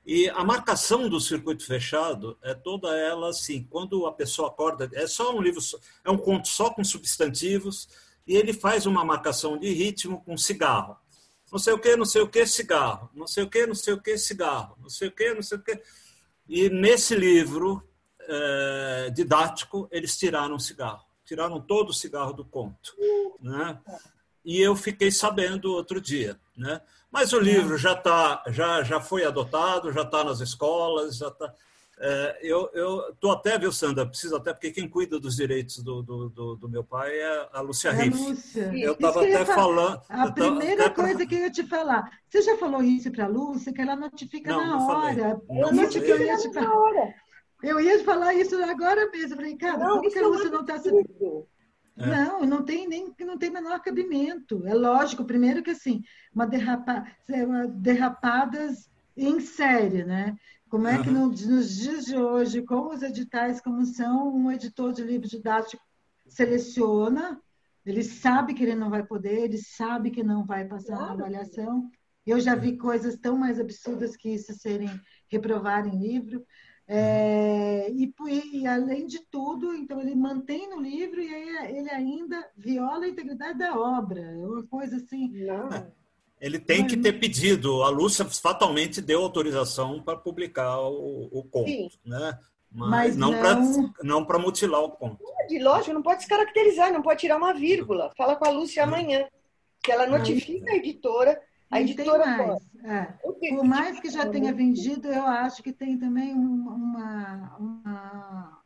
e 0.06 0.30
a 0.30 0.44
marcação 0.44 1.08
do 1.08 1.20
circuito 1.20 1.66
fechado 1.66 2.38
é 2.42 2.54
toda 2.54 2.96
ela 2.98 3.30
assim, 3.30 3.64
quando 3.70 4.06
a 4.08 4.12
pessoa 4.12 4.48
acorda, 4.48 4.90
é 4.94 5.06
só 5.06 5.36
um 5.36 5.42
livro, 5.42 5.62
é 6.04 6.10
um 6.10 6.18
conto 6.18 6.48
só 6.48 6.72
com 6.72 6.84
substantivos, 6.84 7.88
e 8.26 8.36
ele 8.36 8.54
faz 8.54 8.86
uma 8.86 9.06
marcação 9.06 9.58
de 9.58 9.72
ritmo 9.72 10.24
com 10.24 10.38
cigarro. 10.38 10.98
Não 11.52 11.60
sei 11.60 11.74
o 11.74 11.80
que, 11.80 11.96
não 11.96 12.06
sei 12.06 12.22
o 12.22 12.30
que, 12.30 12.46
cigarro. 12.46 13.10
Não 13.14 13.28
sei 13.28 13.44
o 13.44 13.50
que, 13.50 13.68
não 13.68 13.76
sei 13.76 13.94
o 13.94 14.02
que, 14.02 14.18
cigarro. 14.18 14.78
Não 14.80 14.90
sei 14.90 15.10
o 15.10 15.12
que, 15.12 15.34
não 15.34 15.42
sei 15.42 15.58
o 15.58 15.62
que. 15.62 15.82
E 16.48 16.70
nesse 16.70 17.14
livro 17.14 17.86
é, 18.22 19.10
didático, 19.14 19.88
eles 19.92 20.18
tiraram 20.18 20.56
o 20.56 20.60
cigarro. 20.60 21.04
Tiraram 21.26 21.60
todo 21.60 21.90
o 21.90 21.94
cigarro 21.94 22.32
do 22.32 22.46
conto. 22.46 22.96
Né? 23.42 23.78
E 24.46 24.62
eu 24.62 24.76
fiquei 24.76 25.12
sabendo 25.12 25.74
outro 25.74 26.00
dia. 26.00 26.40
Né? 26.56 26.82
Mas 27.12 27.34
o 27.34 27.40
livro 27.40 27.78
já 27.78 27.94
tá, 27.94 28.42
já 28.48 28.84
já 28.84 29.02
foi 29.02 29.26
adotado, 29.26 29.92
já 29.92 30.04
está 30.04 30.24
nas 30.24 30.40
escolas, 30.40 31.18
já 31.18 31.28
está. 31.28 31.54
É, 32.04 32.40
eu 32.42 32.72
estou 33.12 33.32
até, 33.32 33.60
viu, 33.60 33.72
Sandra? 33.72 34.08
Preciso 34.08 34.36
até, 34.36 34.52
porque 34.52 34.72
quem 34.72 34.90
cuida 34.90 35.20
dos 35.20 35.36
direitos 35.36 35.84
do, 35.84 36.02
do, 36.02 36.30
do, 36.30 36.56
do 36.56 36.70
meu 36.70 36.84
pai 36.84 37.16
é 37.16 37.50
a 37.54 37.62
Lúcia 37.62 37.90
é 37.90 37.92
Riff. 37.92 38.58
Eu 38.74 38.94
estava 38.94 39.22
até 39.22 39.46
falando. 39.46 40.02
A 40.10 40.32
primeira 40.32 40.90
coisa 40.90 41.26
que 41.28 41.36
eu 41.36 41.40
ia 41.42 41.52
te 41.52 41.64
falar, 41.68 42.10
você 42.28 42.42
já 42.42 42.58
falou 42.58 42.82
isso 42.82 43.12
para 43.12 43.26
a 43.26 43.28
Lúcia, 43.28 43.72
que 43.72 43.82
ela 43.82 43.96
notifica 43.96 44.52
não, 44.52 44.66
na 44.66 44.68
não 44.68 44.88
hora. 44.88 45.42
Não 45.48 45.84
eu 45.84 46.04
eu 46.04 46.24
ia 46.24 46.38
te 46.38 46.52
falar. 46.52 46.76
Hora. 46.76 47.14
Eu 47.62 47.80
ia 47.80 48.04
falar 48.04 48.34
isso 48.34 48.56
agora 48.64 49.12
mesmo. 49.12 49.34
Eu 49.34 49.38
falei, 49.38 49.56
cara, 49.56 49.78
não, 49.78 49.98
como 49.98 50.10
que 50.10 50.18
a 50.18 50.28
Lúcia 50.28 50.50
não 50.50 50.62
está 50.62 50.80
sabendo? 50.80 51.48
É. 51.98 52.06
Não, 52.06 52.46
não 52.46 52.64
tem 52.64 52.88
nem 52.88 53.14
não 53.20 53.38
tem 53.38 53.50
menor 53.50 53.80
cabimento. 53.82 54.66
É 54.66 54.74
lógico, 54.74 55.26
primeiro 55.26 55.62
que 55.62 55.72
assim, 55.72 56.02
uma, 56.34 56.48
derrapa, 56.48 57.06
uma 57.30 57.68
derrapadas 57.68 58.90
em 59.16 59.40
série, 59.40 60.04
né? 60.04 60.36
Como 60.70 60.88
é 60.88 61.02
que 61.04 61.10
no, 61.10 61.28
nos 61.28 61.76
dias 61.76 62.06
de 62.06 62.16
hoje, 62.16 62.62
como 62.62 62.94
os 62.94 63.04
editais 63.04 63.60
como 63.60 63.86
são, 63.86 64.34
um 64.34 64.50
editor 64.50 64.94
de 64.94 65.04
livro 65.04 65.28
didático 65.28 65.84
seleciona, 66.26 67.42
ele 67.86 68.04
sabe 68.04 68.54
que 68.54 68.64
ele 68.64 68.76
não 68.76 68.90
vai 68.90 69.04
poder, 69.04 69.44
ele 69.44 69.58
sabe 69.58 70.12
que 70.12 70.24
não 70.24 70.46
vai 70.46 70.66
passar 70.66 70.96
claro. 70.96 71.18
na 71.18 71.26
avaliação. 71.26 71.90
Eu 72.26 72.40
já 72.40 72.56
vi 72.56 72.78
coisas 72.78 73.18
tão 73.18 73.38
mais 73.38 73.60
absurdas 73.60 74.16
que 74.16 74.30
isso 74.30 74.54
serem 74.54 74.90
reprovar 75.28 75.88
em 75.88 76.00
livro. 76.00 76.46
É, 76.94 77.90
e, 77.90 78.14
e, 78.52 78.68
além 78.68 79.08
de 79.08 79.20
tudo, 79.20 79.74
então 79.74 80.02
ele 80.02 80.14
mantém 80.14 80.70
no 80.70 80.82
livro 80.82 81.22
e 81.22 81.34
aí 81.34 81.78
ele 81.78 81.90
ainda 81.90 82.46
viola 82.58 83.06
a 83.06 83.08
integridade 83.08 83.58
da 83.58 83.80
obra. 83.80 84.20
É 84.20 84.46
uma 84.46 84.64
coisa 84.64 84.98
assim. 84.98 85.30
Não. 85.46 85.72
É, 85.72 85.90
ele 86.42 86.60
tem 86.60 86.86
que 86.86 86.98
ter 86.98 87.14
pedido. 87.14 87.82
A 87.84 87.90
Lúcia 87.90 88.26
fatalmente 88.26 89.00
deu 89.00 89.22
autorização 89.22 90.04
para 90.04 90.18
publicar 90.18 90.82
o, 90.82 91.30
o 91.32 91.44
conto, 91.46 91.70
Sim. 91.70 91.90
né? 92.06 92.38
Mas, 92.70 92.90
Mas 92.90 93.18
não, 93.18 93.32
não... 94.04 94.26
para 94.26 94.38
mutilar 94.40 94.82
o 94.82 94.92
conto. 94.92 95.24
De 95.48 95.60
lógico, 95.60 95.94
não 95.94 96.02
pode 96.02 96.20
descaracterizar, 96.20 96.92
não 96.92 97.02
pode 97.02 97.22
tirar 97.22 97.38
uma 97.38 97.54
vírgula. 97.54 98.12
Fala 98.18 98.36
com 98.36 98.46
a 98.46 98.52
Lúcia 98.52 98.84
amanhã, 98.84 99.30
que 99.82 99.94
ela 99.94 100.08
notifica 100.08 100.72
a 100.72 100.76
editora 100.76 101.42
a 101.72 101.80
e 101.80 101.84
editora 101.84 102.24
tem 102.24 102.48
mais. 102.48 102.62
É. 102.84 103.04
Por 103.50 103.64
mais 103.64 104.00
que 104.00 104.10
já 104.10 104.30
tenha 104.30 104.54
vendido, 104.54 105.08
eu 105.08 105.26
acho 105.26 105.64
que 105.64 105.72
tem 105.72 105.98
também 105.98 106.34
uma, 106.34 107.58
uma 107.58 108.62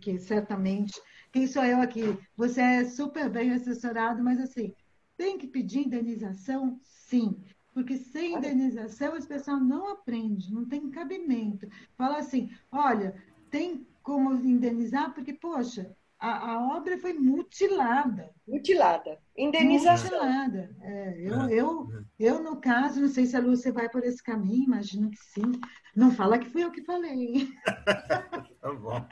que 0.00 0.18
certamente 0.18 1.00
quem 1.32 1.46
sou 1.46 1.64
eu 1.64 1.80
aqui? 1.80 2.18
Você 2.36 2.60
é 2.60 2.84
super 2.84 3.30
bem 3.30 3.52
assessorado, 3.52 4.22
mas 4.22 4.40
assim 4.40 4.74
tem 5.16 5.38
que 5.38 5.46
pedir 5.46 5.86
indenização, 5.86 6.78
sim, 6.82 7.36
porque 7.72 7.96
sem 7.96 8.34
indenização 8.34 9.16
esse 9.16 9.26
pessoal 9.26 9.58
não 9.58 9.92
aprende, 9.92 10.52
não 10.52 10.64
tem 10.64 10.90
cabimento. 10.90 11.68
Fala 11.96 12.18
assim, 12.18 12.50
olha, 12.70 13.14
tem 13.50 13.86
como 14.02 14.34
indenizar 14.34 15.14
porque 15.14 15.32
poxa, 15.32 15.94
a, 16.24 16.52
a, 16.52 16.76
obra 16.76 16.96
foi 16.98 17.12
mutilada. 17.12 18.30
Mutilada. 18.48 19.18
Indenização. 19.36 20.10
Mutilada. 20.10 20.74
É, 20.80 21.20
eu, 21.20 21.40
é. 21.42 21.52
eu, 21.52 21.88
eu, 22.18 22.42
no 22.42 22.56
caso, 22.56 23.02
não 23.02 23.08
sei 23.08 23.26
se 23.26 23.36
a 23.36 23.40
Lúcia 23.40 23.72
vai 23.72 23.90
por 23.90 24.02
esse 24.04 24.22
caminho, 24.22 24.64
imagino 24.64 25.10
que 25.10 25.18
sim. 25.18 25.52
Não 25.94 26.10
fala 26.10 26.38
que 26.38 26.48
fui 26.48 26.64
eu 26.64 26.70
que 26.70 26.82
falei. 26.82 27.48
tá 28.60 28.72
bom. 28.72 29.06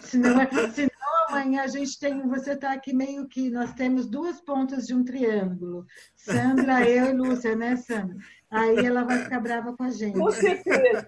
Senão, 0.00 0.36
senão 0.72 0.90
amanhã 1.28 1.62
a 1.62 1.66
gente 1.66 1.98
tem. 1.98 2.26
Você 2.28 2.52
está 2.52 2.72
aqui 2.72 2.94
meio 2.94 3.28
que. 3.28 3.50
Nós 3.50 3.74
temos 3.74 4.06
duas 4.06 4.40
pontas 4.40 4.86
de 4.86 4.94
um 4.94 5.04
triângulo. 5.04 5.84
Sandra, 6.16 6.88
eu 6.88 7.10
e 7.10 7.12
Lúcia, 7.12 7.54
né, 7.54 7.76
Sandra? 7.76 8.16
Aí 8.50 8.84
ela 8.84 9.04
vai 9.04 9.18
ficar 9.18 9.40
brava 9.40 9.76
com 9.76 9.82
a 9.82 9.90
gente. 9.90 10.18
Com 10.18 10.30
certeza. 10.30 11.06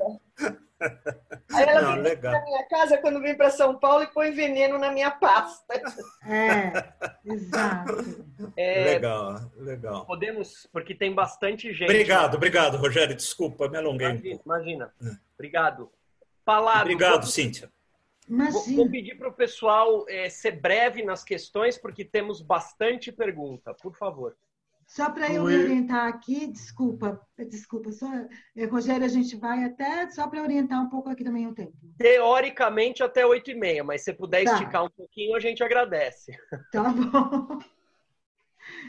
Aí 0.81 1.65
ela 1.69 1.97
Não, 1.97 2.03
vem 2.03 2.17
na 2.21 2.45
minha 2.45 2.69
casa 2.69 2.99
quando 2.99 3.21
vem 3.21 3.37
para 3.37 3.51
São 3.51 3.79
Paulo 3.79 4.03
e 4.03 4.07
põe 4.09 4.33
veneno 4.33 4.79
na 4.79 4.91
minha 4.91 5.11
pasta. 5.11 5.75
É, 6.27 6.93
exato. 7.25 8.25
É, 8.57 8.85
legal, 8.85 9.41
legal. 9.57 10.07
Podemos, 10.07 10.69
porque 10.73 10.95
tem 10.95 11.15
bastante 11.15 11.73
gente. 11.73 11.91
Obrigado, 11.91 12.37
obrigado, 12.37 12.77
Rogério. 12.77 13.15
Desculpa, 13.15 13.69
me 13.69 13.77
alonguei. 13.77 14.09
Imagina. 14.09 14.41
imagina. 14.45 14.95
É. 15.03 15.17
Obrigado. 15.35 15.93
Palavra. 16.45 16.83
Obrigado, 16.83 17.23
vou, 17.23 17.31
Cíntia. 17.31 17.71
Vou, 18.29 18.51
vou, 18.51 18.91
pedir 18.91 19.17
para 19.17 19.29
o 19.29 19.33
pessoal 19.33 20.05
é, 20.09 20.29
ser 20.29 20.53
breve 20.53 21.03
nas 21.03 21.23
questões, 21.23 21.77
porque 21.77 22.05
temos 22.05 22.41
bastante 22.41 23.13
pergunta. 23.13 23.75
Por 23.75 23.95
favor. 23.97 24.37
Só 24.87 25.11
para 25.11 25.33
eu 25.33 25.45
me 25.45 25.57
orientar 25.57 26.07
aqui, 26.07 26.47
desculpa, 26.47 27.21
desculpa, 27.51 27.91
só, 27.91 28.07
eh, 28.57 28.67
Rogério, 28.67 29.05
a 29.05 29.09
gente 29.09 29.35
vai 29.37 29.65
até, 29.65 30.11
só 30.11 30.29
para 30.29 30.43
orientar 30.43 30.81
um 30.81 30.89
pouco 30.89 31.09
aqui 31.09 31.25
também 31.25 31.47
o 31.47 31.55
tempo. 31.55 31.73
Teoricamente 31.99 33.03
até 33.03 33.27
8 33.27 33.51
e 33.51 33.55
meia, 33.55 33.83
mas 33.83 34.03
se 34.03 34.13
puder 34.13 34.45
tá. 34.45 34.53
esticar 34.53 34.85
um 34.85 34.91
pouquinho, 34.91 35.37
a 35.37 35.41
gente 35.41 35.63
agradece. 35.63 36.33
Tá 36.73 36.83
bom. 36.91 37.59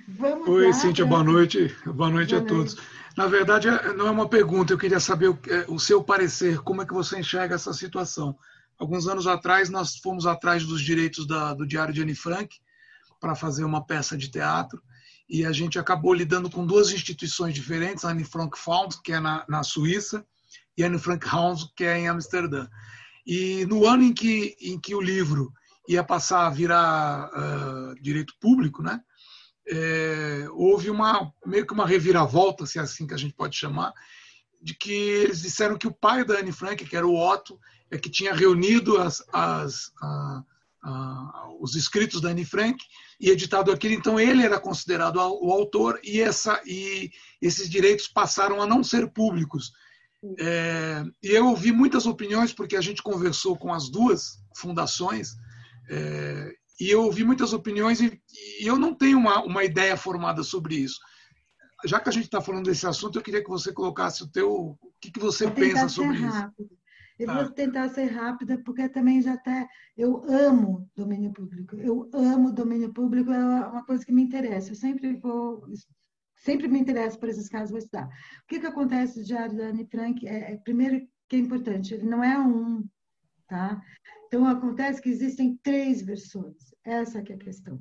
Vamos 0.08 0.48
Oi, 0.48 0.68
lá, 0.68 0.74
Cíntia, 0.74 1.06
boa 1.06 1.24
noite. 1.24 1.76
Boa 1.86 2.10
noite 2.10 2.34
boa 2.34 2.44
a 2.44 2.46
todos. 2.46 2.76
Noite. 2.76 2.90
Na 3.18 3.28
verdade, 3.28 3.68
é, 3.68 3.94
não 3.94 4.08
é 4.08 4.12
uma 4.12 4.28
pergunta, 4.28 4.74
eu 4.74 4.78
queria 4.78 5.00
saber 5.00 5.30
o, 5.30 5.40
é, 5.48 5.66
o 5.68 5.80
seu 5.80 6.04
parecer, 6.04 6.60
como 6.60 6.82
é 6.82 6.86
que 6.86 6.94
você 6.94 7.20
enxerga 7.20 7.56
essa 7.56 7.74
situação. 7.74 8.38
Alguns 8.78 9.08
anos 9.08 9.28
atrás, 9.28 9.70
nós 9.70 9.98
fomos 9.98 10.26
atrás 10.26 10.66
dos 10.66 10.82
direitos 10.82 11.26
da, 11.26 11.54
do 11.54 11.66
Diário 11.66 11.94
de 11.94 12.02
Anne 12.02 12.16
Frank 12.16 12.58
para 13.20 13.36
fazer 13.36 13.64
uma 13.64 13.86
peça 13.86 14.18
de 14.18 14.30
teatro 14.30 14.82
e 15.28 15.46
a 15.46 15.52
gente 15.52 15.80
acabou 15.80 16.14
lidando 16.14 16.50
com 16.50 16.66
duas 16.66 16.92
instituições 16.92 17.54
diferentes, 17.54 18.06
a 18.06 18.12
Anne 18.12 18.24
Frank 18.24 18.58
Found, 18.58 19.02
que 19.04 19.12
é 19.12 19.20
na, 19.20 19.44
na 19.48 19.64
Suíça, 19.64 20.26
e 20.78 20.84
a 20.84 20.88
Anne 20.88 21.00
Frank 21.00 21.28
House, 21.28 21.72
que 21.76 21.84
é 21.84 21.98
em 21.98 22.08
Amsterdã. 22.08 22.68
E 23.26 23.66
no 23.66 23.88
ano 23.88 24.04
em 24.04 24.14
que, 24.14 24.56
em 24.62 24.80
que 24.80 24.94
o 24.94 25.02
livro 25.02 25.52
ia 25.88 26.04
passar 26.04 26.46
a 26.46 26.50
virar 26.50 27.30
uh, 27.30 28.02
direito 28.02 28.36
público, 28.40 28.84
né, 28.84 29.02
é, 29.68 30.48
houve 30.52 30.90
uma 30.90 31.32
meio 31.46 31.66
que 31.66 31.74
uma 31.74 31.88
reviravolta, 31.88 32.66
se 32.66 32.78
é 32.78 32.82
assim 32.82 33.08
que 33.08 33.14
a 33.14 33.18
gente 33.18 33.34
pode 33.34 33.56
chamar, 33.56 33.94
de 34.62 34.76
que 34.76 34.92
eles 34.92 35.42
disseram 35.42 35.78
que 35.78 35.88
o 35.88 35.94
pai 35.94 36.24
da 36.24 36.40
Anne 36.40 36.52
Frank, 36.52 36.86
que 36.86 36.96
era 36.96 37.08
o 37.08 37.16
Otto, 37.16 37.60
é 37.90 37.98
que 37.98 38.10
tinha 38.10 38.34
reunido 38.34 38.98
as, 38.98 39.24
as, 39.32 39.92
a, 40.86 41.48
os 41.60 41.76
escritos 41.76 42.22
da 42.22 42.30
Anne 42.30 42.46
Frank 42.46 42.78
e 43.20 43.30
editado 43.30 43.72
aquilo. 43.72 43.96
Então 43.96 44.20
ele 44.20 44.44
era 44.44 44.60
considerado 44.60 45.18
o 45.18 45.52
autor 45.52 46.00
e, 46.04 46.22
essa, 46.22 46.62
e 46.66 47.10
esses 47.42 47.70
direitos 47.70 48.08
passaram 48.08 48.62
a 48.62 48.68
não 48.68 48.84
ser 48.84 49.12
públicos. 49.12 49.72
É, 50.40 51.04
e 51.22 51.32
eu 51.32 51.48
ouvi 51.48 51.72
muitas 51.72 52.06
opiniões 52.06 52.54
porque 52.54 52.76
a 52.76 52.82
gente 52.82 53.04
conversou 53.04 53.58
com 53.58 53.74
as 53.74 53.90
duas 53.90 54.40
fundações 54.56 55.36
é, 55.90 56.52
e 56.80 56.90
eu 56.90 57.04
ouvi 57.04 57.24
muitas 57.24 57.54
opiniões 57.54 58.02
e, 58.02 58.20
e 58.60 58.66
eu 58.66 58.78
não 58.78 58.94
tenho 58.94 59.18
uma, 59.18 59.44
uma 59.44 59.64
ideia 59.64 59.96
formada 59.98 60.44
sobre 60.44 60.76
isso. 60.76 61.00
Já 61.86 62.00
que 62.00 62.10
a 62.10 62.12
gente 62.12 62.26
está 62.26 62.42
falando 62.42 62.66
desse 62.66 62.88
assunto, 62.88 63.20
eu 63.20 63.22
queria 63.22 63.44
que 63.44 63.50
você 63.50 63.72
colocasse 63.72 64.24
o 64.24 64.28
teu, 64.28 64.52
o 64.52 64.78
que, 65.00 65.12
que 65.12 65.20
você 65.20 65.50
pensa 65.50 65.88
sobre 65.88 66.18
isso. 66.18 66.52
Eu 67.18 67.34
vou 67.34 67.50
tentar 67.52 67.90
ser 67.90 68.06
rápida, 68.06 68.62
porque 68.64 68.90
também 68.90 69.22
já 69.22 69.34
até 69.34 69.68
eu 69.96 70.24
amo 70.26 70.90
domínio 70.96 71.32
público. 71.32 71.76
Eu 71.78 72.10
amo 72.14 72.52
domínio 72.52 72.94
público, 72.94 73.32
é 73.32 73.40
uma 73.40 73.86
coisa 73.86 74.06
que 74.06 74.12
me 74.12 74.22
interessa. 74.22 74.72
Eu 74.72 74.76
sempre 74.76 75.16
vou, 75.16 75.66
sempre 76.36 76.68
me 76.68 76.80
interessa 76.80 77.18
por 77.18 77.30
esses 77.30 77.48
casos, 77.48 77.70
vou 77.72 77.80
estudar. 77.80 78.08
O 78.08 78.48
que, 78.48 78.60
que 78.60 78.68
acontece 78.68 79.20
no 79.20 79.26
Diário 79.26 79.56
da 79.56 79.68
Anne 79.68 79.88
Frank? 79.88 80.28
É, 80.28 80.54
é, 80.54 80.58
primeiro, 80.58 81.08
que 81.30 81.38
é 81.38 81.40
importante, 81.40 81.94
ele 81.94 82.06
não 82.06 82.24
é 82.24 82.38
um 82.38 82.86
tá? 83.48 83.82
Então, 84.28 84.46
acontece 84.46 85.02
que 85.02 85.10
existem 85.10 85.58
três 85.64 86.02
versões. 86.02 86.74
Essa 86.84 87.22
que 87.22 87.32
é 87.32 87.36
a 87.36 87.40
questão. 87.40 87.80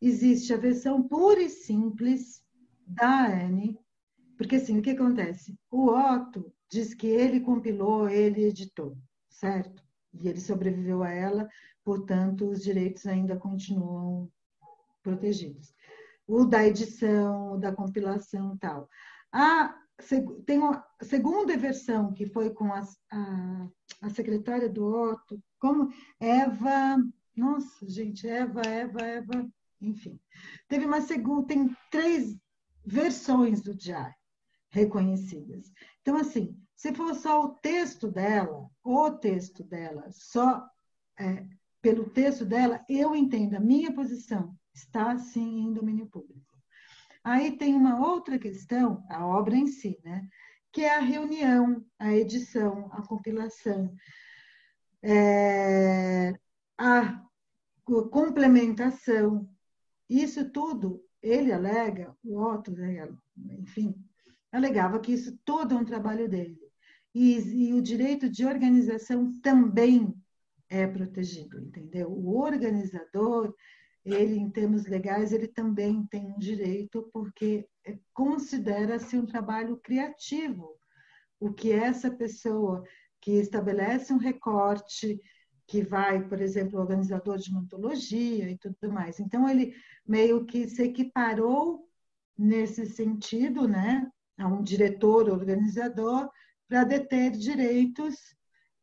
Existe 0.00 0.52
a 0.52 0.56
versão 0.56 1.06
pura 1.06 1.40
e 1.42 1.48
simples 1.48 2.42
da 2.86 3.26
Anne, 3.26 3.78
porque 4.36 4.56
assim, 4.56 4.78
o 4.78 4.82
que 4.82 4.90
acontece? 4.90 5.56
O 5.70 5.88
Otto 5.90 6.52
diz 6.70 6.94
que 6.94 7.06
ele 7.06 7.40
compilou, 7.40 8.08
ele 8.08 8.44
editou, 8.44 8.96
certo? 9.28 9.82
E 10.14 10.28
ele 10.28 10.40
sobreviveu 10.40 11.02
a 11.02 11.10
ela, 11.10 11.48
portanto, 11.84 12.48
os 12.48 12.62
direitos 12.62 13.06
ainda 13.06 13.36
continuam 13.36 14.30
protegidos. 15.02 15.74
O 16.26 16.44
da 16.44 16.66
edição, 16.66 17.54
o 17.54 17.58
da 17.58 17.72
compilação 17.72 18.56
tal. 18.56 18.88
A, 19.32 19.74
tem 20.46 20.58
uma 20.58 20.84
segunda 21.02 21.56
versão, 21.56 22.12
que 22.12 22.26
foi 22.26 22.50
com 22.50 22.72
a, 22.72 22.80
a, 23.10 23.68
a 24.02 24.10
secretária 24.10 24.68
do 24.68 24.86
Otto, 24.86 25.42
como 25.58 25.90
Eva. 26.18 26.96
Nossa, 27.36 27.88
gente, 27.88 28.26
Eva, 28.26 28.62
Eva, 28.62 29.02
Eva, 29.02 29.52
enfim. 29.80 30.18
Teve 30.68 30.86
uma 30.86 31.00
segunda, 31.00 31.46
tem 31.46 31.76
três 31.90 32.36
versões 32.84 33.62
do 33.62 33.74
diário 33.74 34.21
reconhecidas. 34.72 35.70
Então, 36.00 36.16
assim, 36.16 36.56
se 36.74 36.92
for 36.92 37.14
só 37.14 37.44
o 37.44 37.50
texto 37.50 38.10
dela, 38.10 38.68
o 38.82 39.10
texto 39.10 39.62
dela, 39.62 40.06
só 40.10 40.66
é, 41.18 41.46
pelo 41.80 42.10
texto 42.10 42.44
dela, 42.44 42.84
eu 42.88 43.14
entendo 43.14 43.54
a 43.54 43.60
minha 43.60 43.94
posição 43.94 44.56
está 44.74 45.18
sim 45.18 45.60
em 45.60 45.72
domínio 45.72 46.06
público. 46.06 46.40
Aí 47.22 47.56
tem 47.56 47.74
uma 47.74 48.00
outra 48.04 48.38
questão, 48.38 49.04
a 49.08 49.26
obra 49.26 49.54
em 49.54 49.66
si, 49.66 49.98
né? 50.02 50.26
Que 50.72 50.82
é 50.82 50.96
a 50.96 51.00
reunião, 51.00 51.84
a 51.98 52.12
edição, 52.12 52.90
a 52.92 53.06
compilação, 53.06 53.94
é, 55.02 56.32
a 56.78 57.22
complementação. 57.84 59.48
Isso 60.08 60.50
tudo, 60.50 61.04
ele 61.22 61.52
alega, 61.52 62.16
o 62.24 62.40
Otto, 62.40 62.74
enfim, 63.36 63.94
alegava 64.52 65.00
que 65.00 65.12
isso 65.12 65.36
todo 65.44 65.74
é 65.74 65.78
um 65.78 65.84
trabalho 65.84 66.28
dele. 66.28 66.60
E, 67.14 67.68
e 67.68 67.74
o 67.74 67.82
direito 67.82 68.28
de 68.28 68.46
organização 68.46 69.32
também 69.40 70.14
é 70.68 70.86
protegido, 70.86 71.60
entendeu? 71.60 72.10
O 72.10 72.38
organizador, 72.38 73.54
ele, 74.04 74.36
em 74.36 74.50
termos 74.50 74.86
legais, 74.86 75.32
ele 75.32 75.48
também 75.48 76.06
tem 76.06 76.32
um 76.32 76.38
direito, 76.38 77.10
porque 77.12 77.66
considera-se 78.14 79.16
um 79.16 79.26
trabalho 79.26 79.76
criativo. 79.78 80.76
O 81.38 81.52
que 81.52 81.72
essa 81.72 82.10
pessoa 82.10 82.84
que 83.20 83.32
estabelece 83.32 84.12
um 84.12 84.18
recorte, 84.18 85.20
que 85.66 85.82
vai, 85.82 86.26
por 86.26 86.40
exemplo, 86.40 86.80
organizador 86.80 87.38
de 87.38 87.50
uma 87.50 87.60
antologia 87.60 88.50
e 88.50 88.58
tudo 88.58 88.92
mais. 88.92 89.20
Então, 89.20 89.48
ele 89.48 89.74
meio 90.06 90.44
que 90.44 90.68
se 90.68 90.82
equiparou 90.82 91.88
nesse 92.36 92.86
sentido, 92.86 93.68
né, 93.68 94.10
a 94.38 94.46
um 94.46 94.62
diretor 94.62 95.28
organizador, 95.28 96.30
para 96.68 96.84
deter 96.84 97.32
direitos 97.32 98.16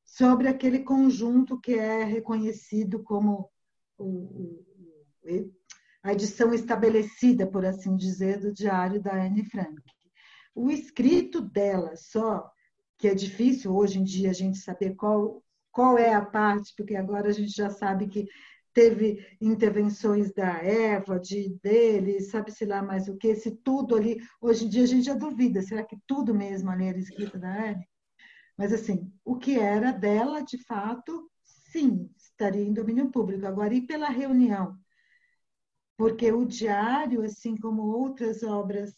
sobre 0.05 0.47
aquele 0.47 0.79
conjunto 0.79 1.59
que 1.59 1.73
é 1.73 2.03
reconhecido 2.03 3.03
como 3.03 3.49
o, 3.97 4.05
o, 4.05 4.65
a 6.03 6.13
edição 6.13 6.53
estabelecida, 6.53 7.45
por 7.45 7.65
assim 7.65 7.95
dizer, 7.95 8.39
do 8.39 8.53
diário 8.53 9.01
da 9.01 9.13
Anne 9.13 9.43
Frank. 9.45 9.81
O 10.55 10.69
escrito 10.69 11.41
dela 11.41 11.95
só, 11.95 12.49
que 12.97 13.07
é 13.07 13.13
difícil 13.13 13.75
hoje 13.75 13.99
em 13.99 14.03
dia 14.03 14.29
a 14.29 14.33
gente 14.33 14.57
saber 14.57 14.95
qual, 14.95 15.43
qual 15.71 15.97
é 15.97 16.13
a 16.13 16.25
parte, 16.25 16.73
porque 16.75 16.95
agora 16.95 17.29
a 17.29 17.33
gente 17.33 17.51
já 17.51 17.69
sabe 17.69 18.07
que 18.07 18.27
teve 18.73 19.25
intervenções 19.41 20.33
da 20.33 20.57
Eva, 20.63 21.19
de 21.19 21.57
dele, 21.61 22.21
sabe-se 22.21 22.65
lá 22.65 22.81
mais 22.81 23.07
o 23.07 23.17
que, 23.17 23.35
se 23.35 23.51
tudo 23.57 23.95
ali. 23.95 24.19
Hoje 24.41 24.65
em 24.65 24.69
dia 24.69 24.83
a 24.83 24.87
gente 24.87 25.05
já 25.05 25.13
duvida, 25.13 25.61
será 25.61 25.83
que 25.83 25.97
tudo 26.07 26.33
mesmo 26.33 26.69
ali 26.69 26.85
era 26.85 26.97
escrito 26.99 27.37
da 27.37 27.69
Anne? 27.69 27.87
Mas, 28.57 28.73
assim, 28.73 29.09
o 29.23 29.37
que 29.37 29.57
era 29.57 29.91
dela, 29.91 30.41
de 30.41 30.57
fato, 30.65 31.31
sim, 31.71 32.09
estaria 32.17 32.63
em 32.63 32.73
domínio 32.73 33.09
público. 33.09 33.45
Agora, 33.45 33.73
e 33.73 33.87
pela 33.87 34.09
reunião? 34.09 34.77
Porque 35.97 36.31
o 36.31 36.45
diário, 36.45 37.21
assim 37.23 37.55
como 37.55 37.83
outras 37.83 38.43
obras 38.43 38.93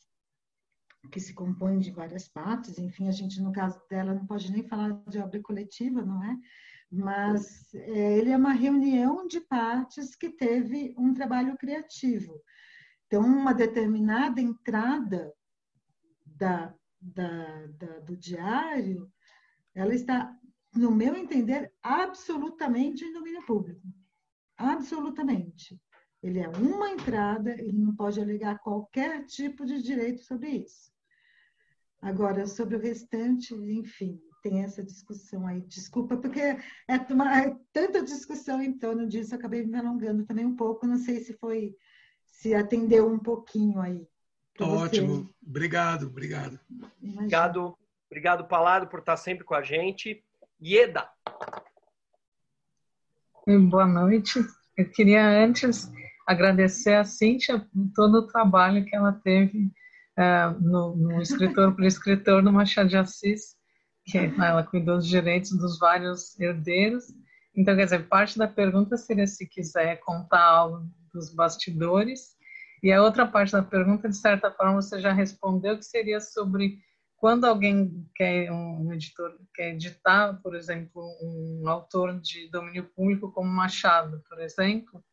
que 1.12 1.20
se 1.20 1.34
compõem 1.34 1.80
de 1.80 1.92
várias 1.92 2.28
partes, 2.28 2.78
enfim, 2.78 3.08
a 3.08 3.12
gente, 3.12 3.42
no 3.42 3.52
caso 3.52 3.80
dela, 3.90 4.14
não 4.14 4.26
pode 4.26 4.52
nem 4.52 4.68
falar 4.68 5.00
de 5.08 5.20
obra 5.20 5.42
coletiva, 5.42 6.02
não 6.04 6.24
é? 6.24 6.38
Mas 6.92 7.74
é, 7.74 8.18
ele 8.18 8.32
é 8.32 8.38
uma 8.38 8.52
reunião 8.52 9.26
de 9.26 9.40
partes 9.40 10.16
que 10.16 10.30
teve 10.30 10.94
um 10.98 11.14
trabalho 11.14 11.58
criativo. 11.58 12.42
Então, 13.08 13.22
uma 13.22 13.54
determinada 13.54 14.42
entrada 14.42 15.34
da, 16.26 16.74
da, 17.00 17.68
da 17.68 18.00
do 18.00 18.18
diário 18.18 19.12
ela 19.74 19.94
está, 19.94 20.38
no 20.76 20.92
meu 20.92 21.16
entender, 21.16 21.74
absolutamente 21.82 23.06
em 23.06 23.14
domínio 23.14 23.46
público. 23.46 23.82
Absolutamente. 24.58 25.80
Ele 26.22 26.40
é 26.40 26.50
uma 26.50 26.90
entrada, 26.90 27.52
ele 27.52 27.78
não 27.78 27.96
pode 27.96 28.20
alegar 28.20 28.60
qualquer 28.60 29.26
tipo 29.26 29.66
de 29.66 29.82
direito 29.82 30.22
sobre 30.22 30.50
isso. 30.50 30.92
Agora, 32.02 32.46
sobre 32.46 32.76
o 32.76 32.80
restante, 32.80 33.54
enfim, 33.54 34.20
tem 34.42 34.64
essa 34.64 34.84
discussão 34.84 35.48
aí. 35.48 35.62
Desculpa, 35.62 36.18
porque 36.18 36.40
é, 36.40 36.60
uma, 37.10 37.42
é 37.42 37.56
tanta 37.72 38.04
discussão 38.04 38.62
em 38.62 38.78
torno 38.78 39.08
disso, 39.08 39.36
acabei 39.36 39.66
me 39.66 39.78
alongando 39.78 40.26
também 40.26 40.46
um 40.46 40.56
pouco. 40.56 40.88
Não 40.88 40.98
sei 40.98 41.20
se 41.20 41.34
foi, 41.34 41.76
se 42.26 42.54
atendeu 42.54 43.08
um 43.08 43.20
pouquinho 43.20 43.80
aí. 43.80 44.08
Ótimo, 44.60 45.24
você. 45.24 45.34
obrigado, 45.48 46.08
obrigado. 46.08 46.60
Imagina. 47.02 47.22
Obrigado, 47.22 47.78
Obrigado, 48.12 48.46
Palado, 48.46 48.88
por 48.88 49.00
estar 49.00 49.16
sempre 49.16 49.46
com 49.46 49.56
a 49.56 49.64
gente. 49.64 50.22
Ieda. 50.62 51.10
Boa 53.48 53.88
noite. 53.88 54.38
Eu 54.76 54.92
queria 54.92 55.26
antes 55.26 55.90
agradecer 56.28 56.96
a 56.96 57.06
Cíntia 57.06 57.60
por 57.60 57.90
todo 57.96 58.16
o 58.16 58.28
trabalho 58.28 58.84
que 58.84 58.94
ela 58.94 59.14
teve 59.14 59.72
uh, 60.20 60.60
no, 60.60 60.94
no, 60.94 61.22
escritor 61.22 61.74
por 61.74 61.86
escritor 61.86 62.44
no 62.44 62.52
Machado 62.52 62.90
de 62.90 62.98
Assis, 62.98 63.56
que 64.12 64.18
ela 64.18 64.64
cuidou 64.64 64.98
dos 64.98 65.08
direitos 65.08 65.52
dos 65.52 65.80
vários 65.80 66.40
herdeiros. 66.40 67.06
Então, 67.56 67.76
quer 67.76 67.86
dizer, 67.86 68.08
parte 68.08 68.38
da 68.38 68.48
pergunta 68.48 68.98
seria 68.98 69.28
se 69.28 69.48
quiser 69.48 70.00
contar 70.02 70.44
algo 70.44 70.86
dos 71.14 71.34
bastidores. 71.34 72.36
E 72.84 72.92
a 72.92 73.02
outra 73.02 73.28
parte 73.28 73.52
da 73.52 73.62
pergunta, 73.62 74.10
de 74.10 74.18
certa 74.18 74.52
forma, 74.52 74.82
você 74.82 75.00
já 75.00 75.12
respondeu, 75.12 75.78
que 75.78 75.86
seria 75.86 76.20
sobre 76.20 76.80
quando 77.18 77.46
alguém 77.46 78.10
quer, 78.16 78.52
um 78.52 78.92
editor 78.92 79.38
quer 79.54 79.76
editar, 79.76 80.40
por 80.42 80.56
exemplo, 80.56 81.04
um 81.22 81.70
autor 81.70 82.20
de 82.20 82.50
domínio 82.50 82.90
público 82.96 83.32
como 83.32 83.48
Machado, 83.48 84.24
por 84.28 84.42
exemplo, 84.42 85.04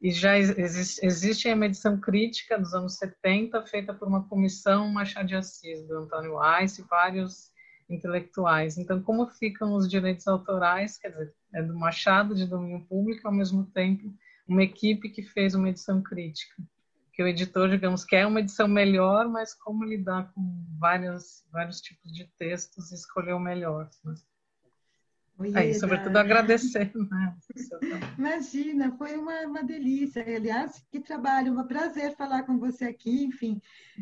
e 0.00 0.12
já 0.12 0.38
existe, 0.38 1.04
existe 1.04 1.52
uma 1.52 1.66
edição 1.66 1.98
crítica 1.98 2.56
dos 2.56 2.72
anos 2.72 2.94
70 2.98 3.66
feita 3.66 3.92
por 3.92 4.06
uma 4.06 4.28
comissão 4.28 4.88
Machado 4.88 5.26
de 5.26 5.34
Assis, 5.34 5.84
do 5.88 5.98
Antônio 5.98 6.36
Weiss 6.36 6.78
e 6.78 6.82
vários 6.82 7.50
intelectuais. 7.88 8.78
Então, 8.78 9.02
como 9.02 9.26
ficam 9.26 9.74
os 9.74 9.88
direitos 9.88 10.26
autorais, 10.28 10.98
quer 10.98 11.10
dizer, 11.10 11.34
é 11.54 11.62
do 11.62 11.74
Machado 11.74 12.34
de 12.34 12.46
domínio 12.46 12.84
público, 12.86 13.26
ao 13.26 13.34
mesmo 13.34 13.64
tempo 13.66 14.14
uma 14.46 14.62
equipe 14.62 15.10
que 15.10 15.22
fez 15.22 15.54
uma 15.54 15.68
edição 15.68 16.02
crítica 16.02 16.54
que 17.18 17.22
o 17.24 17.26
editor, 17.26 17.68
digamos, 17.68 18.04
quer 18.04 18.24
uma 18.28 18.38
edição 18.38 18.68
melhor, 18.68 19.28
mas 19.28 19.52
como 19.52 19.82
lidar 19.82 20.32
com 20.32 20.64
vários, 20.78 21.44
vários 21.50 21.80
tipos 21.80 22.12
de 22.12 22.24
textos 22.38 22.92
e 22.92 22.94
escolher 22.94 23.32
o 23.32 23.40
melhor. 23.40 23.90
Né? 24.04 24.14
Aí, 25.54 25.72
sobretudo 25.74 26.16
agradecer. 26.16 26.90
Né? 26.94 27.36
Imagina, 28.18 28.90
foi 28.96 29.16
uma, 29.16 29.46
uma 29.46 29.62
delícia. 29.62 30.22
Aliás, 30.22 30.84
que 30.90 30.98
trabalho, 30.98 31.52
um 31.56 31.64
prazer 31.64 32.16
falar 32.16 32.42
com 32.42 32.58
você 32.58 32.86
aqui. 32.86 33.24
Enfim, 33.24 33.60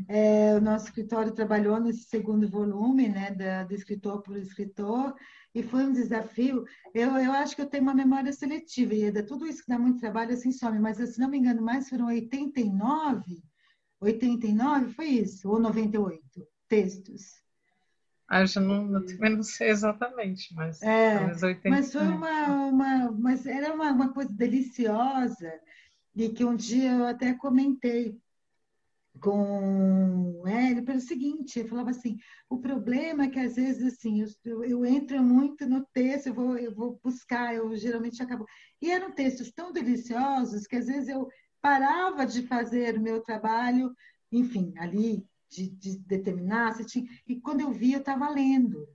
é, 0.09 0.55
o 0.55 0.61
nosso 0.63 0.87
escritório 0.87 1.33
trabalhou 1.33 1.79
nesse 1.79 2.05
segundo 2.05 2.49
volume, 2.49 3.09
né, 3.09 3.33
da, 3.33 3.65
do 3.65 3.75
escritor 3.75 4.23
por 4.23 4.39
escritor, 4.39 5.15
e 5.55 5.63
foi 5.63 5.85
um 5.85 5.93
desafio. 5.93 6.65
Eu, 6.95 7.11
eu 7.19 7.33
acho 7.33 7.55
que 7.55 7.61
eu 7.61 7.67
tenho 7.67 7.83
uma 7.83 7.95
memória 7.95 8.33
seletiva, 8.33 8.95
e 8.95 9.05
é 9.05 9.23
tudo 9.23 9.47
isso 9.47 9.63
que 9.63 9.69
dá 9.69 9.79
muito 9.79 10.01
trabalho, 10.01 10.33
assim 10.33 10.53
some, 10.53 10.79
mas 10.79 10.97
se 10.97 11.21
não 11.21 11.29
me 11.29 11.39
engano, 11.39 11.61
mais 11.61 11.89
foram 11.89 12.07
89, 12.07 13.43
89, 14.01 14.93
foi 14.95 15.07
isso, 15.07 15.51
ou 15.51 15.59
98 15.59 16.23
textos. 16.69 17.46
Ah, 18.29 18.43
eu 18.43 18.63
não, 18.63 18.93
eu 18.95 19.07
também 19.07 19.37
não 19.37 19.43
sei 19.43 19.69
exatamente, 19.69 20.53
mas 20.55 20.83
é, 20.83 21.27
80, 21.27 21.71
mas 21.71 21.93
foi 21.93 22.07
uma, 22.07 22.47
uma, 22.67 23.13
mas 23.13 23.47
era 23.47 23.73
uma, 23.73 23.93
uma 23.93 24.13
coisa 24.13 24.33
deliciosa 24.33 25.53
e 26.15 26.29
que 26.31 26.45
um 26.45 26.57
dia 26.57 26.93
eu 26.93 27.07
até 27.07 27.35
comentei 27.35 28.19
com 29.21 30.43
ele 30.47 30.83
pelo 30.83 31.01
seguinte, 31.01 31.61
eu 31.61 31.69
falava 31.69 31.91
assim, 31.91 32.19
o 32.49 32.59
problema 32.59 33.25
é 33.25 33.29
que 33.29 33.39
às 33.39 33.57
vezes 33.57 33.95
assim, 33.95 34.25
eu, 34.45 34.65
eu 34.65 34.85
entro 34.85 35.23
muito 35.23 35.67
no 35.67 35.85
texto, 35.93 36.29
eu 36.29 36.35
vou, 36.35 36.59
eu 36.59 36.75
vou 36.75 37.01
buscar, 37.03 37.55
eu 37.55 37.75
geralmente 37.77 38.23
acabo. 38.23 38.45
E 38.81 38.91
eram 38.91 39.13
textos 39.13 39.51
tão 39.53 39.73
deliciosos 39.73 40.67
que 40.67 40.77
às 40.77 40.87
vezes 40.87 41.09
eu 41.09 41.29
parava 41.61 42.27
de 42.27 42.47
fazer 42.47 42.97
o 42.97 43.03
meu 43.03 43.21
trabalho, 43.21 43.95
enfim, 44.31 44.75
ali, 44.79 45.27
de, 45.51 45.69
de 45.71 45.99
determinar, 45.99 46.75
se 46.75 46.85
tinha, 46.85 47.07
e 47.27 47.41
quando 47.41 47.61
eu 47.61 47.71
via, 47.71 47.97
eu 47.97 48.01
estava 48.01 48.29
lendo 48.31 48.87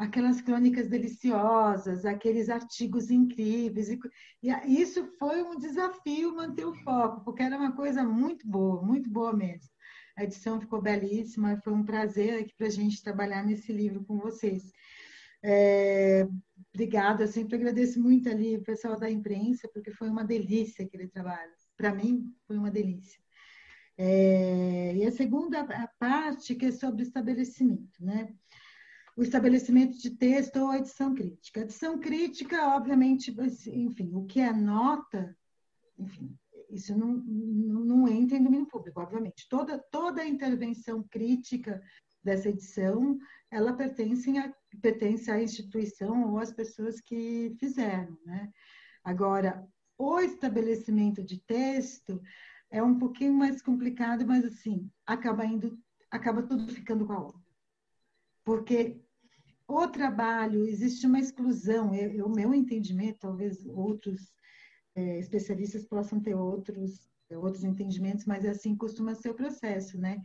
aquelas 0.00 0.40
crônicas 0.40 0.88
deliciosas, 0.88 2.06
aqueles 2.06 2.48
artigos 2.48 3.10
incríveis. 3.10 3.90
E, 3.90 3.98
e, 4.42 4.80
isso 4.80 5.04
foi 5.18 5.42
um 5.42 5.58
desafio 5.58 6.34
manter 6.34 6.64
o 6.64 6.74
foco, 6.74 7.22
porque 7.22 7.42
era 7.42 7.58
uma 7.58 7.72
coisa 7.72 8.02
muito 8.02 8.48
boa, 8.48 8.82
muito 8.82 9.10
boa 9.10 9.34
mesmo. 9.34 9.68
A 10.16 10.24
edição 10.24 10.58
ficou 10.58 10.80
belíssima, 10.80 11.60
foi 11.62 11.74
um 11.74 11.84
prazer 11.84 12.40
aqui 12.40 12.54
para 12.56 12.66
a 12.66 12.70
gente 12.70 13.02
trabalhar 13.02 13.44
nesse 13.44 13.72
livro 13.72 14.02
com 14.04 14.18
vocês. 14.18 14.72
É, 15.42 16.26
obrigada, 16.72 17.24
eu 17.24 17.28
sempre 17.28 17.56
agradeço 17.56 18.00
muito 18.00 18.28
ali 18.28 18.56
o 18.56 18.62
pessoal 18.62 18.98
da 18.98 19.10
imprensa, 19.10 19.68
porque 19.72 19.90
foi 19.92 20.08
uma 20.08 20.24
delícia 20.24 20.84
aquele 20.84 21.08
trabalho. 21.08 21.52
Para 21.76 21.94
mim, 21.94 22.34
foi 22.46 22.56
uma 22.56 22.70
delícia. 22.70 23.20
É, 24.02 24.96
e 24.96 25.06
a 25.06 25.12
segunda 25.12 25.62
parte, 25.98 26.54
que 26.54 26.64
é 26.64 26.72
sobre 26.72 27.02
estabelecimento, 27.02 28.02
né? 28.02 28.34
o 29.14 29.22
estabelecimento 29.22 29.98
de 29.98 30.08
texto 30.16 30.56
ou 30.56 30.70
a 30.70 30.78
edição 30.78 31.14
crítica. 31.14 31.60
A 31.60 31.64
edição 31.64 31.98
crítica, 31.98 32.74
obviamente, 32.74 33.30
enfim, 33.66 34.10
o 34.14 34.24
que 34.24 34.40
é 34.40 34.54
nota, 34.54 35.36
enfim, 35.98 36.34
isso 36.70 36.96
não, 36.96 37.08
não, 37.08 37.84
não 37.84 38.08
entra 38.08 38.38
em 38.38 38.42
domínio 38.42 38.66
público, 38.68 39.02
obviamente. 39.02 39.46
Toda, 39.50 39.78
toda 39.78 40.22
a 40.22 40.26
intervenção 40.26 41.02
crítica 41.02 41.82
dessa 42.24 42.48
edição, 42.48 43.18
ela 43.50 43.74
pertence, 43.74 44.34
a, 44.38 44.50
pertence 44.80 45.30
à 45.30 45.42
instituição 45.42 46.30
ou 46.30 46.38
às 46.38 46.54
pessoas 46.54 47.02
que 47.02 47.54
fizeram, 47.60 48.16
né? 48.24 48.50
Agora, 49.04 49.68
o 49.98 50.18
estabelecimento 50.20 51.22
de 51.22 51.38
texto 51.38 52.18
é 52.70 52.82
um 52.82 52.98
pouquinho 52.98 53.34
mais 53.34 53.60
complicado, 53.62 54.26
mas 54.26 54.44
assim, 54.44 54.90
acaba 55.06 55.44
indo, 55.44 55.78
acaba 56.10 56.42
tudo 56.42 56.72
ficando 56.72 57.06
com 57.06 57.12
a 57.12 57.20
obra 57.20 57.50
porque 58.44 59.00
o 59.68 59.86
trabalho, 59.86 60.66
existe 60.66 61.06
uma 61.06 61.20
exclusão, 61.20 61.92
o 62.24 62.28
meu 62.28 62.52
entendimento, 62.52 63.20
talvez 63.20 63.64
outros 63.66 64.32
é, 64.96 65.18
especialistas 65.20 65.86
possam 65.86 66.20
ter 66.20 66.34
outros, 66.34 67.08
outros 67.30 67.62
entendimentos, 67.62 68.24
mas 68.24 68.44
assim 68.44 68.76
costuma 68.76 69.14
ser 69.14 69.30
o 69.30 69.34
processo, 69.34 69.98
né? 69.98 70.20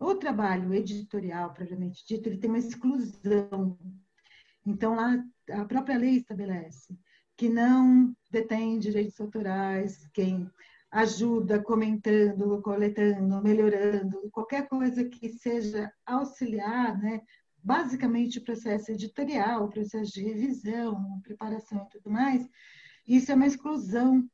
O 0.00 0.14
trabalho 0.14 0.72
editorial, 0.72 1.52
propriamente 1.52 2.06
dito, 2.06 2.28
ele 2.28 2.38
tem 2.38 2.48
uma 2.48 2.58
exclusão. 2.58 3.78
Então, 4.64 4.94
lá, 4.94 5.22
a 5.50 5.64
própria 5.66 5.98
lei 5.98 6.16
estabelece 6.16 6.98
que 7.36 7.50
não 7.50 8.16
detém 8.30 8.78
direitos 8.78 9.20
autorais 9.20 10.06
quem 10.14 10.50
ajuda 10.90 11.62
comentando, 11.62 12.60
coletando, 12.62 13.42
melhorando, 13.42 14.30
qualquer 14.30 14.66
coisa 14.68 15.04
que 15.04 15.28
seja 15.28 15.92
auxiliar, 16.06 16.98
né, 16.98 17.20
basicamente 17.62 18.38
o 18.38 18.44
processo 18.44 18.90
editorial, 18.92 19.64
o 19.64 19.68
processo 19.68 20.12
de 20.12 20.22
revisão, 20.22 21.20
preparação 21.22 21.86
e 21.86 21.88
tudo 21.90 22.10
mais, 22.10 22.48
isso 23.06 23.30
é 23.30 23.34
uma 23.34 23.46
exclusão 23.46 24.26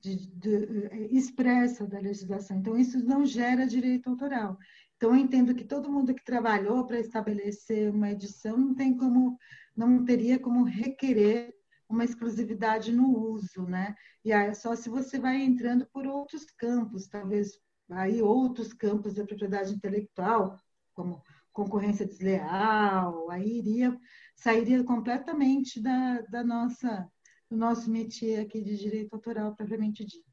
de, 0.00 0.16
de, 0.16 0.88
expressa 1.10 1.86
da 1.86 1.98
legislação. 1.98 2.58
Então, 2.58 2.78
isso 2.78 3.02
não 3.04 3.24
gera 3.24 3.66
direito 3.66 4.08
autoral. 4.08 4.58
Então, 4.96 5.10
eu 5.10 5.16
entendo 5.16 5.54
que 5.54 5.64
todo 5.64 5.90
mundo 5.90 6.14
que 6.14 6.24
trabalhou 6.24 6.86
para 6.86 6.98
estabelecer 6.98 7.90
uma 7.90 8.10
edição 8.10 8.56
não 8.56 8.74
tem 8.74 8.96
como, 8.96 9.38
não 9.76 10.04
teria 10.04 10.38
como 10.38 10.64
requerer 10.64 11.54
uma 11.88 12.04
exclusividade 12.04 12.92
no 12.92 13.08
uso, 13.08 13.62
né? 13.62 13.94
E 14.24 14.32
aí, 14.32 14.54
só 14.54 14.74
se 14.76 14.88
você 14.88 15.18
vai 15.18 15.40
entrando 15.40 15.86
por 15.86 16.06
outros 16.06 16.44
campos, 16.50 17.08
talvez 17.08 17.58
aí 17.90 18.20
outros 18.20 18.72
campos 18.72 19.14
da 19.14 19.24
propriedade 19.24 19.74
intelectual, 19.74 20.60
como 20.92 21.22
concorrência 21.52 22.06
desleal, 22.06 23.30
aí 23.30 23.58
iria, 23.58 23.98
sairia 24.36 24.84
completamente 24.84 25.80
da, 25.80 26.20
da 26.22 26.44
nossa, 26.44 27.10
do 27.50 27.56
nosso 27.56 27.90
métier 27.90 28.44
aqui 28.44 28.62
de 28.62 28.76
direito 28.76 29.14
autoral 29.14 29.54
propriamente 29.56 30.04
dito. 30.04 30.28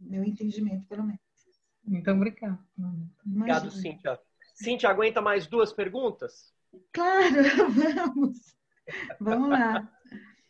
Meu 0.00 0.22
entendimento, 0.22 0.86
pelo 0.86 1.04
menos. 1.04 1.20
Muito 1.82 2.10
obrigada. 2.10 2.58
Obrigado, 3.26 3.70
Cíntia. 3.70 4.20
Cíntia, 4.54 4.90
aguenta 4.90 5.20
mais 5.20 5.46
duas 5.46 5.72
perguntas? 5.72 6.52
Claro, 6.92 7.42
vamos. 8.14 8.54
Vamos 9.18 9.48
lá. 9.48 9.90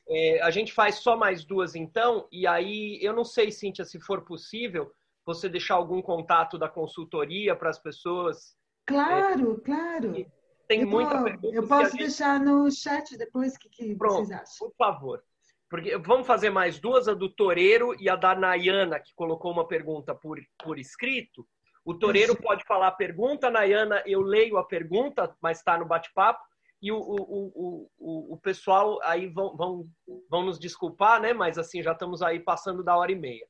É, 0.08 0.42
a 0.42 0.50
gente 0.50 0.72
faz 0.72 0.96
só 0.96 1.16
mais 1.16 1.44
duas, 1.44 1.74
então, 1.74 2.28
e 2.30 2.46
aí 2.46 2.98
eu 3.02 3.14
não 3.14 3.24
sei, 3.24 3.50
Cíntia, 3.50 3.84
se 3.84 3.98
for 4.00 4.22
possível, 4.22 4.92
você 5.24 5.48
deixar 5.48 5.76
algum 5.76 6.02
contato 6.02 6.58
da 6.58 6.68
consultoria 6.68 7.56
para 7.56 7.70
as 7.70 7.78
pessoas 7.78 8.54
Claro, 8.86 9.54
é, 9.54 9.64
claro. 9.64 10.26
Tem 10.68 10.82
eu 10.82 10.88
muita 10.88 11.16
vou, 11.16 11.24
pergunta. 11.24 11.54
Eu 11.54 11.66
posso 11.66 11.96
deixar 11.96 12.40
no 12.40 12.70
chat 12.70 13.16
depois 13.16 13.54
o 13.54 13.58
que, 13.58 13.68
que 13.68 13.94
Pronto, 13.96 14.26
vocês 14.26 14.30
acham. 14.30 14.68
Por 14.68 14.74
favor. 14.76 15.22
Porque 15.68 15.96
vamos 15.98 16.26
fazer 16.26 16.50
mais 16.50 16.78
duas, 16.78 17.08
a 17.08 17.14
do 17.14 17.28
Toreiro 17.28 17.94
e 18.00 18.08
a 18.08 18.16
da 18.16 18.34
Nayana, 18.34 19.00
que 19.00 19.14
colocou 19.14 19.50
uma 19.50 19.66
pergunta 19.66 20.14
por, 20.14 20.38
por 20.62 20.78
escrito. 20.78 21.46
O 21.84 21.94
Toreiro 21.94 22.36
pode 22.36 22.64
falar 22.64 22.88
a 22.88 22.92
pergunta, 22.92 23.50
Nayana, 23.50 24.02
eu 24.06 24.20
leio 24.20 24.56
a 24.56 24.64
pergunta, 24.64 25.34
mas 25.40 25.58
está 25.58 25.76
no 25.76 25.84
bate-papo. 25.84 26.40
E 26.84 26.92
o, 26.92 26.98
o, 26.98 27.88
o, 27.98 28.34
o, 28.34 28.36
pessoal 28.36 29.00
aí 29.04 29.26
vão, 29.26 29.56
vão, 29.56 29.88
vão 30.28 30.44
nos 30.44 30.58
desculpar, 30.58 31.18
né? 31.18 31.32
Mas 31.32 31.56
assim, 31.56 31.82
já 31.82 31.92
estamos 31.92 32.20
aí 32.20 32.38
passando 32.38 32.84
da 32.84 32.94
hora 32.94 33.10
e 33.10 33.14
meia. 33.14 33.46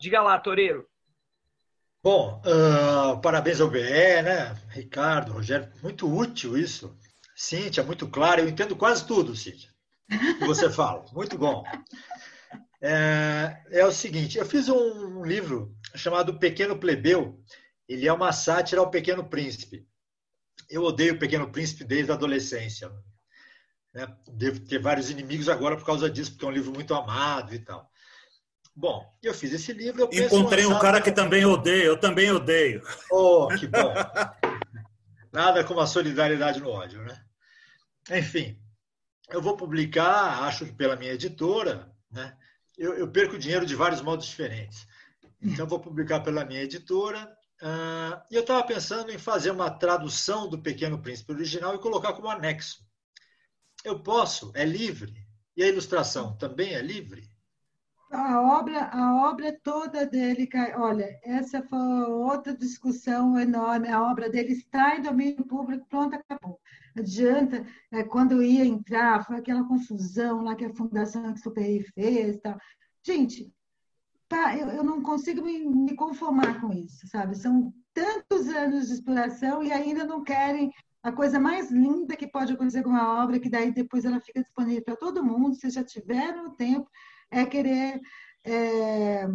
Diga 0.00 0.22
lá, 0.22 0.40
Toreiro. 0.40 0.88
Bom, 2.02 2.40
uh, 2.46 3.20
parabéns 3.20 3.60
ao 3.60 3.68
BE, 3.68 3.82
né? 4.22 4.54
Ricardo, 4.70 5.34
Rogério, 5.34 5.70
muito 5.82 6.10
útil 6.10 6.56
isso. 6.56 6.96
Cíntia, 7.36 7.84
muito 7.84 8.08
claro, 8.08 8.40
eu 8.40 8.48
entendo 8.48 8.74
quase 8.74 9.06
tudo, 9.06 9.36
Cíntia, 9.36 9.68
que 10.08 10.46
você 10.46 10.70
fala. 10.72 11.04
Muito 11.12 11.36
bom. 11.36 11.62
É, 12.80 13.62
é, 13.70 13.84
o 13.84 13.92
seguinte, 13.92 14.38
eu 14.38 14.46
fiz 14.46 14.70
um 14.70 15.22
livro 15.22 15.76
chamado 15.94 16.38
Pequeno 16.38 16.78
Plebeu. 16.78 17.38
Ele 17.86 18.08
é 18.08 18.12
uma 18.14 18.32
sátira 18.32 18.80
ao 18.80 18.90
Pequeno 18.90 19.28
Príncipe. 19.28 19.86
Eu 20.68 20.82
odeio 20.82 21.14
o 21.14 21.18
Pequeno 21.18 21.50
Príncipe 21.50 21.84
desde 21.84 22.10
a 22.10 22.14
adolescência. 22.14 22.90
Né? 23.92 24.06
Devo 24.28 24.60
ter 24.60 24.78
vários 24.78 25.10
inimigos 25.10 25.48
agora 25.48 25.76
por 25.76 25.84
causa 25.84 26.08
disso, 26.08 26.32
porque 26.32 26.44
é 26.44 26.48
um 26.48 26.52
livro 26.52 26.72
muito 26.72 26.94
amado 26.94 27.54
e 27.54 27.58
tal. 27.58 27.90
Bom, 28.74 29.04
eu 29.22 29.34
fiz 29.34 29.52
esse 29.52 29.72
livro. 29.72 30.08
Encontrei 30.10 30.64
um 30.64 30.78
cara 30.78 31.00
que 31.00 31.12
também 31.12 31.44
odeia, 31.44 31.84
eu 31.84 32.00
também 32.00 32.30
odeio. 32.30 32.82
Oh, 33.10 33.48
que 33.58 33.66
bom. 33.66 33.92
Nada 35.30 35.62
como 35.64 35.80
a 35.80 35.86
solidariedade 35.86 36.60
no 36.60 36.70
ódio, 36.70 37.02
né? 37.02 37.22
Enfim, 38.10 38.58
eu 39.30 39.42
vou 39.42 39.56
publicar, 39.56 40.42
acho 40.44 40.64
que 40.64 40.72
pela 40.72 40.96
minha 40.96 41.12
editora, 41.12 41.90
né? 42.10 42.36
Eu, 42.76 42.94
eu 42.94 43.08
perco 43.08 43.38
dinheiro 43.38 43.66
de 43.66 43.74
vários 43.74 44.00
modos 44.00 44.26
diferentes. 44.26 44.86
Então, 45.42 45.66
vou 45.66 45.80
publicar 45.80 46.20
pela 46.20 46.44
minha 46.44 46.62
editora. 46.62 47.30
Uh, 47.62 48.20
eu 48.28 48.40
estava 48.40 48.66
pensando 48.66 49.12
em 49.12 49.18
fazer 49.18 49.52
uma 49.52 49.70
tradução 49.70 50.48
do 50.48 50.60
Pequeno 50.60 51.00
Príncipe 51.00 51.32
original 51.32 51.74
e 51.74 51.78
colocar 51.78 52.12
como 52.12 52.28
anexo. 52.28 52.84
Eu 53.84 54.02
posso, 54.02 54.50
é 54.54 54.64
livre. 54.64 55.14
E 55.56 55.62
a 55.62 55.68
ilustração 55.68 56.36
também 56.36 56.74
é 56.74 56.82
livre? 56.82 57.32
a 58.12 58.58
obra, 58.58 58.84
a 58.92 59.30
obra 59.30 59.58
toda 59.62 60.04
dele, 60.04 60.46
olha, 60.76 61.18
essa 61.22 61.62
foi 61.62 61.78
outra 61.78 62.54
discussão 62.54 63.38
enorme. 63.38 63.88
A 63.88 64.02
obra 64.02 64.28
dele 64.28 64.52
está 64.52 64.96
em 64.96 65.02
domínio 65.02 65.44
público, 65.46 65.86
pronto, 65.88 66.14
acabou. 66.14 66.60
Adianta, 66.96 67.66
é, 67.90 68.04
quando 68.04 68.42
ia 68.42 68.66
entrar, 68.66 69.24
foi 69.24 69.36
aquela 69.36 69.66
confusão 69.66 70.42
lá 70.42 70.54
que 70.54 70.64
a 70.66 70.74
Fundação 70.74 71.32
Exuperi 71.32 71.82
fez 71.94 72.38
tal. 72.40 72.58
Gente, 73.04 73.50
tá, 74.32 74.56
eu, 74.56 74.68
eu 74.68 74.82
não 74.82 75.02
consigo 75.02 75.42
me, 75.44 75.58
me 75.66 75.94
conformar 75.94 76.58
com 76.60 76.72
isso, 76.72 77.06
sabe? 77.06 77.36
São 77.36 77.72
tantos 77.92 78.48
anos 78.48 78.88
de 78.88 78.94
exploração 78.94 79.62
e 79.62 79.70
ainda 79.70 80.04
não 80.04 80.24
querem 80.24 80.72
a 81.02 81.12
coisa 81.12 81.38
mais 81.38 81.70
linda 81.70 82.16
que 82.16 82.26
pode 82.26 82.52
acontecer 82.52 82.82
com 82.82 82.90
uma 82.90 83.22
obra, 83.22 83.38
que 83.38 83.50
daí 83.50 83.72
depois 83.72 84.04
ela 84.04 84.20
fica 84.20 84.40
disponível 84.40 84.82
para 84.82 84.96
todo 84.96 85.24
mundo, 85.24 85.54
vocês 85.54 85.74
já 85.74 85.84
tiveram 85.84 86.46
o 86.46 86.56
tempo, 86.56 86.88
é 87.30 87.44
querer 87.44 88.00
é, 88.44 89.26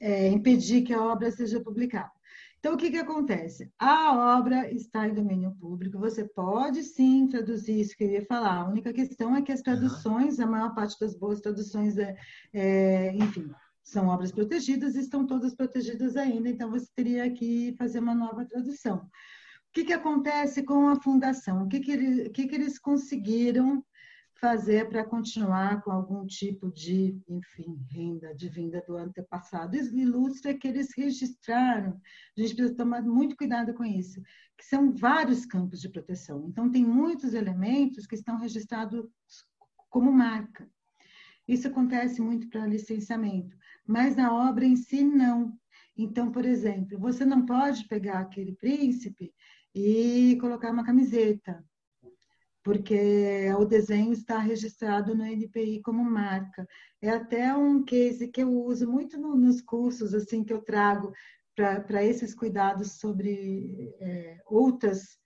é, 0.00 0.28
impedir 0.28 0.82
que 0.82 0.94
a 0.94 1.02
obra 1.02 1.30
seja 1.30 1.60
publicada. 1.60 2.10
Então, 2.58 2.74
o 2.74 2.76
que, 2.76 2.92
que 2.92 2.98
acontece? 2.98 3.72
A 3.76 4.36
obra 4.38 4.72
está 4.72 5.08
em 5.08 5.14
domínio 5.14 5.56
público, 5.58 5.98
você 5.98 6.24
pode 6.24 6.84
sim 6.84 7.26
traduzir 7.26 7.80
isso 7.80 7.96
que 7.96 8.04
eu 8.04 8.10
ia 8.10 8.24
falar. 8.24 8.60
A 8.60 8.68
única 8.68 8.92
questão 8.92 9.34
é 9.34 9.42
que 9.42 9.50
as 9.50 9.62
traduções, 9.62 10.38
a 10.38 10.46
maior 10.46 10.72
parte 10.72 10.96
das 11.00 11.16
boas 11.16 11.40
traduções, 11.40 11.98
é, 11.98 12.14
é 12.52 13.12
enfim, 13.16 13.50
são 13.84 14.08
obras 14.08 14.30
protegidas 14.30 14.94
estão 14.94 15.26
todas 15.26 15.54
protegidas 15.54 16.16
ainda, 16.16 16.48
então 16.48 16.70
você 16.70 16.86
teria 16.94 17.30
que 17.32 17.74
fazer 17.76 17.98
uma 17.98 18.14
nova 18.14 18.44
tradução. 18.44 18.98
O 18.98 19.72
que, 19.72 19.84
que 19.84 19.92
acontece 19.92 20.62
com 20.62 20.88
a 20.88 21.00
fundação? 21.00 21.64
O 21.64 21.68
que, 21.68 21.80
que, 21.80 21.90
ele, 21.90 22.30
que, 22.30 22.46
que 22.46 22.54
eles 22.54 22.78
conseguiram 22.78 23.84
fazer 24.38 24.88
para 24.88 25.04
continuar 25.04 25.82
com 25.82 25.90
algum 25.90 26.26
tipo 26.26 26.70
de, 26.72 27.18
enfim, 27.28 27.78
renda 27.90 28.34
de 28.34 28.48
vinda 28.48 28.84
do 28.86 28.96
antepassado? 28.96 29.76
Isso 29.76 29.96
ilustra 29.96 30.54
que 30.54 30.68
eles 30.68 30.88
registraram, 30.96 31.98
a 32.36 32.40
gente 32.40 32.54
precisa 32.54 32.76
tomar 32.76 33.02
muito 33.02 33.36
cuidado 33.36 33.72
com 33.72 33.84
isso, 33.84 34.20
que 34.58 34.64
são 34.64 34.92
vários 34.92 35.46
campos 35.46 35.80
de 35.80 35.88
proteção. 35.88 36.46
Então, 36.48 36.70
tem 36.70 36.84
muitos 36.84 37.34
elementos 37.34 38.06
que 38.06 38.14
estão 38.14 38.36
registrados 38.36 39.06
como 39.88 40.12
marca. 40.12 40.68
Isso 41.48 41.66
acontece 41.66 42.20
muito 42.20 42.48
para 42.48 42.66
licenciamento 42.66 43.56
mas 43.86 44.16
na 44.16 44.32
obra 44.48 44.64
em 44.64 44.76
si 44.76 45.02
não. 45.02 45.52
Então, 45.96 46.30
por 46.32 46.44
exemplo, 46.44 46.98
você 46.98 47.24
não 47.24 47.44
pode 47.44 47.86
pegar 47.86 48.20
aquele 48.20 48.54
príncipe 48.54 49.32
e 49.74 50.36
colocar 50.40 50.70
uma 50.70 50.84
camiseta, 50.84 51.64
porque 52.62 53.52
o 53.58 53.64
desenho 53.64 54.12
está 54.12 54.38
registrado 54.38 55.14
no 55.14 55.24
NPI 55.24 55.82
como 55.82 56.04
marca. 56.04 56.66
É 57.00 57.10
até 57.10 57.54
um 57.54 57.84
case 57.84 58.28
que 58.28 58.42
eu 58.42 58.50
uso 58.50 58.90
muito 58.90 59.18
no, 59.18 59.36
nos 59.36 59.60
cursos 59.60 60.14
assim 60.14 60.44
que 60.44 60.52
eu 60.52 60.62
trago 60.62 61.12
para 61.54 62.02
esses 62.02 62.34
cuidados 62.34 62.92
sobre 62.92 63.94
é, 64.00 64.38
outras 64.46 65.18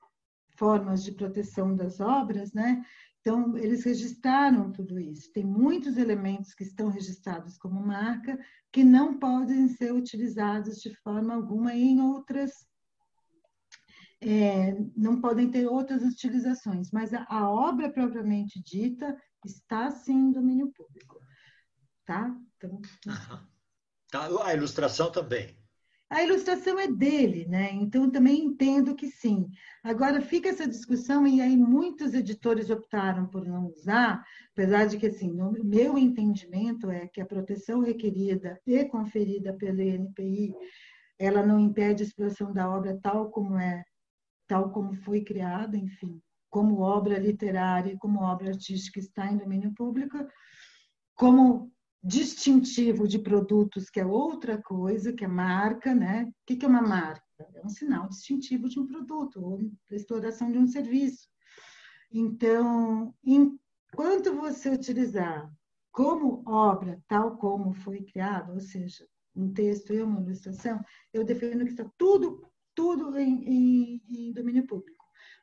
formas 0.57 1.05
de 1.05 1.13
proteção 1.13 1.77
das 1.77 2.01
obras, 2.01 2.53
né? 2.53 2.83
Então, 3.27 3.59
eles 3.59 3.83
registraram 3.83 4.71
tudo 4.71 5.01
isso. 5.01 5.33
Tem 5.33 5.43
muitos 5.43 5.97
elementos 5.97 6.55
que 6.55 6.63
estão 6.63 6.89
registrados 6.89 7.59
como 7.59 7.85
marca 7.85 8.39
que 8.71 8.85
não 8.85 9.19
podem 9.19 9.67
ser 9.67 9.93
utilizados 9.93 10.77
de 10.77 10.95
forma 11.03 11.35
alguma 11.35 11.75
em 11.75 12.01
outras. 12.01 12.53
É, 14.21 14.77
não 14.97 15.21
podem 15.21 15.51
ter 15.51 15.67
outras 15.67 16.05
utilizações, 16.05 16.93
mas 16.93 17.13
a, 17.13 17.27
a, 17.29 17.51
obra 17.51 17.91
propriamente 17.91 18.63
dita 18.63 19.21
está 19.45 19.91
sim 19.91 20.29
em 20.29 20.31
domínio 20.31 20.73
público. 20.73 21.21
Tá? 22.05 22.33
Então, 22.57 22.81
tá 24.09 24.29
a 24.45 24.55
ilustração 24.55 25.11
também. 25.11 25.59
A 26.09 26.23
ilustração 26.23 26.79
é 26.79 26.87
dele, 26.87 27.47
né? 27.47 27.73
Então 27.73 28.09
também 28.09 28.45
entendo 28.45 28.95
que 28.95 29.09
sim. 29.09 29.49
Agora 29.83 30.21
fica 30.21 30.49
essa 30.49 30.67
discussão 30.67 31.27
e 31.27 31.41
aí 31.41 31.57
muitos 31.57 32.15
editores 32.15 32.71
optaram 32.71 33.27
por 33.27 33.45
não 33.45 33.67
usar, 33.67 34.25
apesar 34.53 34.87
de 34.87 34.99
que 34.99 35.07
assim, 35.07 35.33
no 35.33 35.53
meu 35.65 35.99
entendimento 35.99 36.91
é 36.91 37.09
que 37.09 37.21
a 37.21 37.27
proteção 37.27 37.81
requerida 37.81 38.61
e 38.65 38.85
conferida 38.85 39.53
pelo 39.53 39.83
INPI, 39.83 40.55
ela 41.19 41.45
não 41.45 41.59
impede 41.59 42.05
a 42.05 42.07
exploração 42.07 42.53
da 42.53 42.71
obra 42.71 42.99
tal 43.03 43.31
como 43.31 43.59
é, 43.59 43.83
tal 44.47 44.71
como 44.71 44.95
foi 44.95 45.25
criada, 45.25 45.77
enfim, 45.77 46.23
como 46.49 46.81
obra 46.81 47.19
literária, 47.19 47.97
como 47.99 48.21
obra 48.21 48.51
artística 48.51 49.01
está 49.01 49.31
em 49.31 49.39
domínio 49.39 49.75
público, 49.75 50.17
como 51.17 51.73
distintivo 52.03 53.09
de 53.09 53.19
produtos, 53.19 53.91
que 53.91 54.01
é 54.01 54.07
outra 54.07 54.61
coisa, 54.61 55.13
que 55.13 55.25
é 55.25 55.29
marca, 55.29 55.95
né? 55.95 56.25
O 56.25 56.33
que 56.45 56.65
é 56.65 56.69
uma 56.69 56.83
marca? 56.83 57.23
É 57.55 57.65
um 57.65 57.69
sinal 57.69 58.09
distintivo 58.09 58.69
de 58.69 58.79
um 58.79 58.87
produto 58.87 59.45
ou 59.45 59.61
exploração 59.91 60.51
de 60.51 60.59
um 60.59 60.67
serviço. 60.67 61.29
Então, 62.11 63.15
enquanto 63.25 64.35
você 64.35 64.71
utilizar 64.71 65.53
como 65.91 66.43
obra, 66.47 67.03
tal 67.09 67.37
como 67.37 67.75
foi 67.75 68.03
criado, 68.03 68.53
ou 68.53 68.61
seja, 68.61 69.07
um 69.35 69.53
texto 69.53 69.93
e 69.93 70.01
uma 70.01 70.21
ilustração, 70.21 70.83
eu 71.13 71.25
defendo 71.25 71.65
que 71.65 71.71
está 71.71 71.91
tudo, 71.99 72.43
tudo 72.75 73.19
em, 73.19 73.45
em, 73.45 74.03
em 74.09 74.33
domínio 74.33 74.67
público. 74.67 74.96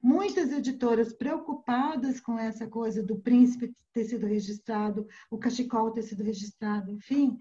Muitas 0.03 0.51
editoras 0.51 1.13
preocupadas 1.13 2.19
com 2.19 2.37
essa 2.37 2.67
coisa 2.67 3.01
do 3.01 3.19
príncipe 3.19 3.73
ter 3.93 4.03
sido 4.03 4.27
registrado, 4.27 5.07
o 5.31 5.37
cachecol 5.37 5.91
ter 5.91 6.01
sido 6.01 6.23
registrado, 6.23 6.91
enfim, 6.91 7.37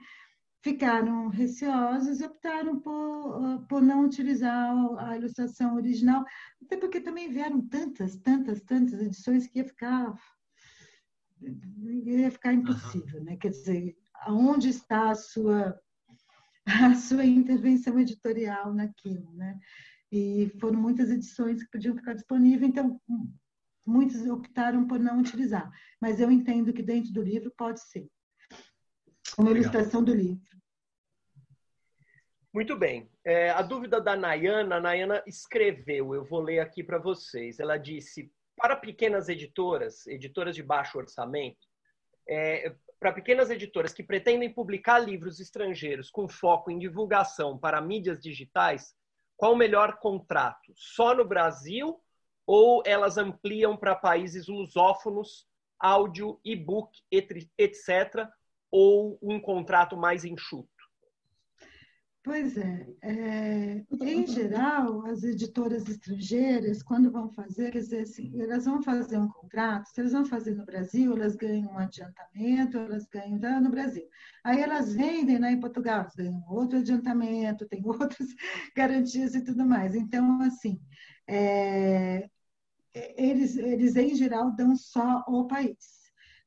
ficaram 0.63 1.27
receosas 1.27 2.21
e 2.21 2.25
optaram 2.25 2.79
por, 2.79 3.67
por 3.69 3.83
não 3.83 4.05
utilizar 4.05 4.73
a 4.99 5.17
ilustração 5.17 5.75
original, 5.75 6.25
até 6.63 6.77
porque 6.77 7.01
também 7.01 7.29
vieram 7.33 7.61
tantas, 7.67 8.17
tantas, 8.19 8.61
tantas 8.61 9.01
edições 9.03 9.49
que 9.49 9.59
ia 9.59 9.65
ficar 9.65 10.15
ia 12.07 12.31
ficar 12.31 12.53
impossível, 12.53 13.19
uhum. 13.19 13.25
né? 13.25 13.37
Quer 13.37 13.49
dizer, 13.49 13.97
aonde 14.15 14.69
está 14.69 15.11
a 15.11 15.15
sua 15.17 15.77
a 16.65 16.95
sua 16.95 17.25
intervenção 17.25 17.99
editorial 17.99 18.73
naquilo, 18.73 19.33
né? 19.33 19.59
E 20.13 20.53
foram 20.61 20.79
muitas 20.79 21.11
edições 21.11 21.63
que 21.63 21.71
podiam 21.71 21.97
ficar 21.97 22.13
disponíveis, 22.13 22.71
então 22.71 23.01
muitos 23.87 24.27
optaram 24.27 24.87
por 24.87 25.01
não 25.01 25.19
utilizar. 25.19 25.73
Mas 25.99 26.21
eu 26.21 26.31
entendo 26.31 26.73
que 26.73 26.83
dentro 26.83 27.13
do 27.13 27.23
livro 27.23 27.51
pode 27.57 27.81
ser. 27.83 28.07
Uma 29.39 29.51
ilustração 29.51 30.05
do 30.05 30.15
livro. 30.15 30.43
Muito 32.53 32.77
bem. 32.77 33.11
É, 33.25 33.49
a 33.49 33.63
dúvida 33.63 33.99
da 33.99 34.15
Nayana, 34.15 34.77
a 34.77 34.81
Nayana 34.81 35.23
escreveu, 35.27 36.15
eu 36.15 36.23
vou 36.23 36.41
ler 36.41 36.59
aqui 36.59 36.85
para 36.85 36.99
vocês. 36.99 37.59
Ela 37.59 37.79
disse: 37.79 38.31
para 38.55 38.77
pequenas 38.77 39.31
editoras, 39.31 40.07
editoras 40.07 40.55
de 40.55 40.63
baixo 40.63 40.99
orçamento, 40.99 41.67
é, 42.29 42.75
para 43.01 43.13
pequenas 43.13 43.49
editoras 43.49 43.95
que 43.95 44.03
pretendem 44.03 44.53
publicar 44.53 44.99
livros 44.99 45.41
estrangeiros 45.41 46.11
com 46.11 46.29
foco 46.29 46.71
em 46.71 46.79
divulgação 46.79 47.59
para 47.59 47.81
mídias 47.81 48.21
digitais, 48.21 48.95
qual 49.43 49.55
o 49.55 49.57
melhor 49.57 49.99
contrato? 49.99 50.73
Só 50.77 51.17
no 51.17 51.25
Brasil 51.25 52.01
ou 52.47 52.81
elas 52.87 53.19
ampliam 53.19 53.77
para 53.77 53.97
países 53.97 54.47
lusófonos, 54.47 55.49
áudio, 55.81 56.39
e-book, 56.45 56.97
etc., 57.11 58.29
ou 58.71 59.19
um 59.21 59.41
contrato 59.41 59.97
mais 59.97 60.25
enxuto? 60.25 60.72
Pois 62.25 62.57
é, 62.57 62.87
é, 63.03 63.85
em 64.01 64.25
geral, 64.29 65.05
as 65.07 65.25
editoras 65.25 65.89
estrangeiras, 65.89 66.81
quando 66.81 67.11
vão 67.11 67.29
fazer, 67.29 67.73
quer 67.73 67.81
dizer 67.81 68.03
assim, 68.03 68.41
elas 68.41 68.65
vão 68.65 68.81
fazer 68.81 69.19
um 69.19 69.27
contrato, 69.27 69.89
se 69.89 70.01
elas 70.01 70.13
vão 70.13 70.25
fazer 70.25 70.55
no 70.55 70.65
Brasil, 70.65 71.17
elas 71.17 71.35
ganham 71.35 71.73
um 71.73 71.79
adiantamento, 71.79 72.79
elas 72.79 73.09
ganham 73.09 73.41
tá, 73.41 73.61
no 73.61 73.71
Brasil. 73.71 74.09
Aí 74.45 74.61
elas 74.61 74.95
vendem 74.95 75.39
lá 75.39 75.51
em 75.51 75.59
Portugal, 75.59 76.03
elas 76.03 76.15
ganham 76.15 76.45
outro 76.49 76.79
adiantamento, 76.79 77.67
tem 77.67 77.83
outras 77.85 78.29
garantias 78.77 79.35
e 79.35 79.43
tudo 79.43 79.67
mais. 79.67 79.97
Então, 79.97 80.41
assim, 80.43 80.81
é, 81.27 82.31
eles, 82.95 83.57
eles 83.57 83.97
em 83.97 84.15
geral 84.15 84.55
dão 84.55 84.77
só 84.77 85.25
o 85.27 85.49
país. 85.49 86.02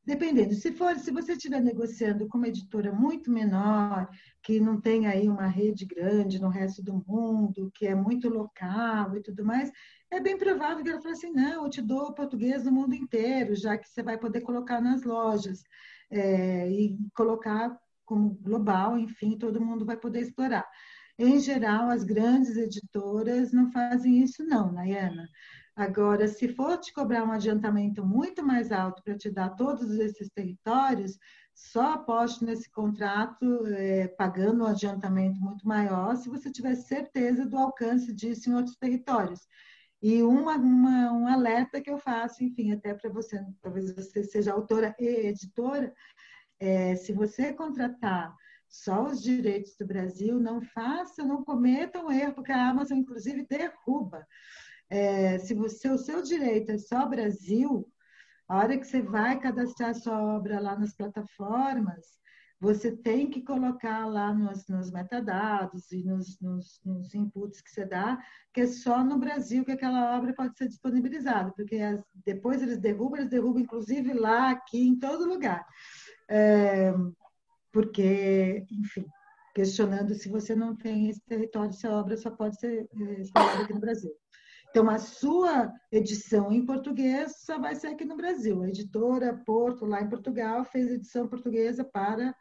Dependendo, 0.06 0.54
se 0.54 0.72
for, 0.72 0.96
se 1.00 1.10
você 1.10 1.34
estiver 1.34 1.60
negociando 1.62 2.28
com 2.28 2.38
uma 2.38 2.48
editora 2.48 2.94
muito 2.94 3.32
menor, 3.32 4.08
que 4.44 4.60
não 4.60 4.80
tem 4.80 5.08
aí 5.08 5.28
uma 5.28 5.48
rede 5.48 5.84
grande 5.84 6.40
no 6.40 6.48
resto 6.48 6.84
do 6.84 7.04
mundo, 7.08 7.72
que 7.74 7.88
é 7.88 7.96
muito 7.96 8.30
local 8.30 9.18
e 9.18 9.24
tudo 9.24 9.44
mais, 9.44 9.72
é 10.12 10.20
bem 10.20 10.38
provável 10.38 10.84
que 10.84 10.90
ela 10.92 11.02
fale 11.02 11.16
assim, 11.16 11.32
não, 11.32 11.64
eu 11.64 11.70
te 11.72 11.82
dou 11.82 12.14
português 12.14 12.64
no 12.64 12.72
mundo 12.72 12.94
inteiro, 12.94 13.56
já 13.56 13.78
que 13.78 13.90
você 13.90 14.04
vai 14.04 14.16
poder 14.16 14.42
colocar 14.42 14.80
nas 14.80 15.02
lojas 15.02 15.64
é, 16.12 16.70
e 16.70 16.96
colocar 17.16 17.76
como 18.06 18.36
global, 18.36 19.00
enfim, 19.00 19.36
todo 19.36 19.60
mundo 19.60 19.84
vai 19.86 19.98
poder 19.98 20.22
explorar. 20.22 20.68
Em 21.18 21.40
geral, 21.40 21.90
as 21.90 22.04
grandes 22.04 22.56
editoras 22.58 23.52
não 23.52 23.72
fazem 23.72 24.22
isso 24.22 24.44
não, 24.44 24.72
Nayana. 24.72 25.28
Agora, 25.76 26.26
se 26.26 26.48
for 26.48 26.78
te 26.78 26.94
cobrar 26.94 27.26
um 27.26 27.32
adiantamento 27.34 28.06
muito 28.06 28.42
mais 28.42 28.72
alto 28.72 29.04
para 29.04 29.18
te 29.18 29.30
dar 29.30 29.50
todos 29.50 29.92
esses 30.00 30.30
territórios, 30.30 31.20
só 31.54 31.96
aposte 31.96 32.46
nesse 32.46 32.72
contrato 32.72 33.66
é, 33.68 34.08
pagando 34.08 34.64
um 34.64 34.68
adiantamento 34.68 35.38
muito 35.42 35.68
maior 35.68 36.16
se 36.16 36.30
você 36.30 36.50
tiver 36.50 36.76
certeza 36.76 37.46
do 37.46 37.58
alcance 37.58 38.14
disso 38.14 38.50
em 38.50 38.56
outros 38.56 38.78
territórios. 38.78 39.42
E 40.02 40.24
uma, 40.24 40.56
uma, 40.56 41.12
um 41.12 41.28
alerta 41.28 41.82
que 41.82 41.90
eu 41.90 41.98
faço, 41.98 42.42
enfim, 42.42 42.72
até 42.72 42.94
para 42.94 43.10
você, 43.10 43.44
talvez 43.62 43.94
você 43.94 44.24
seja 44.24 44.54
autora 44.54 44.96
e 44.98 45.28
editora, 45.28 45.94
é, 46.58 46.96
se 46.96 47.12
você 47.12 47.52
contratar 47.52 48.34
só 48.70 49.06
os 49.08 49.22
direitos 49.22 49.76
do 49.78 49.86
Brasil, 49.86 50.40
não 50.40 50.62
faça, 50.62 51.22
não 51.24 51.44
cometa 51.44 52.00
um 52.00 52.12
erro, 52.12 52.34
porque 52.34 52.52
a 52.54 52.70
Amazon, 52.70 52.98
inclusive, 52.98 53.46
derruba 53.46 54.26
é, 54.90 55.38
se 55.40 55.54
você, 55.54 55.90
o 55.90 55.98
seu 55.98 56.22
direito 56.22 56.72
é 56.72 56.78
só 56.78 57.08
Brasil, 57.08 57.88
a 58.48 58.58
hora 58.58 58.78
que 58.78 58.86
você 58.86 59.02
vai 59.02 59.40
cadastrar 59.40 59.96
sua 59.96 60.22
obra 60.22 60.60
lá 60.60 60.78
nas 60.78 60.96
plataformas, 60.96 62.16
você 62.60 62.96
tem 62.96 63.30
que 63.30 63.42
colocar 63.42 64.06
lá 64.06 64.34
nos, 64.34 64.68
nos 64.68 64.92
metadados 64.92 65.92
e 65.92 66.04
nos, 66.04 66.40
nos, 66.40 66.80
nos, 66.86 67.14
inputs 67.14 67.62
que 67.62 67.70
você 67.70 67.86
dá, 67.86 68.18
que 68.54 68.62
é 68.62 68.68
só 68.68 69.04
no 69.04 69.18
Brasil 69.18 69.66
que 69.66 69.72
aquela 69.72 70.18
obra 70.18 70.34
pode 70.34 70.58
ser 70.58 70.68
disponibilizada, 70.68 71.52
porque 71.56 71.78
as, 71.78 72.02
depois 72.26 72.62
eles 72.62 72.78
derrubam, 72.78 73.20
eles 73.20 73.30
derrubam 73.30 73.62
inclusive 73.62 74.14
lá, 74.14 74.52
aqui, 74.52 74.88
em 74.88 74.98
todo 74.98 75.28
lugar. 75.28 75.66
É, 76.30 76.94
porque, 77.72 78.66
enfim, 78.72 79.06
questionando 79.54 80.16
se 80.16 80.30
você 80.30 80.56
não 80.56 80.76
tem 80.76 81.10
esse 81.10 81.22
território, 81.26 81.74
se 81.74 81.86
a 81.86 81.92
obra 81.92 82.16
só 82.16 82.32
pode 82.32 82.58
ser 82.60 82.88
eh, 82.94 83.22
espalhada 83.22 83.64
aqui 83.64 83.74
no 83.74 83.80
Brasil. 83.80 84.12
Então, 84.76 84.90
a 84.90 85.00
sua 85.00 85.74
edição 85.90 86.52
em 86.52 86.66
português 86.66 87.38
só 87.46 87.58
vai 87.58 87.76
ser 87.76 87.88
aqui 87.88 88.04
no 88.04 88.18
Brasil. 88.18 88.62
A 88.62 88.68
editora 88.68 89.42
Porto, 89.46 89.86
lá 89.86 90.02
em 90.02 90.10
Portugal, 90.10 90.66
fez 90.66 90.92
edição 90.92 91.30
portuguesa 91.30 91.82
para 91.82 92.36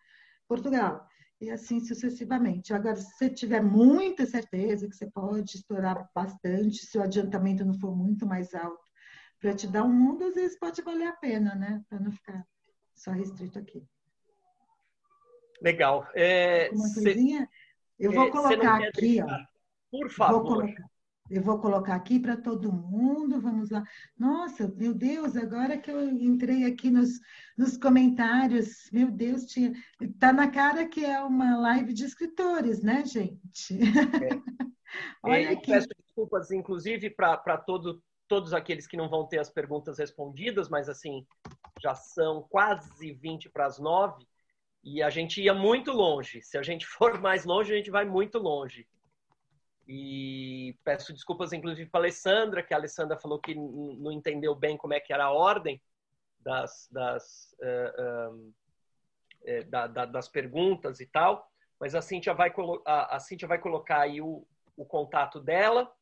Portugal. 0.48 1.06
E 1.40 1.48
assim 1.48 1.78
sucessivamente. 1.78 2.74
Agora, 2.74 2.96
se 2.96 3.08
você 3.12 3.30
tiver 3.30 3.62
muita 3.62 4.26
certeza 4.26 4.88
que 4.88 4.96
você 4.96 5.08
pode 5.12 5.54
estourar 5.54 6.10
bastante, 6.12 6.84
se 6.84 6.98
o 6.98 7.02
adiantamento 7.02 7.64
não 7.64 7.78
for 7.78 7.96
muito 7.96 8.26
mais 8.26 8.52
alto, 8.52 8.82
para 9.40 9.54
te 9.54 9.68
dar 9.68 9.84
um 9.84 9.92
mundo, 9.92 10.24
às 10.24 10.34
vezes 10.34 10.58
pode 10.58 10.82
valer 10.82 11.06
a 11.06 11.16
pena, 11.16 11.54
né? 11.54 11.84
Para 11.88 12.00
não 12.00 12.10
ficar 12.10 12.44
só 12.96 13.12
restrito 13.12 13.60
aqui. 13.60 13.86
Legal. 15.62 16.04
É, 16.16 16.68
Uma 16.72 16.92
coisinha, 16.92 17.48
eu 17.96 18.10
vou 18.10 18.26
é, 18.26 18.30
colocar 18.32 18.82
aqui, 18.82 19.22
ó. 19.22 19.38
Por 19.92 20.10
favor. 20.10 20.74
Eu 21.34 21.42
vou 21.42 21.58
colocar 21.58 21.96
aqui 21.96 22.20
para 22.20 22.36
todo 22.36 22.72
mundo, 22.72 23.40
vamos 23.40 23.68
lá. 23.68 23.82
Nossa, 24.16 24.72
meu 24.76 24.94
Deus, 24.94 25.36
agora 25.36 25.76
que 25.76 25.90
eu 25.90 26.08
entrei 26.08 26.64
aqui 26.64 26.88
nos, 26.88 27.18
nos 27.58 27.76
comentários, 27.76 28.88
meu 28.92 29.10
Deus, 29.10 29.44
tinha. 29.46 29.72
Tá 30.20 30.32
na 30.32 30.48
cara 30.48 30.86
que 30.86 31.04
é 31.04 31.20
uma 31.20 31.58
live 31.58 31.92
de 31.92 32.04
escritores, 32.04 32.84
né, 32.84 33.04
gente? 33.04 33.74
É. 33.74 34.28
Olha 35.24 35.50
eu 35.50 35.58
aqui. 35.58 35.72
peço 35.72 35.88
desculpas, 35.98 36.52
inclusive, 36.52 37.10
para 37.10 37.58
todo, 37.58 38.00
todos 38.28 38.54
aqueles 38.54 38.86
que 38.86 38.96
não 38.96 39.08
vão 39.08 39.26
ter 39.26 39.40
as 39.40 39.50
perguntas 39.50 39.98
respondidas, 39.98 40.68
mas 40.68 40.88
assim, 40.88 41.26
já 41.82 41.96
são 41.96 42.46
quase 42.48 43.12
20 43.12 43.50
para 43.50 43.66
as 43.66 43.80
9 43.80 44.24
e 44.84 45.02
a 45.02 45.10
gente 45.10 45.42
ia 45.42 45.52
muito 45.52 45.90
longe. 45.90 46.40
Se 46.42 46.56
a 46.56 46.62
gente 46.62 46.86
for 46.94 47.20
mais 47.20 47.44
longe, 47.44 47.72
a 47.72 47.76
gente 47.76 47.90
vai 47.90 48.04
muito 48.04 48.38
longe. 48.38 48.86
E 49.86 50.78
peço 50.82 51.12
desculpas, 51.12 51.52
inclusive, 51.52 51.90
para 51.90 52.00
a 52.00 52.02
Alessandra, 52.02 52.62
que 52.62 52.72
a 52.72 52.76
Alessandra 52.76 53.18
falou 53.18 53.38
que 53.38 53.54
não 53.54 54.10
entendeu 54.10 54.54
bem 54.54 54.76
como 54.76 54.94
é 54.94 55.00
que 55.00 55.12
era 55.12 55.24
a 55.24 55.32
ordem 55.32 55.80
das, 56.40 56.88
das, 56.90 57.54
uh, 57.60 58.32
uh, 58.32 59.64
da, 59.68 59.86
da, 59.86 60.04
das 60.06 60.28
perguntas 60.28 61.00
e 61.00 61.06
tal. 61.06 61.50
Mas 61.78 61.94
a 61.94 62.00
Cíntia 62.00 62.32
vai, 62.32 62.52
a, 62.86 63.16
a 63.16 63.20
Cíntia 63.20 63.46
vai 63.46 63.58
colocar 63.58 64.00
aí 64.00 64.20
o, 64.20 64.46
o 64.76 64.86
contato 64.86 65.38
dela. 65.38 65.92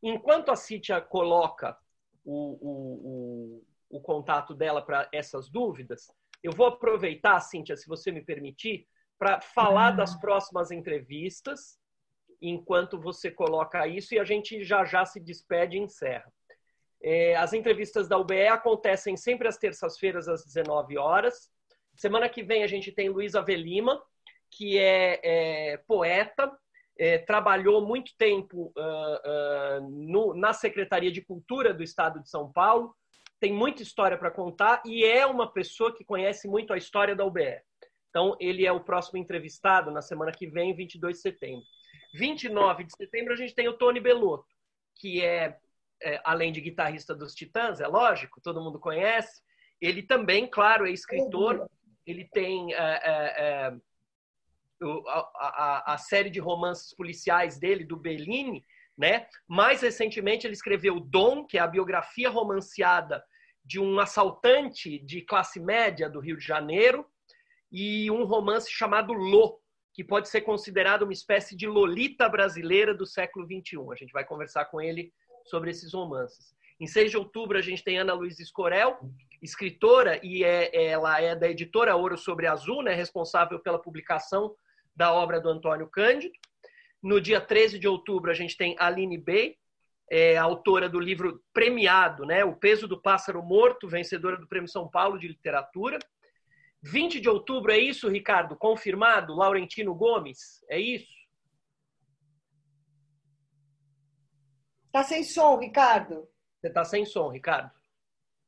Enquanto 0.00 0.50
a 0.50 0.56
Cíntia 0.56 1.00
coloca 1.00 1.76
o, 2.24 2.58
o, 2.60 3.62
o, 3.90 3.96
o 3.98 4.00
contato 4.00 4.54
dela 4.54 4.82
para 4.82 5.08
essas 5.12 5.48
dúvidas, 5.48 6.12
eu 6.42 6.52
vou 6.52 6.66
aproveitar, 6.66 7.40
Cíntia, 7.40 7.76
se 7.76 7.88
você 7.88 8.12
me 8.12 8.22
permitir, 8.22 8.86
para 9.18 9.40
falar 9.40 9.92
das 9.92 10.16
próximas 10.16 10.70
entrevistas 10.70 11.80
enquanto 12.42 13.00
você 13.00 13.30
coloca 13.30 13.86
isso 13.86 14.14
e 14.14 14.18
a 14.18 14.24
gente 14.24 14.64
já 14.64 14.84
já 14.84 15.04
se 15.04 15.20
despede 15.20 15.76
e 15.76 15.80
encerra. 15.80 16.30
É, 17.02 17.34
as 17.36 17.52
entrevistas 17.52 18.08
da 18.08 18.18
UBE 18.18 18.46
acontecem 18.46 19.16
sempre 19.16 19.48
às 19.48 19.56
terças-feiras 19.56 20.28
às 20.28 20.44
19 20.44 20.98
horas. 20.98 21.50
Semana 21.96 22.28
que 22.28 22.42
vem 22.42 22.62
a 22.62 22.66
gente 22.66 22.92
tem 22.92 23.08
Luísa 23.08 23.42
Velima, 23.42 24.00
que 24.50 24.78
é, 24.78 25.20
é 25.22 25.76
poeta, 25.78 26.50
é, 26.98 27.18
trabalhou 27.18 27.84
muito 27.84 28.12
tempo 28.16 28.72
uh, 28.76 29.80
uh, 29.80 29.90
no, 29.90 30.34
na 30.34 30.52
Secretaria 30.52 31.10
de 31.10 31.22
Cultura 31.22 31.72
do 31.72 31.82
Estado 31.82 32.20
de 32.20 32.28
São 32.28 32.52
Paulo, 32.52 32.94
tem 33.40 33.52
muita 33.52 33.82
história 33.82 34.16
para 34.16 34.30
contar 34.30 34.82
e 34.86 35.04
é 35.04 35.26
uma 35.26 35.50
pessoa 35.50 35.92
que 35.92 36.04
conhece 36.04 36.46
muito 36.46 36.72
a 36.72 36.76
história 36.76 37.16
da 37.16 37.24
UBE. 37.24 37.60
Então, 38.08 38.36
ele 38.38 38.64
é 38.64 38.70
o 38.70 38.84
próximo 38.84 39.18
entrevistado 39.18 39.90
na 39.90 40.00
semana 40.00 40.30
que 40.30 40.46
vem, 40.46 40.76
22 40.76 41.16
de 41.16 41.22
setembro. 41.22 41.64
29 42.12 42.84
de 42.84 42.94
setembro, 42.96 43.32
a 43.32 43.36
gente 43.36 43.54
tem 43.54 43.68
o 43.68 43.76
Tony 43.76 44.00
Bellotto, 44.00 44.54
que 44.94 45.22
é, 45.22 45.58
é, 46.02 46.20
além 46.24 46.52
de 46.52 46.60
guitarrista 46.60 47.14
dos 47.14 47.34
Titãs, 47.34 47.80
é 47.80 47.86
lógico, 47.86 48.40
todo 48.40 48.60
mundo 48.60 48.78
conhece. 48.78 49.42
Ele 49.80 50.02
também, 50.02 50.46
claro, 50.46 50.86
é 50.86 50.90
escritor. 50.90 51.68
Ele 52.06 52.24
tem 52.32 52.74
é, 52.74 52.78
é, 52.78 53.34
é 53.36 53.76
a, 55.06 55.30
a, 55.36 55.94
a, 55.94 55.98
série 55.98 56.30
de 56.30 56.40
romances 56.40 56.94
policiais 56.94 57.58
dele, 57.58 57.84
do 57.84 57.96
Bellini, 57.96 58.64
né? 58.96 59.26
Mais 59.46 59.80
recentemente, 59.80 60.46
ele 60.46 60.54
escreveu 60.54 61.00
Dom, 61.00 61.46
que 61.46 61.58
é 61.58 61.60
a 61.60 61.66
biografia 61.66 62.28
romanceada 62.28 63.24
de 63.64 63.80
um 63.80 63.98
assaltante 64.00 64.98
de 64.98 65.22
classe 65.22 65.60
média 65.60 66.10
do 66.10 66.20
Rio 66.20 66.36
de 66.36 66.44
Janeiro, 66.44 67.06
e 67.70 68.10
um 68.10 68.24
romance 68.24 68.70
chamado 68.70 69.12
Lô, 69.12 69.61
que 69.92 70.02
pode 70.02 70.28
ser 70.28 70.40
considerado 70.40 71.02
uma 71.02 71.12
espécie 71.12 71.54
de 71.54 71.66
Lolita 71.66 72.28
brasileira 72.28 72.94
do 72.94 73.06
século 73.06 73.46
XXI. 73.46 73.78
A 73.90 73.94
gente 73.94 74.12
vai 74.12 74.24
conversar 74.24 74.64
com 74.66 74.80
ele 74.80 75.12
sobre 75.44 75.70
esses 75.70 75.92
romances. 75.92 76.54
Em 76.80 76.86
6 76.86 77.10
de 77.10 77.16
outubro, 77.16 77.58
a 77.58 77.60
gente 77.60 77.84
tem 77.84 77.98
Ana 77.98 78.14
Luísa 78.14 78.42
Escorel, 78.42 78.98
escritora, 79.40 80.18
e 80.22 80.42
é, 80.42 80.86
ela 80.86 81.20
é 81.20 81.36
da 81.36 81.48
editora 81.48 81.94
Ouro 81.94 82.16
sobre 82.16 82.46
Azul, 82.46 82.82
né, 82.82 82.94
responsável 82.94 83.60
pela 83.60 83.78
publicação 83.78 84.54
da 84.94 85.12
obra 85.12 85.40
do 85.40 85.48
Antônio 85.48 85.86
Cândido. 85.86 86.34
No 87.02 87.20
dia 87.20 87.40
13 87.40 87.78
de 87.78 87.86
outubro, 87.86 88.30
a 88.30 88.34
gente 88.34 88.56
tem 88.56 88.76
Aline 88.78 89.18
Bey, 89.18 89.56
é, 90.10 90.36
autora 90.36 90.88
do 90.88 90.98
livro 90.98 91.42
premiado, 91.52 92.24
né, 92.24 92.44
O 92.44 92.54
Peso 92.56 92.88
do 92.88 93.00
Pássaro 93.00 93.42
Morto, 93.42 93.88
vencedora 93.88 94.36
do 94.36 94.46
Prêmio 94.46 94.68
São 94.68 94.88
Paulo 94.88 95.18
de 95.18 95.28
Literatura. 95.28 95.98
20 96.82 97.20
de 97.20 97.28
outubro, 97.28 97.70
é 97.70 97.78
isso, 97.78 98.08
Ricardo? 98.08 98.56
Confirmado? 98.56 99.34
Laurentino 99.34 99.94
Gomes? 99.94 100.64
É 100.68 100.80
isso? 100.80 101.12
Tá 104.90 105.04
sem 105.04 105.22
som, 105.22 105.56
Ricardo. 105.58 106.28
Você 106.60 106.70
tá 106.70 106.84
sem 106.84 107.06
som, 107.06 107.28
Ricardo. 107.28 107.70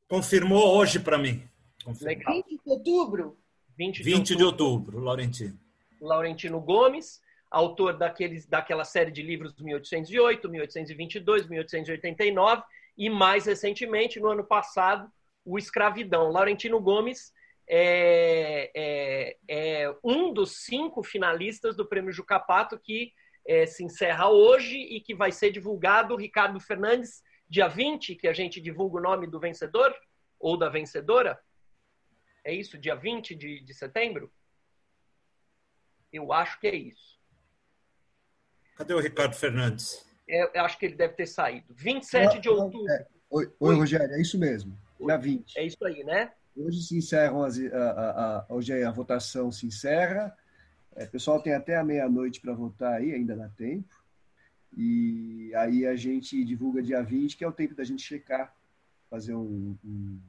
Confirmou 0.09 0.77
hoje 0.77 0.99
para 0.99 1.17
mim. 1.17 1.49
Confirmou. 1.85 2.35
20 2.35 2.47
de 2.49 2.61
outubro? 2.65 3.39
20 3.77 3.97
de, 3.99 4.03
20 4.03 4.17
outubro. 4.17 4.37
de 4.37 4.45
outubro, 4.45 5.01
Laurentino. 5.01 5.59
Laurentino 6.01 6.61
Gomes, 6.61 7.23
autor 7.51 7.97
daqueles, 7.97 8.47
daquela 8.47 8.85
série 8.85 9.11
de 9.11 9.23
livros 9.23 9.55
1808, 9.59 10.49
1822, 10.49 11.49
1889 11.49 12.63
e, 12.99 13.09
mais 13.09 13.47
recentemente, 13.47 14.21
no 14.21 14.29
ano 14.29 14.45
passado, 14.45 15.11
o 15.45 15.59
Escravidão. 15.59 16.31
Laurentino 16.31 16.81
Gomes 16.81 17.33
é, 17.67 18.71
é, 18.75 19.37
é 19.49 19.97
um 20.03 20.33
dos 20.33 20.65
cinco 20.65 21.03
finalistas 21.03 21.77
do 21.77 21.87
Prêmio 21.87 22.13
Jucapato 22.13 22.79
que 22.79 23.13
é, 23.47 23.67
se 23.67 23.85
encerra 23.85 24.29
hoje 24.29 24.77
e 24.77 25.01
que 25.01 25.15
vai 25.15 25.31
ser 25.31 25.51
divulgado, 25.51 26.17
Ricardo 26.17 26.59
Fernandes, 26.61 27.23
dia 27.49 27.69
20, 27.69 28.15
que 28.17 28.29
a 28.29 28.33
gente 28.33 28.61
divulga 28.61 28.99
o 28.99 29.03
nome 29.03 29.27
do 29.27 29.39
vencedor 29.39 29.95
ou 30.39 30.59
da 30.59 30.69
vencedora. 30.69 31.39
É 32.45 32.53
isso, 32.53 32.79
dia 32.79 32.95
20 32.95 33.35
de, 33.35 33.61
de 33.61 33.75
setembro? 33.75 34.33
Eu 36.13 36.33
acho 36.33 36.61
que 36.61 36.67
é 36.67 36.75
isso. 36.75 37.19
Cadê 38.77 38.95
o 38.95 39.01
Ricardo 39.01 39.35
Fernandes? 39.35 40.05
É, 40.29 40.59
eu 40.59 40.65
acho 40.65 40.79
que 40.79 40.87
ele 40.87 40.97
deve 40.97 41.15
ter 41.15 41.27
saído. 41.27 41.73
27 41.75 42.41
de 42.41 42.49
outubro. 42.49 42.91
É. 42.91 43.07
Oi, 43.31 43.53
oi, 43.59 43.75
Rogério, 43.75 44.15
é 44.15 44.21
isso 44.21 44.39
mesmo. 44.39 44.79
Dia 45.01 45.17
20. 45.17 45.59
É 45.59 45.65
isso 45.65 45.85
aí, 45.85 46.05
né? 46.05 46.33
Hoje 46.57 46.83
se 46.83 46.97
encerram 46.97 47.43
as, 47.43 47.59
a, 47.59 47.91
a, 47.91 48.37
a, 48.39 48.47
hoje 48.49 48.83
a 48.85 48.91
votação 48.91 49.51
se 49.51 49.67
encerra. 49.67 50.37
É, 50.95 51.05
o 51.05 51.11
pessoal 51.11 51.43
tem 51.43 51.53
até 51.53 51.77
a 51.77 51.83
meia-noite 51.83 52.41
para 52.41 52.55
votar 52.55 52.95
aí, 52.95 53.13
ainda 53.13 53.35
dá 53.35 53.49
tempo. 53.49 53.93
E 54.77 55.53
aí 55.57 55.85
a 55.87 55.97
gente 55.97 56.45
divulga 56.45 56.83
dia 56.83 57.03
20, 57.03 57.37
que 57.37 57.45
é 57.45 57.49
o 57.49 57.53
tempo 57.53 57.75
da 57.75 57.83
gente 57.83 58.03
checar, 58.03 58.55
fazer 59.11 59.35
um, 59.35 59.77
um, 59.85 60.21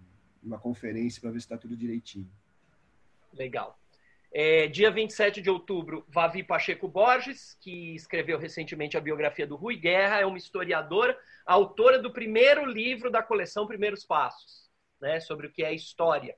uma 0.42 0.58
conferência 0.58 1.22
para 1.22 1.30
ver 1.30 1.40
se 1.40 1.46
está 1.46 1.58
tudo 1.58 1.78
direitinho. 1.78 2.30
Legal. 3.32 3.80
É, 4.32 4.68
dia 4.68 4.92
27 4.92 5.42
de 5.42 5.50
outubro, 5.50 6.06
Vavi 6.10 6.44
Pacheco 6.44 6.88
Borges, 6.88 7.56
que 7.62 7.96
escreveu 7.96 8.38
recentemente 8.38 8.98
a 8.98 9.02
biografia 9.02 9.46
do 9.48 9.56
Rui 9.56 9.78
Guerra, 9.78 10.20
é 10.20 10.26
uma 10.26 10.38
historiadora, 10.38 11.18
autora 11.46 12.00
do 12.00 12.12
primeiro 12.12 12.66
livro 12.66 13.10
da 13.12 13.22
coleção 13.22 13.68
Primeiros 13.68 14.04
Passos 14.04 14.65
né, 15.00 15.20
sobre 15.20 15.48
o 15.48 15.52
que 15.52 15.64
é 15.64 15.74
história. 15.74 16.36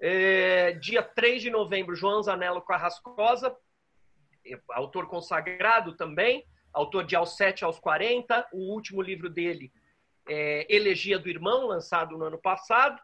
É, 0.00 0.72
dia 0.72 1.02
3 1.02 1.42
de 1.42 1.50
novembro, 1.50 1.94
João 1.96 2.22
Zanello 2.22 2.60
Carrascosa, 2.62 3.56
autor 4.70 5.08
consagrado 5.08 5.96
também, 5.96 6.46
autor 6.72 7.04
de 7.04 7.16
Aos 7.16 7.36
7 7.36 7.64
aos 7.64 7.78
40, 7.78 8.48
o 8.52 8.72
último 8.72 9.00
livro 9.00 9.30
dele 9.30 9.72
é 10.28 10.66
Elegia 10.68 11.18
do 11.18 11.28
Irmão, 11.28 11.66
lançado 11.66 12.16
no 12.18 12.24
ano 12.24 12.38
passado. 12.38 13.00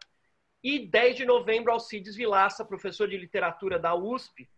E 0.63 0.79
10 0.87 1.17
de 1.17 1.25
novembro, 1.25 1.71
Alcides 1.71 2.15
Vilaça, 2.15 2.63
professor 2.63 3.07
de 3.07 3.17
literatura 3.17 3.79
da 3.79 3.95
USP, 3.95 4.49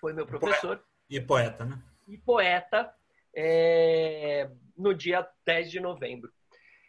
foi 0.00 0.12
meu 0.12 0.26
professor. 0.26 0.82
E 1.08 1.20
poeta, 1.20 1.64
né? 1.64 1.80
E 2.08 2.18
poeta, 2.18 2.92
é, 3.34 4.50
no 4.76 4.94
dia 4.94 5.28
10 5.44 5.70
de 5.70 5.80
novembro. 5.80 6.32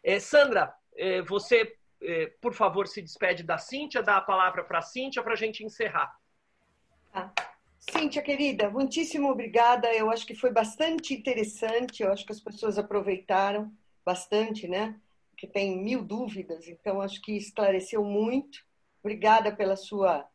É, 0.03 0.19
Sandra, 0.19 0.73
é, 0.95 1.21
você 1.21 1.77
é, 2.01 2.27
por 2.41 2.53
favor, 2.53 2.87
se 2.87 3.01
despede 3.01 3.43
da 3.43 3.57
Cíntia, 3.57 4.03
dá 4.03 4.17
a 4.17 4.21
palavra 4.21 4.63
para 4.63 4.79
a 4.79 4.81
Cíntia 4.83 5.23
para 5.23 5.33
a 5.33 5.37
gente 5.37 5.63
encerrar. 5.63 6.15
Cíntia, 7.79 8.21
querida, 8.21 8.69
muitíssimo 8.69 9.29
obrigada. 9.29 9.93
Eu 9.93 10.11
acho 10.11 10.25
que 10.25 10.35
foi 10.35 10.51
bastante 10.51 11.13
interessante. 11.13 12.03
Eu 12.03 12.11
acho 12.11 12.25
que 12.25 12.31
as 12.31 12.39
pessoas 12.39 12.77
aproveitaram 12.77 13.71
bastante, 14.05 14.67
né? 14.67 14.99
Que 15.35 15.47
tem 15.47 15.77
mil 15.77 16.03
dúvidas, 16.03 16.67
então 16.67 17.01
acho 17.01 17.21
que 17.21 17.37
esclareceu 17.37 18.03
muito. 18.03 18.59
Obrigada 19.01 19.55
pela 19.55 19.75
sua, 19.75 20.27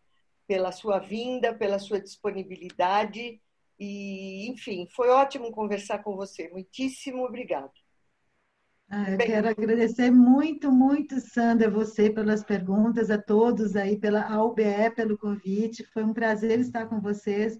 pela 0.47 0.73
sua 0.73 0.99
vinda, 0.99 1.55
pela 1.55 1.79
sua 1.79 2.01
disponibilidade. 2.01 3.41
E, 3.79 4.49
enfim, 4.49 4.87
foi 4.95 5.09
ótimo 5.09 5.51
conversar 5.51 6.03
com 6.03 6.17
você. 6.17 6.49
Muitíssimo 6.49 7.25
obrigada. 7.25 7.73
Ah, 8.95 9.11
eu 9.11 9.17
Bem, 9.17 9.27
quero 9.27 9.49
agradecer 9.49 10.11
muito, 10.11 10.71
muito, 10.71 11.19
Sandra, 11.19 11.71
você 11.71 12.11
pelas 12.11 12.45
perguntas, 12.45 13.11
a 13.11 13.17
todos 13.17 13.75
aí, 13.75 13.99
pela 13.99 14.21
AUBE, 14.21 14.91
pelo 14.95 15.17
convite. 15.17 15.83
Foi 15.95 16.05
um 16.05 16.13
prazer 16.13 16.61
estar 16.61 16.85
com 16.87 17.01
vocês. 17.01 17.59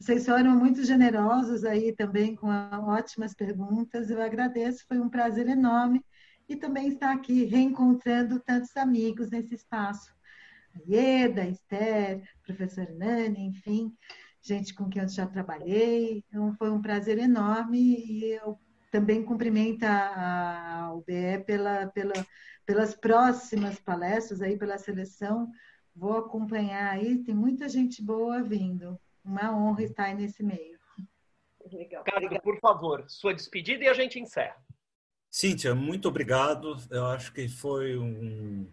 Vocês 0.00 0.26
foram 0.26 0.56
muito 0.58 0.82
generosos 0.84 1.64
aí 1.64 1.94
também 1.94 2.34
com 2.34 2.48
ótimas 2.48 3.32
perguntas. 3.34 4.10
Eu 4.10 4.20
agradeço, 4.20 4.84
foi 4.88 4.98
um 4.98 5.08
prazer 5.08 5.46
enorme. 5.46 6.04
E 6.48 6.56
também 6.56 6.88
estar 6.88 7.12
aqui 7.12 7.44
reencontrando 7.44 8.40
tantos 8.40 8.76
amigos 8.76 9.30
nesse 9.30 9.54
espaço. 9.54 10.12
A 10.74 10.90
Ieda, 10.90 11.46
Esther, 11.46 12.20
professor 12.42 12.90
Nani, 12.96 13.46
enfim, 13.46 13.94
gente 14.42 14.74
com 14.74 14.88
quem 14.88 15.02
eu 15.02 15.08
já 15.08 15.24
trabalhei. 15.24 16.24
Então, 16.26 16.52
foi 16.54 16.68
um 16.72 16.82
prazer 16.82 17.16
enorme 17.18 17.78
e 17.78 18.32
eu 18.32 18.58
também 18.94 19.24
cumprimenta 19.24 19.88
a 19.88 20.94
UBE 20.94 21.42
pela, 21.44 21.88
pela, 21.88 22.12
pelas 22.64 22.94
próximas 22.94 23.76
palestras, 23.80 24.40
aí 24.40 24.56
pela 24.56 24.78
seleção. 24.78 25.50
Vou 25.92 26.16
acompanhar 26.16 26.92
aí, 26.92 27.24
tem 27.24 27.34
muita 27.34 27.68
gente 27.68 28.00
boa 28.00 28.40
vindo. 28.40 28.96
Uma 29.24 29.50
honra 29.50 29.82
estar 29.82 30.04
aí 30.04 30.14
nesse 30.14 30.44
meio. 30.44 30.78
Legal. 31.72 32.04
Carlos, 32.04 32.38
por 32.38 32.60
favor, 32.60 33.04
sua 33.08 33.34
despedida 33.34 33.82
e 33.82 33.88
a 33.88 33.94
gente 33.94 34.20
encerra. 34.20 34.64
Cíntia, 35.28 35.74
muito 35.74 36.06
obrigado. 36.06 36.76
Eu 36.88 37.06
acho 37.06 37.32
que 37.32 37.48
foi 37.48 37.98
um, 37.98 38.72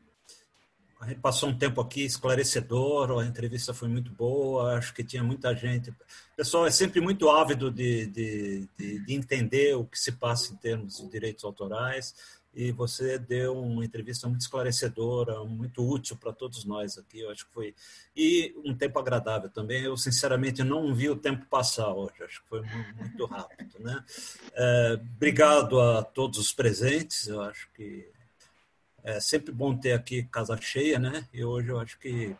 a 1.01 1.07
gente 1.07 1.19
passou 1.19 1.49
um 1.49 1.57
tempo 1.57 1.81
aqui 1.81 2.05
esclarecedor, 2.05 3.19
a 3.19 3.25
entrevista 3.25 3.73
foi 3.73 3.89
muito 3.89 4.11
boa, 4.11 4.77
acho 4.77 4.93
que 4.93 5.03
tinha 5.03 5.23
muita 5.23 5.55
gente. 5.55 5.89
O 5.89 5.95
pessoal 6.37 6.67
é 6.67 6.71
sempre 6.71 7.01
muito 7.01 7.27
ávido 7.27 7.71
de, 7.71 8.05
de, 8.05 8.69
de, 8.77 8.99
de, 8.99 9.13
entender 9.13 9.75
o 9.75 9.83
que 9.83 9.97
se 9.97 10.11
passa 10.11 10.53
em 10.53 10.57
termos 10.57 10.97
de 10.97 11.09
direitos 11.09 11.43
autorais, 11.43 12.13
e 12.53 12.71
você 12.71 13.17
deu 13.17 13.57
uma 13.57 13.83
entrevista 13.83 14.27
muito 14.27 14.41
esclarecedora, 14.41 15.43
muito 15.43 15.83
útil 15.83 16.15
para 16.17 16.31
todos 16.33 16.65
nós 16.65 16.99
aqui, 16.99 17.21
eu 17.21 17.31
acho 17.31 17.47
que 17.47 17.53
foi. 17.53 17.73
E 18.15 18.53
um 18.63 18.75
tempo 18.75 18.99
agradável 18.99 19.49
também. 19.49 19.81
Eu, 19.83 19.97
sinceramente, 19.97 20.61
não 20.63 20.93
vi 20.93 21.09
o 21.09 21.15
tempo 21.15 21.45
passar 21.47 21.91
hoje, 21.93 22.23
acho 22.23 22.43
que 22.43 22.49
foi 22.49 22.61
muito 22.95 23.25
rápido. 23.25 23.79
Né? 23.79 24.03
É, 24.53 24.99
obrigado 25.15 25.79
a 25.79 26.03
todos 26.03 26.37
os 26.37 26.53
presentes, 26.53 27.27
eu 27.27 27.41
acho 27.41 27.67
que 27.73 28.10
é 29.03 29.19
sempre 29.19 29.51
bom 29.51 29.75
ter 29.75 29.93
aqui 29.93 30.23
casa 30.23 30.57
cheia, 30.59 30.99
né? 30.99 31.27
E 31.33 31.43
hoje 31.43 31.69
eu 31.69 31.79
acho 31.79 31.97
que 31.99 32.35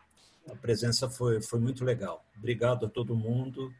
a 0.50 0.56
presença 0.56 1.10
foi, 1.10 1.42
foi 1.42 1.60
muito 1.60 1.84
legal. 1.84 2.24
Obrigado 2.38 2.86
a 2.86 2.90
todo 2.90 3.16
mundo 3.16 3.74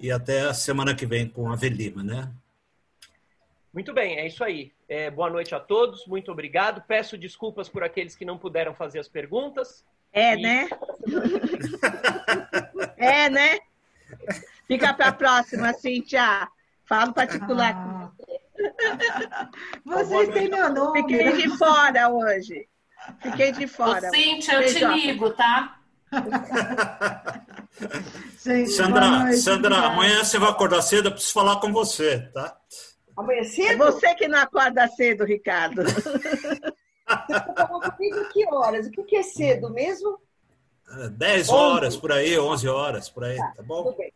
e 0.00 0.10
até 0.10 0.42
a 0.42 0.54
semana 0.54 0.94
que 0.94 1.06
vem 1.06 1.28
com 1.28 1.50
a 1.50 1.56
Velima, 1.56 2.02
né? 2.02 2.32
Muito 3.72 3.92
bem, 3.92 4.18
é 4.18 4.26
isso 4.26 4.42
aí. 4.42 4.72
É, 4.88 5.10
boa 5.10 5.30
noite 5.30 5.54
a 5.54 5.60
todos, 5.60 6.06
muito 6.06 6.30
obrigado. 6.32 6.82
Peço 6.86 7.16
desculpas 7.16 7.68
por 7.68 7.84
aqueles 7.84 8.16
que 8.16 8.24
não 8.24 8.36
puderam 8.36 8.74
fazer 8.74 8.98
as 8.98 9.08
perguntas. 9.08 9.84
É, 10.12 10.34
e... 10.34 10.42
né? 10.42 10.68
é, 12.96 13.30
né? 13.30 13.58
Fica 14.66 14.92
para 14.92 15.08
a 15.08 15.12
próxima, 15.12 15.72
Cíntia. 15.72 16.48
Falo 16.84 17.12
particular 17.12 17.72
ah. 17.76 18.10
com 18.16 18.24
você. 18.24 18.29
Vocês 19.84 20.28
têm 20.30 20.48
meu 20.48 20.72
nome. 20.72 21.02
Fiquei 21.02 21.32
de 21.32 21.56
fora 21.56 22.08
hoje. 22.08 22.68
Fiquei 23.20 23.52
de 23.52 23.66
fora. 23.66 24.08
Ô, 24.08 24.14
Cíntia, 24.14 24.54
eu 24.54 24.66
te 24.66 24.84
ligo, 24.84 25.30
tá? 25.30 25.78
Gente, 28.44 28.70
Sandra, 28.70 29.32
Sandra 29.36 29.76
amanhã 29.76 30.24
você 30.24 30.38
vai 30.38 30.50
acordar 30.50 30.82
cedo, 30.82 31.06
eu 31.06 31.12
preciso 31.12 31.32
falar 31.32 31.60
com 31.60 31.72
você, 31.72 32.30
tá? 32.32 32.56
Amanhã 33.16 33.44
cedo? 33.44 33.70
É 33.70 33.76
você 33.76 34.14
que 34.14 34.28
não 34.28 34.38
acorda 34.38 34.88
cedo, 34.88 35.24
Ricardo. 35.24 35.82
Você 35.84 36.18
tá 37.54 37.66
comigo 37.66 38.28
que 38.32 38.46
horas? 38.46 38.86
O 38.86 39.04
que 39.04 39.16
é 39.16 39.22
cedo 39.22 39.70
mesmo? 39.70 40.18
10 41.12 41.48
é, 41.48 41.52
horas 41.52 41.96
por 41.96 42.10
aí, 42.10 42.38
11 42.38 42.68
horas 42.68 43.08
por 43.08 43.24
aí, 43.24 43.36
tá, 43.36 43.52
tá 43.56 43.62
bom? 43.62 43.84
Tudo 43.84 43.96
bem. 43.96 44.08